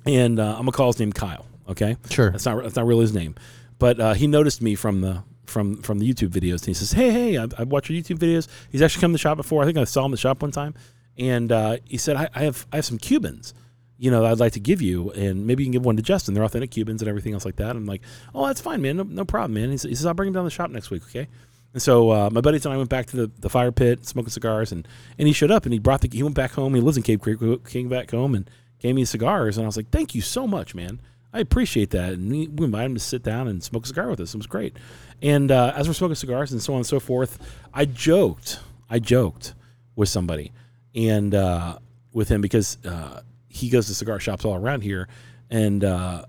and 0.08 0.40
uh, 0.40 0.54
I'm 0.54 0.62
gonna 0.62 0.72
call 0.72 0.88
his 0.88 1.00
name 1.00 1.14
Kyle. 1.14 1.46
Okay, 1.70 1.96
sure. 2.10 2.32
that's 2.32 2.46
not 2.46 2.64
that's 2.64 2.76
not 2.76 2.88
really 2.88 3.02
his 3.02 3.14
name, 3.14 3.36
but 3.78 4.00
uh, 4.00 4.14
he 4.16 4.26
noticed 4.26 4.64
me 4.64 4.74
from 4.74 5.02
the 5.02 5.22
from 5.50 5.82
from 5.82 6.00
the 6.00 6.12
YouTube 6.12 6.30
videos, 6.30 6.60
and 6.60 6.68
he 6.68 6.74
says, 6.74 6.92
"Hey, 6.92 7.10
hey, 7.10 7.38
I, 7.38 7.48
I 7.58 7.64
watch 7.64 7.90
your 7.90 8.02
YouTube 8.02 8.18
videos." 8.18 8.48
He's 8.72 8.82
actually 8.82 9.02
come 9.02 9.12
to 9.12 9.14
the 9.14 9.20
shop 9.20 9.38
before. 9.38 9.64
I 9.64 9.66
think 9.66 9.78
I 9.78 9.84
saw 9.84 10.02
him 10.02 10.08
in 10.08 10.12
the 10.12 10.18
shop 10.18 10.42
one 10.42 10.52
time, 10.52 10.76
and 11.18 11.52
uh, 11.52 11.78
he 11.86 11.98
said, 11.98 12.16
I, 12.16 12.30
"I 12.36 12.44
have 12.44 12.66
I 12.72 12.78
have 12.78 12.86
some 12.86 12.98
Cubans." 12.98 13.54
You 14.00 14.12
know, 14.12 14.24
I'd 14.26 14.40
like 14.40 14.54
to 14.54 14.60
give 14.60 14.80
you, 14.80 15.10
and 15.14 15.48
maybe 15.48 15.64
you 15.64 15.68
can 15.68 15.72
give 15.72 15.86
one 15.86 15.96
to 15.96 16.04
Justin. 16.04 16.36
They're 16.36 16.44
authentic 16.44 16.70
Cubans 16.70 17.02
and 17.02 17.10
everything 17.10 17.34
else 17.34 17.46
like 17.46 17.56
that. 17.56 17.76
I'm 17.76 17.88
like, 17.88 18.04
oh, 18.36 18.46
that's 18.46 18.62
fine, 18.62 18.80
man. 18.80 18.98
No, 18.98 19.02
no 19.02 19.26
problem, 19.26 19.56
man. 19.56 19.72
He 19.72 19.78
says, 19.78 20.06
I'll 20.06 20.14
bring 20.14 20.28
him 20.28 20.34
down 20.34 20.44
to 20.44 20.46
the 20.46 20.52
shop 20.52 20.70
next 20.70 20.92
week, 20.92 21.02
okay? 21.06 21.28
And 21.74 21.82
so 21.82 22.12
uh, 22.12 22.30
my 22.32 22.42
buddies 22.42 22.64
and 22.66 22.74
I 22.74 22.78
went 22.78 22.90
back 22.90 23.08
to 23.08 23.18
the, 23.18 23.32
the 23.40 23.50
fire 23.50 23.72
pit, 23.72 24.06
smoking 24.06 24.30
cigars, 24.30 24.72
and, 24.72 24.88
and 25.18 25.28
he 25.28 25.34
showed 25.34 25.50
up 25.50 25.66
and 25.66 25.74
he 25.74 25.80
brought 25.80 26.02
the 26.02 26.10
he 26.12 26.22
went 26.22 26.36
back 26.36 26.52
home. 26.52 26.76
He 26.76 26.82
lives 26.82 26.98
in 26.98 27.04
Cave 27.04 27.22
Creek. 27.22 27.40
Came 27.66 27.90
back 27.90 28.12
home 28.12 28.36
and 28.36 28.50
gave 28.80 28.94
me 28.94 29.04
cigars, 29.04 29.58
and 29.58 29.66
I 29.66 29.68
was 29.68 29.78
like, 29.78 29.90
"Thank 29.90 30.14
you 30.14 30.22
so 30.22 30.48
much, 30.48 30.76
man. 30.76 31.00
I 31.34 31.40
appreciate 31.40 31.92
that." 31.92 32.14
And 32.14 32.32
we, 32.32 32.66
invited 32.66 32.86
him 32.86 32.94
to 32.96 33.00
sit 33.00 33.24
down 33.24 33.48
and 33.48 33.64
smoke 33.64 33.86
a 33.86 33.88
cigar 33.88 34.10
with 34.10 34.20
us. 34.20 34.34
It 34.34 34.38
was 34.38 34.48
great. 34.48 34.78
And 35.22 35.52
uh, 35.52 35.74
as 35.76 35.88
we're 35.88 35.94
smoking 35.94 36.16
cigars 36.16 36.52
and 36.52 36.62
so 36.62 36.74
on 36.74 36.78
and 36.78 36.86
so 36.86 37.00
forth, 37.00 37.40
I 37.74 37.86
joked, 37.86 38.60
I 38.90 39.00
joked 39.00 39.54
with 39.96 40.10
somebody 40.10 40.52
and 40.96 41.34
uh, 41.34 41.80
with 42.14 42.30
him 42.30 42.42
because 42.42 42.78
uh, 42.86 43.22
he 43.50 43.70
goes 43.70 43.88
to 43.88 43.96
cigar 43.96 44.20
shops 44.20 44.46
all 44.46 44.56
around 44.56 44.82
here, 44.82 45.08
and 45.50 45.84
uh, 45.84 46.26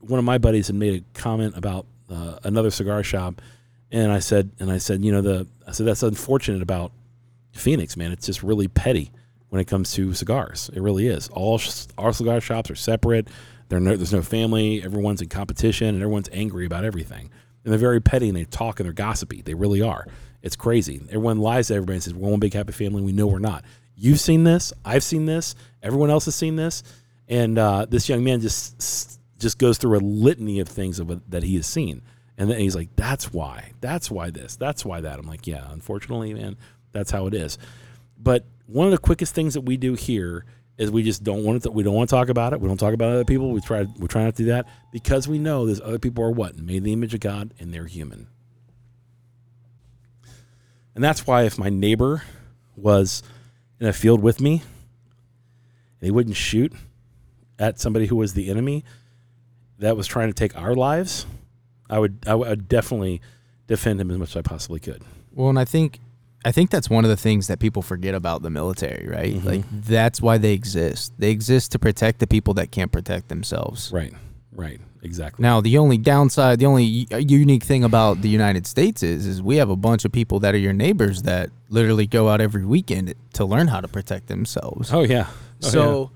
one 0.00 0.18
of 0.18 0.24
my 0.24 0.38
buddies 0.38 0.66
had 0.66 0.76
made 0.76 1.02
a 1.02 1.18
comment 1.18 1.56
about 1.56 1.86
uh, 2.10 2.38
another 2.44 2.70
cigar 2.70 3.02
shop 3.02 3.40
And 3.90 4.12
I 4.12 4.18
said, 4.18 4.50
and 4.58 4.70
I 4.70 4.78
said, 4.78 5.04
you 5.04 5.12
know, 5.12 5.22
the 5.22 5.46
I 5.66 5.72
said 5.72 5.86
that's 5.86 6.02
unfortunate 6.02 6.62
about 6.62 6.92
Phoenix, 7.52 7.96
man. 7.96 8.12
It's 8.12 8.26
just 8.26 8.42
really 8.42 8.68
petty 8.68 9.12
when 9.48 9.60
it 9.60 9.66
comes 9.66 9.92
to 9.94 10.12
cigars. 10.14 10.70
It 10.74 10.82
really 10.82 11.06
is. 11.06 11.28
All 11.28 11.60
our 11.96 12.12
cigar 12.12 12.40
shops 12.40 12.70
are 12.70 12.74
separate. 12.74 13.28
No, 13.70 13.80
there's 13.96 14.12
no 14.12 14.22
family. 14.22 14.82
Everyone's 14.82 15.20
in 15.20 15.28
competition, 15.28 15.88
and 15.88 16.02
everyone's 16.02 16.28
angry 16.32 16.66
about 16.66 16.84
everything. 16.84 17.30
And 17.64 17.72
they're 17.72 17.78
very 17.78 18.00
petty, 18.00 18.28
and 18.28 18.36
they 18.36 18.44
talk 18.44 18.78
and 18.78 18.86
they're 18.86 18.92
gossipy. 18.92 19.42
They 19.42 19.54
really 19.54 19.82
are. 19.82 20.06
It's 20.42 20.56
crazy. 20.56 21.00
Everyone 21.08 21.38
lies 21.38 21.68
to 21.68 21.74
everybody 21.74 21.96
and 21.96 22.02
says 22.02 22.14
we're 22.14 22.30
one 22.30 22.40
big 22.40 22.52
happy 22.52 22.72
family. 22.72 23.02
We 23.02 23.12
know 23.12 23.26
we're 23.26 23.38
not. 23.38 23.64
You've 23.96 24.20
seen 24.20 24.44
this. 24.44 24.72
I've 24.84 25.02
seen 25.02 25.24
this. 25.24 25.54
Everyone 25.82 26.10
else 26.10 26.26
has 26.26 26.34
seen 26.34 26.56
this. 26.56 26.82
And 27.28 27.58
uh, 27.58 27.86
this 27.88 28.08
young 28.08 28.22
man 28.22 28.40
just 28.40 29.18
just 29.38 29.58
goes 29.58 29.78
through 29.78 29.98
a 29.98 30.00
litany 30.00 30.60
of 30.60 30.68
things 30.68 31.00
of, 31.00 31.30
that 31.30 31.42
he 31.42 31.56
has 31.56 31.66
seen. 31.66 32.02
And 32.36 32.50
then 32.50 32.58
he's 32.58 32.74
like, 32.76 32.94
"That's 32.96 33.32
why. 33.32 33.72
That's 33.80 34.10
why 34.10 34.30
this. 34.30 34.56
That's 34.56 34.84
why 34.84 35.00
that." 35.00 35.18
I'm 35.18 35.26
like, 35.26 35.46
"Yeah, 35.46 35.70
unfortunately, 35.70 36.34
man, 36.34 36.56
that's 36.92 37.10
how 37.10 37.26
it 37.26 37.34
is." 37.34 37.58
But 38.18 38.44
one 38.66 38.86
of 38.86 38.90
the 38.90 38.98
quickest 38.98 39.34
things 39.34 39.54
that 39.54 39.62
we 39.62 39.76
do 39.76 39.94
here 39.94 40.44
is 40.76 40.90
we 40.90 41.02
just 41.02 41.22
don't 41.22 41.44
want 41.44 41.62
to. 41.62 41.70
We 41.70 41.82
don't 41.82 41.94
want 41.94 42.10
to 42.10 42.16
talk 42.16 42.28
about 42.28 42.52
it. 42.52 42.60
We 42.60 42.68
don't 42.68 42.78
talk 42.78 42.94
about 42.94 43.12
other 43.12 43.24
people. 43.24 43.52
We 43.52 43.60
try. 43.60 43.86
We 43.98 44.08
try 44.08 44.24
not 44.24 44.36
to 44.36 44.42
do 44.42 44.48
that 44.50 44.66
because 44.92 45.28
we 45.28 45.38
know 45.38 45.66
there's 45.66 45.80
other 45.80 45.98
people 45.98 46.24
are 46.24 46.30
what 46.30 46.56
made 46.58 46.78
in 46.78 46.82
the 46.84 46.92
image 46.92 47.14
of 47.14 47.20
God 47.20 47.54
and 47.58 47.72
they're 47.72 47.86
human. 47.86 48.28
And 50.94 51.02
that's 51.02 51.26
why 51.26 51.42
if 51.42 51.58
my 51.58 51.70
neighbor 51.70 52.22
was 52.76 53.22
in 53.80 53.86
a 53.86 53.92
field 53.92 54.22
with 54.22 54.40
me 54.40 54.62
and 56.00 56.06
he 56.06 56.10
wouldn't 56.10 56.36
shoot 56.36 56.72
at 57.58 57.80
somebody 57.80 58.06
who 58.06 58.16
was 58.16 58.34
the 58.34 58.48
enemy 58.50 58.84
that 59.78 59.96
was 59.96 60.06
trying 60.06 60.28
to 60.28 60.34
take 60.34 60.56
our 60.56 60.74
lives, 60.74 61.26
I 61.88 61.98
would 61.98 62.24
I 62.26 62.34
would 62.34 62.68
definitely 62.68 63.20
defend 63.66 64.00
him 64.00 64.10
as 64.10 64.18
much 64.18 64.30
as 64.30 64.36
I 64.36 64.42
possibly 64.42 64.80
could. 64.80 65.02
Well, 65.32 65.48
and 65.48 65.58
I 65.58 65.64
think 65.64 66.00
I 66.44 66.52
think 66.52 66.70
that's 66.70 66.90
one 66.90 67.04
of 67.04 67.10
the 67.10 67.16
things 67.16 67.46
that 67.46 67.58
people 67.58 67.80
forget 67.82 68.14
about 68.14 68.42
the 68.42 68.50
military, 68.50 69.08
right? 69.08 69.34
Mhm. 69.34 69.44
Like 69.44 69.64
that's 69.70 70.20
why 70.20 70.38
they 70.38 70.52
exist. 70.52 71.12
They 71.18 71.30
exist 71.30 71.72
to 71.72 71.78
protect 71.78 72.18
the 72.18 72.26
people 72.26 72.54
that 72.54 72.70
can't 72.70 72.92
protect 72.92 73.28
themselves. 73.28 73.90
Right. 73.92 74.12
Right. 74.52 74.80
Exactly. 75.02 75.42
Now, 75.42 75.60
the 75.60 75.76
only 75.78 75.98
downside, 75.98 76.58
the 76.60 76.66
only 76.66 77.06
unique 77.18 77.62
thing 77.62 77.84
about 77.84 78.22
the 78.22 78.28
United 78.28 78.66
States 78.66 79.02
is, 79.02 79.26
is 79.26 79.42
we 79.42 79.56
have 79.56 79.68
a 79.68 79.76
bunch 79.76 80.04
of 80.06 80.12
people 80.12 80.40
that 80.40 80.54
are 80.54 80.58
your 80.58 80.72
neighbors 80.72 81.22
that 81.22 81.50
literally 81.68 82.06
go 82.06 82.28
out 82.30 82.40
every 82.40 82.64
weekend 82.64 83.12
to 83.34 83.44
learn 83.44 83.68
how 83.68 83.80
to 83.82 83.88
protect 83.88 84.28
themselves. 84.28 84.90
oh 84.92 85.02
yeah. 85.02 85.26
Oh, 85.62 85.68
so, 85.68 86.10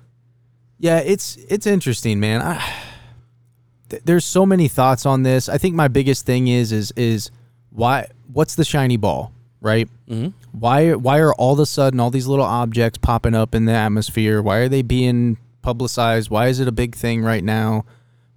yeah. 0.79 0.99
it's 1.01 1.37
it's 1.49 1.67
interesting, 1.67 2.19
man. 2.21 2.41
I, 2.41 2.63
th- 3.91 4.03
there's 4.05 4.25
so 4.25 4.47
many 4.47 4.69
thoughts 4.69 5.05
on 5.05 5.23
this. 5.23 5.49
I 5.49 5.59
think 5.59 5.75
my 5.75 5.89
biggest 5.89 6.25
thing 6.25 6.49
is 6.49 6.73
is 6.73 6.93
is 6.97 7.31
why 7.71 8.07
what's 8.33 8.55
the 8.55 8.65
shiny 8.65 8.97
ball, 8.97 9.33
right? 9.61 9.89
Mhm. 10.09 10.33
Why 10.53 10.95
why 10.95 11.19
are 11.19 11.33
all 11.35 11.55
of 11.55 11.59
a 11.61 11.67
sudden 11.67 12.01
all 12.01 12.11
these 12.11 12.27
little 12.27 12.45
objects 12.45 12.99
popping 12.99 13.35
up 13.35 13.55
in 13.55 13.65
the 13.65 13.73
atmosphere? 13.73 14.41
Why 14.43 14.59
are 14.59 14.69
they 14.69 14.83
being 14.83 15.37
publicized? 15.63 16.31
Why 16.31 16.47
is 16.49 16.61
it 16.61 16.69
a 16.69 16.73
big 16.73 16.95
thing 16.95 17.23
right 17.23 17.45
now? 17.45 17.85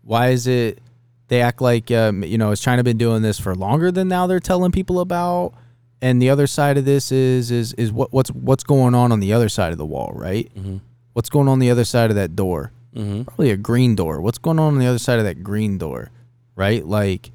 Why 0.03 0.29
is 0.29 0.47
it 0.47 0.79
they 1.27 1.41
act 1.41 1.61
like 1.61 1.91
um, 1.91 2.23
you 2.23 2.37
know 2.37 2.49
has 2.49 2.59
China 2.59 2.83
been 2.83 2.97
doing 2.97 3.21
this 3.21 3.39
for 3.39 3.55
longer 3.55 3.91
than 3.91 4.07
now 4.07 4.27
they're 4.27 4.39
telling 4.39 4.71
people 4.71 4.99
about? 4.99 5.53
And 6.01 6.19
the 6.19 6.29
other 6.31 6.47
side 6.47 6.77
of 6.77 6.85
this 6.85 7.11
is 7.11 7.51
is 7.51 7.73
is 7.73 7.91
what 7.91 8.11
what's 8.11 8.31
what's 8.31 8.63
going 8.63 8.95
on 8.95 9.11
on 9.11 9.19
the 9.19 9.33
other 9.33 9.49
side 9.49 9.71
of 9.71 9.77
the 9.77 9.85
wall, 9.85 10.11
right? 10.15 10.51
Mhm. 10.57 10.81
What's 11.13 11.29
going 11.29 11.47
on 11.47 11.59
the 11.59 11.69
other 11.69 11.85
side 11.85 12.09
of 12.09 12.15
that 12.15 12.35
door? 12.35 12.71
Mhm. 12.95 13.25
Probably 13.27 13.51
a 13.51 13.57
green 13.57 13.95
door. 13.95 14.19
What's 14.19 14.39
going 14.39 14.57
on 14.59 14.73
on 14.73 14.79
the 14.79 14.87
other 14.87 14.97
side 14.99 15.19
of 15.19 15.25
that 15.25 15.43
green 15.43 15.77
door, 15.77 16.09
right? 16.55 16.85
Like, 16.85 17.31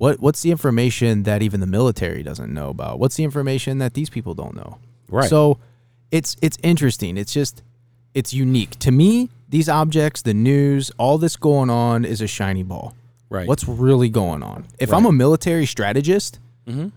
what 0.00 0.18
what's 0.18 0.40
the 0.42 0.50
information 0.50 1.24
that 1.24 1.42
even 1.42 1.60
the 1.60 1.66
military 1.78 2.22
doesn't 2.22 2.52
know 2.52 2.68
about? 2.70 2.98
What's 2.98 3.16
the 3.16 3.24
information 3.24 3.78
that 3.78 3.92
these 3.94 4.08
people 4.10 4.34
don't 4.34 4.54
know? 4.56 4.78
Right. 5.08 5.28
So, 5.28 5.58
it's 6.10 6.36
it's 6.40 6.58
interesting. 6.62 7.16
It's 7.18 7.32
just 7.32 7.62
it's 8.14 8.32
unique 8.32 8.78
to 8.80 8.90
me. 8.90 9.28
These 9.48 9.68
objects, 9.68 10.22
the 10.22 10.32
news, 10.34 10.90
all 10.98 11.18
this 11.18 11.36
going 11.36 11.70
on 11.70 12.04
is 12.04 12.20
a 12.20 12.26
shiny 12.26 12.62
ball. 12.64 12.94
right. 13.28 13.46
What's 13.46 13.66
really 13.68 14.08
going 14.08 14.42
on? 14.42 14.64
If 14.78 14.90
Right. 14.90 14.96
I'm 14.98 15.06
a 15.06 15.12
military 15.12 15.66
strategist 15.66 16.38
Mhm. 16.66 16.90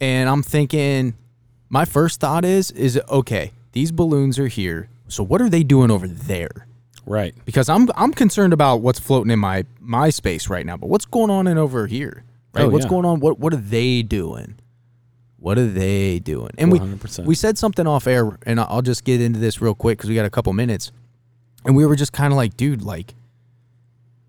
and 0.00 0.28
I'm 0.28 0.42
thinking, 0.42 1.14
my 1.68 1.84
first 1.84 2.20
thought 2.20 2.44
is 2.44 2.70
is 2.70 2.98
okay. 3.10 3.50
These 3.72 3.92
balloons 3.92 4.38
are 4.38 4.48
here. 4.48 4.88
So 5.08 5.22
what 5.24 5.42
are 5.42 5.50
they 5.50 5.62
doing 5.64 5.90
over 5.90 6.06
there? 6.08 6.66
Right. 7.06 7.34
because 7.44 7.68
I'm 7.68 7.88
I'm 7.94 8.12
concerned 8.12 8.52
about 8.52 8.80
what's 8.80 8.98
floating 8.98 9.30
in 9.30 9.38
my 9.38 9.64
my 9.80 10.10
space 10.10 10.48
right 10.48 10.64
now. 10.64 10.76
But 10.76 10.88
what's 10.88 11.06
going 11.06 11.30
on 11.30 11.46
in 11.46 11.58
over 11.58 11.86
here? 11.86 12.24
Right? 12.52 12.64
Oh, 12.64 12.68
what's 12.68 12.84
yeah. 12.84 12.90
going 12.90 13.04
on? 13.04 13.20
What 13.20 13.38
what 13.38 13.52
are 13.52 13.58
they 13.58 14.02
doing? 14.02 14.56
What 15.40 15.58
are 15.58 15.66
they 15.66 16.18
doing? 16.18 16.50
And 16.58 16.70
we 16.70 16.78
100%. 16.78 17.24
we 17.24 17.34
said 17.34 17.56
something 17.56 17.86
off 17.86 18.06
air, 18.06 18.38
and 18.44 18.60
I'll 18.60 18.82
just 18.82 19.04
get 19.04 19.22
into 19.22 19.38
this 19.38 19.62
real 19.62 19.74
quick 19.74 19.98
because 19.98 20.10
we 20.10 20.14
got 20.14 20.26
a 20.26 20.30
couple 20.30 20.52
minutes. 20.52 20.92
And 21.64 21.76
we 21.76 21.84
were 21.84 21.96
just 21.96 22.12
kind 22.12 22.32
of 22.32 22.36
like, 22.36 22.56
dude, 22.56 22.82
like, 22.82 23.14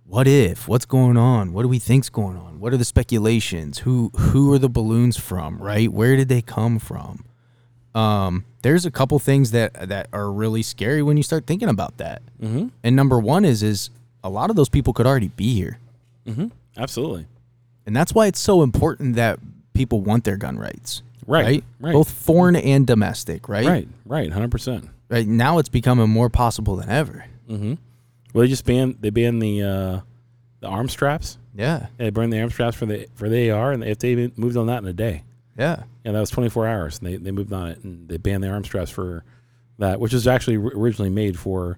what 0.06 0.28
if? 0.28 0.68
What's 0.68 0.86
going 0.86 1.18
on? 1.18 1.54
What 1.54 1.62
do 1.64 1.70
we 1.70 1.80
think's 1.80 2.10
going 2.10 2.38
on? 2.38 2.60
What 2.60 2.74
are 2.74 2.78
the 2.78 2.86
speculations? 2.86 3.80
Who 3.80 4.12
who 4.16 4.54
are 4.54 4.60
the 4.60 4.70
balloons 4.70 5.18
from? 5.18 5.62
Right? 5.62 5.92
Where 5.92 6.16
did 6.16 6.30
they 6.30 6.42
come 6.42 6.80
from? 6.80 7.26
Um, 7.94 8.46
there's 8.62 8.86
a 8.86 8.92
couple 8.92 9.18
things 9.20 9.52
that 9.52 9.90
that 9.90 10.08
are 10.14 10.32
really 10.32 10.62
scary 10.64 11.02
when 11.04 11.18
you 11.18 11.24
start 11.24 11.46
thinking 11.48 11.70
about 11.70 11.98
that. 11.98 12.22
Mm-hmm. 12.42 12.68
And 12.84 12.96
number 12.96 13.20
one 13.20 13.44
is 13.46 13.64
is 13.64 13.90
a 14.24 14.30
lot 14.30 14.50
of 14.50 14.56
those 14.56 14.70
people 14.70 14.94
could 14.94 15.06
already 15.08 15.30
be 15.30 15.54
here, 15.54 15.80
Mm-hmm. 16.28 16.48
Absolutely. 16.78 17.26
and 17.86 17.96
that's 17.96 18.14
why 18.14 18.28
it's 18.28 18.40
so 18.40 18.62
important 18.62 19.16
that 19.16 19.40
people 19.74 20.02
want 20.02 20.24
their 20.24 20.38
gun 20.38 20.58
rights, 20.58 21.02
Right. 21.28 21.46
right? 21.46 21.64
Right. 21.80 21.94
Both 21.94 22.12
foreign 22.12 22.56
and 22.56 22.86
domestic, 22.88 23.50
right? 23.50 23.66
Right. 23.66 23.88
Right. 24.06 24.32
Hundred 24.32 24.52
percent. 24.52 24.88
Right 25.10 25.28
now, 25.28 25.58
it's 25.58 25.68
becoming 25.70 26.10
more 26.10 26.30
possible 26.30 26.76
than 26.78 26.90
ever. 26.90 27.26
Mm-hmm. 27.50 27.74
Well, 28.34 28.44
they 28.44 28.48
just 28.48 28.66
banned 28.66 28.98
they 29.02 29.10
banned 29.10 29.42
the 29.42 29.64
uh, 29.64 30.00
the 30.62 30.68
arm 30.68 30.88
straps. 30.88 31.38
Yeah, 31.54 31.88
they 31.98 32.10
burned 32.12 32.32
the 32.32 32.40
arm 32.40 32.50
straps 32.52 32.78
for 32.78 32.86
the 32.86 33.08
for 33.16 33.28
the 33.28 33.52
AR, 33.52 33.74
and 33.74 33.84
if 33.84 34.00
they 34.00 34.32
moved 34.38 34.56
on 34.56 34.68
that 34.68 34.82
in 34.84 34.88
a 34.88 34.94
day, 34.94 35.24
yeah, 35.58 35.84
yeah, 36.04 36.12
that 36.12 36.20
was 36.20 36.30
24 36.30 36.68
hours. 36.68 37.00
And 37.00 37.08
they 37.08 37.18
they 37.18 37.32
moved 37.32 37.54
on 37.54 37.70
it, 37.70 37.84
and 37.84 38.08
they 38.10 38.18
banned 38.18 38.44
the 38.44 38.50
arm 38.50 38.64
straps 38.64 38.92
for 38.92 39.24
that, 39.78 40.00
which 40.00 40.14
was 40.14 40.28
actually 40.28 40.56
originally 40.58 41.10
made 41.10 41.38
for 41.40 41.78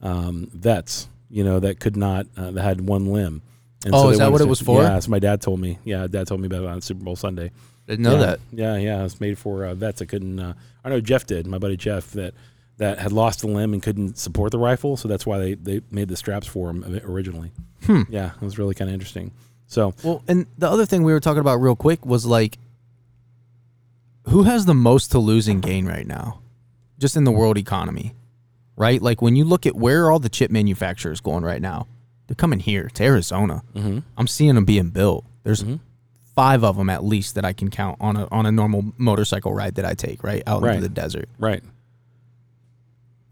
um, 0.00 0.48
vets, 0.52 1.08
you 1.30 1.44
know, 1.44 1.60
that 1.60 1.80
could 1.80 1.96
not 1.96 2.26
uh, 2.36 2.50
that 2.50 2.62
had 2.62 2.80
one 2.80 3.06
limb. 3.12 3.42
And 3.84 3.94
Oh, 3.94 4.06
they 4.06 4.12
is 4.12 4.18
that 4.18 4.24
wanted 4.24 4.32
what 4.32 4.40
it 4.42 4.48
was 4.48 4.60
for? 4.60 4.82
Yeah, 4.82 4.98
so 5.00 5.10
my 5.10 5.18
dad 5.18 5.40
told 5.40 5.60
me. 5.60 5.78
Yeah, 5.84 6.06
dad 6.06 6.26
told 6.26 6.40
me 6.40 6.46
about 6.46 6.62
it 6.62 6.68
on 6.68 6.80
Super 6.80 7.04
Bowl 7.04 7.16
Sunday. 7.16 7.50
didn't 7.86 8.04
know 8.04 8.12
yeah, 8.12 8.26
that. 8.26 8.40
Yeah, 8.52 8.76
yeah, 8.76 9.04
it's 9.04 9.20
made 9.20 9.38
for 9.38 9.64
uh, 9.64 9.74
vets 9.74 9.98
that 9.98 10.06
couldn't. 10.06 10.38
Uh, 10.38 10.54
I 10.84 10.88
know 10.88 11.00
Jeff 11.00 11.26
did. 11.26 11.46
My 11.46 11.58
buddy 11.58 11.76
Jeff 11.76 12.10
that 12.12 12.34
that 12.78 12.98
had 12.98 13.12
lost 13.12 13.42
a 13.42 13.46
limb 13.46 13.72
and 13.74 13.82
couldn't 13.82 14.18
support 14.18 14.50
the 14.52 14.58
rifle, 14.58 14.96
so 14.96 15.08
that's 15.08 15.26
why 15.26 15.38
they 15.38 15.54
they 15.54 15.80
made 15.90 16.08
the 16.08 16.16
straps 16.16 16.46
for 16.46 16.70
him 16.70 17.00
originally. 17.04 17.50
Hmm. 17.86 18.02
Yeah, 18.08 18.32
it 18.34 18.42
was 18.42 18.58
really 18.58 18.74
kind 18.74 18.88
of 18.88 18.94
interesting. 18.94 19.32
So 19.66 19.94
Well, 20.04 20.22
and 20.28 20.46
the 20.58 20.68
other 20.70 20.86
thing 20.86 21.02
we 21.02 21.12
were 21.12 21.20
talking 21.20 21.40
about 21.40 21.56
real 21.56 21.76
quick 21.76 22.04
was 22.06 22.24
like, 22.26 22.58
who 24.28 24.44
has 24.44 24.66
the 24.66 24.74
most 24.74 25.10
to 25.12 25.18
lose 25.18 25.48
and 25.48 25.62
gain 25.62 25.86
right 25.86 26.06
now, 26.06 26.40
just 26.98 27.16
in 27.16 27.24
the 27.24 27.32
world 27.32 27.58
economy, 27.58 28.14
right? 28.76 29.00
Like 29.02 29.20
when 29.22 29.36
you 29.36 29.44
look 29.44 29.66
at 29.66 29.74
where 29.76 30.04
are 30.06 30.12
all 30.12 30.18
the 30.20 30.28
chip 30.28 30.50
manufacturers 30.50 31.20
going 31.20 31.44
right 31.44 31.60
now, 31.62 31.86
they're 32.26 32.34
coming 32.36 32.60
here 32.60 32.88
to 32.94 33.02
Arizona. 33.04 33.62
hmm 33.74 33.98
I'm 34.16 34.26
seeing 34.28 34.54
them 34.54 34.64
being 34.64 34.90
built. 34.90 35.24
There's 35.42 35.62
Mhm. 35.64 35.80
five 36.34 36.62
of 36.64 36.76
them 36.76 36.88
at 36.88 37.04
least 37.04 37.34
that 37.34 37.44
I 37.44 37.52
can 37.52 37.68
count 37.68 37.98
on 38.00 38.16
a 38.16 38.26
on 38.30 38.46
a 38.46 38.52
normal 38.52 38.92
motorcycle 38.96 39.52
ride 39.52 39.74
that 39.74 39.84
I 39.84 39.94
take 39.94 40.22
right 40.22 40.42
out 40.46 40.62
Right. 40.62 40.76
into 40.76 40.88
the 40.88 40.94
desert. 40.94 41.28
right. 41.38 41.62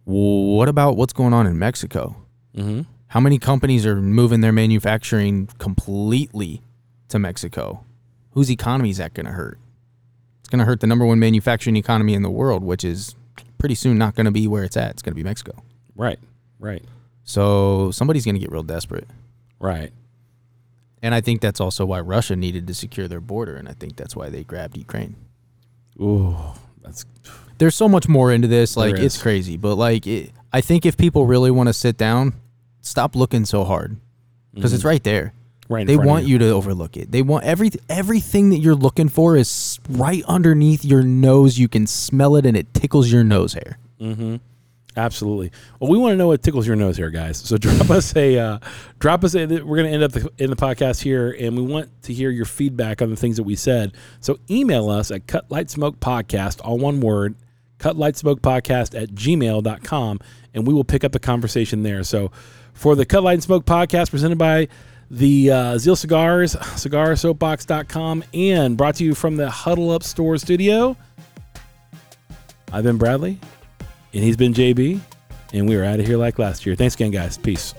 What 0.04 0.68
about 0.68 0.96
what's 0.96 1.12
going 1.12 1.32
on 1.32 1.46
in 1.46 1.58
Mexico? 1.58 2.16
hmm 2.54 2.82
How 3.08 3.20
many 3.20 3.38
companies 3.38 3.86
are 3.86 3.96
moving 4.00 4.40
their 4.40 4.52
manufacturing 4.52 5.48
completely 5.58 6.62
to 7.08 7.18
Mexico? 7.18 7.84
Whose 8.32 8.50
economy 8.50 8.90
is 8.90 8.96
that 8.98 9.14
going 9.14 9.26
to 9.26 9.32
hurt? 9.32 9.58
Going 10.50 10.58
to 10.58 10.64
hurt 10.64 10.80
the 10.80 10.86
number 10.86 11.06
one 11.06 11.18
manufacturing 11.18 11.76
economy 11.76 12.14
in 12.14 12.22
the 12.22 12.30
world, 12.30 12.64
which 12.64 12.84
is 12.84 13.14
pretty 13.58 13.76
soon 13.76 13.98
not 13.98 14.14
going 14.14 14.26
to 14.26 14.32
be 14.32 14.48
where 14.48 14.64
it's 14.64 14.76
at. 14.76 14.90
It's 14.90 15.02
going 15.02 15.12
to 15.12 15.16
be 15.16 15.22
Mexico. 15.22 15.62
Right. 15.94 16.18
Right. 16.58 16.84
So 17.24 17.90
somebody's 17.92 18.24
going 18.24 18.34
to 18.34 18.40
get 18.40 18.50
real 18.50 18.62
desperate. 18.64 19.06
Right. 19.60 19.92
And 21.02 21.14
I 21.14 21.20
think 21.20 21.40
that's 21.40 21.60
also 21.60 21.86
why 21.86 22.00
Russia 22.00 22.36
needed 22.36 22.66
to 22.66 22.74
secure 22.74 23.08
their 23.08 23.20
border. 23.20 23.56
And 23.56 23.68
I 23.68 23.72
think 23.72 23.96
that's 23.96 24.16
why 24.16 24.28
they 24.28 24.42
grabbed 24.44 24.76
Ukraine. 24.76 25.14
Ooh, 26.00 26.36
that's 26.82 27.04
There's 27.58 27.76
so 27.76 27.88
much 27.88 28.08
more 28.08 28.32
into 28.32 28.48
this. 28.48 28.76
Like, 28.76 28.98
it's 28.98 29.20
crazy. 29.20 29.56
But, 29.56 29.76
like, 29.76 30.06
it, 30.06 30.32
I 30.52 30.60
think 30.60 30.84
if 30.84 30.96
people 30.96 31.26
really 31.26 31.50
want 31.50 31.68
to 31.68 31.72
sit 31.72 31.96
down, 31.96 32.34
stop 32.80 33.14
looking 33.14 33.44
so 33.44 33.64
hard 33.64 33.96
because 34.52 34.72
it's 34.72 34.80
mm-hmm. 34.80 34.88
right 34.88 35.04
there. 35.04 35.32
Right. 35.70 35.86
They 35.86 35.96
want 35.96 36.26
you. 36.26 36.38
to 36.38 36.50
overlook 36.50 36.96
it. 36.96 37.10
They 37.10 37.22
want 37.22 37.44
every 37.44 37.70
everything 37.88 38.50
that 38.50 38.58
you're 38.58 38.74
looking 38.74 39.08
for 39.08 39.36
is 39.36 39.78
right 39.88 40.22
underneath 40.26 40.84
your 40.84 41.02
nose. 41.02 41.58
You 41.58 41.68
can 41.68 41.86
smell 41.86 42.36
it, 42.36 42.44
and 42.44 42.56
it 42.56 42.74
tickles 42.74 43.10
your 43.10 43.24
nose 43.24 43.54
hair. 43.54 43.78
Mm-hmm. 44.00 44.36
Absolutely. 44.96 45.52
Well, 45.78 45.90
we 45.90 45.98
want 45.98 46.12
to 46.12 46.16
know 46.16 46.26
what 46.26 46.42
tickles 46.42 46.66
your 46.66 46.76
nose 46.76 46.96
here, 46.96 47.10
guys. 47.10 47.38
So 47.38 47.56
drop 47.58 47.90
us 47.90 48.14
a 48.16 48.38
uh, 48.38 48.58
drop 48.98 49.24
us 49.24 49.34
a. 49.34 49.46
We're 49.46 49.76
going 49.76 49.86
to 49.86 49.92
end 49.92 50.02
up 50.02 50.12
the, 50.12 50.30
in 50.38 50.50
the 50.50 50.56
podcast 50.56 51.00
here, 51.00 51.30
and 51.38 51.56
we 51.56 51.62
want 51.62 52.02
to 52.02 52.12
hear 52.12 52.30
your 52.30 52.44
feedback 52.44 53.00
on 53.00 53.10
the 53.10 53.16
things 53.16 53.36
that 53.36 53.44
we 53.44 53.56
said. 53.56 53.92
So 54.20 54.38
email 54.50 54.90
us 54.90 55.10
at 55.10 55.26
Cut 55.26 55.50
Light 55.50 55.70
Smoke 55.70 56.00
Podcast, 56.00 56.60
all 56.64 56.78
one 56.78 57.00
word, 57.00 57.36
Cut 57.78 57.96
Light 57.96 58.16
Smoke 58.16 58.42
Podcast 58.42 59.00
at 59.00 59.10
gmail.com, 59.10 60.20
and 60.54 60.66
we 60.66 60.74
will 60.74 60.84
pick 60.84 61.04
up 61.04 61.12
the 61.12 61.20
conversation 61.20 61.82
there. 61.82 62.02
So 62.02 62.32
for 62.72 62.96
the 62.96 63.06
Cut 63.06 63.22
Light 63.22 63.34
and 63.34 63.42
Smoke 63.42 63.66
Podcast 63.66 64.10
presented 64.10 64.38
by 64.38 64.68
the 65.10 65.50
uh, 65.50 65.78
Zeal 65.78 65.96
Cigars, 65.96 66.54
cigarsoapbox.com, 66.54 68.24
and 68.32 68.76
brought 68.76 68.94
to 68.96 69.04
you 69.04 69.14
from 69.14 69.36
the 69.36 69.50
Huddle 69.50 69.90
Up 69.90 70.02
Store 70.04 70.38
Studio. 70.38 70.96
I've 72.72 72.84
been 72.84 72.98
Bradley, 72.98 73.38
and 74.14 74.22
he's 74.22 74.36
been 74.36 74.54
JB, 74.54 75.00
and 75.52 75.68
we 75.68 75.74
are 75.76 75.84
out 75.84 75.98
of 75.98 76.06
here 76.06 76.16
like 76.16 76.38
last 76.38 76.64
year. 76.64 76.76
Thanks 76.76 76.94
again, 76.94 77.10
guys. 77.10 77.36
Peace. 77.36 77.74